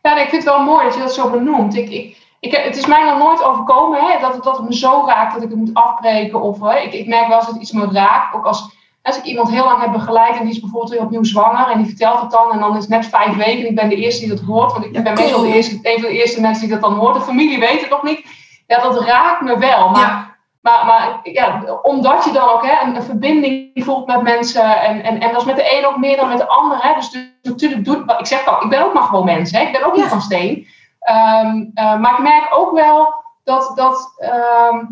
ja 0.02 0.18
ik 0.18 0.28
vind 0.28 0.44
het 0.44 0.54
wel 0.54 0.64
mooi 0.64 0.84
dat 0.84 0.94
je 0.94 1.00
dat 1.00 1.14
zo 1.14 1.30
benoemt. 1.30 1.74
Ik, 1.74 1.90
ik, 1.90 2.16
ik, 2.40 2.52
het 2.56 2.76
is 2.76 2.86
mij 2.86 3.04
nog 3.04 3.18
nooit 3.18 3.42
overkomen 3.42 4.00
hè, 4.00 4.20
dat, 4.20 4.34
het, 4.34 4.42
dat 4.42 4.56
het 4.56 4.68
me 4.68 4.76
zo 4.76 5.04
raakt 5.06 5.34
dat 5.34 5.42
ik 5.42 5.48
het 5.48 5.58
moet 5.58 5.74
afbreken. 5.74 6.40
Of, 6.40 6.60
hè, 6.60 6.78
ik, 6.78 6.92
ik 6.92 7.06
merk 7.06 7.28
wel 7.28 7.36
als 7.36 7.46
het 7.46 7.56
iets 7.56 7.72
me 7.72 7.86
raakt, 7.90 8.34
ook 8.34 8.44
als, 8.44 8.70
als 9.06 9.18
ik 9.18 9.24
iemand 9.24 9.50
heel 9.50 9.64
lang 9.64 9.80
heb 9.80 9.92
begeleid 9.92 10.36
en 10.36 10.44
die 10.44 10.54
is 10.54 10.60
bijvoorbeeld 10.60 10.92
weer 10.92 11.02
opnieuw 11.02 11.24
zwanger 11.24 11.68
en 11.68 11.78
die 11.78 11.86
vertelt 11.86 12.20
het 12.20 12.30
dan 12.30 12.52
en 12.52 12.58
dan 12.58 12.76
is 12.76 12.82
het 12.82 12.88
net 12.88 13.06
vijf 13.06 13.36
weken 13.36 13.60
en 13.60 13.68
ik 13.68 13.74
ben 13.74 13.88
de 13.88 13.96
eerste 13.96 14.20
die 14.26 14.34
dat 14.34 14.44
hoort, 14.44 14.72
want 14.72 14.84
ik 14.84 14.92
ben 14.92 15.14
meestal 15.14 15.40
de 15.40 15.54
eerste, 15.54 15.78
een 15.82 16.00
van 16.00 16.10
de 16.10 16.18
eerste 16.18 16.40
mensen 16.40 16.62
die 16.62 16.78
dat 16.78 16.90
dan 16.90 16.98
hoort. 16.98 17.14
De 17.14 17.20
familie 17.20 17.58
weet 17.58 17.80
het 17.80 17.90
nog 17.90 18.02
niet. 18.02 18.26
Ja, 18.66 18.80
dat 18.80 19.00
raakt 19.00 19.40
me 19.40 19.58
wel. 19.58 19.88
Maar, 19.88 20.38
maar, 20.60 20.86
maar 20.86 21.20
ja, 21.22 21.62
omdat 21.82 22.24
je 22.24 22.32
dan 22.32 22.48
ook 22.48 22.66
hè, 22.66 22.86
een, 22.86 23.02
verbinding 23.02 23.70
voelt 23.74 24.06
met 24.06 24.22
mensen 24.22 24.80
en, 24.80 25.02
en, 25.02 25.20
en 25.20 25.32
dat 25.32 25.40
is 25.40 25.46
met 25.46 25.56
de 25.56 25.76
een 25.78 25.86
ook 25.86 25.96
meer 25.96 26.16
dan 26.16 26.28
met 26.28 26.38
de 26.38 26.48
ander. 26.48 26.78
Hè. 26.80 26.94
Dus, 26.94 27.10
dus 27.10 27.30
natuurlijk 27.42 27.84
doet, 27.84 28.14
ik 28.18 28.26
zeg 28.26 28.46
al, 28.46 28.62
ik 28.62 28.68
ben 28.68 28.84
ook 28.84 28.94
maar 28.94 29.02
gewoon 29.02 29.24
mens, 29.24 29.50
hè. 29.50 29.60
ik 29.60 29.72
ben 29.72 29.84
ook 29.86 29.96
niet 29.96 30.04
van 30.04 30.20
steen. 30.20 30.66
Ehm, 31.00 31.64
eh, 31.74 31.98
maar 31.98 32.12
ik 32.12 32.22
merk 32.22 32.46
ook 32.50 32.72
wel 32.72 33.14
dat, 33.44 33.72
dat 33.74 34.14
ehm, 34.18 34.84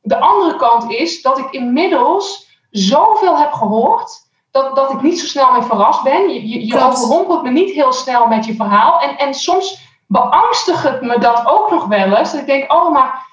de 0.00 0.18
andere 0.18 0.56
kant 0.56 0.90
is 0.90 1.22
dat 1.22 1.38
ik 1.38 1.50
inmiddels 1.50 2.51
zoveel 2.72 3.38
heb 3.38 3.52
gehoord. 3.52 4.30
Dat, 4.50 4.76
dat 4.76 4.92
ik 4.92 5.02
niet 5.02 5.20
zo 5.20 5.26
snel 5.26 5.52
meer 5.52 5.64
verrast 5.64 6.02
ben. 6.02 6.28
Je, 6.28 6.48
je, 6.48 6.66
je 6.66 6.84
overrompelt 6.84 7.42
me 7.42 7.50
niet 7.50 7.70
heel 7.70 7.92
snel 7.92 8.26
met 8.26 8.44
je 8.44 8.54
verhaal. 8.54 9.00
En, 9.00 9.18
en 9.18 9.34
soms 9.34 9.90
beangstigt 10.06 10.82
het 10.82 11.00
me 11.00 11.18
dat 11.18 11.46
ook 11.46 11.70
nog 11.70 11.84
wel 11.84 12.16
eens. 12.16 12.32
Dat 12.32 12.40
ik 12.40 12.46
denk, 12.46 12.72
oh, 12.72 12.92
maar 12.92 13.26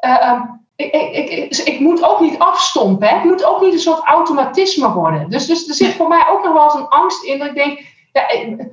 uh, 0.00 0.10
uh, 0.10 0.40
ik, 0.76 0.92
ik, 0.92 1.28
ik, 1.30 1.56
ik, 1.56 1.80
moet 1.80 2.04
ook 2.04 2.20
niet 2.20 2.38
afstompen. 2.38 3.08
Hè? 3.08 3.14
Het 3.14 3.24
moet 3.24 3.44
ook 3.44 3.60
niet 3.60 3.72
een 3.72 3.78
soort 3.78 4.04
automatisme 4.04 4.92
worden. 4.92 5.30
Dus, 5.30 5.46
dus 5.46 5.68
er 5.68 5.74
zit 5.74 5.94
voor 5.94 6.08
mij 6.08 6.24
ook 6.30 6.44
nog 6.44 6.52
wel 6.52 6.64
eens 6.64 6.74
een 6.74 6.88
angst 6.88 7.24
in 7.24 7.38
dat 7.38 7.48
ik 7.48 7.54
denk, 7.54 7.80
ja, 8.12 8.26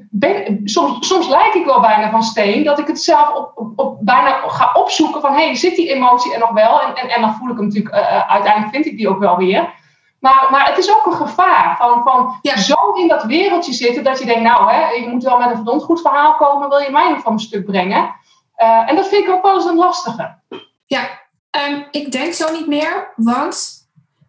ben, 0.09 0.61
soms, 0.63 1.07
soms 1.07 1.27
lijk 1.27 1.53
ik 1.53 1.65
wel 1.65 1.79
bijna 1.79 2.09
van 2.09 2.23
steen, 2.23 2.63
dat 2.63 2.79
ik 2.79 2.87
het 2.87 3.01
zelf 3.01 3.33
op, 3.33 3.51
op, 3.55 3.79
op 3.79 3.97
bijna 4.01 4.41
ga 4.47 4.71
opzoeken 4.73 5.21
van, 5.21 5.33
hé, 5.33 5.45
hey, 5.45 5.55
zit 5.55 5.75
die 5.75 5.93
emotie 5.93 6.33
er 6.33 6.39
nog 6.39 6.51
wel? 6.51 6.81
En, 6.81 6.95
en, 6.95 7.09
en 7.09 7.21
dan 7.21 7.35
voel 7.35 7.49
ik 7.49 7.55
hem 7.55 7.65
natuurlijk, 7.65 7.95
uh, 7.95 8.29
uiteindelijk 8.31 8.73
vind 8.73 8.85
ik 8.85 8.97
die 8.97 9.09
ook 9.09 9.19
wel 9.19 9.37
weer. 9.37 9.73
Maar, 10.23 10.47
maar 10.51 10.67
het 10.67 10.77
is 10.77 10.95
ook 10.95 11.05
een 11.05 11.27
gevaar 11.27 11.77
van, 11.77 12.03
van 12.03 12.39
zo 12.57 12.91
in 12.93 13.07
dat 13.07 13.23
wereldje 13.23 13.73
zitten 13.73 14.03
dat 14.03 14.19
je 14.19 14.25
denkt, 14.25 14.41
nou, 14.41 14.71
hè, 14.71 14.89
je 14.89 15.07
moet 15.07 15.23
wel 15.23 15.37
met 15.37 15.49
een 15.49 15.55
verdomd 15.55 15.83
goed 15.83 16.01
verhaal 16.01 16.35
komen, 16.35 16.69
wil 16.69 16.79
je 16.79 16.91
mij 16.91 17.09
nog 17.09 17.21
van 17.21 17.33
een 17.33 17.39
stuk 17.39 17.65
brengen? 17.65 18.15
Uh, 18.57 18.89
en 18.89 18.95
dat 18.95 19.07
vind 19.07 19.25
ik 19.25 19.33
ook 19.33 19.43
wel 19.43 19.55
eens 19.55 19.65
een 19.65 19.75
lastige. 19.75 20.39
Ja, 20.85 21.09
um, 21.67 21.87
ik 21.91 22.11
denk 22.11 22.33
zo 22.33 22.51
niet 22.51 22.67
meer, 22.67 23.13
want 23.15 23.71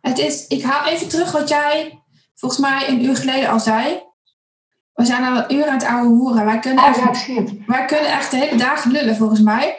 het 0.01 0.19
is, 0.19 0.47
ik 0.47 0.63
haal 0.63 0.85
even 0.85 1.09
terug 1.09 1.33
wat 1.33 1.49
jij 1.49 2.03
volgens 2.35 2.61
mij 2.61 2.89
een 2.89 3.05
uur 3.05 3.17
geleden 3.17 3.51
al 3.51 3.61
zei. 3.61 4.03
We 4.95 5.05
zijn 5.05 5.25
al 5.25 5.37
een 5.37 5.55
uur 5.55 5.67
aan 5.67 5.75
het 5.75 5.87
oude 5.87 6.09
hoeren. 6.09 6.45
Wij 6.45 6.59
kunnen, 6.59 6.85
oh, 6.85 7.09
echt, 7.09 7.27
wij 7.67 7.85
kunnen 7.85 8.11
echt 8.11 8.31
de 8.31 8.37
hele 8.37 8.57
dag 8.57 8.85
lullen, 8.85 9.17
volgens 9.17 9.41
mij. 9.41 9.77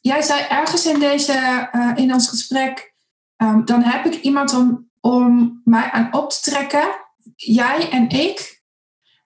Jij 0.00 0.22
zei 0.22 0.40
ergens 0.48 0.86
in, 0.86 0.98
deze, 0.98 1.68
uh, 1.72 1.92
in 1.94 2.12
ons 2.12 2.28
gesprek, 2.28 2.94
um, 3.36 3.64
dan 3.64 3.82
heb 3.82 4.04
ik 4.04 4.20
iemand 4.20 4.54
om, 4.54 4.90
om 5.02 5.60
mij 5.64 5.90
aan 5.90 6.14
op 6.14 6.30
te 6.30 6.40
trekken. 6.40 6.88
Jij 7.36 7.90
en 7.90 8.08
ik 8.08 8.62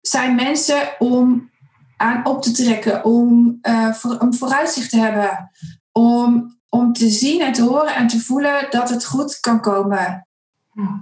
zijn 0.01 0.35
mensen 0.35 0.95
om 0.99 1.49
aan 1.97 2.25
op 2.25 2.41
te 2.41 2.51
trekken, 2.51 3.03
om, 3.03 3.59
uh, 3.61 3.93
voor, 3.93 4.17
om 4.17 4.33
vooruitzicht 4.33 4.89
te 4.89 4.97
hebben, 4.97 5.51
om, 5.91 6.57
om 6.69 6.93
te 6.93 7.09
zien 7.09 7.41
en 7.41 7.53
te 7.53 7.63
horen 7.63 7.95
en 7.95 8.07
te 8.07 8.19
voelen 8.19 8.67
dat 8.69 8.89
het 8.89 9.05
goed 9.05 9.39
kan 9.39 9.61
komen. 9.61 10.27
Ja. 10.71 11.01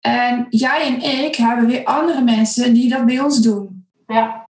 En 0.00 0.46
jij 0.50 0.86
en 0.86 1.24
ik 1.24 1.34
hebben 1.34 1.66
weer 1.66 1.84
andere 1.84 2.22
mensen 2.22 2.74
die 2.74 2.88
dat 2.88 3.06
bij 3.06 3.20
ons 3.20 3.40
doen. 3.40 3.86
Ja. 4.06 4.48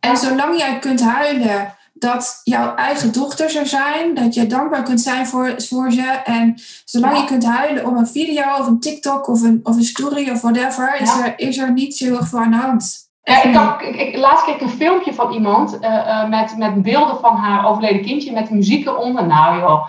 En 0.00 0.16
zolang 0.16 0.58
jij 0.58 0.78
kunt 0.78 1.00
huilen 1.00 1.74
dat 2.02 2.40
jouw 2.44 2.74
eigen 2.74 3.12
dochters 3.12 3.54
er 3.54 3.66
zijn, 3.66 4.14
dat 4.14 4.34
je 4.34 4.46
dankbaar 4.46 4.82
kunt 4.82 5.00
zijn 5.00 5.26
voor, 5.26 5.54
voor 5.56 5.90
ze. 5.90 6.20
En 6.24 6.54
zolang 6.84 7.18
je 7.18 7.24
kunt 7.24 7.44
huilen 7.44 7.86
om 7.86 7.96
een 7.96 8.06
video 8.06 8.42
of 8.58 8.66
een 8.66 8.80
TikTok 8.80 9.28
of 9.28 9.42
een, 9.42 9.60
of 9.62 9.76
een 9.76 9.82
story 9.82 10.30
of 10.30 10.40
whatever, 10.40 11.00
is, 11.00 11.18
er, 11.18 11.32
is 11.36 11.58
er 11.58 11.72
niet 11.72 11.96
zo 11.96 12.04
heel 12.04 12.24
veel 12.24 12.38
aan 12.38 12.50
de 12.50 12.56
hand. 12.56 13.10
Ja, 13.22 13.80
ik, 13.80 13.94
ik, 13.94 14.00
ik, 14.00 14.16
laatst 14.16 14.44
keek 14.44 14.60
een 14.60 14.68
filmpje 14.68 15.14
van 15.14 15.32
iemand 15.32 15.78
uh, 15.80 15.90
uh, 15.90 16.28
met, 16.28 16.56
met 16.56 16.82
beelden 16.82 17.20
van 17.20 17.36
haar 17.36 17.66
overleden 17.66 18.02
kindje 18.02 18.32
met 18.32 18.50
muziek 18.50 18.86
eronder. 18.86 19.26
Nou 19.26 19.58
joh, 19.58 19.86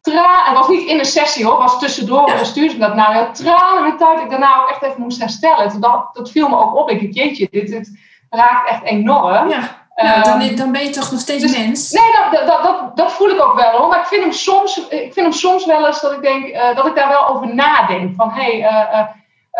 traan. 0.00 0.44
Het 0.44 0.58
was 0.58 0.68
niet 0.68 0.88
in 0.88 0.98
een 0.98 1.04
sessie 1.04 1.44
hoor, 1.44 1.62
het 1.62 1.70
was 1.70 1.80
tussendoor. 1.80 2.28
Ja. 2.28 2.44
stuurde 2.44 2.72
ze 2.72 2.78
dat. 2.78 2.94
Nou 2.94 3.14
ja, 3.14 3.30
tranen 3.30 3.82
met 3.82 3.98
tijd. 3.98 4.20
Ik 4.20 4.30
daarna 4.30 4.62
ook 4.62 4.68
echt 4.68 4.82
even 4.82 5.02
moest 5.02 5.20
herstellen. 5.20 5.80
Dat, 5.80 6.08
dat 6.12 6.30
viel 6.30 6.48
me 6.48 6.56
ook 6.56 6.74
op. 6.74 6.90
Ik 6.90 7.00
dacht, 7.00 7.14
jeetje, 7.14 7.48
dit, 7.50 7.68
dit 7.68 7.98
raakt 8.30 8.68
echt 8.68 8.82
enorm. 8.82 9.48
Ja. 9.48 9.85
Nou, 10.02 10.22
dan, 10.22 10.56
dan 10.56 10.72
ben 10.72 10.82
je 10.82 10.90
toch 10.90 11.10
nog 11.10 11.20
steeds 11.20 11.42
dus, 11.42 11.58
mens? 11.58 11.90
Nee, 11.90 12.12
dat, 12.12 12.46
dat, 12.46 12.62
dat, 12.62 12.96
dat, 12.96 13.12
voel 13.12 13.28
ik 13.28 13.42
ook 13.42 13.54
wel 13.54 13.70
hoor. 13.70 13.88
Maar 13.88 13.98
ik 13.98 14.06
vind 14.06 14.22
hem 14.22 14.32
soms, 14.32 14.88
ik 14.88 15.12
vind 15.12 15.26
hem 15.26 15.32
soms 15.32 15.66
wel 15.66 15.86
eens 15.86 16.00
dat 16.00 16.12
ik 16.12 16.22
denk 16.22 16.46
uh, 16.46 16.76
dat 16.76 16.86
ik 16.86 16.94
daar 16.94 17.08
wel 17.08 17.28
over 17.28 17.54
nadenk. 17.54 18.14
Van 18.14 18.30
hé, 18.30 18.60
hey, 18.60 19.08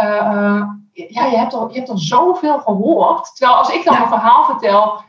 uh, 0.03 0.62
ja, 0.93 1.24
je 1.24 1.37
hebt, 1.37 1.55
al, 1.55 1.68
je 1.68 1.78
hebt 1.78 1.91
al 1.91 1.99
zoveel 1.99 2.59
gehoord. 2.59 3.37
Terwijl 3.37 3.59
als 3.59 3.68
ik 3.70 3.84
dan 3.84 4.03
een 4.03 4.09
verhaal 4.09 4.45
vertel, 4.45 5.03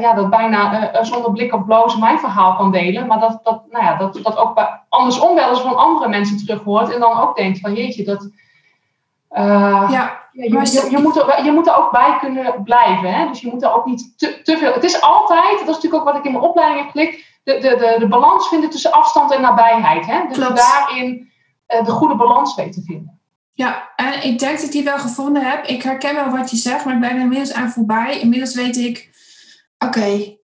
ja, 0.00 0.12
dat 0.14 0.30
bijna 0.30 0.90
zonder 1.04 1.32
blik 1.32 1.54
of 1.54 1.64
blozen 1.64 2.00
mijn 2.00 2.18
verhaal 2.18 2.56
kan 2.56 2.72
delen. 2.72 3.06
Maar 3.06 3.20
dat, 3.20 3.40
dat, 3.42 3.62
nou 3.70 3.84
ja, 3.84 3.96
dat, 3.96 4.18
dat 4.22 4.36
ook 4.36 4.54
bij, 4.54 4.80
andersom 4.88 5.34
wel 5.34 5.48
eens 5.48 5.60
van 5.60 5.76
andere 5.76 6.08
mensen 6.08 6.46
terug 6.46 6.62
hoort. 6.62 6.92
En 6.94 7.00
dan 7.00 7.20
ook 7.20 7.36
denkt 7.36 7.60
van 7.60 7.74
jeetje, 7.74 8.04
dat... 8.04 8.30
Uh, 9.30 9.88
ja, 9.90 10.28
je, 10.32 10.50
je, 10.50 10.86
je, 10.90 10.98
moet 10.98 11.16
er, 11.16 11.44
je 11.44 11.52
moet 11.52 11.66
er 11.66 11.76
ook 11.76 11.90
bij 11.90 12.16
kunnen 12.20 12.62
blijven. 12.62 13.14
Hè? 13.14 13.26
Dus 13.28 13.40
je 13.40 13.50
moet 13.52 13.62
er 13.62 13.74
ook 13.74 13.86
niet 13.86 14.18
te, 14.18 14.42
te 14.42 14.58
veel... 14.58 14.72
Het 14.72 14.84
is 14.84 15.00
altijd, 15.00 15.58
dat 15.58 15.68
is 15.68 15.74
natuurlijk 15.74 15.94
ook 15.94 16.04
wat 16.04 16.16
ik 16.16 16.24
in 16.24 16.32
mijn 16.32 16.44
opleiding 16.44 16.80
heb 16.80 16.90
geleerd, 16.90 17.24
de, 17.42 17.58
de, 17.58 17.76
de, 17.76 17.96
de 17.98 18.08
balans 18.08 18.48
vinden 18.48 18.70
tussen 18.70 18.92
afstand 18.92 19.32
en 19.32 19.40
nabijheid. 19.40 20.06
Hè? 20.06 20.26
Dus 20.28 20.36
Klopt. 20.36 20.56
daarin 20.56 21.30
de 21.66 21.90
goede 21.90 22.14
balans 22.14 22.54
weten 22.54 22.72
te 22.72 22.82
vinden. 22.82 23.20
Ja, 23.52 23.92
en 23.96 24.22
ik 24.22 24.38
denk 24.38 24.56
dat 24.56 24.66
ik 24.66 24.72
die 24.72 24.84
wel 24.84 24.98
gevonden 24.98 25.50
heb. 25.50 25.64
Ik 25.64 25.82
herken 25.82 26.14
wel 26.14 26.30
wat 26.30 26.50
je 26.50 26.56
zegt, 26.56 26.84
maar 26.84 26.94
ik 26.94 27.00
ben 27.00 27.10
er 27.10 27.20
inmiddels 27.20 27.52
aan 27.52 27.70
voorbij. 27.70 28.20
Inmiddels 28.20 28.54
weet 28.54 28.76
ik, 28.76 29.10
oké, 29.78 30.36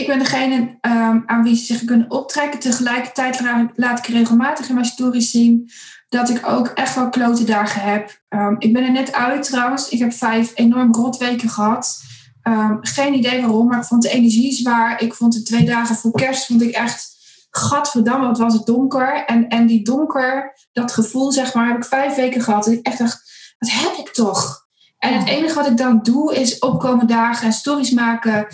ik 0.00 0.06
ben 0.06 0.18
degene 0.18 0.78
um, 0.80 1.22
aan 1.26 1.42
wie 1.42 1.56
ze 1.56 1.64
zich 1.64 1.84
kunnen 1.84 2.10
optrekken. 2.10 2.60
Tegelijkertijd 2.60 3.40
laat 3.74 3.98
ik 3.98 4.06
regelmatig 4.06 4.68
in 4.68 4.74
mijn 4.74 4.86
stories 4.86 5.30
zien 5.30 5.70
dat 6.08 6.28
ik 6.28 6.46
ook 6.46 6.66
echt 6.66 6.94
wel 6.94 7.08
klote 7.08 7.44
dagen 7.44 7.82
heb. 7.82 8.20
Um, 8.28 8.56
ik 8.58 8.72
ben 8.72 8.82
er 8.82 8.92
net 8.92 9.12
uit 9.12 9.42
trouwens. 9.42 9.88
Ik 9.88 9.98
heb 9.98 10.12
vijf 10.12 10.52
enorm 10.54 10.94
rotweken 10.94 11.48
gehad. 11.48 12.02
Um, 12.42 12.78
geen 12.80 13.14
idee 13.14 13.40
waarom, 13.40 13.66
maar 13.66 13.78
ik 13.78 13.84
vond 13.84 14.02
de 14.02 14.10
energie 14.10 14.52
zwaar. 14.52 15.02
Ik 15.02 15.14
vond 15.14 15.32
de 15.32 15.42
twee 15.42 15.64
dagen 15.64 15.96
voor 15.96 16.12
kerst 16.12 16.46
vond 16.46 16.62
ik 16.62 16.74
echt 16.74 17.16
gadverdamme, 17.50 18.26
wat 18.26 18.38
was 18.38 18.54
het 18.54 18.66
donker. 18.66 19.24
En, 19.26 19.48
en 19.48 19.66
die 19.66 19.84
donker, 19.84 20.56
dat 20.72 20.92
gevoel, 20.92 21.32
zeg 21.32 21.54
maar, 21.54 21.68
heb 21.68 21.76
ik 21.76 21.84
vijf 21.84 22.14
weken 22.14 22.40
gehad. 22.40 22.66
En 22.66 22.72
ik 22.72 22.86
echt 22.86 22.98
dacht, 22.98 23.22
wat 23.58 23.70
heb 23.70 23.92
ik 24.06 24.12
toch? 24.12 24.66
En 24.98 25.18
het 25.18 25.28
enige 25.28 25.54
wat 25.54 25.66
ik 25.66 25.76
dan 25.76 26.02
doe, 26.02 26.34
is 26.34 26.58
opkomen 26.58 27.06
dagen 27.06 27.46
en 27.46 27.52
stories 27.52 27.90
maken. 27.90 28.46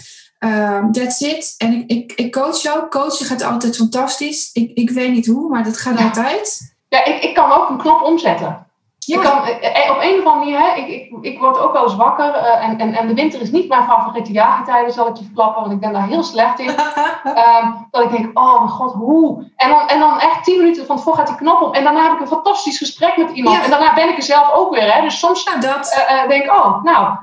Um, 0.45 0.93
that's 0.93 1.21
it. 1.21 1.55
En 1.59 1.73
ik, 1.73 1.91
ik, 1.91 2.13
ik 2.13 2.33
coach 2.33 2.77
ook. 2.77 2.91
Coachen 2.91 3.27
gaat 3.27 3.43
altijd 3.43 3.77
fantastisch. 3.77 4.51
Ik, 4.53 4.71
ik 4.75 4.91
weet 4.91 5.13
niet 5.13 5.27
hoe, 5.27 5.49
maar 5.49 5.65
dat 5.65 5.79
gaat 5.79 6.01
altijd. 6.01 6.75
Ja, 6.89 7.05
ik, 7.05 7.23
ik 7.23 7.35
kan 7.35 7.53
ook 7.53 7.69
een 7.69 7.79
knop 7.79 8.03
omzetten. 8.03 8.67
Ja. 8.99 9.17
Ik 9.17 9.23
kan, 9.23 9.45
eh, 9.45 9.85
eh, 9.85 9.91
op 9.91 10.03
een 10.03 10.19
of 10.19 10.25
andere 10.25 10.37
manier, 10.37 10.59
hè, 10.59 10.75
ik, 10.77 10.89
ik, 10.89 11.13
ik 11.21 11.39
word 11.39 11.59
ook 11.59 11.73
wel 11.73 11.83
eens 11.83 11.97
wakker. 11.97 12.35
Uh, 12.35 12.69
en, 12.69 12.79
en, 12.79 12.95
en 12.95 13.07
de 13.07 13.15
winter 13.15 13.41
is 13.41 13.51
niet 13.51 13.69
mijn 13.69 13.85
favoriete 13.85 14.33
jaargetijden, 14.33 14.93
zal 14.93 15.09
ik 15.09 15.17
je 15.17 15.25
verklappen, 15.25 15.61
want 15.61 15.73
ik 15.73 15.81
ben 15.81 15.93
daar 15.93 16.07
heel 16.07 16.23
slecht 16.23 16.59
in. 16.59 16.69
um, 16.69 17.87
dat 17.91 18.05
ik 18.05 18.11
denk, 18.11 18.39
oh 18.39 18.59
mijn 18.59 18.69
god, 18.69 18.93
hoe? 18.93 19.51
En 19.57 19.69
dan, 19.69 19.89
en 19.89 19.99
dan 19.99 20.21
echt 20.21 20.45
tien 20.45 20.59
minuten 20.59 20.87
van 20.87 20.97
tevoren 20.97 21.19
gaat 21.19 21.27
die 21.27 21.37
knop 21.37 21.63
op. 21.63 21.75
En 21.75 21.85
daarna 21.85 22.03
heb 22.03 22.13
ik 22.13 22.21
een 22.21 22.27
fantastisch 22.27 22.79
gesprek 22.79 23.17
met 23.17 23.31
iemand. 23.31 23.57
Ja. 23.57 23.65
En 23.65 23.71
daarna 23.71 23.95
ben 23.95 24.09
ik 24.09 24.17
er 24.17 24.23
zelf 24.23 24.53
ook 24.53 24.75
weer. 24.75 24.95
Hè. 24.95 25.03
Dus 25.03 25.19
soms 25.19 25.43
ja, 25.43 25.57
dat. 25.57 26.07
Uh, 26.11 26.29
denk 26.29 26.45
ik, 26.45 26.51
oh, 26.51 26.83
nou. 26.83 27.17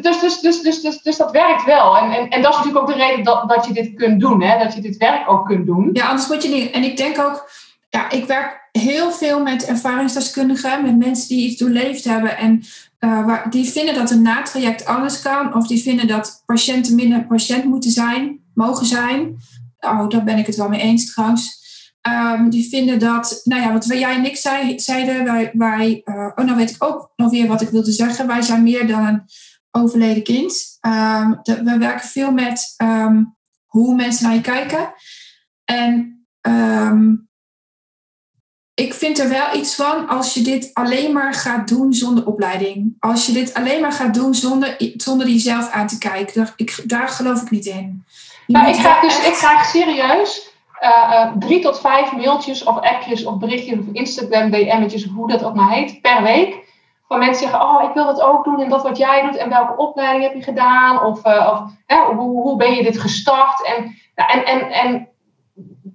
Dus, 0.00 0.20
dus, 0.20 0.40
dus, 0.40 0.60
dus, 0.62 0.80
dus, 0.80 1.02
dus 1.02 1.16
dat 1.16 1.30
werkt 1.30 1.64
wel. 1.64 1.96
En, 1.96 2.12
en, 2.12 2.28
en 2.28 2.42
dat 2.42 2.50
is 2.52 2.56
natuurlijk 2.56 2.88
ook 2.88 2.96
de 2.96 3.04
reden 3.04 3.24
dat, 3.24 3.48
dat 3.48 3.66
je 3.66 3.72
dit 3.72 3.94
kunt 3.94 4.20
doen. 4.20 4.42
Hè? 4.42 4.64
Dat 4.64 4.74
je 4.74 4.80
dit 4.80 4.96
werk 4.96 5.30
ook 5.30 5.46
kunt 5.46 5.66
doen. 5.66 5.90
Ja, 5.92 6.08
anders 6.08 6.28
moet 6.28 6.42
je 6.42 6.48
niet. 6.48 6.70
En 6.70 6.82
ik 6.82 6.96
denk 6.96 7.18
ook, 7.18 7.50
ja, 7.90 8.10
ik 8.10 8.24
werk 8.24 8.68
heel 8.72 9.10
veel 9.10 9.42
met 9.42 9.64
ervaringsdeskundigen, 9.64 10.82
met 10.82 10.98
mensen 10.98 11.28
die 11.28 11.48
iets 11.48 11.58
doorleefd 11.58 12.04
hebben 12.04 12.36
en 12.36 12.62
waar, 12.98 13.50
die 13.50 13.70
vinden 13.70 13.94
dat 13.94 14.10
een 14.10 14.22
natraject 14.22 14.84
anders 14.84 15.22
kan, 15.22 15.54
of 15.54 15.66
die 15.66 15.82
vinden 15.82 16.06
dat 16.06 16.42
patiënten 16.46 16.94
minder 16.94 17.24
patiënt 17.24 17.64
moeten 17.64 17.90
zijn, 17.90 18.38
mogen 18.54 18.86
zijn. 18.86 19.36
Oh, 19.80 20.08
daar 20.08 20.24
ben 20.24 20.38
ik 20.38 20.46
het 20.46 20.56
wel 20.56 20.68
mee 20.68 20.80
eens 20.80 21.12
trouwens. 21.12 21.63
Ehm, 22.04 22.48
die 22.48 22.68
vinden 22.68 22.98
dat, 22.98 23.40
nou 23.44 23.62
ja, 23.62 23.72
wat 23.72 23.86
jij 23.86 24.14
en 24.14 24.24
ik 24.24 24.36
zei, 24.36 24.78
zeiden, 24.80 25.24
wij, 25.24 25.50
wij 25.52 26.02
uh, 26.04 26.30
oh 26.34 26.44
nou 26.44 26.56
weet 26.56 26.70
ik 26.70 26.84
ook 26.84 27.12
nog 27.16 27.30
weer 27.30 27.46
wat 27.46 27.60
ik 27.60 27.68
wilde 27.68 27.92
zeggen. 27.92 28.26
Wij 28.26 28.42
zijn 28.42 28.62
meer 28.62 28.86
dan 28.86 29.06
een 29.06 29.22
overleden 29.70 30.22
kind. 30.22 30.78
Um, 30.80 31.40
we 31.42 31.76
werken 31.78 32.08
veel 32.08 32.32
met 32.32 32.74
um, 32.82 33.36
hoe 33.66 33.94
mensen 33.94 34.26
naar 34.26 34.34
je 34.34 34.40
kijken. 34.40 34.92
En 35.64 36.26
ik 38.74 38.94
vind 38.94 39.18
er 39.18 39.28
wel 39.28 39.56
iets 39.56 39.74
van 39.74 40.08
als 40.08 40.34
je 40.34 40.42
dit 40.42 40.70
alleen 40.72 41.12
maar 41.12 41.34
gaat 41.34 41.68
doen 41.68 41.92
zonder 41.92 42.26
opleiding. 42.26 42.96
Als 42.98 43.26
je 43.26 43.32
dit 43.32 43.54
alleen 43.54 43.80
maar 43.80 43.92
gaat 43.92 44.14
doen 44.14 44.34
zonder, 44.34 44.76
zonder 44.96 45.26
die 45.26 45.38
zelf 45.38 45.70
aan 45.70 45.86
te 45.86 45.98
kijken. 45.98 46.34
Daar, 46.34 46.52
ik, 46.56 46.82
daar 46.84 47.08
geloof 47.08 47.42
ik 47.42 47.50
niet 47.50 47.66
in. 47.66 48.04
Nou, 48.46 48.68
ik, 48.68 48.74
krijg 48.74 49.00
dus, 49.00 49.26
ik 49.26 49.32
krijg 49.32 49.64
serieus 49.64 50.52
uh, 50.84 51.10
uh, 51.10 51.32
drie 51.38 51.60
tot 51.60 51.80
vijf 51.80 52.12
mailtjes 52.12 52.64
of 52.64 52.80
appjes 52.80 53.24
of 53.24 53.38
berichtjes 53.38 53.78
of 53.78 53.84
Instagram 53.92 54.50
DM'tjes, 54.50 55.04
hoe 55.04 55.28
dat 55.28 55.44
ook 55.44 55.54
maar 55.54 55.70
heet, 55.70 56.00
per 56.00 56.22
week. 56.22 56.72
Van 57.08 57.18
mensen 57.18 57.48
zeggen, 57.48 57.68
oh, 57.68 57.82
ik 57.82 57.94
wil 57.94 58.04
dat 58.04 58.20
ook 58.20 58.44
doen 58.44 58.60
en 58.60 58.68
dat 58.68 58.82
wat 58.82 58.96
jij 58.96 59.22
doet 59.22 59.36
en 59.36 59.48
welke 59.48 59.76
opleiding 59.76 60.24
heb 60.24 60.34
je 60.34 60.42
gedaan? 60.42 61.02
Of, 61.02 61.26
uh, 61.26 61.48
of 61.52 61.70
hè, 61.86 62.14
hoe, 62.14 62.42
hoe 62.42 62.56
ben 62.56 62.74
je 62.74 62.82
dit 62.82 62.98
gestart? 62.98 63.66
En, 63.66 63.96
en, 64.14 64.44
en, 64.44 64.70
en 64.70 65.08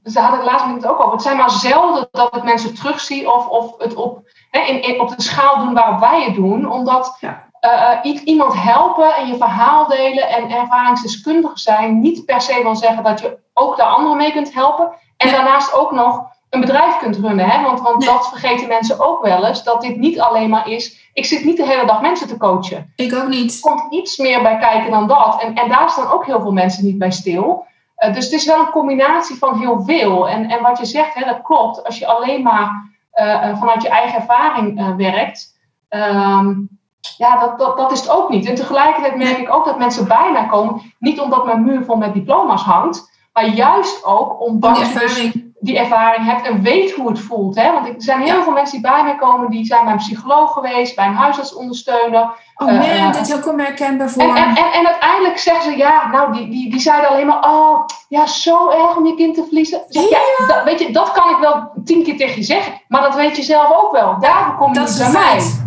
ze 0.03 0.19
hadden 0.19 0.39
het 0.39 0.49
laatst 0.49 0.65
het 0.65 0.87
ook 0.87 0.99
over. 0.99 1.11
Het 1.11 1.21
zijn 1.21 1.37
maar 1.37 1.49
zelden 1.49 2.07
dat 2.11 2.35
ik 2.35 2.43
mensen 2.43 2.75
terugzie 2.75 3.33
of, 3.33 3.47
of 3.47 3.77
het 3.77 3.95
op, 3.95 4.21
hè, 4.51 4.61
in, 4.61 4.81
in, 4.81 5.01
op 5.01 5.09
de 5.09 5.21
schaal 5.21 5.57
doen 5.57 5.73
waarop 5.73 5.99
wij 5.99 6.23
het 6.23 6.35
doen. 6.35 6.71
Omdat 6.71 7.17
ja. 7.19 7.48
Uh, 7.61 8.15
iemand 8.23 8.53
helpen 8.53 9.15
en 9.15 9.27
je 9.27 9.37
verhaal 9.37 9.87
delen 9.87 10.29
en 10.29 10.51
ervaringsdeskundig 10.51 11.59
zijn 11.59 11.99
niet 11.99 12.25
per 12.25 12.41
se 12.41 12.61
wil 12.63 12.75
zeggen 12.75 13.03
dat 13.03 13.19
je 13.19 13.37
ook 13.53 13.75
de 13.75 13.83
anderen 13.83 14.17
mee 14.17 14.31
kunt 14.31 14.53
helpen. 14.53 14.91
En 15.17 15.31
daarnaast 15.31 15.73
ook 15.73 15.91
nog 15.91 16.27
een 16.49 16.59
bedrijf 16.59 16.97
kunt 16.97 17.17
runnen. 17.17 17.49
Hè? 17.49 17.63
Want, 17.63 17.81
want 17.81 18.05
dat 18.05 18.29
vergeten 18.29 18.67
mensen 18.67 18.99
ook 18.99 19.21
wel 19.21 19.45
eens. 19.45 19.63
Dat 19.63 19.81
dit 19.81 19.97
niet 19.97 20.19
alleen 20.19 20.49
maar 20.49 20.69
is. 20.69 21.09
Ik 21.13 21.25
zit 21.25 21.43
niet 21.43 21.57
de 21.57 21.65
hele 21.65 21.85
dag 21.85 22.01
mensen 22.01 22.27
te 22.27 22.37
coachen. 22.37 22.93
Ik 22.95 23.15
ook 23.15 23.27
niet. 23.27 23.53
Er 23.53 23.71
komt 23.71 23.93
iets 23.93 24.17
meer 24.17 24.41
bij 24.41 24.57
kijken 24.57 24.91
dan 24.91 25.07
dat. 25.07 25.41
En, 25.41 25.55
en 25.55 25.69
daar 25.69 25.89
staan 25.89 26.11
ook 26.11 26.25
heel 26.25 26.41
veel 26.41 26.51
mensen 26.51 26.85
niet 26.85 26.97
bij 26.97 27.11
stil. 27.11 27.65
Uh, 27.97 28.13
dus 28.13 28.23
het 28.23 28.33
is 28.33 28.45
wel 28.45 28.59
een 28.59 28.69
combinatie 28.69 29.37
van 29.37 29.59
heel 29.59 29.81
veel. 29.81 30.29
En, 30.29 30.49
en 30.49 30.61
wat 30.61 30.77
je 30.77 30.85
zegt, 30.85 31.13
hè, 31.13 31.25
dat 31.25 31.41
klopt. 31.41 31.83
Als 31.83 31.99
je 31.99 32.07
alleen 32.07 32.43
maar 32.43 32.89
uh, 33.13 33.59
vanuit 33.59 33.81
je 33.81 33.89
eigen 33.89 34.19
ervaring 34.19 34.95
werkt. 34.97 35.57
Um, 35.89 36.78
ja, 37.17 37.39
dat, 37.39 37.59
dat, 37.59 37.77
dat 37.77 37.91
is 37.91 37.99
het 37.99 38.09
ook 38.09 38.29
niet. 38.29 38.45
En 38.45 38.55
tegelijkertijd 38.55 39.15
merk 39.15 39.37
ik 39.37 39.53
ook 39.53 39.65
dat 39.65 39.77
mensen 39.77 40.07
bijna 40.07 40.43
komen. 40.43 40.81
Niet 40.99 41.19
omdat 41.19 41.45
mijn 41.45 41.63
muur 41.63 41.83
vol 41.83 41.95
met 41.95 42.13
diploma's 42.13 42.61
hangt. 42.61 43.11
Maar 43.33 43.47
juist 43.47 44.05
ook 44.05 44.41
omdat 44.41 44.75
die 44.75 44.83
ervaring. 44.83 45.17
je 45.17 45.31
dus 45.31 45.49
die 45.59 45.77
ervaring 45.79 46.25
hebt 46.25 46.47
en 46.47 46.61
weet 46.61 46.91
hoe 46.91 47.09
het 47.09 47.19
voelt. 47.19 47.55
Hè? 47.55 47.71
Want 47.71 47.87
er 47.87 47.93
zijn 47.97 48.21
heel 48.21 48.43
veel 48.43 48.51
mensen 48.51 48.81
die 48.81 48.91
bij 48.91 49.03
mij 49.03 49.15
komen, 49.15 49.49
die 49.49 49.65
zijn 49.65 49.83
bij 49.83 49.91
een 49.91 49.97
psycholoog 49.97 50.53
geweest, 50.53 50.95
bij 50.95 51.05
een 51.05 51.13
huisartsondersteuner. 51.13 52.21
Oh 52.55 52.67
man, 52.67 52.75
uh, 52.75 53.11
dit 53.11 53.27
heel 53.27 53.53
me 53.53 53.63
herkenbaar 53.63 54.09
voor. 54.09 54.21
En, 54.21 54.35
en, 54.35 54.55
en, 54.55 54.71
en, 54.73 54.87
uiteindelijk 54.87 55.37
zeggen 55.37 55.63
ze, 55.63 55.77
ja, 55.77 56.07
nou, 56.11 56.33
die, 56.33 56.49
die, 56.49 56.71
die 56.71 56.79
zeiden 56.79 57.09
alleen 57.09 57.27
maar, 57.27 57.49
oh, 57.49 57.85
ja, 58.07 58.25
zo 58.25 58.69
erg 58.69 58.97
om 58.97 59.05
je 59.05 59.15
kind 59.15 59.35
te 59.35 59.43
verliezen. 59.43 59.81
Zeg, 59.87 60.09
ja, 60.09 60.17
ja 60.39 60.47
dat, 60.47 60.63
weet 60.63 60.79
je, 60.79 60.91
dat 60.91 61.11
kan 61.11 61.29
ik 61.29 61.37
wel 61.37 61.71
tien 61.85 62.03
keer 62.03 62.17
tegen 62.17 62.35
je 62.35 62.43
zeggen, 62.43 62.81
maar 62.87 63.01
dat 63.01 63.15
weet 63.15 63.35
je 63.35 63.43
zelf 63.43 63.71
ook 63.71 63.91
wel. 63.91 64.19
Daarvoor 64.19 64.55
kom 64.55 64.73
je 64.73 64.79
niet 64.79 64.97
bij 64.97 65.11
mij. 65.11 65.58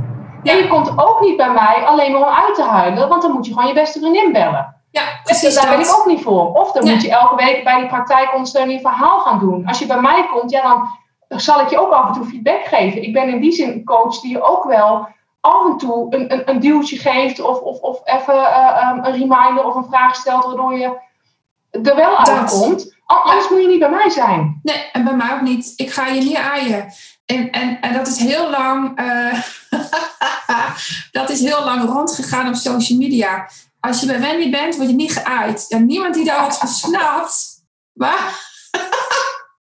Ja. 0.43 0.53
En 0.53 0.59
je 0.59 0.69
komt 0.69 0.93
ook 0.97 1.21
niet 1.21 1.37
bij 1.37 1.51
mij 1.51 1.83
alleen 1.85 2.13
maar 2.13 2.21
om 2.21 2.35
uit 2.47 2.55
te 2.55 2.63
huilen, 2.63 3.09
want 3.09 3.23
dan 3.23 3.33
moet 3.33 3.47
je 3.47 3.53
gewoon 3.53 3.69
je 3.69 3.75
beste 3.75 3.99
vriendin 3.99 4.33
bellen. 4.33 4.81
Ja, 4.91 5.03
precies. 5.25 5.55
daar 5.55 5.69
ben 5.69 5.81
ik 5.81 5.95
ook 5.99 6.07
niet 6.07 6.23
voor. 6.23 6.53
Of 6.53 6.73
dan 6.73 6.89
moet 6.89 7.03
je 7.03 7.11
elke 7.11 7.45
week 7.45 7.65
bij 7.65 7.79
die 7.79 7.87
praktijkondersteuning 7.87 8.81
je 8.81 8.89
verhaal 8.89 9.21
gaan 9.21 9.39
doen. 9.39 9.67
Als 9.67 9.79
je 9.79 9.87
bij 9.87 10.01
mij 10.01 10.29
komt, 10.33 10.51
ja, 10.51 10.89
dan 11.29 11.41
zal 11.41 11.61
ik 11.61 11.69
je 11.69 11.81
ook 11.81 11.93
af 11.93 12.07
en 12.07 12.13
toe 12.13 12.25
feedback 12.25 12.65
geven. 12.65 13.03
Ik 13.03 13.13
ben 13.13 13.29
in 13.29 13.41
die 13.41 13.53
zin 13.53 13.71
een 13.71 13.85
coach 13.85 14.21
die 14.21 14.31
je 14.31 14.43
ook 14.43 14.65
wel 14.65 15.09
af 15.41 15.67
en 15.67 15.77
toe 15.77 16.07
een, 16.15 16.33
een, 16.33 16.51
een 16.51 16.61
duwtje 16.61 16.97
geeft 16.97 17.41
of, 17.41 17.61
of, 17.61 17.81
of 17.81 18.01
even 18.05 18.35
uh, 18.35 18.91
um, 18.91 19.05
een 19.05 19.13
reminder 19.13 19.65
of 19.65 19.75
een 19.75 19.85
vraag 19.85 20.15
stelt 20.15 20.45
waardoor 20.45 20.79
je 20.79 20.99
er 21.71 21.97
wel 21.97 22.17
uitkomt. 22.17 22.97
Anders 23.07 23.49
moet 23.49 23.61
je 23.61 23.69
niet 23.69 23.79
bij 23.79 23.91
mij 23.91 24.11
zijn. 24.11 24.61
Nee, 24.63 24.91
en 24.93 25.05
bij 25.05 25.15
mij 25.15 25.33
ook 25.35 25.41
niet. 25.41 25.73
Ik 25.77 25.91
ga 25.91 26.07
je 26.07 26.21
niet 26.21 26.37
aaien. 26.37 26.93
En, 27.27 27.51
en, 27.51 27.81
en 27.81 27.93
dat 27.93 28.07
is 28.07 28.19
heel 28.19 28.51
lang, 28.51 29.01
uh, 29.01 29.43
dat 31.19 31.31
is 31.31 31.41
heel 31.41 31.65
lang 31.65 31.85
rondgegaan 31.85 32.49
op 32.49 32.55
social 32.55 32.99
media 32.99 33.47
als 33.83 34.01
je 34.01 34.07
bij 34.07 34.21
Wendy 34.21 34.51
bent, 34.51 34.77
word 34.77 34.89
je 34.89 34.95
niet 34.95 35.13
geaaid. 35.13 35.65
Ja, 35.69 35.79
niemand 35.79 36.15
die 36.15 36.25
daar 36.25 36.41
wat 36.41 36.59
van 36.59 36.69
snapt. 36.69 37.65
Maar... 37.93 38.19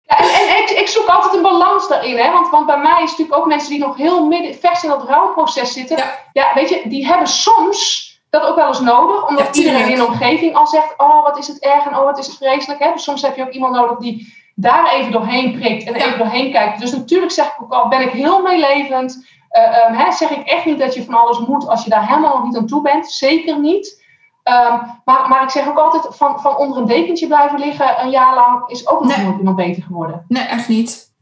Ja, 0.07 0.17
en, 0.17 0.55
en 0.55 0.61
ik, 0.61 0.69
ik, 0.69 0.87
zoek 0.87 1.07
altijd 1.07 1.33
een 1.33 1.41
balans 1.41 1.87
daarin. 1.87 2.17
Hè? 2.17 2.31
Want, 2.31 2.49
want 2.49 2.65
bij 2.65 2.77
mij 2.77 3.03
is 3.03 3.09
natuurlijk 3.09 3.37
ook 3.37 3.45
mensen 3.45 3.69
die 3.69 3.79
nog 3.79 3.97
heel 3.97 4.25
midden, 4.25 4.55
vers 4.55 4.83
in 4.83 4.89
dat 4.89 5.07
rouwproces 5.07 5.73
zitten. 5.73 5.97
Ja. 5.97 6.19
ja. 6.33 6.51
weet 6.53 6.69
je, 6.69 6.81
die 6.89 7.07
hebben 7.07 7.27
soms 7.27 8.09
dat 8.29 8.43
ook 8.43 8.55
wel 8.55 8.67
eens 8.67 8.79
nodig. 8.79 9.27
Omdat 9.27 9.55
iedereen 9.55 9.89
in 9.89 9.95
de 9.95 10.05
omgeving 10.05 10.55
al 10.55 10.67
zegt, 10.67 10.93
oh 10.97 11.23
wat 11.23 11.37
is 11.37 11.47
het 11.47 11.59
erg 11.59 11.85
en 11.85 11.97
oh 11.97 12.03
wat 12.03 12.17
is 12.17 12.27
het 12.27 12.37
vreselijk. 12.37 12.79
Hè? 12.79 12.91
Dus 12.91 13.03
soms 13.03 13.21
heb 13.21 13.35
je 13.35 13.43
ook 13.43 13.53
iemand 13.53 13.75
nodig 13.75 13.97
die 13.97 14.33
daar 14.55 14.93
even 14.93 15.11
doorheen 15.11 15.59
prikt 15.59 15.83
en 15.83 15.95
even 15.95 16.17
doorheen 16.17 16.51
kijkt. 16.51 16.79
Dus 16.79 16.91
natuurlijk 16.91 17.31
zeg 17.31 17.45
ik 17.45 17.61
ook 17.61 17.73
al, 17.73 17.87
ben 17.87 18.01
ik 18.01 18.09
heel 18.09 18.41
meelevend. 18.41 19.25
Uh, 19.51 19.97
hè, 19.99 20.11
zeg 20.11 20.29
ik 20.29 20.47
echt 20.47 20.65
niet 20.65 20.79
dat 20.79 20.93
je 20.93 21.05
van 21.05 21.13
alles 21.13 21.39
moet 21.39 21.67
als 21.67 21.83
je 21.83 21.89
daar 21.89 22.07
helemaal 22.07 22.35
nog 22.37 22.45
niet 22.45 22.57
aan 22.57 22.67
toe 22.67 22.81
bent. 22.81 23.11
Zeker 23.11 23.59
niet. 23.59 24.03
Um, 24.43 24.81
maar, 25.05 25.27
maar 25.29 25.43
ik 25.43 25.49
zeg 25.49 25.67
ook 25.67 25.77
altijd, 25.77 26.15
van, 26.15 26.39
van 26.39 26.57
onder 26.57 26.77
een 26.77 26.85
dekentje 26.85 27.27
blijven 27.27 27.59
liggen 27.59 28.01
een 28.01 28.09
jaar 28.09 28.35
lang 28.35 28.69
is 28.69 28.87
ook 28.87 29.03
nog 29.03 29.17
nooit 29.17 29.37
iemand 29.37 29.55
beter 29.55 29.83
geworden. 29.83 30.25
Nee, 30.27 30.43
echt 30.43 30.67
niet. 30.67 31.13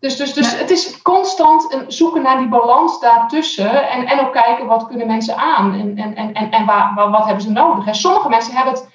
Dus, 0.00 0.16
dus, 0.16 0.32
dus 0.32 0.58
het 0.58 0.70
is 0.70 1.02
constant 1.02 1.72
een 1.72 1.92
zoeken 1.92 2.22
naar 2.22 2.38
die 2.38 2.48
balans 2.48 3.00
daartussen. 3.00 3.90
En, 3.90 4.06
en 4.06 4.20
ook 4.20 4.32
kijken 4.32 4.66
wat 4.66 4.86
kunnen 4.86 5.06
mensen 5.06 5.36
aan 5.36 5.72
en, 5.72 5.96
en, 5.96 6.14
en, 6.16 6.32
en, 6.32 6.50
en 6.50 6.66
waar, 6.66 6.92
waar, 6.94 7.10
wat 7.10 7.24
hebben 7.24 7.42
ze 7.42 7.50
nodig. 7.50 7.86
En 7.86 7.94
sommige 7.94 8.28
mensen 8.28 8.54
hebben 8.54 8.74
het 8.74 8.88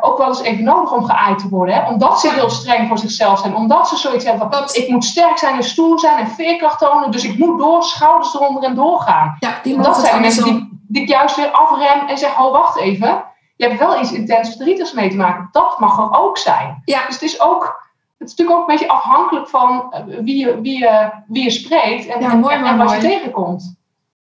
ook 0.00 0.18
wel 0.18 0.28
eens 0.28 0.40
even 0.40 0.64
nodig 0.64 0.92
om 0.92 1.04
geaaid 1.04 1.38
te 1.38 1.48
worden. 1.48 1.74
Hè? 1.74 1.88
Omdat 1.88 2.20
ze 2.20 2.30
heel 2.30 2.50
streng 2.50 2.88
voor 2.88 2.98
zichzelf 2.98 3.38
zijn. 3.38 3.56
Omdat 3.56 3.88
ze 3.88 3.96
zoiets 3.96 4.24
hebben 4.24 4.52
van, 4.52 4.62
ik 4.72 4.88
moet 4.88 5.04
sterk 5.04 5.38
zijn 5.38 5.56
en 5.56 5.64
stoer 5.64 5.98
zijn 5.98 6.18
en 6.18 6.28
veerkracht 6.28 6.78
tonen. 6.78 7.10
Dus 7.10 7.24
ik 7.24 7.38
moet 7.38 7.58
door, 7.58 7.82
schouders 7.82 8.34
eronder 8.34 8.62
en 8.62 8.74
doorgaan. 8.74 9.36
Ja, 9.40 9.58
die 9.62 9.80
dat 9.80 9.96
zijn 9.96 10.20
mensen 10.20 10.44
die, 10.44 10.80
die 10.88 11.02
ik 11.02 11.08
juist 11.08 11.36
weer 11.36 11.50
afrem 11.50 12.08
en 12.08 12.18
zeg, 12.18 12.40
oh 12.40 12.52
wacht 12.52 12.78
even. 12.78 13.24
Je 13.56 13.66
hebt 13.66 13.78
wel 13.78 14.00
iets 14.00 14.12
intens 14.12 14.48
verdrietigs 14.48 14.92
mee 14.92 15.10
te 15.10 15.16
maken. 15.16 15.48
Dat 15.52 15.78
mag 15.78 15.98
er 15.98 16.18
ook 16.18 16.38
zijn. 16.38 16.82
Ja. 16.84 17.06
Dus 17.06 17.14
het 17.14 17.22
is 17.22 17.40
ook... 17.40 17.86
Het 18.18 18.28
is 18.28 18.34
natuurlijk 18.34 18.58
ook 18.58 18.68
een 18.68 18.76
beetje 18.76 18.92
afhankelijk 18.92 19.48
van 19.48 19.92
eh, 19.92 20.02
wie 20.20 20.46
je, 20.46 20.60
wie 20.60 20.78
je, 20.78 21.10
wie 21.26 21.42
je 21.42 21.50
spreekt 21.50 22.06
en, 22.06 22.20
ja, 22.20 22.34
mooi, 22.34 22.54
en, 22.54 22.76
wat 22.76 22.86
mooi. 22.86 23.00
je 23.00 23.08
tegenkomt. 23.08 23.76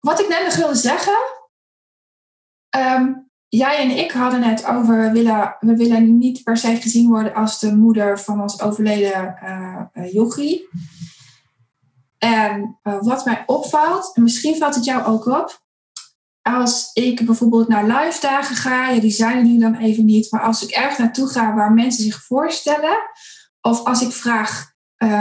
Wat 0.00 0.20
ik 0.20 0.28
net 0.28 0.44
nog 0.44 0.56
wilde 0.56 0.74
zeggen. 0.74 1.16
Um, 2.76 3.25
jij 3.48 3.78
en 3.78 3.90
ik 3.90 4.10
hadden 4.10 4.42
het 4.42 4.66
over, 4.66 5.00
we 5.00 5.10
willen, 5.10 5.56
we 5.60 5.76
willen 5.76 6.18
niet 6.18 6.42
per 6.42 6.56
se 6.56 6.76
gezien 6.76 7.08
worden 7.08 7.34
als 7.34 7.60
de 7.60 7.76
moeder 7.76 8.20
van 8.20 8.40
ons 8.40 8.60
overleden 8.60 9.38
uh, 9.42 9.80
uh, 9.94 10.12
yogi. 10.12 10.66
En 12.18 12.78
uh, 12.82 12.96
wat 13.00 13.24
mij 13.24 13.42
opvalt, 13.46 14.14
en 14.14 14.22
misschien 14.22 14.56
valt 14.56 14.74
het 14.74 14.84
jou 14.84 15.04
ook 15.04 15.26
op, 15.26 15.64
als 16.42 16.90
ik 16.92 17.26
bijvoorbeeld 17.26 17.68
naar 17.68 17.86
live 17.86 18.20
dagen 18.20 18.56
ga, 18.56 18.94
die 19.00 19.10
zijn 19.10 19.36
er 19.36 19.44
nu 19.44 19.58
dan 19.58 19.74
even 19.74 20.04
niet, 20.04 20.30
maar 20.30 20.42
als 20.42 20.62
ik 20.62 20.70
ergens 20.70 20.98
naartoe 20.98 21.28
ga 21.28 21.54
waar 21.54 21.72
mensen 21.72 22.04
zich 22.04 22.24
voorstellen, 22.24 22.98
of 23.60 23.84
als 23.84 24.02
ik 24.02 24.12
vraag, 24.12 24.74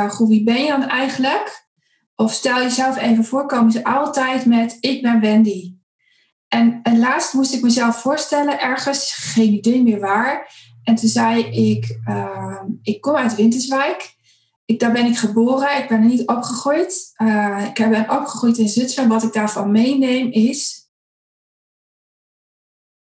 goed, 0.09 0.27
wie 0.27 0.43
ben 0.43 0.61
je 0.63 0.67
dan 0.67 0.83
eigenlijk? 0.83 1.67
Of 2.15 2.33
stel 2.33 2.57
jezelf 2.57 2.97
even 2.97 3.25
voor, 3.25 3.45
komen 3.45 3.71
ze 3.71 3.83
altijd 3.83 4.45
met, 4.45 4.77
ik 4.79 5.01
ben 5.01 5.19
Wendy. 5.19 5.74
En, 6.55 6.79
en 6.83 6.99
laatst 6.99 7.33
moest 7.33 7.53
ik 7.53 7.61
mezelf 7.61 8.01
voorstellen, 8.01 8.59
ergens, 8.59 9.13
geen 9.13 9.53
idee 9.53 9.83
meer 9.83 9.99
waar. 9.99 10.53
En 10.83 10.95
toen 10.95 11.09
zei 11.09 11.43
ik, 11.43 11.99
uh, 12.09 12.61
ik 12.81 13.01
kom 13.01 13.15
uit 13.15 13.35
Winterswijk. 13.35 14.15
Ik, 14.65 14.79
daar 14.79 14.91
ben 14.91 15.05
ik 15.05 15.17
geboren, 15.17 15.77
ik 15.77 15.87
ben 15.87 16.01
er 16.01 16.07
niet 16.07 16.27
opgegroeid. 16.27 17.13
Uh, 17.17 17.65
ik 17.73 17.89
ben 17.89 18.09
opgegroeid 18.09 18.57
in 18.57 18.67
Zwitserland. 18.67 19.13
Wat 19.13 19.23
ik 19.23 19.33
daarvan 19.33 19.71
meeneem 19.71 20.31
is... 20.31 20.83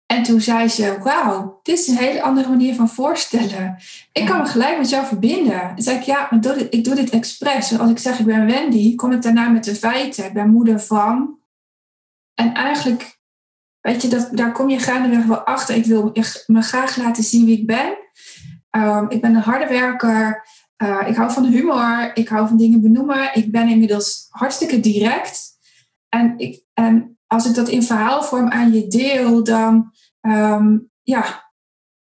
En 0.06 0.22
toen 0.22 0.40
zei 0.40 0.68
ze, 0.68 0.98
wauw, 1.02 1.60
dit 1.62 1.78
is 1.78 1.88
een 1.88 1.96
hele 1.96 2.22
andere 2.22 2.48
manier 2.48 2.74
van 2.74 2.88
voorstellen. 2.88 3.76
Ik 4.12 4.26
kan 4.26 4.38
me 4.38 4.46
gelijk 4.46 4.78
met 4.78 4.90
jou 4.90 5.06
verbinden. 5.06 5.74
Toen 5.74 5.84
zei 5.84 5.96
ik, 5.96 6.02
ja, 6.02 6.26
maar 6.30 6.40
doe 6.40 6.54
dit, 6.54 6.74
ik 6.74 6.84
doe 6.84 6.94
dit 6.94 7.10
expres. 7.10 7.78
Als 7.78 7.90
ik 7.90 7.98
zeg, 7.98 8.18
ik 8.18 8.26
ben 8.26 8.46
Wendy, 8.46 8.94
kom 8.94 9.12
ik 9.12 9.22
daarna 9.22 9.48
met 9.48 9.64
de 9.64 9.74
feiten. 9.74 10.24
Ik 10.24 10.32
ben 10.32 10.50
moeder 10.50 10.80
van... 10.80 11.38
En 12.34 12.54
eigenlijk 12.54 13.19
Weet 13.80 14.02
je, 14.02 14.08
dat, 14.08 14.28
daar 14.32 14.52
kom 14.52 14.68
je 14.68 14.78
gaandeweg 14.78 15.24
wel 15.24 15.40
achter. 15.40 15.74
Ik 15.74 15.84
wil 15.84 16.12
me 16.46 16.62
graag 16.62 16.96
laten 16.96 17.22
zien 17.22 17.44
wie 17.44 17.58
ik 17.58 17.66
ben. 17.66 17.98
Um, 18.70 19.10
ik 19.10 19.20
ben 19.20 19.34
een 19.34 19.42
harde 19.42 19.66
werker. 19.66 20.48
Uh, 20.82 21.08
ik 21.08 21.16
hou 21.16 21.32
van 21.32 21.44
humor. 21.44 22.10
Ik 22.14 22.28
hou 22.28 22.48
van 22.48 22.56
dingen 22.56 22.80
benoemen. 22.80 23.30
Ik 23.34 23.50
ben 23.50 23.68
inmiddels 23.68 24.26
hartstikke 24.30 24.80
direct. 24.80 25.48
En, 26.08 26.34
ik, 26.36 26.64
als 27.26 27.46
ik 27.46 27.54
dat 27.54 27.68
in 27.68 27.82
verhaalvorm 27.82 28.48
aan 28.48 28.72
je 28.72 28.86
deel, 28.86 29.44
dan 29.44 29.92
um, 30.20 30.90
ja, 31.02 31.52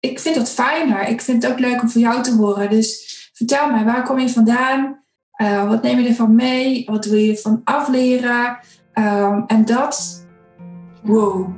ik 0.00 0.20
vind 0.20 0.34
dat 0.34 0.50
fijner. 0.50 1.08
Ik 1.08 1.20
vind 1.20 1.42
het 1.42 1.52
ook 1.52 1.58
leuk 1.58 1.82
om 1.82 1.88
van 1.88 2.00
jou 2.00 2.22
te 2.22 2.34
horen. 2.34 2.70
Dus 2.70 3.30
vertel 3.32 3.70
mij, 3.70 3.84
waar 3.84 4.02
kom 4.02 4.18
je 4.18 4.28
vandaan? 4.28 5.04
Uh, 5.42 5.68
wat 5.68 5.82
neem 5.82 5.98
je 5.98 6.08
ervan 6.08 6.34
mee? 6.34 6.84
Wat 6.86 7.04
wil 7.04 7.18
je 7.18 7.30
ervan 7.30 7.60
afleren? 7.64 8.58
Um, 8.94 9.44
en 9.46 9.64
dat, 9.64 10.21
wow. 11.02 11.48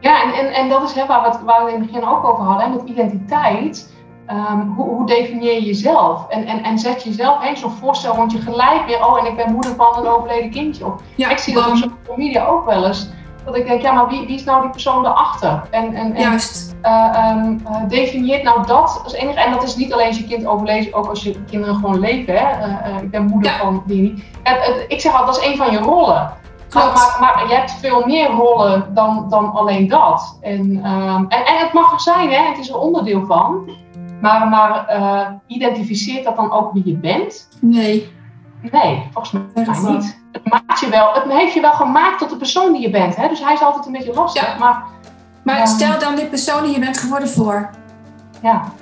Ja, 0.00 0.22
en, 0.22 0.32
en, 0.32 0.52
en 0.52 0.68
dat 0.68 0.82
is 0.82 0.92
hè, 0.92 1.06
waar, 1.06 1.22
we 1.22 1.28
het, 1.28 1.42
waar 1.44 1.64
we 1.64 1.72
in 1.72 1.80
het 1.80 1.90
begin 1.90 2.08
ook 2.08 2.24
over 2.24 2.44
hadden, 2.44 2.70
met 2.70 2.82
identiteit. 2.84 3.96
Um, 4.30 4.72
hoe, 4.76 4.88
hoe, 4.88 5.06
definieer 5.06 5.54
je 5.54 5.64
jezelf? 5.64 6.28
En, 6.28 6.46
en, 6.46 6.62
en 6.62 6.78
zet 6.78 7.02
jezelf 7.02 7.44
eens 7.44 7.60
zo'n 7.60 7.70
voorstel, 7.70 8.16
want 8.16 8.32
je 8.32 8.38
gelijk 8.38 8.86
weer, 8.86 9.06
oh, 9.06 9.18
en 9.18 9.26
ik 9.26 9.36
ben 9.36 9.52
moeder 9.52 9.74
van 9.74 9.96
een 9.96 10.06
overleden 10.06 10.50
kindje. 10.50 10.86
Of, 10.86 11.00
ja, 11.14 11.30
ik 11.30 11.38
zie 11.38 11.54
dat 11.54 11.66
op 11.66 11.76
social 11.76 12.16
media 12.16 12.46
ook 12.46 12.64
wel 12.64 12.86
eens. 12.86 13.10
Dat 13.44 13.56
ik 13.56 13.66
denk, 13.66 13.82
ja, 13.82 13.92
maar 13.92 14.08
wie, 14.08 14.26
wie 14.26 14.34
is 14.34 14.44
nou 14.44 14.62
die 14.62 14.70
persoon 14.70 15.06
erachter? 15.06 15.62
En, 15.70 15.94
en, 15.94 16.14
en 16.14 16.22
Juist. 16.22 16.76
Uh, 16.82 17.30
um, 17.30 17.60
uh, 17.68 17.88
definieert 17.88 18.42
nou 18.42 18.66
dat 18.66 19.00
als 19.04 19.12
enige. 19.12 19.40
En 19.40 19.52
dat 19.52 19.62
is 19.62 19.76
niet 19.76 19.92
alleen 19.92 20.06
als 20.06 20.18
je 20.18 20.26
kind 20.26 20.46
overleeft, 20.46 20.94
ook 20.94 21.06
als 21.06 21.22
je 21.22 21.44
kinderen 21.44 21.74
gewoon 21.74 21.98
leven. 21.98 22.36
Hè? 22.36 22.66
Uh, 22.66 23.02
ik 23.02 23.10
ben 23.10 23.24
moeder 23.24 23.52
van 23.52 23.82
die. 23.86 24.24
ik 24.88 25.00
zeg 25.00 25.12
altijd, 25.12 25.34
dat 25.34 25.44
is 25.44 25.50
een 25.50 25.56
van 25.56 25.70
je 25.70 25.78
rollen. 25.78 26.32
Maar, 26.74 26.92
maar, 26.92 27.16
maar, 27.20 27.48
je 27.48 27.54
hebt 27.54 27.70
veel 27.70 28.06
meer 28.06 28.30
rollen 28.30 28.94
dan, 28.94 29.26
dan 29.28 29.52
alleen 29.52 29.88
dat. 29.88 30.38
En, 30.40 30.60
um, 30.60 31.26
en, 31.28 31.46
en 31.46 31.58
het 31.58 31.72
mag 31.72 31.92
er 31.92 32.00
zijn, 32.00 32.30
hè? 32.30 32.48
het 32.48 32.58
is 32.58 32.68
er 32.68 32.78
onderdeel 32.78 33.26
van. 33.26 33.70
Maar, 34.20 34.48
maar 34.48 35.40
identificeert 35.46 36.24
dat 36.24 36.36
dan 36.36 36.52
ook 36.52 36.72
wie 36.72 36.82
je 36.84 36.96
bent? 36.96 37.48
Nee. 37.60 38.16
Nee, 38.60 39.08
volgens 39.12 39.32
mij 39.32 39.92
niet. 39.92 40.20
Het, 40.32 40.44
maakt 40.44 40.80
je 40.80 40.88
wel, 40.88 41.12
het 41.12 41.32
heeft 41.32 41.54
je 41.54 41.60
wel 41.60 41.72
gemaakt 41.72 42.18
tot 42.18 42.30
de 42.30 42.36
persoon 42.36 42.72
die 42.72 42.80
je 42.80 42.90
bent. 42.90 43.16
Hè? 43.16 43.28
Dus 43.28 43.44
hij 43.44 43.52
is 43.52 43.60
altijd 43.60 43.86
een 43.86 43.92
beetje 43.92 44.14
lastig. 44.14 44.46
Ja. 44.52 44.58
Maar, 44.58 44.82
maar 45.42 45.66
stel 45.66 45.98
dan 45.98 46.14
die 46.14 46.26
persoon 46.26 46.62
die 46.62 46.72
je 46.72 46.78
bent 46.78 46.98
geworden 46.98 47.28
voor. 47.28 47.70
Ja. 48.42 48.72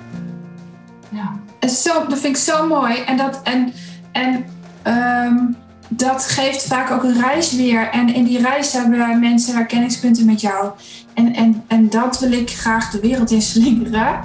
ja. 1.09 1.31
En 1.59 1.69
zo, 1.69 1.93
dat 2.07 2.19
vind 2.19 2.35
ik 2.35 2.43
zo 2.43 2.67
mooi. 2.67 3.01
En, 3.01 3.17
dat, 3.17 3.41
en, 3.43 3.73
en 4.11 4.45
um, 4.83 5.57
dat 5.89 6.25
geeft 6.25 6.67
vaak 6.67 6.91
ook 6.91 7.03
een 7.03 7.21
reis 7.21 7.55
weer. 7.55 7.89
En 7.89 8.13
in 8.13 8.23
die 8.23 8.41
reis 8.41 8.73
hebben 8.73 9.19
mensen 9.19 9.55
herkenningspunten 9.55 10.25
met 10.25 10.41
jou. 10.41 10.69
En, 11.13 11.35
en, 11.35 11.63
en 11.67 11.89
dat 11.89 12.19
wil 12.19 12.31
ik 12.31 12.49
graag 12.49 12.89
de 12.89 12.99
wereld 12.99 13.31
in 13.31 13.41
slingeren. 13.41 14.19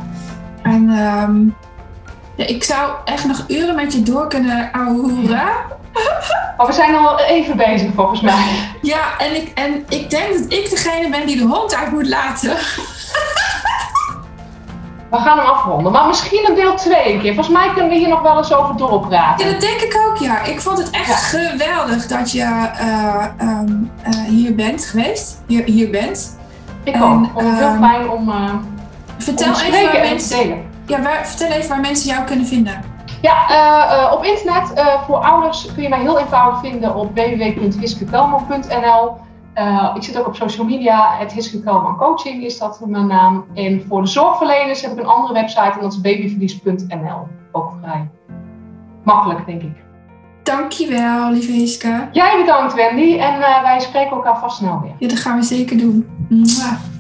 En 0.63 0.89
um, 0.89 1.57
ja, 2.37 2.47
ik 2.47 2.65
zou 2.65 2.93
echt 3.05 3.25
nog 3.25 3.45
uren 3.49 3.75
met 3.75 3.93
je 3.93 4.03
door 4.03 4.29
kunnen 4.29 4.73
ouwehoeren. 4.73 5.49
Maar 6.57 6.67
we 6.67 6.73
zijn 6.73 6.95
al 6.95 7.21
even 7.21 7.57
bezig 7.57 7.91
volgens 7.95 8.21
mij. 8.21 8.45
Ja, 8.83 9.19
en 9.19 9.37
ik, 9.37 9.51
en 9.55 9.85
ik 9.89 10.11
denk 10.11 10.33
dat 10.33 10.53
ik 10.53 10.71
degene 10.71 11.11
ben 11.11 11.27
die 11.27 11.37
de 11.37 11.45
hond 11.45 11.75
uit 11.75 11.91
moet 11.91 12.09
laten. 12.09 12.57
We 15.13 15.19
gaan 15.19 15.39
hem 15.39 15.47
afronden. 15.47 15.93
Maar 15.93 16.07
misschien 16.07 16.49
een 16.49 16.55
deel 16.55 16.75
2 16.75 17.19
keer. 17.19 17.35
Volgens 17.35 17.57
mij 17.57 17.71
kunnen 17.73 17.91
we 17.91 17.97
hier 17.97 18.09
nog 18.09 18.23
wel 18.23 18.37
eens 18.37 18.55
over 18.55 18.77
doorpraten. 18.77 19.47
Ja, 19.47 19.53
dat 19.53 19.61
denk 19.61 19.81
ik 19.81 20.03
ook, 20.07 20.17
ja. 20.17 20.43
Ik 20.43 20.61
vond 20.61 20.79
het 20.79 20.91
echt 20.91 21.23
geweldig 21.23 22.07
dat 22.07 22.33
je 22.33 22.69
uh, 22.81 23.25
um, 23.41 23.91
uh, 24.07 24.15
hier 24.29 24.55
bent 24.55 24.85
geweest. 24.85 25.43
Hier, 25.47 25.65
hier 25.65 25.91
bent. 25.91 26.39
Ik 26.83 26.95
en, 26.95 27.03
ook. 27.03 27.27
Het 27.35 27.59
heel 27.59 27.69
um, 27.69 27.79
fijn 27.79 28.11
om, 28.11 28.29
uh, 28.29 28.55
vertel 29.19 29.53
om 29.53 29.61
even 29.61 29.93
waar 29.93 29.95
en 29.95 30.17
te 30.17 30.29
delen. 30.29 30.63
Ja, 30.87 31.03
waar, 31.03 31.27
vertel 31.27 31.51
even 31.51 31.69
waar 31.69 31.81
mensen 31.81 32.09
jou 32.09 32.25
kunnen 32.25 32.47
vinden. 32.47 32.81
Ja, 33.21 34.11
op 34.13 34.25
internet 34.25 34.73
voor 35.07 35.17
ouders 35.17 35.69
kun 35.75 35.83
je 35.83 35.89
mij 35.89 36.01
heel 36.01 36.19
eenvoudig 36.19 36.61
vinden 36.61 36.95
op 36.95 37.15
www.hiskekelman.nl. 39.55 39.97
ik 39.97 40.03
zit 40.03 40.19
ook 40.19 40.27
op 40.27 40.37
social 40.37 40.67
media, 40.67 41.17
het 41.19 41.33
Hiske 41.33 41.63
Kelman 41.63 41.97
Coaching 41.97 42.45
is 42.45 42.59
dat 42.59 42.81
mijn 42.87 43.07
naam. 43.07 43.45
En 43.55 43.85
voor 43.89 44.03
de 44.03 44.09
zorgverleners 44.09 44.83
heb 44.83 44.93
ik 44.93 44.99
een 44.99 45.07
andere 45.07 45.33
website 45.33 45.73
en 45.73 45.81
dat 45.81 45.93
is 45.93 46.01
babyverlies.nl. 46.01 47.27
Ook 47.53 47.73
vrij 47.83 48.09
makkelijk, 49.05 49.47
denk 49.47 49.63
ik. 49.63 49.77
Dankjewel, 50.43 51.31
lieve 51.31 51.53
Hiske. 51.53 52.09
Jij 52.13 52.41
bedankt, 52.41 52.75
Wendy. 52.75 53.19
En 53.19 53.39
wij 53.39 53.81
spreken 53.81 54.11
elkaar 54.11 54.39
vast 54.39 54.57
snel 54.57 54.81
weer. 54.81 54.95
Ja, 54.99 55.09
dat 55.09 55.19
gaan 55.19 55.37
we 55.37 55.43
zeker 55.43 55.79
doen. 55.79 56.07
Mwah. 56.29 56.92